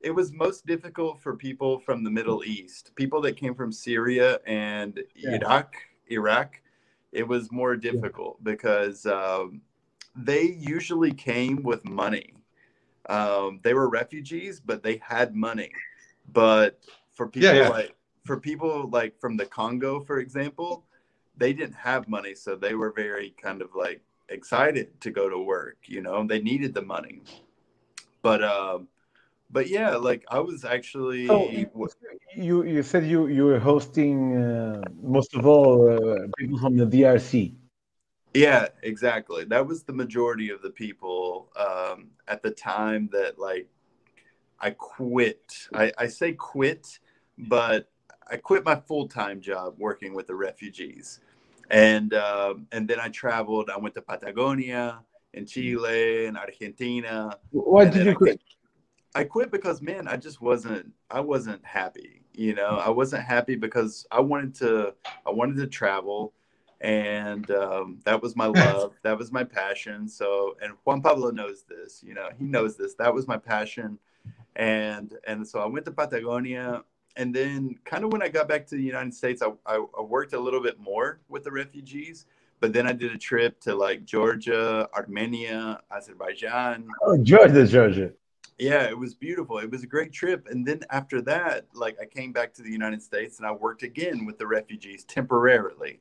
[0.00, 4.38] it was most difficult for people from the Middle East, people that came from Syria
[4.46, 5.36] and Yeah.
[5.36, 5.76] Iraq,
[6.10, 6.60] Iraq.
[7.12, 9.62] It was more difficult because um,
[10.14, 12.33] they usually came with money.
[13.08, 15.70] Um, they were refugees, but they had money.
[16.32, 16.78] But
[17.12, 17.68] for people Yeah, yeah.
[17.68, 20.84] like for people like from the Congo, for example,
[21.36, 25.38] they didn't have money, so they were very kind of like excited to go to
[25.38, 25.76] work.
[25.86, 27.22] You know, they needed the money.
[28.22, 28.88] But um,
[29.50, 31.50] but yeah, like I was actually So,
[32.36, 36.86] you you said you you were hosting uh, most of all uh, people from the
[36.86, 37.54] DRC.
[38.34, 39.44] Yeah, exactly.
[39.44, 43.68] That was the majority of the people um, at the time that like
[44.60, 45.68] I quit.
[45.72, 46.98] I, I say quit,
[47.38, 47.90] but
[48.28, 51.20] I quit my full time job working with the refugees,
[51.70, 53.70] and um, and then I traveled.
[53.70, 55.00] I went to Patagonia,
[55.34, 57.38] in Chile, in Argentina.
[57.50, 58.40] Why And did you I quit?
[59.14, 60.90] I quit because man, I just wasn't.
[61.10, 62.22] I wasn't happy.
[62.32, 64.94] You know, I wasn't happy because I wanted to
[65.26, 66.32] I wanted to travel
[66.80, 70.08] and um, that was my love that was my passion.
[70.08, 72.94] So and juan pablo knows this you know he knows this.
[72.94, 73.98] That was my passion.
[74.56, 76.82] And and so i went to patagonia.
[77.16, 80.02] And then kind of when i got back to the united states I, I, I
[80.02, 82.26] worked a little bit more with the refugees.
[82.60, 86.88] But then i did a trip to like georgia armenia azerbaijan.
[87.02, 88.12] Oh georgia georgia.
[88.58, 89.58] Yeah it was beautiful.
[89.58, 90.46] It was a great trip.
[90.50, 93.82] And then after that like i came back to the united states and i worked
[93.82, 96.00] again with the refugees temporarily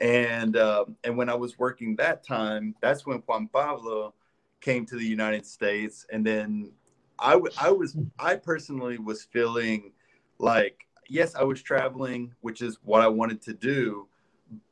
[0.00, 4.14] and uh, and when I was working that time, that's when Juan Pablo
[4.60, 6.72] came to the United States, and then
[7.18, 9.92] I, w- I was I personally was feeling
[10.38, 14.08] like yes, I was traveling, which is what I wanted to do,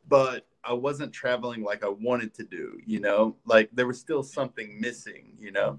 [0.09, 2.79] but I wasn't traveling like I wanted to do.
[2.87, 5.33] You know, like there was still something missing.
[5.39, 5.79] You know,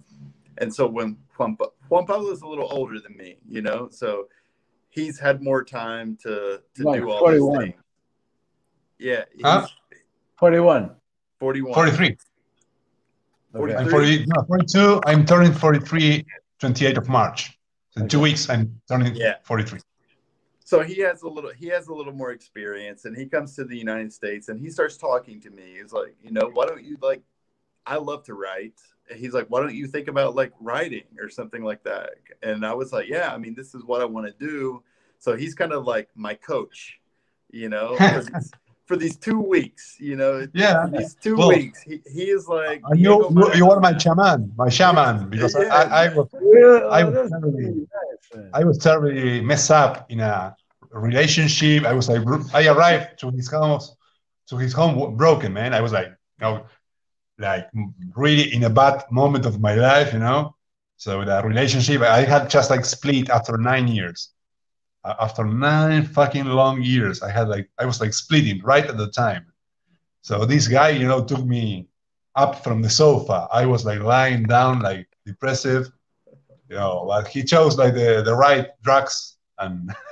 [0.58, 3.90] and so when Juan, pa- Juan Pablo is a little older than me, you know,
[3.90, 4.28] so
[4.90, 7.60] he's had more time to to like do all 41.
[7.60, 7.84] these things.
[9.00, 9.26] Yeah.
[9.42, 9.68] Huh?
[10.38, 10.92] 41
[11.40, 11.74] 41.
[11.74, 12.18] 43.
[13.56, 13.76] okay.
[13.76, 15.02] I'm 40, no, 42.
[15.06, 16.26] I'm turning 43,
[16.60, 17.58] 28 of March.
[17.92, 19.36] So in two weeks, I'm turning Yeah.
[19.44, 19.80] 43.
[20.66, 23.64] So he has a little he has a little more experience and he comes to
[23.64, 25.78] the United States and he starts talking to me.
[25.82, 27.24] He's like, you know, why don't you like
[27.88, 28.76] I love to write.
[29.10, 32.12] And he's like, why don't you think about like writing or something like that?
[32.44, 34.84] And I was like, yeah, I mean, this is what I want to do.
[35.18, 37.00] So he's kind of like my coach,
[37.50, 37.98] you know,
[38.90, 40.76] for these, two weeks, you know, Yeah.
[40.86, 43.72] for these two Well, weeks, he, he is like, And you, Diego you, you Maradona.
[43.74, 47.88] are my shaman, my shaman, because I, I, I was Yeah, I oh, was terribly-
[47.98, 48.50] nice.
[48.60, 50.56] I was terribly messed up in a
[51.10, 51.80] relationship.
[51.92, 52.22] I was like,
[52.60, 53.86] I arrived to his house,
[54.50, 55.72] to his home broken, man.
[55.80, 56.56] I was like, you know,
[57.48, 57.66] like
[58.24, 60.42] really in a bad moment of my life, you know.
[61.06, 64.20] So the relationship, I had just like split after nine years.
[65.06, 69.10] After nine fucking long years, I had like I was like splitting right at the
[69.10, 69.46] time.
[70.22, 71.88] So this guy, you know, took me
[72.36, 73.48] up from the sofa.
[73.52, 75.90] I was like lying down, like depressive,
[76.70, 79.92] you know, but he chose like the, the right drugs and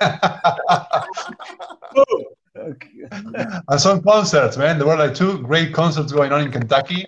[3.70, 4.78] and some concerts, man.
[4.78, 7.06] There were like two great concerts going on in Kentucky.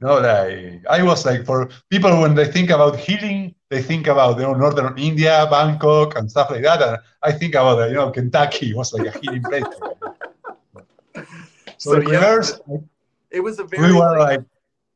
[0.00, 4.06] You know, like I was like for people when they think about healing, they think
[4.06, 6.80] about you know northern India, Bangkok, and stuff like that.
[6.82, 9.64] And I think about you know Kentucky was like a healing place.
[11.78, 12.40] So, So, yeah,
[13.30, 14.46] It was a very we were like, like,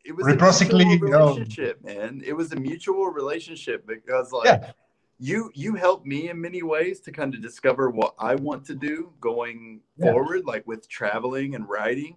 [0.05, 2.23] it was reciprocally, a you know- relationship, man.
[2.25, 4.73] It was a mutual relationship because like Yeah.
[5.19, 8.75] you you helped me in many ways to kind of discover what I want to
[8.75, 10.13] do going Yeah.
[10.13, 12.17] forward, like with traveling and writing.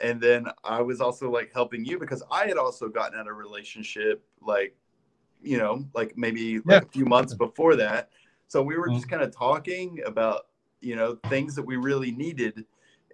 [0.00, 3.32] And then I was also like helping you because I had also gotten out of
[3.36, 4.76] a relationship like,
[5.44, 6.88] you know, like maybe like Yeah.
[6.88, 8.10] a few months before that.
[8.48, 9.10] So we were just mm-hmm.
[9.10, 10.46] kind of talking about,
[10.80, 12.64] you know, things that we really needed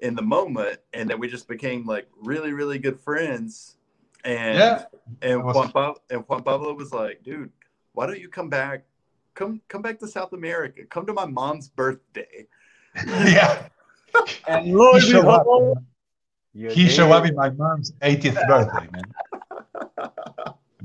[0.02, 3.76] in the moment and then we just became like really really good friends
[4.24, 4.84] and Yeah.
[5.20, 7.50] and Juan Pablo and Juan Pablo was like dude
[7.92, 8.84] why don't you come back
[9.34, 12.46] come come back to South America come to my mom's birthday
[13.06, 13.68] yeah.
[14.48, 15.42] And lo and He showed up.
[15.44, 15.78] behold,
[16.54, 19.04] He showed up in my mom's 80th birthday, man.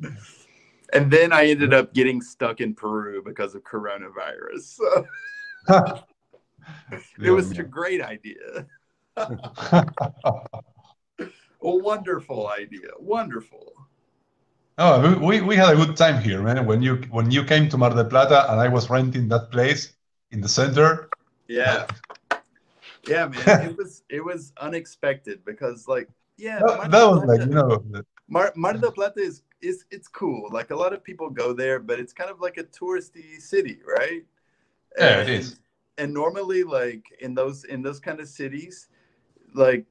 [0.94, 5.08] and then I ended up getting stuck in Peru because of coronavirus so
[7.22, 8.66] it was a great idea
[9.18, 9.84] a
[11.62, 13.74] wonderful idea wonderful
[14.78, 16.66] Oh, we, we, had a good time here, man.
[16.66, 19.94] When you when you came to Mar del Plata and I was renting that place
[20.32, 21.10] in the center.
[21.48, 21.88] Yeah.
[23.08, 23.70] Yeah, man.
[23.70, 28.04] it was it was unexpected because like yeah, Mar That, that was like, you know,
[28.28, 30.50] Mar, Mar del Plata is is it's cool.
[30.52, 33.80] Like a lot of people go there, but it's kind of like a touristy city,
[33.86, 34.24] right?
[34.98, 35.60] Yeah, it And- is.
[35.98, 38.90] And normally, like in those in those kind of cities,
[39.54, 39.86] like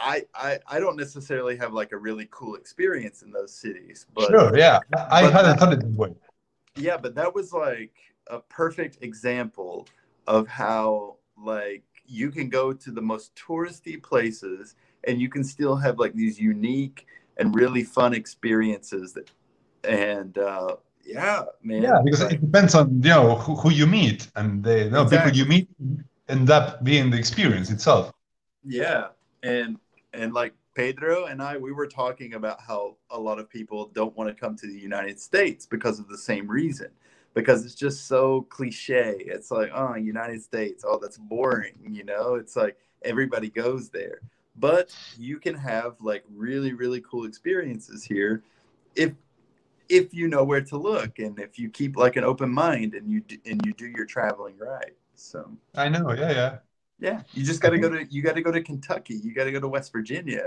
[0.00, 4.30] I I I don't necessarily have like a really cool experience in those cities, but
[4.30, 4.80] sure, yeah.
[5.10, 6.12] I hadn't that- thought it that way.
[6.76, 7.94] yeah but that was like
[8.26, 9.86] a perfect example
[10.26, 11.84] of how like
[12.20, 14.74] you can go to the most touristy places
[15.06, 17.06] and you can still have like these unique
[17.36, 19.30] and really fun experiences that
[19.84, 23.86] and uh yeah man Yeah, because like, it depends on you know who, who you
[23.86, 25.68] meet and the you know, people you meet
[26.28, 28.12] end up being the experience itself.
[28.64, 29.08] yeah
[29.42, 29.78] and
[30.12, 34.16] and like pedro and i we were talking about how a lot of people don't
[34.16, 36.88] want to come to the united states because of the same reason
[37.34, 39.16] because it's just so cliche.
[39.18, 42.36] It's like oh united states oh that's boring you know?
[42.36, 44.20] It's like everybody goes there
[44.56, 48.42] but you can have like really really cool experiences here
[48.94, 49.12] if
[49.88, 53.10] if you know where to look and if you keep like an open mind and
[53.10, 56.12] you d- and you do your traveling right So I know.
[56.12, 56.58] Yeah, yeah.
[56.98, 59.16] yeah, you just got to go to you got to go to Kentucky.
[59.16, 60.44] You got to go to West Virginia.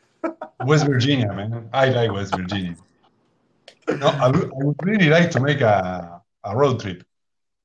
[0.64, 1.68] West Virginia, man.
[1.72, 2.76] I like West Virginia.
[3.98, 7.02] No, I would, I would really like to make a, a road trip.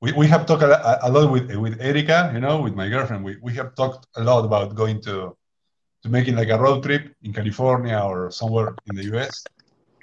[0.02, 3.24] We, we have talked a, a lot with with Erica, you know, with my girlfriend.
[3.24, 5.37] We, we have talked a lot about going to
[6.08, 9.44] to making like a road trip in California or somewhere in the US.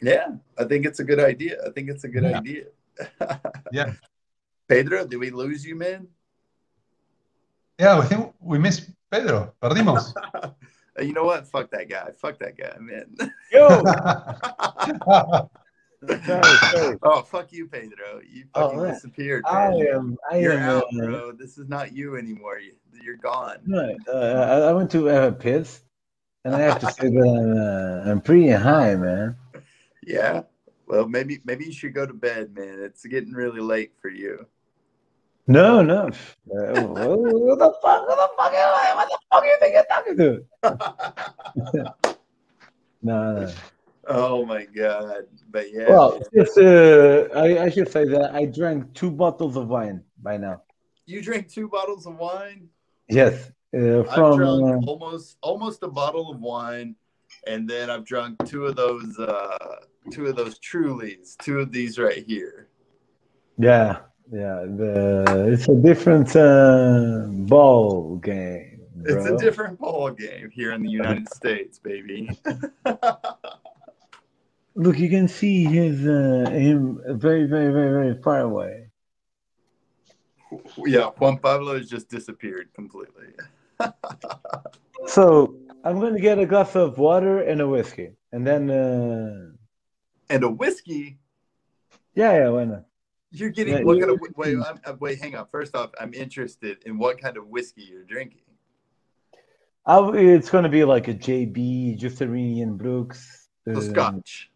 [0.03, 1.57] yeah, I think it's a good idea.
[1.67, 2.39] I think it's a good Yeah.
[2.39, 2.65] idea.
[3.73, 3.93] Yeah.
[4.69, 6.07] Pedro, did we lose you, man?
[7.81, 9.53] Yeah, I think we miss Pedro.
[9.61, 10.13] Perdimos.
[11.01, 11.47] you know what?
[11.49, 12.11] Fuck that guy.
[12.17, 13.17] Fuck that guy, man.
[13.51, 13.69] Yo,
[16.25, 16.97] sorry, sorry.
[17.03, 18.21] oh, fuck you, Pedro.
[18.29, 18.95] You Oh, fucking man.
[18.95, 19.43] disappeared.
[19.47, 20.17] I am.
[20.31, 20.69] I You're am.
[20.79, 21.33] out, uh, bro.
[21.33, 22.59] This is not you anymore.
[22.61, 23.59] You- You're gone.
[23.67, 23.97] Right.
[24.09, 25.81] Uh, I, I went to have a piss,
[26.45, 29.37] and I have to say that I'm, uh, I'm pretty high, man.
[30.03, 30.43] Yeah.
[30.87, 32.81] Well, maybe maybe you should go to bed, man.
[32.81, 34.47] It's getting really late for you.
[35.47, 36.11] No, no.
[36.45, 38.09] What the fuck?
[38.09, 38.53] What the fuck?
[38.53, 41.95] What the fuck you think you're talking to?
[43.07, 43.53] No, no.
[44.07, 45.27] oh my god.
[45.51, 45.91] But yeah.
[45.91, 50.39] Well, just uh, I, I should say that I drank two bottles of wine by
[50.39, 50.63] now.
[51.05, 52.69] you drink two bottles of wine?
[53.11, 56.97] Yes, uh, I've from drunk uh, almost almost a bottle of wine,
[57.47, 59.77] and then I've drunk two of those uh
[60.11, 62.69] two of those Trulies, two of these right here.
[63.59, 64.65] yeah, yeah.
[64.67, 68.81] The it's a different uh, ball game.
[69.07, 72.31] It's a different ball game here in the United States, baby.
[74.77, 78.89] Look, you can see his uh, him very, very, very, very far away.
[80.79, 83.27] yeah, Juan Pablo has just disappeared completely.
[85.07, 89.51] So I'm going to get a glass of water and a whiskey, and then uh,
[90.31, 91.19] And a whiskey.
[92.15, 92.85] yeah, yeah, why not?
[93.31, 94.57] You're getting Yeah, what kind of wait?
[94.57, 95.47] I'm, uh, wait, hang on.
[95.49, 98.41] First off, I'm interested in what kind of whiskey you're drinking.
[99.87, 103.49] I'll, it's going to be like a JB, Justerini and Brooks.
[103.67, 104.51] So uh, Scotch.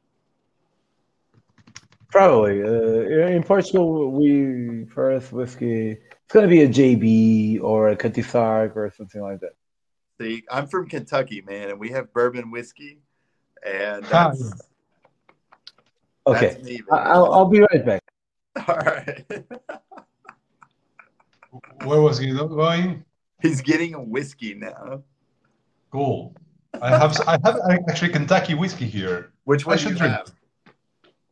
[2.10, 2.62] Probably.
[2.62, 5.98] Uh, in Portugal, we first whiskey.
[6.28, 9.52] It's gonna be a JB or a Cutty Sark or something like that.
[10.20, 12.98] See, I'm from Kentucky, man, and we have bourbon whiskey,
[13.66, 14.52] and Ah, that's,
[16.26, 16.84] Okay, that's me, I- baby.
[16.90, 18.02] I'll, I'll be right back.
[18.68, 19.24] All right.
[21.86, 23.06] Where was he going?
[23.40, 25.02] He's getting a whiskey now.
[25.90, 26.34] Cool.
[26.82, 27.58] I have I have
[27.88, 29.32] actually Kentucky whiskey here.
[29.44, 30.12] Which one I do you should drink.
[30.12, 30.32] have?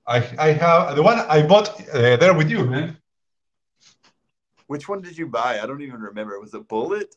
[0.07, 2.97] I I have the one I bought uh, there with you, man.
[4.67, 5.61] Which one did you buy?
[5.61, 6.35] I don't even remember.
[6.35, 7.15] It was it Bulleit?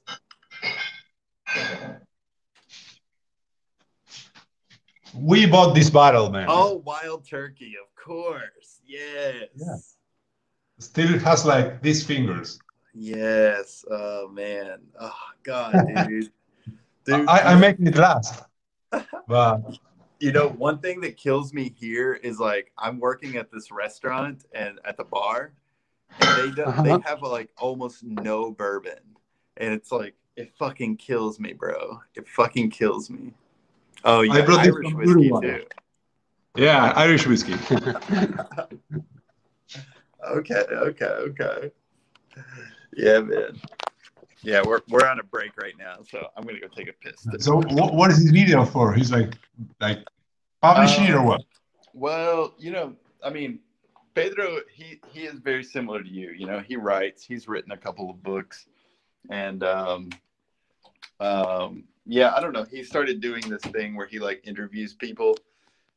[5.16, 6.45] We bought this bottle, man.
[6.50, 8.82] Oh, Wild Turkey, of course.
[8.86, 9.48] Yes.
[9.56, 9.76] Yeah.
[10.78, 12.60] Still has like these fingers.
[12.94, 13.84] Yes.
[13.90, 14.80] Oh man.
[15.00, 15.74] Oh God,
[16.08, 16.32] dude.
[17.06, 18.44] Dude, I, I make it last.
[19.28, 19.78] But
[20.19, 24.45] you know, one thing that kills me here is like I'm working at this restaurant
[24.53, 25.53] and at the bar,
[26.36, 26.82] they do, Uh-huh.
[26.84, 29.00] they have like almost no bourbon,
[29.58, 32.00] and it's like it fucking kills me, bro.
[32.16, 33.34] It fucking kills me.
[34.04, 35.66] Oh yeah, Irish whiskey too.
[36.56, 37.56] yeah, Irish whiskey.
[40.28, 41.72] Okay, okay, okay.
[42.96, 43.60] Yeah, man.
[44.42, 47.26] Yeah, we're we're on a break right now, so I'm gonna go take a piss.
[47.40, 48.94] so what, what is this video for?
[48.94, 49.34] He's like
[49.80, 50.00] like
[50.62, 51.42] publishing it or what?
[51.94, 53.60] Well, you know, I mean,
[54.14, 56.32] Pedro, he he is very similar to you.
[56.32, 57.24] You know, he writes.
[57.24, 58.68] He's written a couple of books,
[59.30, 60.10] and um,
[61.20, 62.66] um, yeah, I don't know.
[62.66, 65.38] He started doing this thing where he like interviews people,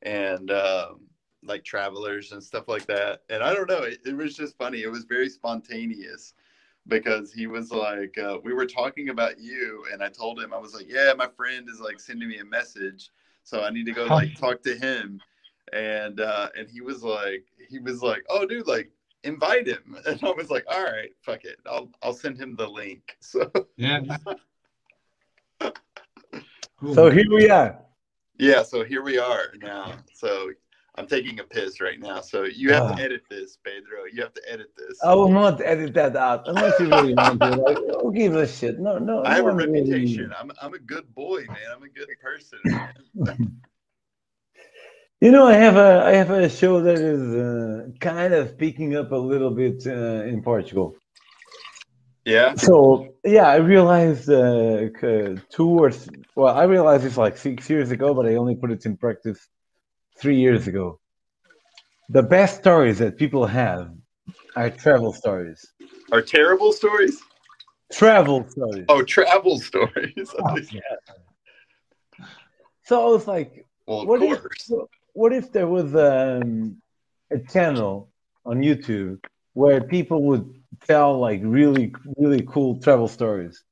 [0.02, 1.00] and um,
[1.44, 3.22] like travelers and stuff like that.
[3.30, 3.82] And I don't know.
[3.82, 4.82] It, it was just funny.
[4.82, 6.34] It was very spontaneous
[6.88, 10.58] because he was like, uh, we were talking about you, and I told him I
[10.58, 13.10] was like, yeah, my friend is like sending me a message,
[13.44, 15.20] so I need to go like talk to him
[15.72, 18.90] and uh and he was like he was like oh dude like
[19.24, 22.66] invite him and i was like all right fuck it i'll i'll send him the
[22.66, 24.00] link so Yeah.
[26.80, 26.94] Cool.
[26.94, 27.78] So here we are.
[28.38, 30.50] yeah so here we are now so
[30.96, 32.94] i'm taking a piss right now so you have Ah.
[32.96, 36.48] to edit this pedro you have to edit this I will not edit that out
[36.48, 37.50] unless you really want to.
[37.50, 38.80] Like, who gives a shit?
[38.80, 39.22] No, no.
[39.24, 41.88] i have no a one really- reputation i'm, I'm a good boy man i'm a
[41.88, 43.60] good person man.
[45.22, 48.96] You know, I have a I have a show that is uh, kind of picking
[48.96, 50.96] up a little bit uh, in Portugal.
[52.24, 54.88] yeah So yeah, I realized uh,
[55.56, 58.72] two or th- well, I realized it's like six years ago, but I only put
[58.72, 59.40] it in practice
[60.20, 60.98] three years ago.
[62.08, 63.92] The best stories that people have
[64.56, 65.60] are travel stories.
[66.10, 67.22] are terrible stories
[67.92, 68.86] travel stories.
[68.88, 70.34] Oh, travel stories.
[72.84, 74.72] So I was like, well, of what course.
[75.12, 76.76] What if there was um,
[77.30, 78.10] a channel
[78.44, 79.18] on YouTube
[79.54, 80.46] where people would
[80.86, 83.62] tell like really really cool travel stories,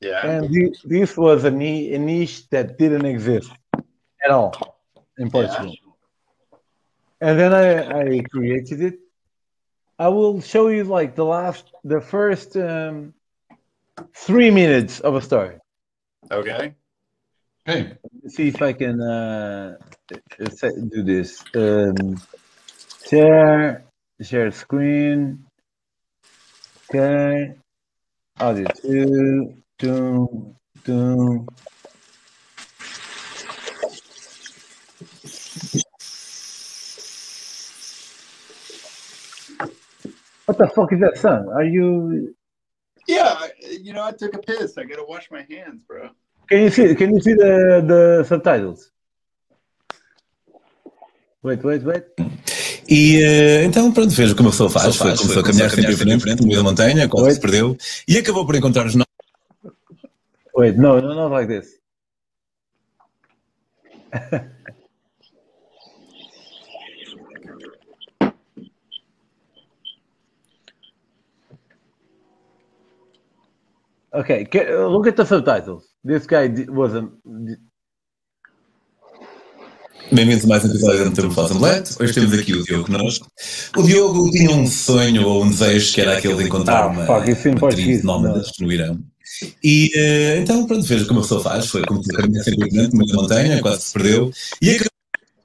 [0.00, 0.26] Yeah.
[0.26, 3.50] and thi- this was a, ni- a niche that didn't exist
[4.24, 4.52] at all
[5.18, 5.74] in Portugal.
[7.20, 7.66] And then I,
[8.16, 8.94] I created it.
[9.98, 13.14] I will show you like the last, the first um,
[14.14, 15.56] three minutes of a story.
[16.30, 16.74] Okay.
[17.68, 17.96] Okay.
[18.22, 19.76] Let's see if I can uh,
[20.50, 21.44] se- do this.
[21.54, 22.20] Um,
[23.08, 23.84] share,
[24.20, 25.44] share screen.
[26.90, 27.54] Okay.
[28.40, 30.54] Audio two, two,
[30.84, 31.46] two.
[40.46, 41.48] What the fuck is that son?
[41.50, 42.34] Are you?
[43.06, 43.48] Yeah.
[43.60, 44.78] You know, I took a piss.
[44.78, 46.10] I gotta wash my hands, bro.
[46.48, 46.94] Can you see?
[46.94, 48.90] Can you see the the subtitles?
[51.42, 52.04] Wait, wait, wait.
[52.88, 54.96] E eh, então, pronto, fez o que uma pessoa faz.
[54.96, 57.76] Foi, começou a caminhar sempre em frente, no meio da montanha, quase se perdeu.
[58.08, 59.06] E acabou por encontrar os novos.
[60.56, 61.78] Wait, no, no, not like this.
[74.12, 74.48] okay,
[74.88, 75.84] look at the subtitles.
[76.02, 77.12] This guy di- wasn't.
[80.10, 81.94] Bem-vindos a mais um episódio do Tempo Faz Omelete.
[82.00, 83.26] Hoje temos aqui o Diogo connosco.
[83.76, 87.02] O Diogo tinha um sonho ou um desejo que era aquele de encontrar Ah, uma,
[87.04, 88.98] em uma tribo nómadas no Irão.
[89.62, 91.66] E eh, então, pronto, fez o que uma pessoa faz.
[91.66, 94.30] Foi começou a caminhar sempre no meio da montanha, quase se perdeu.
[94.62, 94.88] E acabou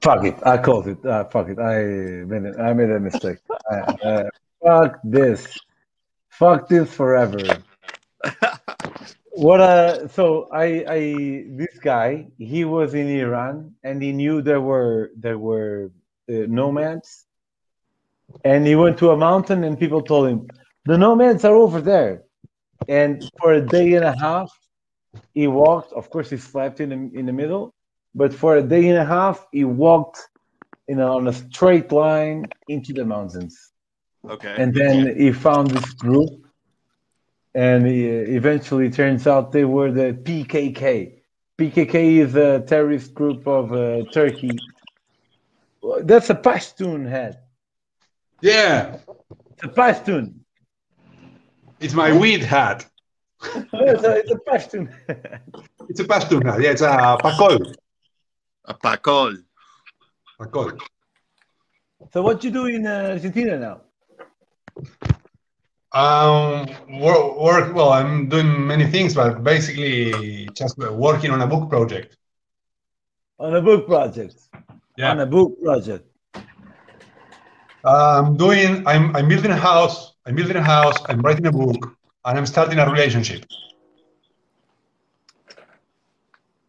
[0.02, 1.00] Fuck it, I called it.
[1.06, 2.58] Ah, fuck it, I made it.
[2.58, 3.40] I made a mistake.
[3.70, 4.28] Uh, uh,
[4.62, 5.46] fuck this.
[6.30, 7.38] Fuck this forever.
[9.36, 11.00] what uh so I I
[11.48, 15.90] this guy he was in Iran and he knew there were there were
[16.28, 17.26] uh, nomads.
[18.44, 20.48] And he went to a mountain and people told him
[20.86, 22.22] the nomads are over there.
[22.88, 24.50] And for a day and a half
[25.34, 25.92] he walked.
[25.92, 27.74] Of course he slept in the, in the middle
[28.14, 30.28] but for a day and a half he walked
[30.88, 33.72] you know on a straight line into the mountains.
[34.30, 34.54] Okay.
[34.56, 36.43] and then he found this group
[37.54, 41.12] and he, eventually turns out they were the pkk
[41.58, 44.50] pkk is a terrorist group of uh, turkey
[46.02, 47.44] that's a pashtun hat.
[48.40, 48.98] Yeah.
[49.52, 50.34] it's a pashtun
[51.80, 52.86] It's my weed hat.
[53.54, 54.92] it's, a, it's a pashtun
[55.88, 56.60] It's a Pashtun hat.
[56.60, 57.74] Yeah, it's a pakol.
[58.64, 59.36] A pakol.
[60.40, 60.78] Pacol.
[62.12, 63.80] so what you do in uh, argentina now
[65.94, 66.66] Um,
[67.00, 67.74] work, work.
[67.74, 72.16] Well, I'm doing many things, but basically just working on a book project.
[73.38, 74.36] on a book project
[74.96, 75.10] Yeah.
[75.10, 76.04] on a book project
[77.84, 78.70] I'm doing.
[78.86, 79.14] I'm.
[79.16, 80.14] I'm building a house.
[80.26, 80.96] I'm building a house.
[81.08, 81.80] I'm writing a book,
[82.24, 83.44] and I'm starting a relationship.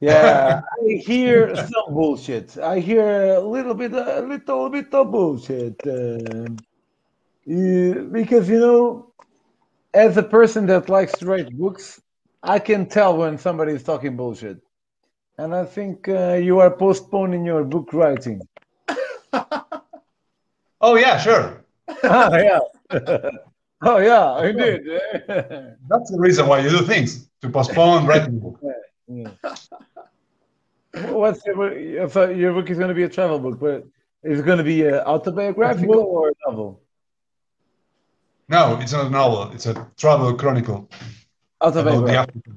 [0.02, 2.58] Yeah, I hear some bullshit.
[2.58, 5.80] I hear a little bit, a little bit of bullshit.
[5.88, 6.58] Um,
[7.46, 9.14] yeah, because you know,
[9.96, 12.02] as a person that likes to write books,
[12.44, 14.58] I can tell when somebody is talking bullshit,
[15.38, 18.42] and I think uh, you are postponing your book writing.
[20.82, 21.66] Oh yeah, sure.
[22.04, 22.60] oh yeah,
[23.82, 24.86] oh yeah, I did.
[25.90, 28.60] That's the reason why you do things to postpone writing a book.
[29.08, 29.32] Yeah.
[31.12, 33.88] What's your, book- so your book is going to be a travel book, but
[34.22, 36.82] it's going to be uh, autobiographical or a novel?
[38.48, 39.52] No, it's not a novel.
[39.54, 40.90] It's a travel chronicle
[41.60, 42.54] about the Autobiographical.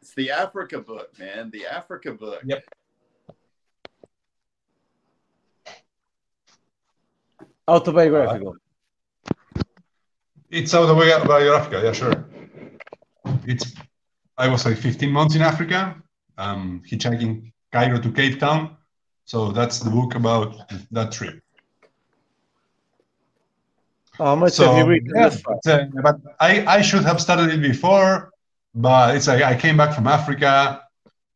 [0.00, 1.50] It's the Africa book, man.
[1.50, 2.40] The Africa book.
[2.44, 2.64] Yep.
[7.68, 8.56] Autobiographical.
[10.50, 11.84] It's autobiographical.
[11.84, 12.24] Yeah, sure.
[13.46, 13.74] It's.
[14.36, 15.94] I was like 15 months in Africa,
[16.38, 18.76] um, hitchhiking Cairo to Cape Town.
[19.26, 20.56] So that's the book about
[20.90, 21.40] that trip.
[24.20, 28.30] How much So, have you but, uh, but I, I should have started it before,
[28.74, 30.82] but it's like I came back from Africa.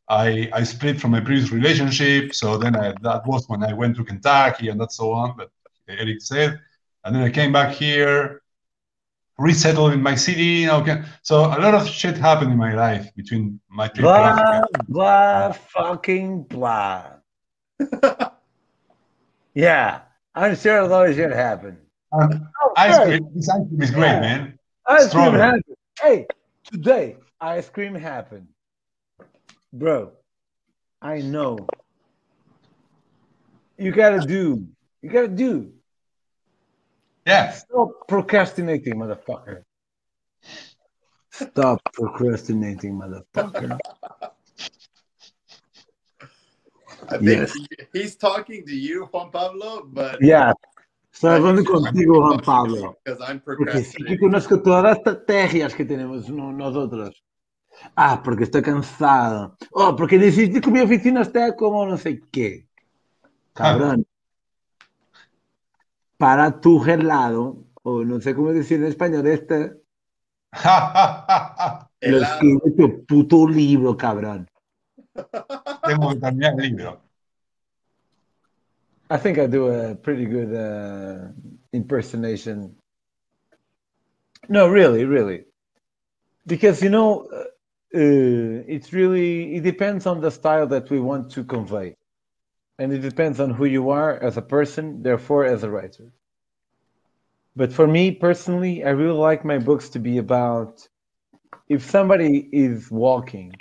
[0.06, 2.34] I, I split from my previous relationship.
[2.34, 5.34] So then I, that was when I went to Kentucky and that's so on.
[5.34, 5.48] But
[5.88, 6.60] Eric said,
[7.04, 8.42] and then I came back here,
[9.38, 10.68] resettled in my city.
[10.68, 11.02] Okay.
[11.22, 14.68] So a lot of shit happened in my life between my trip to Blah, Africa.
[14.88, 17.04] blah, fucking blah.
[19.54, 20.02] yeah,
[20.34, 21.78] I'm sure a lot of shit happen.
[22.14, 23.04] Um, Oh, ice sure.
[23.06, 24.20] cream, this ice cream is great, Yeah.
[24.20, 24.58] man.
[24.86, 25.64] Ice cream happened.
[26.00, 26.26] Hey,
[26.64, 28.48] today ice cream happened,
[29.72, 30.12] bro.
[31.02, 31.66] I know.
[33.78, 34.66] You gotta do.
[35.02, 35.72] You gotta do.
[37.26, 37.50] Yeah.
[37.52, 39.64] Stop procrastinating, motherfucker.
[41.30, 43.78] Stop procrastinating, motherfucker.
[47.08, 47.58] I think Yes.
[47.92, 50.52] he's talking to you, Juan Pablo, but Yeah.
[51.14, 52.98] Estoy hablando contigo, Juan Pablo.
[53.44, 57.22] Porque sí que conozco todas las estrategias que tenemos no- nosotros.
[57.94, 59.56] Ah, porque estoy cansado.
[59.70, 62.66] Oh, porque necesito que mi oficina esté como no sé qué.
[63.52, 64.04] Cabrón.
[66.18, 69.80] Para tu gelado, o no sé cómo decir en español, este,
[72.00, 74.50] lo escribe tu puto libro, cabrón.
[75.86, 77.03] Tengo que terminar el libro.
[79.10, 81.28] I think I do a pretty good uh,
[81.72, 82.76] impersonation.
[84.48, 85.44] No, really, really,
[86.46, 87.38] because you know, uh,
[87.94, 91.96] uh, it's really it depends on the style that we want to convey,
[92.78, 96.12] and it depends on who you are as a person, therefore as a writer.
[97.56, 100.88] But for me personally, I really like my books to be about
[101.68, 103.54] if somebody is walking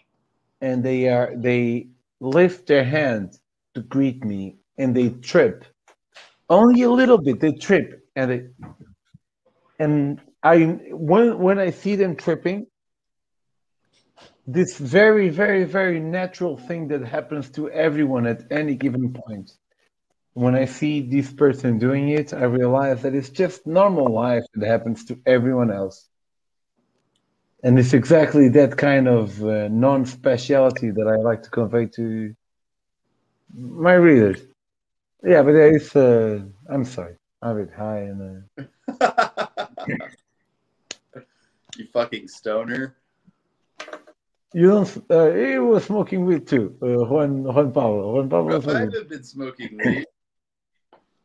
[0.61, 1.89] and they are they
[2.19, 3.39] lift their hand
[3.75, 5.65] to greet me and they trip.
[6.49, 8.05] Only a little bit they trip.
[8.15, 8.43] And they
[9.79, 10.57] and i
[10.91, 12.67] when when i see them tripping
[14.45, 19.51] this very very very natural thing that happens to everyone at any given point.
[20.33, 24.67] When i see this person doing it i realize that it's just normal life that
[24.67, 26.09] happens to everyone else.
[27.65, 32.35] And it's exactly that kind of uh, non-speciality that i like to convey to
[33.55, 34.41] my readers
[35.23, 37.15] yeah, but it's uh I'm sorry.
[37.41, 39.25] I'm a bit high and uh,
[41.77, 42.95] you fucking stoner.
[44.53, 46.75] you don't uh he was smoking weed too.
[46.81, 48.13] Uh, Juan Juan Pablo.
[48.15, 50.05] Juan Pablo was I haven't been smoking weed.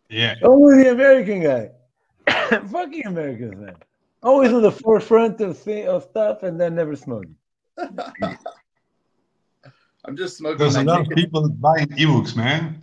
[0.09, 0.35] Yeah.
[0.43, 1.71] Only the American guy.
[2.69, 3.77] Fucking Americans, man.
[4.23, 7.37] Always on the forefront of thi- of stuff and then never smoking.
[10.05, 12.83] I'm just smoking There's my a lot of people buying ebooks, man.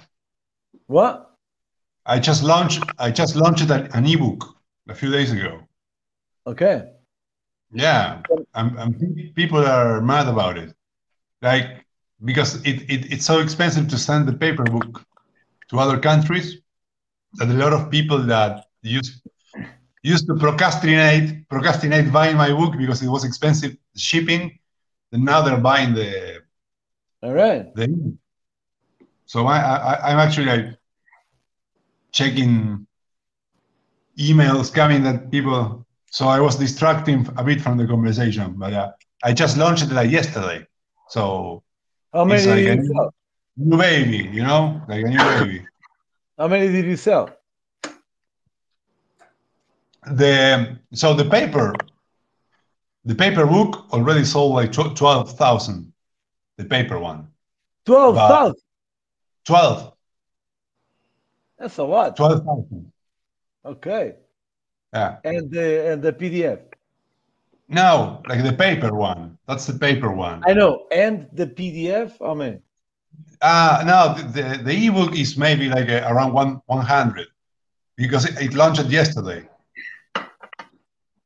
[0.88, 1.32] What?
[2.06, 4.56] I just launched I just launched an, an ebook
[4.88, 5.62] a few days ago.
[6.46, 6.92] Okay.
[7.72, 8.22] Yeah,
[8.54, 8.94] I'm, I'm
[9.36, 10.74] people are mad about it,
[11.42, 11.86] like
[12.24, 15.04] because it, it it's so expensive to send the paper book
[15.70, 16.60] to other countries
[17.34, 19.22] that a lot of people that used
[20.04, 24.58] used to procrastinate procrastinate buying my book because it was expensive shipping,
[25.12, 26.44] and now they're buying the
[27.24, 27.74] All right.
[27.76, 28.16] the.
[29.26, 30.66] So I, I I'm actually like
[32.12, 32.86] checking
[34.18, 35.86] emails coming that people.
[36.12, 38.92] So I was distracting a bit from the conversation, but uh,
[39.24, 40.66] I just launched it like yesterday.
[41.10, 41.64] So
[42.14, 43.14] How many It's like did a you sell?
[43.58, 45.68] new baby, you know, like a new baby.
[46.38, 47.30] How many did you sell?
[50.08, 51.74] The so the paper,
[53.06, 55.92] the paper book already sold like tw- twelve thousand.
[56.58, 57.28] The paper one,
[57.86, 58.62] Twelve thousand.
[59.46, 59.94] 12,
[61.58, 62.16] That's a lot.
[62.18, 62.92] 12,000.
[63.66, 64.16] Okay.
[64.94, 65.18] Yeah.
[65.24, 66.60] And the and the PDF.
[67.68, 69.38] No, like the paper one.
[69.48, 70.44] That's the paper one.
[70.48, 70.86] I know.
[70.92, 72.14] And the PDF.
[72.20, 72.60] How many?
[73.42, 77.28] Uh, no, the, the, the ebook is maybe like uh, around one, 100
[77.96, 79.48] because it, it launched yesterday.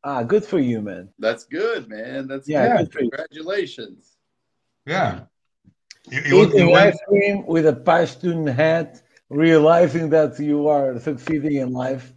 [0.03, 1.09] Ah, good for you, man.
[1.19, 2.27] That's good, man.
[2.27, 2.77] That's Yeah, good.
[2.77, 3.09] good for you.
[3.09, 4.17] Congratulations.
[4.85, 5.25] Yeah.
[6.11, 10.67] It, it was- it Eating went- ice cream with a Pashtun hat, realizing that you
[10.67, 12.13] are succeeding in life.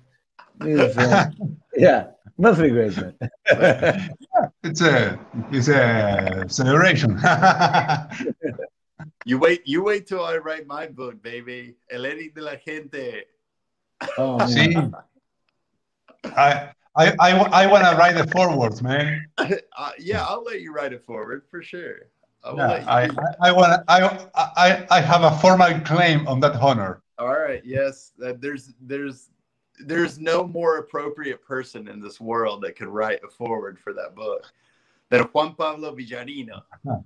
[0.61, 1.31] Is, uh,
[1.77, 3.15] yeah, must be great, man.
[4.62, 5.19] it's a
[5.51, 7.19] it's a celebration.
[9.25, 9.62] You wait.
[9.67, 11.75] You wait till I write my book, baby.
[11.91, 13.23] El Eric de la Gente.
[14.19, 14.49] oh, man.
[14.49, 14.77] See,
[16.37, 17.31] I I I,
[17.62, 19.27] I want to write the forwards, man.
[19.39, 22.11] uh, yeah, I'll let you write it forward for sure.
[22.45, 23.09] I will Yeah, I I,
[23.41, 27.03] I want I, I I have a formal claim on that honor.
[27.19, 27.62] All right.
[27.65, 28.12] Yes.
[28.19, 29.31] That there's there's
[29.79, 34.15] there's no more appropriate person in this world that could write a forward for that
[34.15, 34.53] book
[35.11, 36.62] than Juan Pablo Villarino.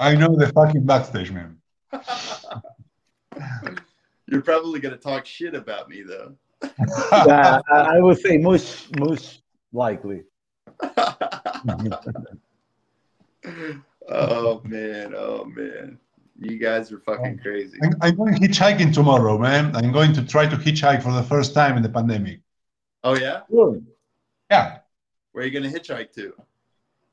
[0.00, 1.58] I know the fucking backstage, man.
[4.26, 6.34] You're probably gonna talk shit about me though.
[7.12, 10.22] Yeah, I I would say most most likely.
[14.08, 15.98] Oh man, oh man.
[16.38, 17.78] You guys are fucking crazy.
[17.82, 19.76] I'm, I'm going hitchhiking tomorrow, man.
[19.76, 22.40] I'm going to try to hitchhike for the first time in the pandemic.
[23.04, 23.40] Oh yeah?
[23.50, 23.86] Good.
[24.50, 24.78] Yeah,
[25.32, 26.34] Where are you going to hitchhike to?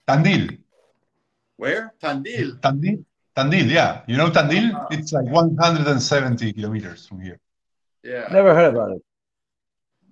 [0.07, 0.57] Tandil.
[1.57, 1.93] Where?
[2.01, 2.59] Tandil.
[2.59, 3.05] Tandil.
[3.35, 4.01] Tandil, yeah.
[4.07, 4.73] You know Tandil?
[4.73, 4.87] Wow.
[4.91, 7.39] It's like 170 kilometers from here.
[8.03, 8.27] Yeah.
[8.31, 9.01] Never heard about it.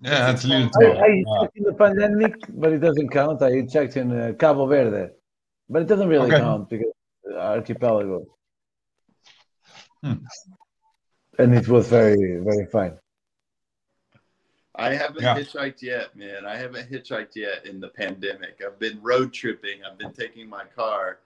[0.01, 0.85] Yeah, that's a little I.
[0.85, 3.41] I Uh, checked in the pandemic, but it doesn't count.
[3.41, 5.11] I checked in uh, Cabo Verde,
[5.69, 6.37] but it doesn't really Okay.
[6.39, 6.91] count because
[7.31, 8.25] uh, archipelago.
[10.03, 10.13] Hmm.
[11.39, 12.97] And it was very, very fine.
[14.75, 15.35] I haven't Yeah.
[15.37, 16.45] hitchhiked yet, man.
[16.45, 18.61] I haven't hitchhiked yet in the pandemic.
[18.65, 19.83] I've been road tripping.
[19.83, 21.19] I've been taking my car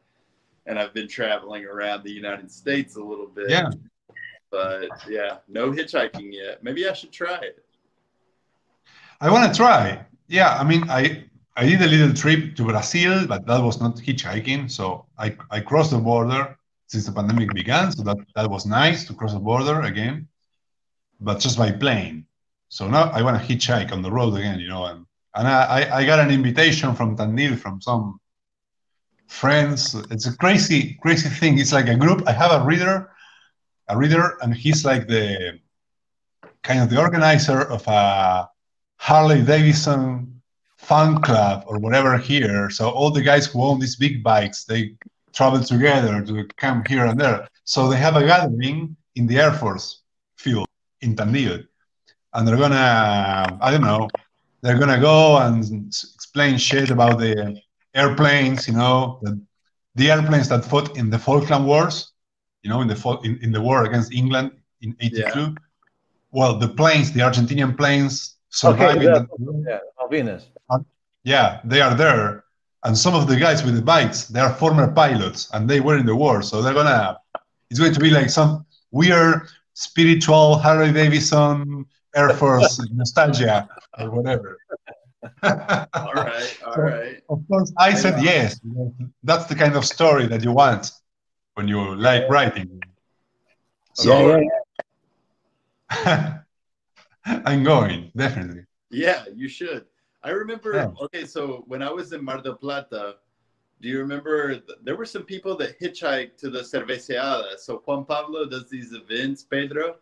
[0.65, 3.49] and I've been traveling around the United States a little bit.
[3.49, 3.69] yeah.
[4.49, 6.61] But yeah, no hitchhiking yet.
[6.63, 7.63] Maybe I should try it.
[9.21, 10.05] I want to try.
[10.27, 13.97] Yeah, I mean, I I did a little trip to Brazil, but that was not
[13.97, 14.71] hitchhiking.
[14.71, 16.57] So I, I crossed the border
[16.87, 17.91] since the pandemic began.
[17.91, 20.27] So that, that was nice to cross the border again,
[21.19, 22.25] but just by plane.
[22.69, 24.85] So now I want to hitchhike on the road again, you know.
[24.85, 25.05] And,
[25.35, 28.19] and I, I- got an invitation from Tandil from some
[29.27, 29.95] friends.
[30.09, 31.59] It's a crazy, crazy thing.
[31.59, 32.23] It's like a group.
[32.27, 33.11] I have a reader,
[33.89, 35.59] a reader, and he's like the
[36.63, 38.49] kind of the organizer of a
[38.97, 40.40] Harley Davidson
[40.91, 42.69] fan club or whatever here.
[42.77, 44.81] So all the guys who own these big bikes, they
[45.37, 47.39] travel together to come here and there.
[47.73, 48.77] So they have a gathering
[49.17, 49.85] in the Air Force
[50.43, 50.67] field
[51.05, 51.59] in Tandil.
[52.33, 54.03] And they're gonna, I don't know,
[54.61, 55.57] they're gonna go and
[56.17, 57.33] explain shit about the
[58.01, 59.31] airplanes, you know, the,
[59.99, 61.95] the airplanes that fought in the Falkland Wars,
[62.63, 62.97] you know, in the
[63.27, 64.47] in, in the war against England
[64.81, 65.55] in 82.
[66.37, 68.13] Well, the planes, the Argentinian planes
[68.49, 70.43] surviving that- the- Yeah, Malvinas.
[71.23, 72.43] Yeah, they are there.
[72.83, 75.97] And some of the guys with the bikes, they are former pilots and they were
[75.97, 76.41] in the war.
[76.41, 77.19] So they're gonna,
[77.69, 81.85] it's going to be like some weird spiritual Harley Davidson
[82.15, 83.69] Air Force nostalgia
[83.99, 84.57] or whatever.
[85.43, 86.57] All right.
[86.65, 87.21] All right.
[87.29, 88.59] Of course, I said yes.
[89.23, 90.91] That's the kind of story that you want
[91.53, 92.81] when you like writing.
[93.93, 94.41] So yeah,
[96.05, 96.37] yeah,
[97.45, 98.63] I'm going, definitely.
[98.89, 99.85] Yeah, you should.
[100.23, 100.75] I remember.
[100.75, 100.91] Yeah.
[101.01, 103.15] Okay, so when I was in Mar del Plata,
[103.81, 107.57] do you remember th- there were some people that hitchhiked to the cerveceada?
[107.57, 109.95] So Juan Pablo does these events, Pedro,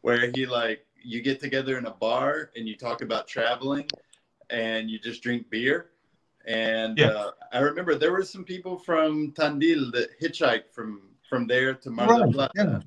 [0.00, 3.86] where he like you get together in a bar and you talk about traveling,
[4.50, 5.90] and you just drink beer.
[6.46, 7.06] And Yeah.
[7.08, 11.90] uh, I remember there were some people from Tandil that hitchhiked from from there to
[11.90, 12.52] Mar del Plata.
[12.56, 12.80] yeah.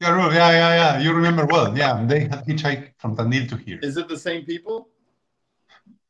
[0.00, 0.98] Yeah, yeah, yeah, yeah.
[1.00, 1.76] You remember well.
[1.76, 3.78] Yeah, they had hitchhiked from Tandil to here.
[3.82, 4.88] Is it the same people?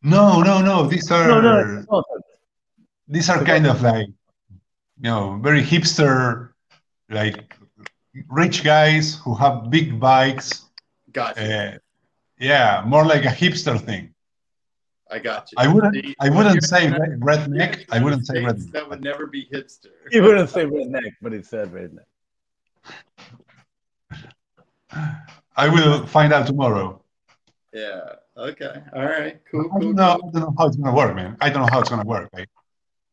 [0.05, 0.87] No, no, no.
[0.87, 2.29] These are No, no, it's
[3.09, 6.51] these are kind of like you know very hipster,
[7.09, 7.57] like
[8.29, 10.67] rich guys who have big bikes.
[11.11, 11.41] Gotcha.
[11.41, 11.79] Uh,
[12.39, 14.15] yeah, more like a hipster thing.
[15.11, 15.57] I got you.
[15.59, 15.95] I wouldn't.
[15.95, 17.87] See, I wouldn't say in redneck.
[17.91, 18.73] I wouldn't say redneck.
[18.73, 19.93] That would never be hipster.
[20.11, 22.09] He wouldn't say redneck, but he said redneck.
[25.57, 27.03] I will find out tomorrow.
[27.73, 28.17] Yeah.
[28.37, 28.75] Okay.
[28.95, 29.41] All right.
[29.51, 29.71] Cool.
[29.75, 30.19] I don't know.
[30.21, 30.29] cool.
[30.29, 31.37] I don't know how it's gonna work, man.
[31.41, 32.29] I don't know how it's gonna work.
[32.33, 32.49] Like,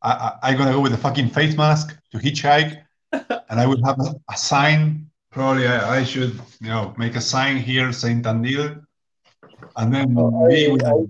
[0.02, 2.82] I, I, I'm gonna go with a fucking face mask to hitchhike,
[3.14, 5.10] and I will have a, a sign.
[5.32, 8.84] Probably I, I should, you know, make a sign here saying Tandil,
[9.78, 11.06] and then Oh, be I- I-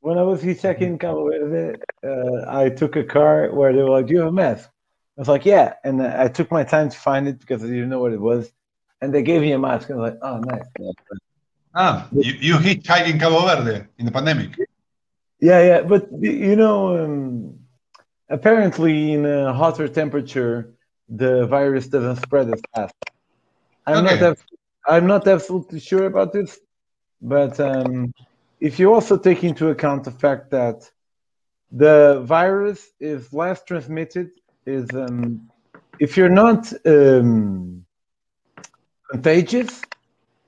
[0.00, 4.06] When I was hitchhiking Cabo Verde, uh, I took a car where they were like,
[4.06, 4.70] "Do you have a mask?"
[5.18, 7.90] I was like, "Yeah," and I took my time to find it because I didn't
[7.90, 8.50] know what it was,
[9.02, 9.90] and they gave me a mask.
[9.90, 10.64] And I was like, "Oh, nice."
[11.74, 14.50] Ah, you, you hitchhike in Cabo Verde in the pandemic.
[15.40, 17.58] Yeah, yeah, but you know, um,
[18.28, 20.74] apparently in a hotter temperature,
[21.08, 22.94] the virus doesn't spread as fast.
[23.86, 24.26] I'm not Okay.
[24.26, 24.44] abs-
[24.86, 26.58] I'm not absolutely sure about this,
[27.20, 28.12] but um,
[28.60, 30.90] if you also take into account the fact that
[31.70, 34.30] the virus is less transmitted,
[34.66, 35.48] is um,
[35.98, 37.84] if you're not um,
[39.10, 39.82] contagious,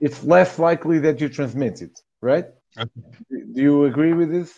[0.02, 2.46] it's less likely that you transmit it, right?
[2.76, 2.90] Okay.
[3.30, 4.52] Do you agree with this?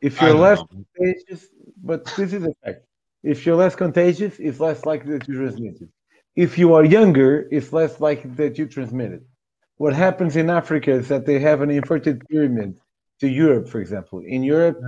[0.00, 0.84] If you're less know.
[0.96, 1.46] contagious,
[1.82, 2.80] but this is the fact.
[3.22, 5.88] If you're less contagious, it's less likely that you transmit it.
[6.34, 9.22] If you are younger, it's less likely that you transmit it.
[9.76, 12.80] What happens in Africa is that they have an inverted pyramid
[13.20, 14.22] to Europe, for example.
[14.26, 14.80] In Europe,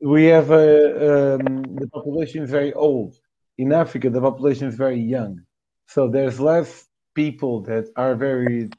[0.00, 3.16] we have a, um, the population is very old.
[3.58, 5.42] In Africa, the population is very young.
[5.88, 8.70] So there's less people that are very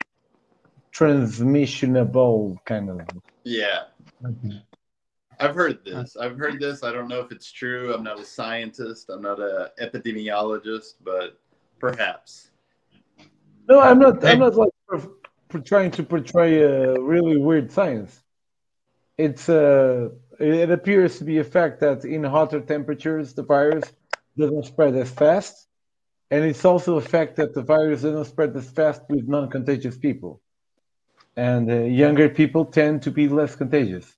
[0.94, 3.02] transmissionable, kind of.
[3.44, 3.84] Yeah.
[5.40, 6.16] I've heard this.
[6.16, 6.84] I've heard this.
[6.84, 7.94] I don't know if it's true.
[7.94, 9.10] I'm not a scientist.
[9.10, 11.40] I'm not a epidemiologist, but
[11.80, 12.52] perhaps.
[13.68, 14.24] No, I'm not.
[14.24, 14.70] I'm not like
[15.66, 18.22] trying to portray a really weird science.
[19.18, 23.92] It's uh, it appears to be a fact that in hotter temperatures the virus
[24.38, 25.68] doesn't spread as fast,
[26.32, 30.42] and it's also a fact that the virus doesn't spread as fast with non-contagious people,
[31.36, 34.16] and uh, younger people tend to be less contagious,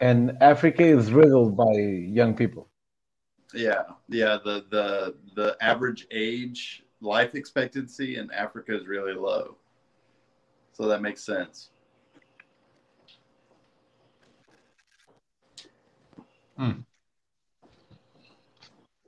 [0.00, 2.68] and Africa is riddled by young people.
[3.52, 4.38] Yeah, yeah.
[4.42, 9.56] The the the average age life expectancy in Africa is really low,
[10.72, 11.70] so that makes sense.
[16.56, 16.82] Hmm.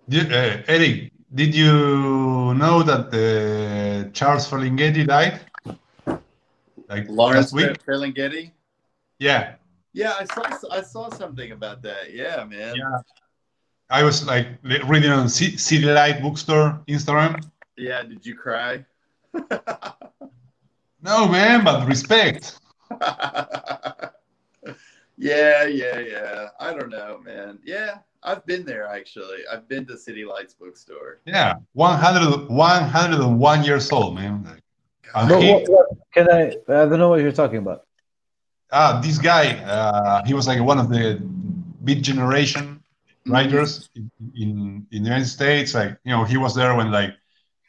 [0.08, 5.40] Did, uh, Eric, did you know that uh, Charles Ferlinghetti died?
[6.88, 7.84] Like Lawrence last week?
[7.84, 8.52] Ferlinghetti.
[9.18, 9.54] Yeah,
[9.92, 12.12] Yeah, I saw I saw something about that.
[12.12, 12.76] Yeah, man.
[12.76, 12.98] yeah.
[13.90, 17.44] I was like reading on C- City Light Bookstore Instagram.
[17.76, 18.84] Yeah, did you cry?
[21.04, 22.58] No, man, but respect.
[25.18, 26.48] yeah, yeah, yeah.
[26.58, 27.58] I don't know, man.
[27.62, 29.40] Yeah, I've been there actually.
[29.52, 31.20] I've been to City Lights bookstore.
[31.26, 34.44] Yeah, 100, 101 years old, man.
[34.44, 34.62] Like,
[35.14, 36.42] and But he- what, what, can I?
[36.68, 37.82] I don't know what you're talking about.
[38.72, 41.20] ah, this guy, uh, he was like one of the
[41.84, 42.82] Beat Generation
[43.26, 44.50] writers in, in
[44.90, 45.74] in the United States.
[45.74, 47.12] Like you know, he was there when like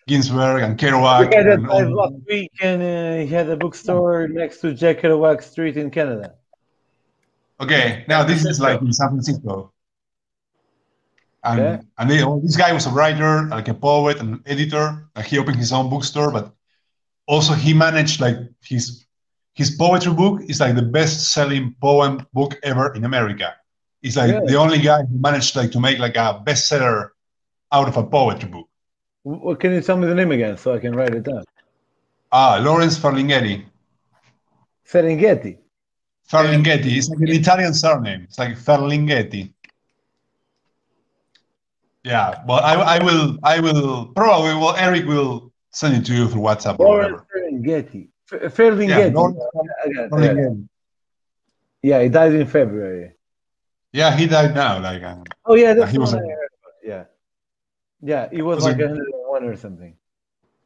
[0.08, 1.30] Ginsberg and Kerouac.
[1.32, 4.74] guy that and died all- last week and uh, he had a bookstore next to
[4.74, 6.36] Jack Kerouac Street in Canada.
[7.60, 9.72] Okay, now this is like in San Francisco.
[11.46, 11.84] And, Okay.
[12.00, 15.08] and they, oh, this guy was a writer, like a poet and editor.
[15.16, 16.52] Like he opened his own bookstore, but
[17.28, 19.06] also he managed like his
[19.54, 23.56] his poetry book is like the best-selling poem book ever in America.
[24.02, 24.48] He's like Really?
[24.52, 27.10] the only guy who managed like to make like a bestseller
[27.72, 28.68] out of a poetry book.
[29.24, 31.44] What can you tell me the name again so I can write it down?
[32.32, 33.66] Ah, Lawrence Ferlinghetti.
[34.84, 35.58] Ferlinghetti.
[36.30, 36.98] Ferlinghetti.
[36.98, 38.24] It's like an Italian surname.
[38.24, 39.54] It's like Ferlinghetti.
[42.06, 46.28] Yeah, well, I, I will, I will probably, well, Eric will send it to you
[46.30, 47.52] through WhatsApp or Lawrence whatever.
[47.52, 48.10] Serengeti.
[48.32, 49.14] F- Yeah, Ferlinghetti.
[49.14, 49.40] Lawrence
[50.14, 50.50] I yeah.
[51.82, 53.14] Yeah, he died in February.
[53.92, 54.80] Yeah, he died now.
[54.80, 56.74] Like, uh, Oh yeah, that's he was one heard about.
[56.84, 57.04] Yeah,
[58.02, 59.96] yeah, he was Was like a- 101 or something.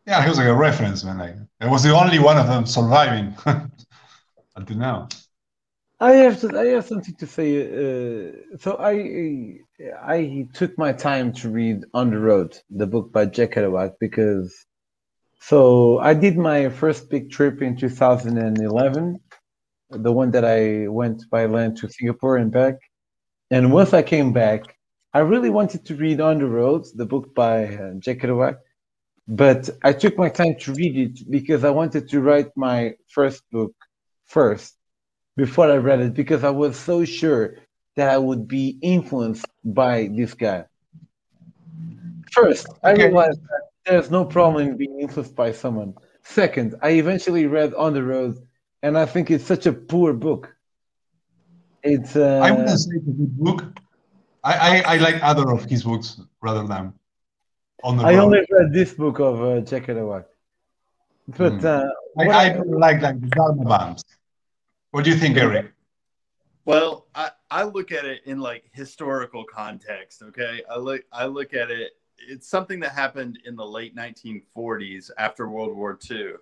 [0.06, 1.20] yeah, he was like a reference man.
[1.20, 3.34] Like, it was the only one of them surviving
[4.58, 5.08] until now.
[6.02, 7.50] I have to, I have something to say.
[7.62, 9.60] Uh, so I
[10.06, 14.66] I took my time to read On the Road, the book by Jack Kerouac, because
[15.42, 19.20] so I did my first big trip in 2011,
[19.90, 22.76] the one that I went by land to Singapore and back.
[23.52, 24.78] And once I came back,
[25.14, 28.58] I really wanted to read On the Road, the book by uh, Jack Kerouac,
[29.28, 33.44] but I took my time to read it because I wanted to write my first
[33.52, 33.74] book
[34.28, 34.79] first
[35.40, 37.56] before I read it because I was so sure
[37.96, 40.66] that I would be influenced by this guy.
[42.32, 43.08] First, I Okay.
[43.08, 45.94] realized that there's no problem in being influenced by someone.
[46.24, 48.36] Second, I eventually read On the Road,
[48.84, 50.56] and I think it's such a poor book.
[51.84, 53.60] It's uh, I wouldn't say it's a good book.
[54.44, 56.94] I, I, I like other of his books rather than
[57.84, 58.10] on the road.
[58.10, 58.24] I road.
[58.26, 60.26] only read this book of uh, Jack Kerouac.
[61.38, 61.66] But Hmm.
[61.66, 61.86] uh,
[62.20, 64.04] I, I I- like like the Dharma Bums.
[64.92, 65.72] What do you think, Eric?
[66.66, 70.22] Well, I, I look at it in like historical context.
[70.22, 71.94] Okay, I look I look at it.
[72.28, 76.34] It's something that happened in the late 1940s after World War II,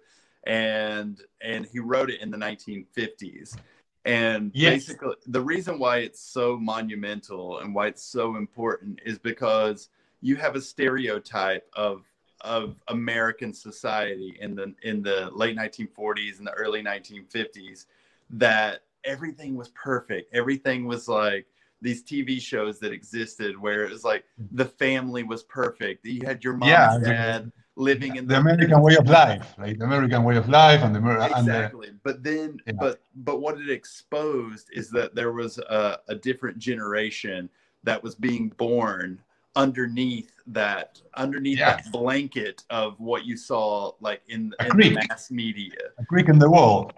[0.45, 3.57] and and he wrote it in the 1950s.
[4.05, 4.85] And Yes.
[4.85, 9.89] basically, the reason why it's so monumental and why it's so important is because
[10.21, 12.03] you have a stereotype of
[12.41, 17.85] of American society in the in the late 1940s and the early 1950s
[18.31, 20.33] that everything was perfect.
[20.33, 21.45] Everything was like
[21.81, 26.05] these TV shows that existed where it was like the family was perfect.
[26.05, 29.77] You had your mom Yeah, and dad living in The American way of life, like
[29.77, 32.73] the American way of life, and the and the, exactly but then Yeah.
[32.79, 37.49] but but what it exposed is that there was a, a different generation
[37.83, 39.19] that was being born
[39.55, 41.77] underneath that underneath Yeah.
[41.77, 46.39] that blanket of what you saw like in, in the mass media a creek in
[46.39, 46.91] the wall.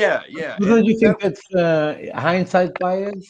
[0.00, 3.26] Yeah yeah don't you think that- that's uh, hindsight bias?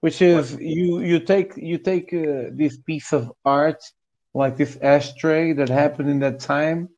[0.00, 3.82] Which is you you take you take uh, this piece of art
[4.34, 6.88] like this ashtray that happened in that time,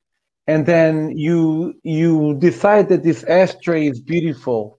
[0.46, 4.78] and then you you decide that this ashtray is beautiful,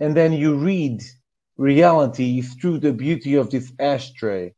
[0.00, 1.00] and then you read
[1.56, 4.54] reality through the beauty of this ashtray.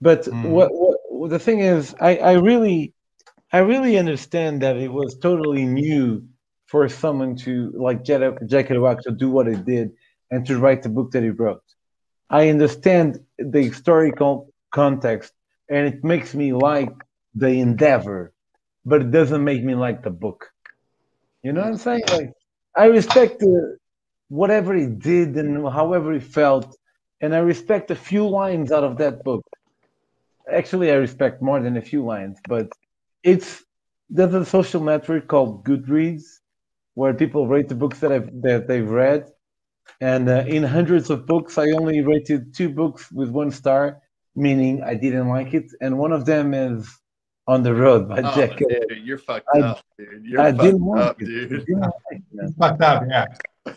[0.00, 0.42] But Mm.
[0.42, 0.70] what,
[1.10, 2.94] what the thing is, I, I really
[3.52, 6.22] I really understand that it was totally new
[6.70, 9.90] for someone to like Jack Kerouac to do what he did
[10.30, 11.64] and to write the book that he wrote.
[12.30, 15.32] I understand the historical context,
[15.68, 16.94] and it makes me like
[17.34, 18.32] the endeavor,
[18.84, 20.52] but it doesn't make me like the book.
[21.42, 22.02] You know what I'm saying?
[22.12, 22.32] Like,
[22.76, 23.76] I respect the,
[24.28, 26.76] whatever he did and however he felt,
[27.20, 29.44] and I respect a few lines out of that book.
[30.50, 32.68] Actually, I respect more than a few lines, but
[33.24, 33.64] it's
[34.08, 36.39] there's a social network called Goodreads
[36.94, 39.30] where people rate the books that I've that they've read,
[40.00, 44.00] and uh, in hundreds of books, I only rated two books with one star,
[44.34, 46.88] meaning I didn't like it, and one of them is
[47.46, 48.58] On the Road by Oh, Jack.
[48.58, 50.24] dude, you're fucked I- up, dude.
[50.24, 51.52] You're I fucked didn't like up, dude.
[51.76, 52.54] I like it.
[52.58, 53.26] Fucked up, yeah.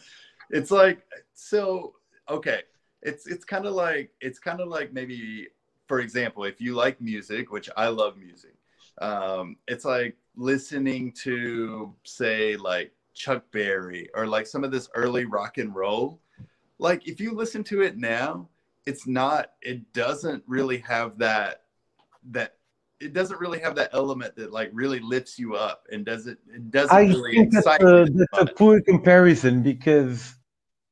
[0.52, 1.00] it's like
[1.34, 1.94] so
[2.30, 2.62] okay
[3.02, 5.48] it's it's kind of like it's kind of like maybe
[5.88, 8.54] for example if you like music which i love music
[9.02, 15.26] um it's like listening to say like chuck berry or like some of this early
[15.38, 16.20] rock and roll
[16.80, 18.48] like if you listen to it now
[18.86, 21.64] it's not it doesn't really have that
[22.32, 22.56] that
[23.04, 26.72] it doesn't really have that element that like really lifts you up and doesn't it
[26.72, 30.34] doesn't I really think that's excite a, you that's a poor comparison because,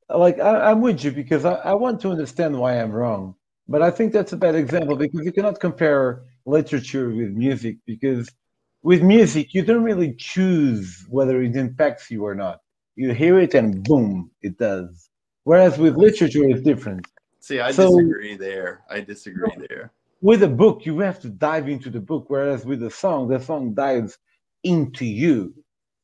[0.09, 3.35] like, I, I'm with you because I, I want to understand why I'm wrong.
[3.67, 8.30] But I think that's a bad example because you cannot compare literature with music because
[8.83, 12.61] with music, you don't really choose whether it impacts you or not.
[12.95, 15.09] You hear it and boom, it does.
[15.43, 17.05] Whereas with literature, it's different.
[17.39, 18.81] See, I So- disagree there.
[18.89, 19.91] I disagree there.
[20.21, 23.39] With a book, you have to dive into the book, whereas with a song, the
[23.39, 24.17] song dives
[24.63, 25.53] into you.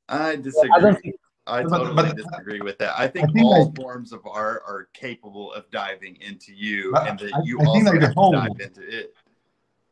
[0.09, 0.81] I I disagree.
[0.81, 1.15] don't think
[1.45, 2.93] I totally but- disagree with that.
[2.99, 7.17] I think think all like- forms of art are capable of diving into you, and
[7.19, 9.13] that I- you I also like the have to dive into it.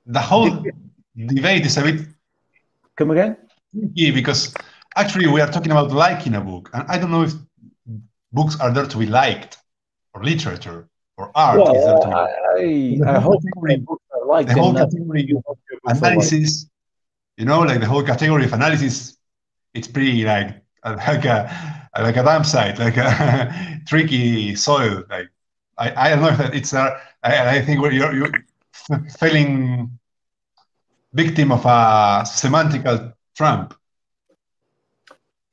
[0.07, 0.49] The whole
[1.15, 2.07] debate is a bit
[2.97, 3.37] come again.
[3.73, 4.53] tricky because
[4.95, 7.33] actually we are talking about liking a book, and I don't know if
[8.31, 9.57] books are there to be liked,
[10.13, 13.01] or literature, or art is there to be.
[13.05, 13.41] I, I, I hope
[13.85, 16.69] books are like The whole category you hope your books are like- analysis,
[17.37, 19.17] you know, like the whole category of analysis,
[19.73, 25.03] it's pretty like like a like a damn site, like a tricky soil.
[25.09, 25.29] Like
[25.77, 26.97] I, I don't know if that it's a.
[27.23, 28.31] I, I think you're you're
[29.19, 29.97] feeling
[31.15, 33.75] victim of a semantical trump.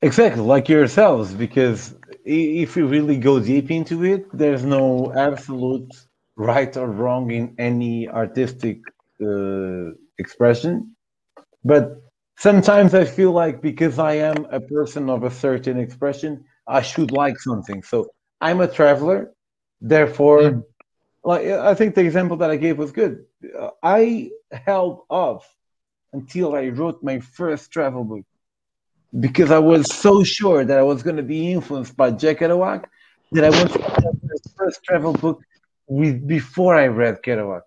[0.01, 5.91] Exactly, like yourselves, because if you really go deep into it, there's no absolute
[6.35, 8.79] right or wrong in any artistic
[9.21, 10.95] uh, expression.
[11.63, 12.01] But
[12.37, 17.11] sometimes I feel like because I am a person of a certain expression, I should
[17.11, 17.83] like something.
[17.83, 18.07] So
[18.41, 19.31] I'm a traveler,
[19.81, 20.63] therefore, Mm.
[21.23, 23.25] Like I think the example that I gave was good.
[23.81, 25.47] I held off
[26.11, 28.25] until I wrote my first travel book
[29.19, 32.85] because I was so sure that I was going to be influenced by Jack Kerouac
[33.31, 35.41] that I wanted to first travel book
[35.87, 37.61] with before I read Kerouac.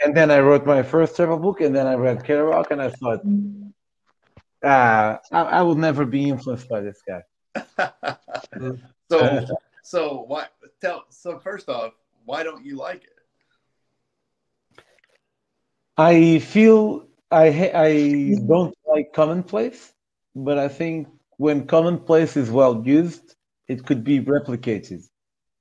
[0.00, 2.90] And then I wrote my first travel book, and then I read Kerouac, and I
[2.90, 3.20] thought,
[4.64, 7.22] ah, I, I will never be influenced by this guy.
[9.10, 9.46] so,
[9.82, 10.46] so why?
[10.80, 11.04] Tell.
[11.10, 11.92] So first off,
[12.24, 13.10] why don't you like it?
[15.96, 19.92] I feel I I don't like commonplace,
[20.34, 23.34] but I think when commonplace is well used,
[23.68, 25.02] it could be replicated.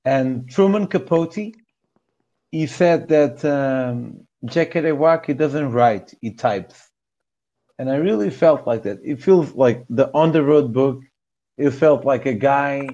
[0.05, 1.53] And Truman Capote,
[2.51, 6.89] he said that um, Jack Kerouac doesn't write, he types,
[7.79, 8.99] and I really felt like that.
[9.03, 10.99] It feels like the on the road book.
[11.57, 12.87] It felt like a guy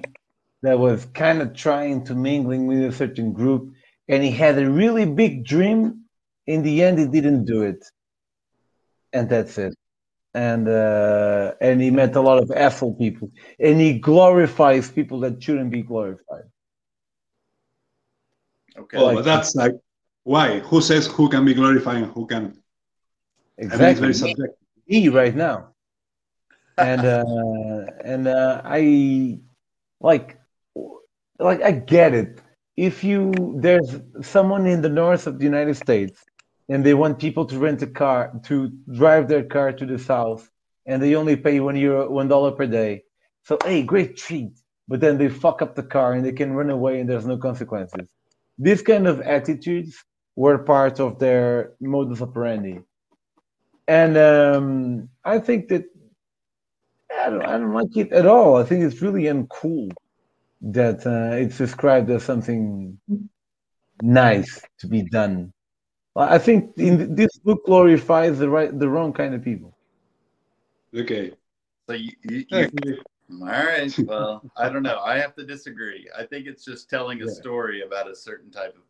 [0.62, 3.72] that was kind of trying to mingling with a certain group,
[4.08, 6.04] and he had a really big dream
[6.46, 7.84] in the end he didn't do it
[9.12, 9.74] and that's it
[10.34, 15.42] and uh and he met a lot of asshole people and he glorifies people that
[15.42, 16.44] shouldn't be glorified
[18.78, 18.98] Okay.
[18.98, 19.74] Oh, Like- but that's like
[20.24, 20.60] why?
[20.60, 22.62] Who says who can be glorified and who can?
[23.58, 24.56] Exactly, I mean, it's very subjective.
[24.88, 25.74] me right now
[26.78, 29.38] and uh and uh i
[30.00, 30.39] like
[31.40, 32.40] like i get it.
[32.76, 36.24] If you there's someone in the north of the united states
[36.68, 40.50] and they want people to rent a car to drive their car to the south
[40.86, 43.02] and they only pay one euro one dollar per day.
[43.44, 44.52] So hey great treat.
[44.88, 47.36] But then they fuck up the car and they can run away and there's no
[47.36, 48.08] consequences.
[48.58, 50.04] These kind of attitudes
[50.34, 52.80] were part of their modus operandi.
[53.86, 55.84] And um, I think that
[57.22, 58.56] I don't, I don't like it at all.
[58.56, 59.92] I think it's really uncool
[60.60, 62.98] that uh, it's described as something
[64.02, 65.52] nice to be done.
[66.16, 69.76] I think in this book glorifies the right, the wrong kind of people.
[70.94, 71.32] Okay.
[71.86, 72.98] So you, you, you
[73.42, 73.94] All right.
[74.00, 74.98] Well, I don't know.
[75.00, 76.08] I have to disagree.
[76.18, 77.32] I think it's just telling a Yeah.
[77.32, 78.82] story about a certain type of.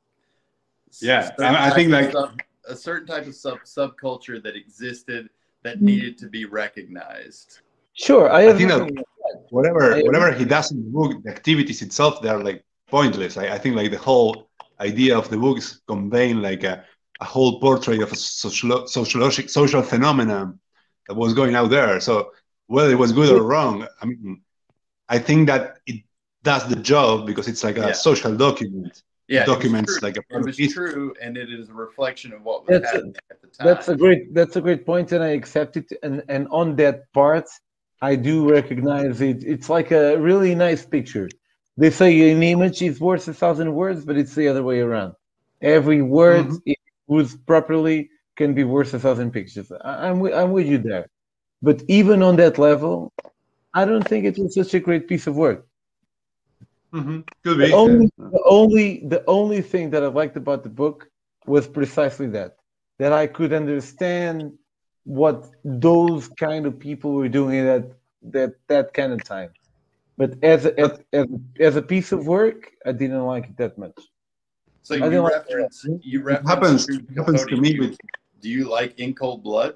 [1.00, 4.56] Yeah, certain I- I think, of like- sub- a certain type of sub subculture that
[4.56, 5.28] existed
[5.62, 5.84] that Mm-hmm.
[5.86, 7.60] needed to be recognized.
[7.94, 9.46] Sure, I, I have think that- nothing against that.
[9.50, 13.36] whatever I- whatever he does in the book, the activities itself, they're like pointless.
[13.36, 14.48] I, I think like the whole
[14.80, 16.84] idea of the book is conveying like a,
[17.20, 20.58] a whole portrait of a social sociologic social phenomenon
[21.06, 22.00] that was going out there.
[22.00, 22.30] So
[22.66, 24.42] whether it was good or wrong, I mean,
[25.08, 26.02] I think that it
[26.42, 27.92] does the job because it's like a Yeah.
[27.92, 29.02] social document.
[29.28, 30.08] Yeah, documents true.
[30.08, 32.96] like a it was true, and it is a reflection of what was That's a-
[32.96, 33.66] happening at the time.
[33.68, 35.86] That's a great that's a great point, and I accept it.
[36.02, 37.46] And and on that part,
[38.00, 39.42] I do recognize it.
[39.44, 41.28] It's like a really nice picture.
[41.76, 45.14] They say an image is worth a thousand words, but it's the other way around.
[45.62, 46.60] Every word, Mhm.
[46.66, 49.70] if used properly, can be worth a thousand pictures.
[49.84, 51.06] I, I'm wi- I'm with you there.
[51.62, 53.12] But even on that level,
[53.74, 55.66] I don't think it was such a great piece of work.
[56.94, 57.24] Mhm.
[57.44, 61.08] Could The only, the only, the only thing that I liked about the book
[61.46, 62.56] was precisely that,
[62.98, 64.52] that I could understand
[65.04, 69.50] what those kind of people were doing at that that kind of time.
[70.18, 71.26] But as a, as, as,
[71.58, 73.98] as a piece of work, I didn't like it that much.
[74.82, 77.80] so you didn't like reference you reference happens- Truman it happens to me Do you-
[77.90, 77.98] with-
[78.40, 79.74] Do you like In Cold Blood?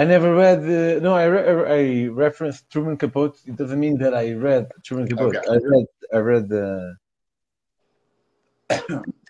[0.00, 1.12] I never read the no.
[1.14, 1.40] I, re,
[1.78, 1.82] I
[2.24, 3.36] referenced Truman Capote.
[3.50, 5.36] It doesn't mean that I read Truman Capote.
[5.36, 5.48] Okay.
[5.54, 5.86] I read
[6.16, 6.96] I read the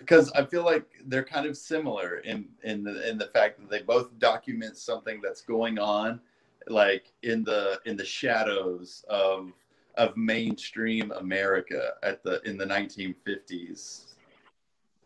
[0.07, 3.69] because I feel like they're kind of similar in in the in the fact that
[3.69, 6.21] they both document something that's going on,
[6.69, 9.53] like in the in the shadows of
[9.97, 14.15] of mainstream America at the in the 1950s.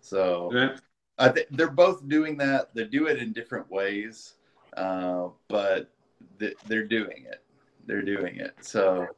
[0.01, 0.77] So Yeah.
[1.19, 2.75] I think they're both doing that.
[2.75, 4.35] They do it in different ways,
[4.77, 5.91] uh, but
[6.39, 7.43] th- they're doing it.
[7.87, 8.55] They're doing it.
[8.61, 9.09] So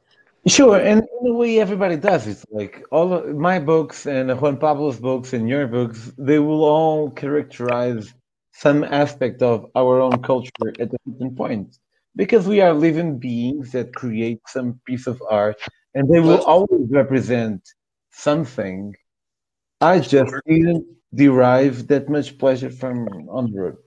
[0.45, 4.57] Sure, and in a way, everybody does It's Like all of my books and Juan
[4.57, 8.13] Pablo's books and your books, they will all characterize
[8.51, 11.79] some aspect of our own culture at a certain point,
[12.15, 15.59] because we are living beings that create some piece of art,
[15.95, 17.61] and they will always represent
[18.11, 18.93] something.
[19.79, 23.77] I just didn't derive that much pleasure from on the road.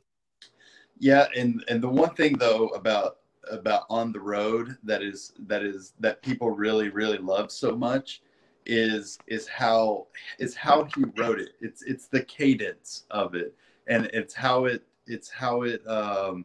[0.99, 3.19] Yeah, and and the one thing though about
[3.51, 8.23] about on the road that is that is that people really really love so much
[8.67, 10.07] is is how
[10.39, 11.51] is how he wrote it.
[11.61, 13.55] It's it's the cadence of it,
[13.87, 16.45] and it's how it it's how it um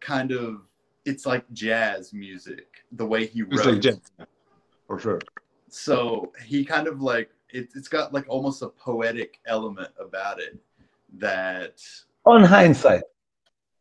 [0.00, 0.62] kind of
[1.04, 3.66] it's like jazz music the way he It's wrote.
[3.66, 4.00] like jazz,
[4.86, 5.20] for sure.
[5.68, 10.56] so he kind of like it, it's got like almost a poetic element about it
[11.18, 11.82] that
[12.26, 13.02] On hindsight,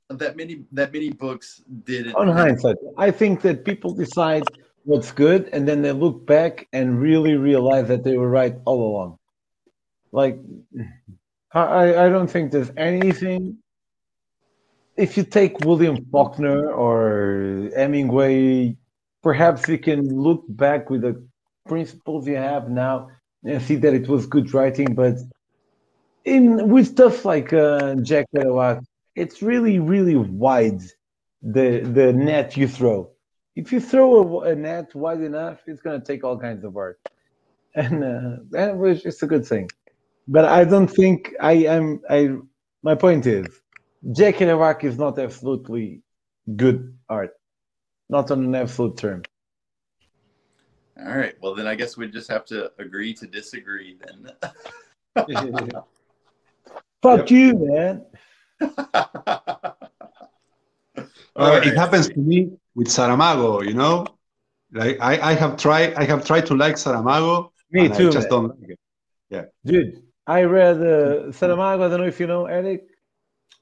[0.10, 4.44] that many that many books didn't on hindsight, I think that people decide
[4.84, 8.82] what's good and then they look back and really realize that they were right all
[8.92, 9.18] along.
[10.12, 10.40] Like,
[11.52, 13.58] I, I- I don't think there's anything.
[14.96, 18.78] If you take William Faulkner or Hemingway,
[19.24, 21.22] perhaps you can look back with the
[21.68, 23.10] principles you have now
[23.44, 24.94] and see that it was good writing.
[24.96, 25.16] But
[26.24, 28.84] in with stuff like uh, Jack Kerouac,
[29.16, 30.82] it's really, really wide
[31.42, 33.12] the the net you throw.
[33.56, 36.76] If you throw a, a net wide enough, it's going to take all kinds of
[36.76, 37.00] art,
[37.76, 39.70] and uh, that was it's a good thing.
[40.28, 42.02] But I don't think I am.
[42.10, 42.36] I
[42.84, 43.48] my point is,
[44.12, 46.02] Jack Kerouac is not absolutely
[46.56, 47.34] good art,
[48.10, 49.24] not on an absolute term.
[50.98, 51.36] All right.
[51.42, 54.32] Well, then I guess we just have to agree to disagree then.
[57.02, 58.06] Fuck you, man.
[61.36, 61.68] All right.
[61.68, 64.06] It happens to me with Saramago, you know.
[64.72, 67.52] Like I, I have tried, I have tried to like Saramago.
[67.72, 68.42] Me and too, I just man.
[68.42, 68.80] don't like it.
[69.30, 70.04] Yeah, dude.
[70.28, 71.84] I read uh, Saramago.
[71.86, 72.88] I don't know if you know Eric.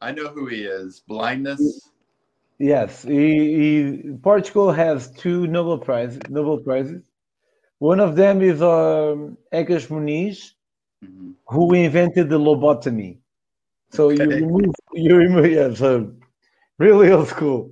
[0.02, 1.02] I know who he is.
[1.08, 1.90] Blindness.
[2.60, 6.22] Yes, he, he Portugal has two Nobel prizes.
[6.30, 7.04] Nobel prizes.
[7.80, 10.54] One of them is um, Egas Moniz,
[11.04, 11.34] Mhm.
[11.48, 13.18] who invented the lobotomy.
[13.92, 15.74] So you remove, you yeah.
[15.74, 16.14] So
[16.80, 17.72] really old school.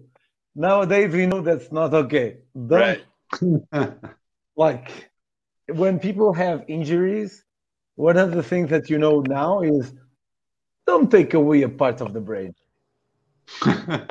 [0.56, 2.38] Nowadays we know that's not okay.
[2.56, 3.00] Don't
[3.41, 3.93] Right.
[4.56, 5.11] like
[5.67, 7.43] when people have injuries.
[7.95, 9.93] One of the things that you know now is
[10.88, 12.56] don't take away a part of the brain.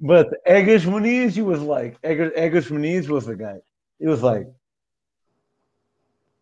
[0.00, 3.58] But Egas Moniz, he was like, Egas, Egas Moniz was the guy.
[3.98, 4.46] He was like,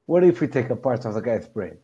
[0.06, 1.78] what if we take a part of the guy's brain?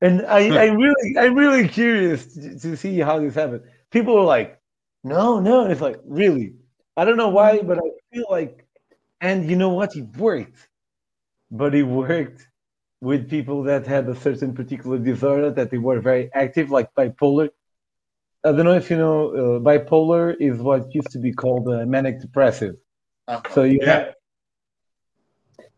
[0.00, 3.62] And I, I'm really, I'm really curious to, to see how this happened.
[3.90, 4.60] People were like,
[5.04, 5.66] no, no.
[5.66, 6.54] It's like, really?
[6.96, 8.66] I don't know why, but I feel like
[9.20, 9.96] And you know what?
[9.96, 10.68] It worked.
[11.50, 12.46] But it worked
[13.00, 17.50] with people that had a certain particular disorder that they were very active, like bipolar.
[18.44, 21.84] I don't know if you know, uh, bipolar is what used to be called uh,
[21.86, 22.76] manic depressive.
[23.50, 23.86] So you Yeah.
[23.86, 24.14] have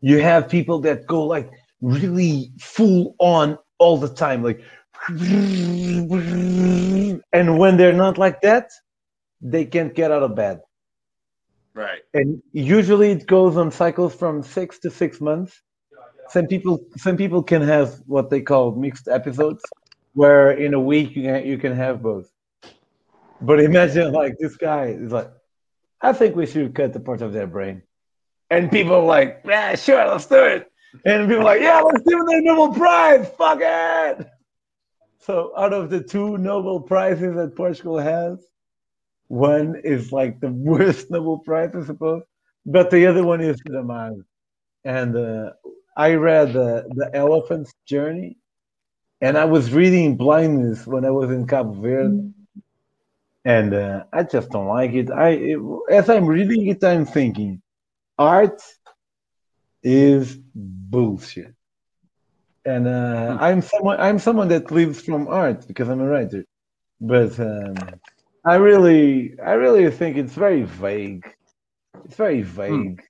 [0.00, 1.50] you have people that go like
[1.80, 4.62] really full on all the time, like,
[7.32, 8.70] and when they're not like that,
[9.40, 10.60] they can't get out of bed.
[11.74, 12.02] Right.
[12.12, 15.62] And usually it goes on cycles from six to six months.
[16.28, 19.62] Some people, some people can have what they call mixed episodes,
[20.12, 22.30] where in a week you can you can have both.
[23.40, 25.30] But imagine like this guy is like,
[26.00, 27.82] I think we should cut the part of their brain,
[28.50, 30.69] and people are like, yeah, sure, let's do it.
[31.04, 33.28] And people like, yeah, let's give them the Nobel Prize.
[33.38, 34.26] Fuck it.
[35.20, 38.38] So out of the two Nobel prizes that Portugal has,
[39.28, 42.22] one is like the worst Nobel Prize, I suppose,
[42.66, 44.24] but the other one is the man.
[44.84, 45.52] And uh,
[45.96, 48.38] I read the the Elephant's Journey,
[49.20, 52.32] and I was reading Blindness when I was in Cabo Verde,
[53.44, 55.10] and uh, I just don't like it.
[55.10, 55.60] I it,
[55.90, 57.60] as I'm reading it, I'm thinking,
[58.18, 58.62] art
[59.82, 60.39] is
[60.90, 61.54] bullshit.
[62.64, 66.44] And uh, I'm someone I'm someone that lives from art because I'm a writer,
[67.00, 67.74] but um,
[68.44, 71.24] I really I really think it's very vague.
[72.04, 73.02] It's very vague.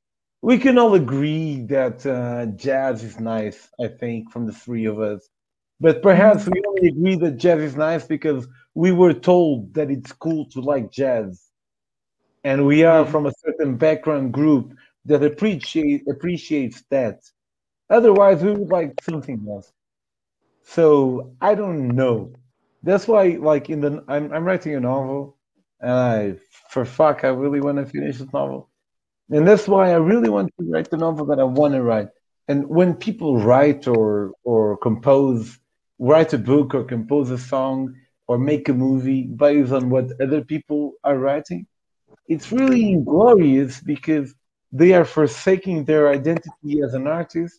[0.42, 3.68] We can all agree that uh, jazz is nice.
[3.80, 5.28] I think from the three of us,
[5.80, 10.12] but perhaps we only agree that jazz is nice because we were told that it's
[10.12, 11.50] cool to like jazz,
[12.44, 14.74] and we are from a certain background group
[15.06, 17.18] that appreciate appreciates that.
[17.90, 19.72] Otherwise, we would like something else.
[20.62, 22.32] So I don't know.
[22.82, 25.36] That's why, like in the, I'm I'm writing a novel,
[25.80, 26.36] and I,
[26.70, 28.70] for fuck, I really want to finish this novel,
[29.30, 32.08] and that's why I really want to write the novel that I want to write.
[32.48, 35.58] And when people write or or compose,
[35.98, 37.94] write a book or compose a song
[38.28, 41.66] or make a movie based on what other people are writing,
[42.28, 44.34] it's really inglorious because
[44.72, 47.58] they are forsaking their identity as an artist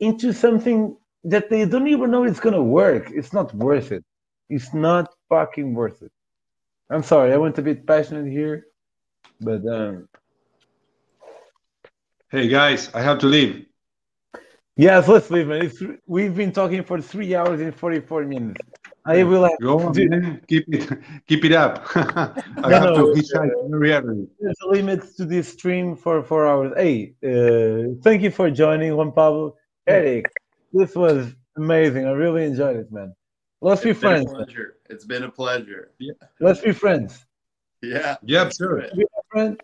[0.00, 3.10] into something that they don't even know it's gonna work.
[3.10, 4.04] It's not worth it.
[4.48, 6.12] It's not fucking worth it.
[6.90, 8.66] I'm sorry, I went a bit passionate here,
[9.40, 10.08] but um,
[12.30, 13.66] Hey guys, I have to leave.
[14.76, 15.64] yes, let's leave, man.
[15.64, 18.60] It's, we've been talking for three hours and 44 minutes.
[19.06, 19.94] I will have Go on.
[20.46, 21.86] Keep it, keep it up.
[21.96, 23.14] I have to
[23.72, 24.26] very early.
[24.38, 26.72] there's a limit to this stream for four hours.
[26.76, 29.54] Hey, uh, thank you for joining, Juan Pablo.
[29.88, 30.26] Eric,
[30.72, 32.06] this was amazing.
[32.06, 33.14] I really enjoyed it, man.
[33.60, 34.32] Let's be It's been a friends.
[34.32, 34.76] pleasure.
[34.90, 35.90] It's been a pleasure.
[35.98, 36.12] Yeah.
[36.40, 37.24] Let's be friends.
[37.82, 38.16] Yeah.
[38.22, 38.80] Yep, let's sure.
[38.94, 39.60] Be my friend.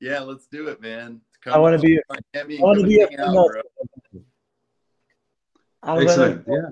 [0.00, 1.20] Yeah, let's do it, man.
[1.46, 2.00] I wanna be-
[2.34, 3.62] Miami, I want to be a friend out, bro.
[6.02, 6.46] Excellent.
[6.46, 6.70] gonna, Yeah.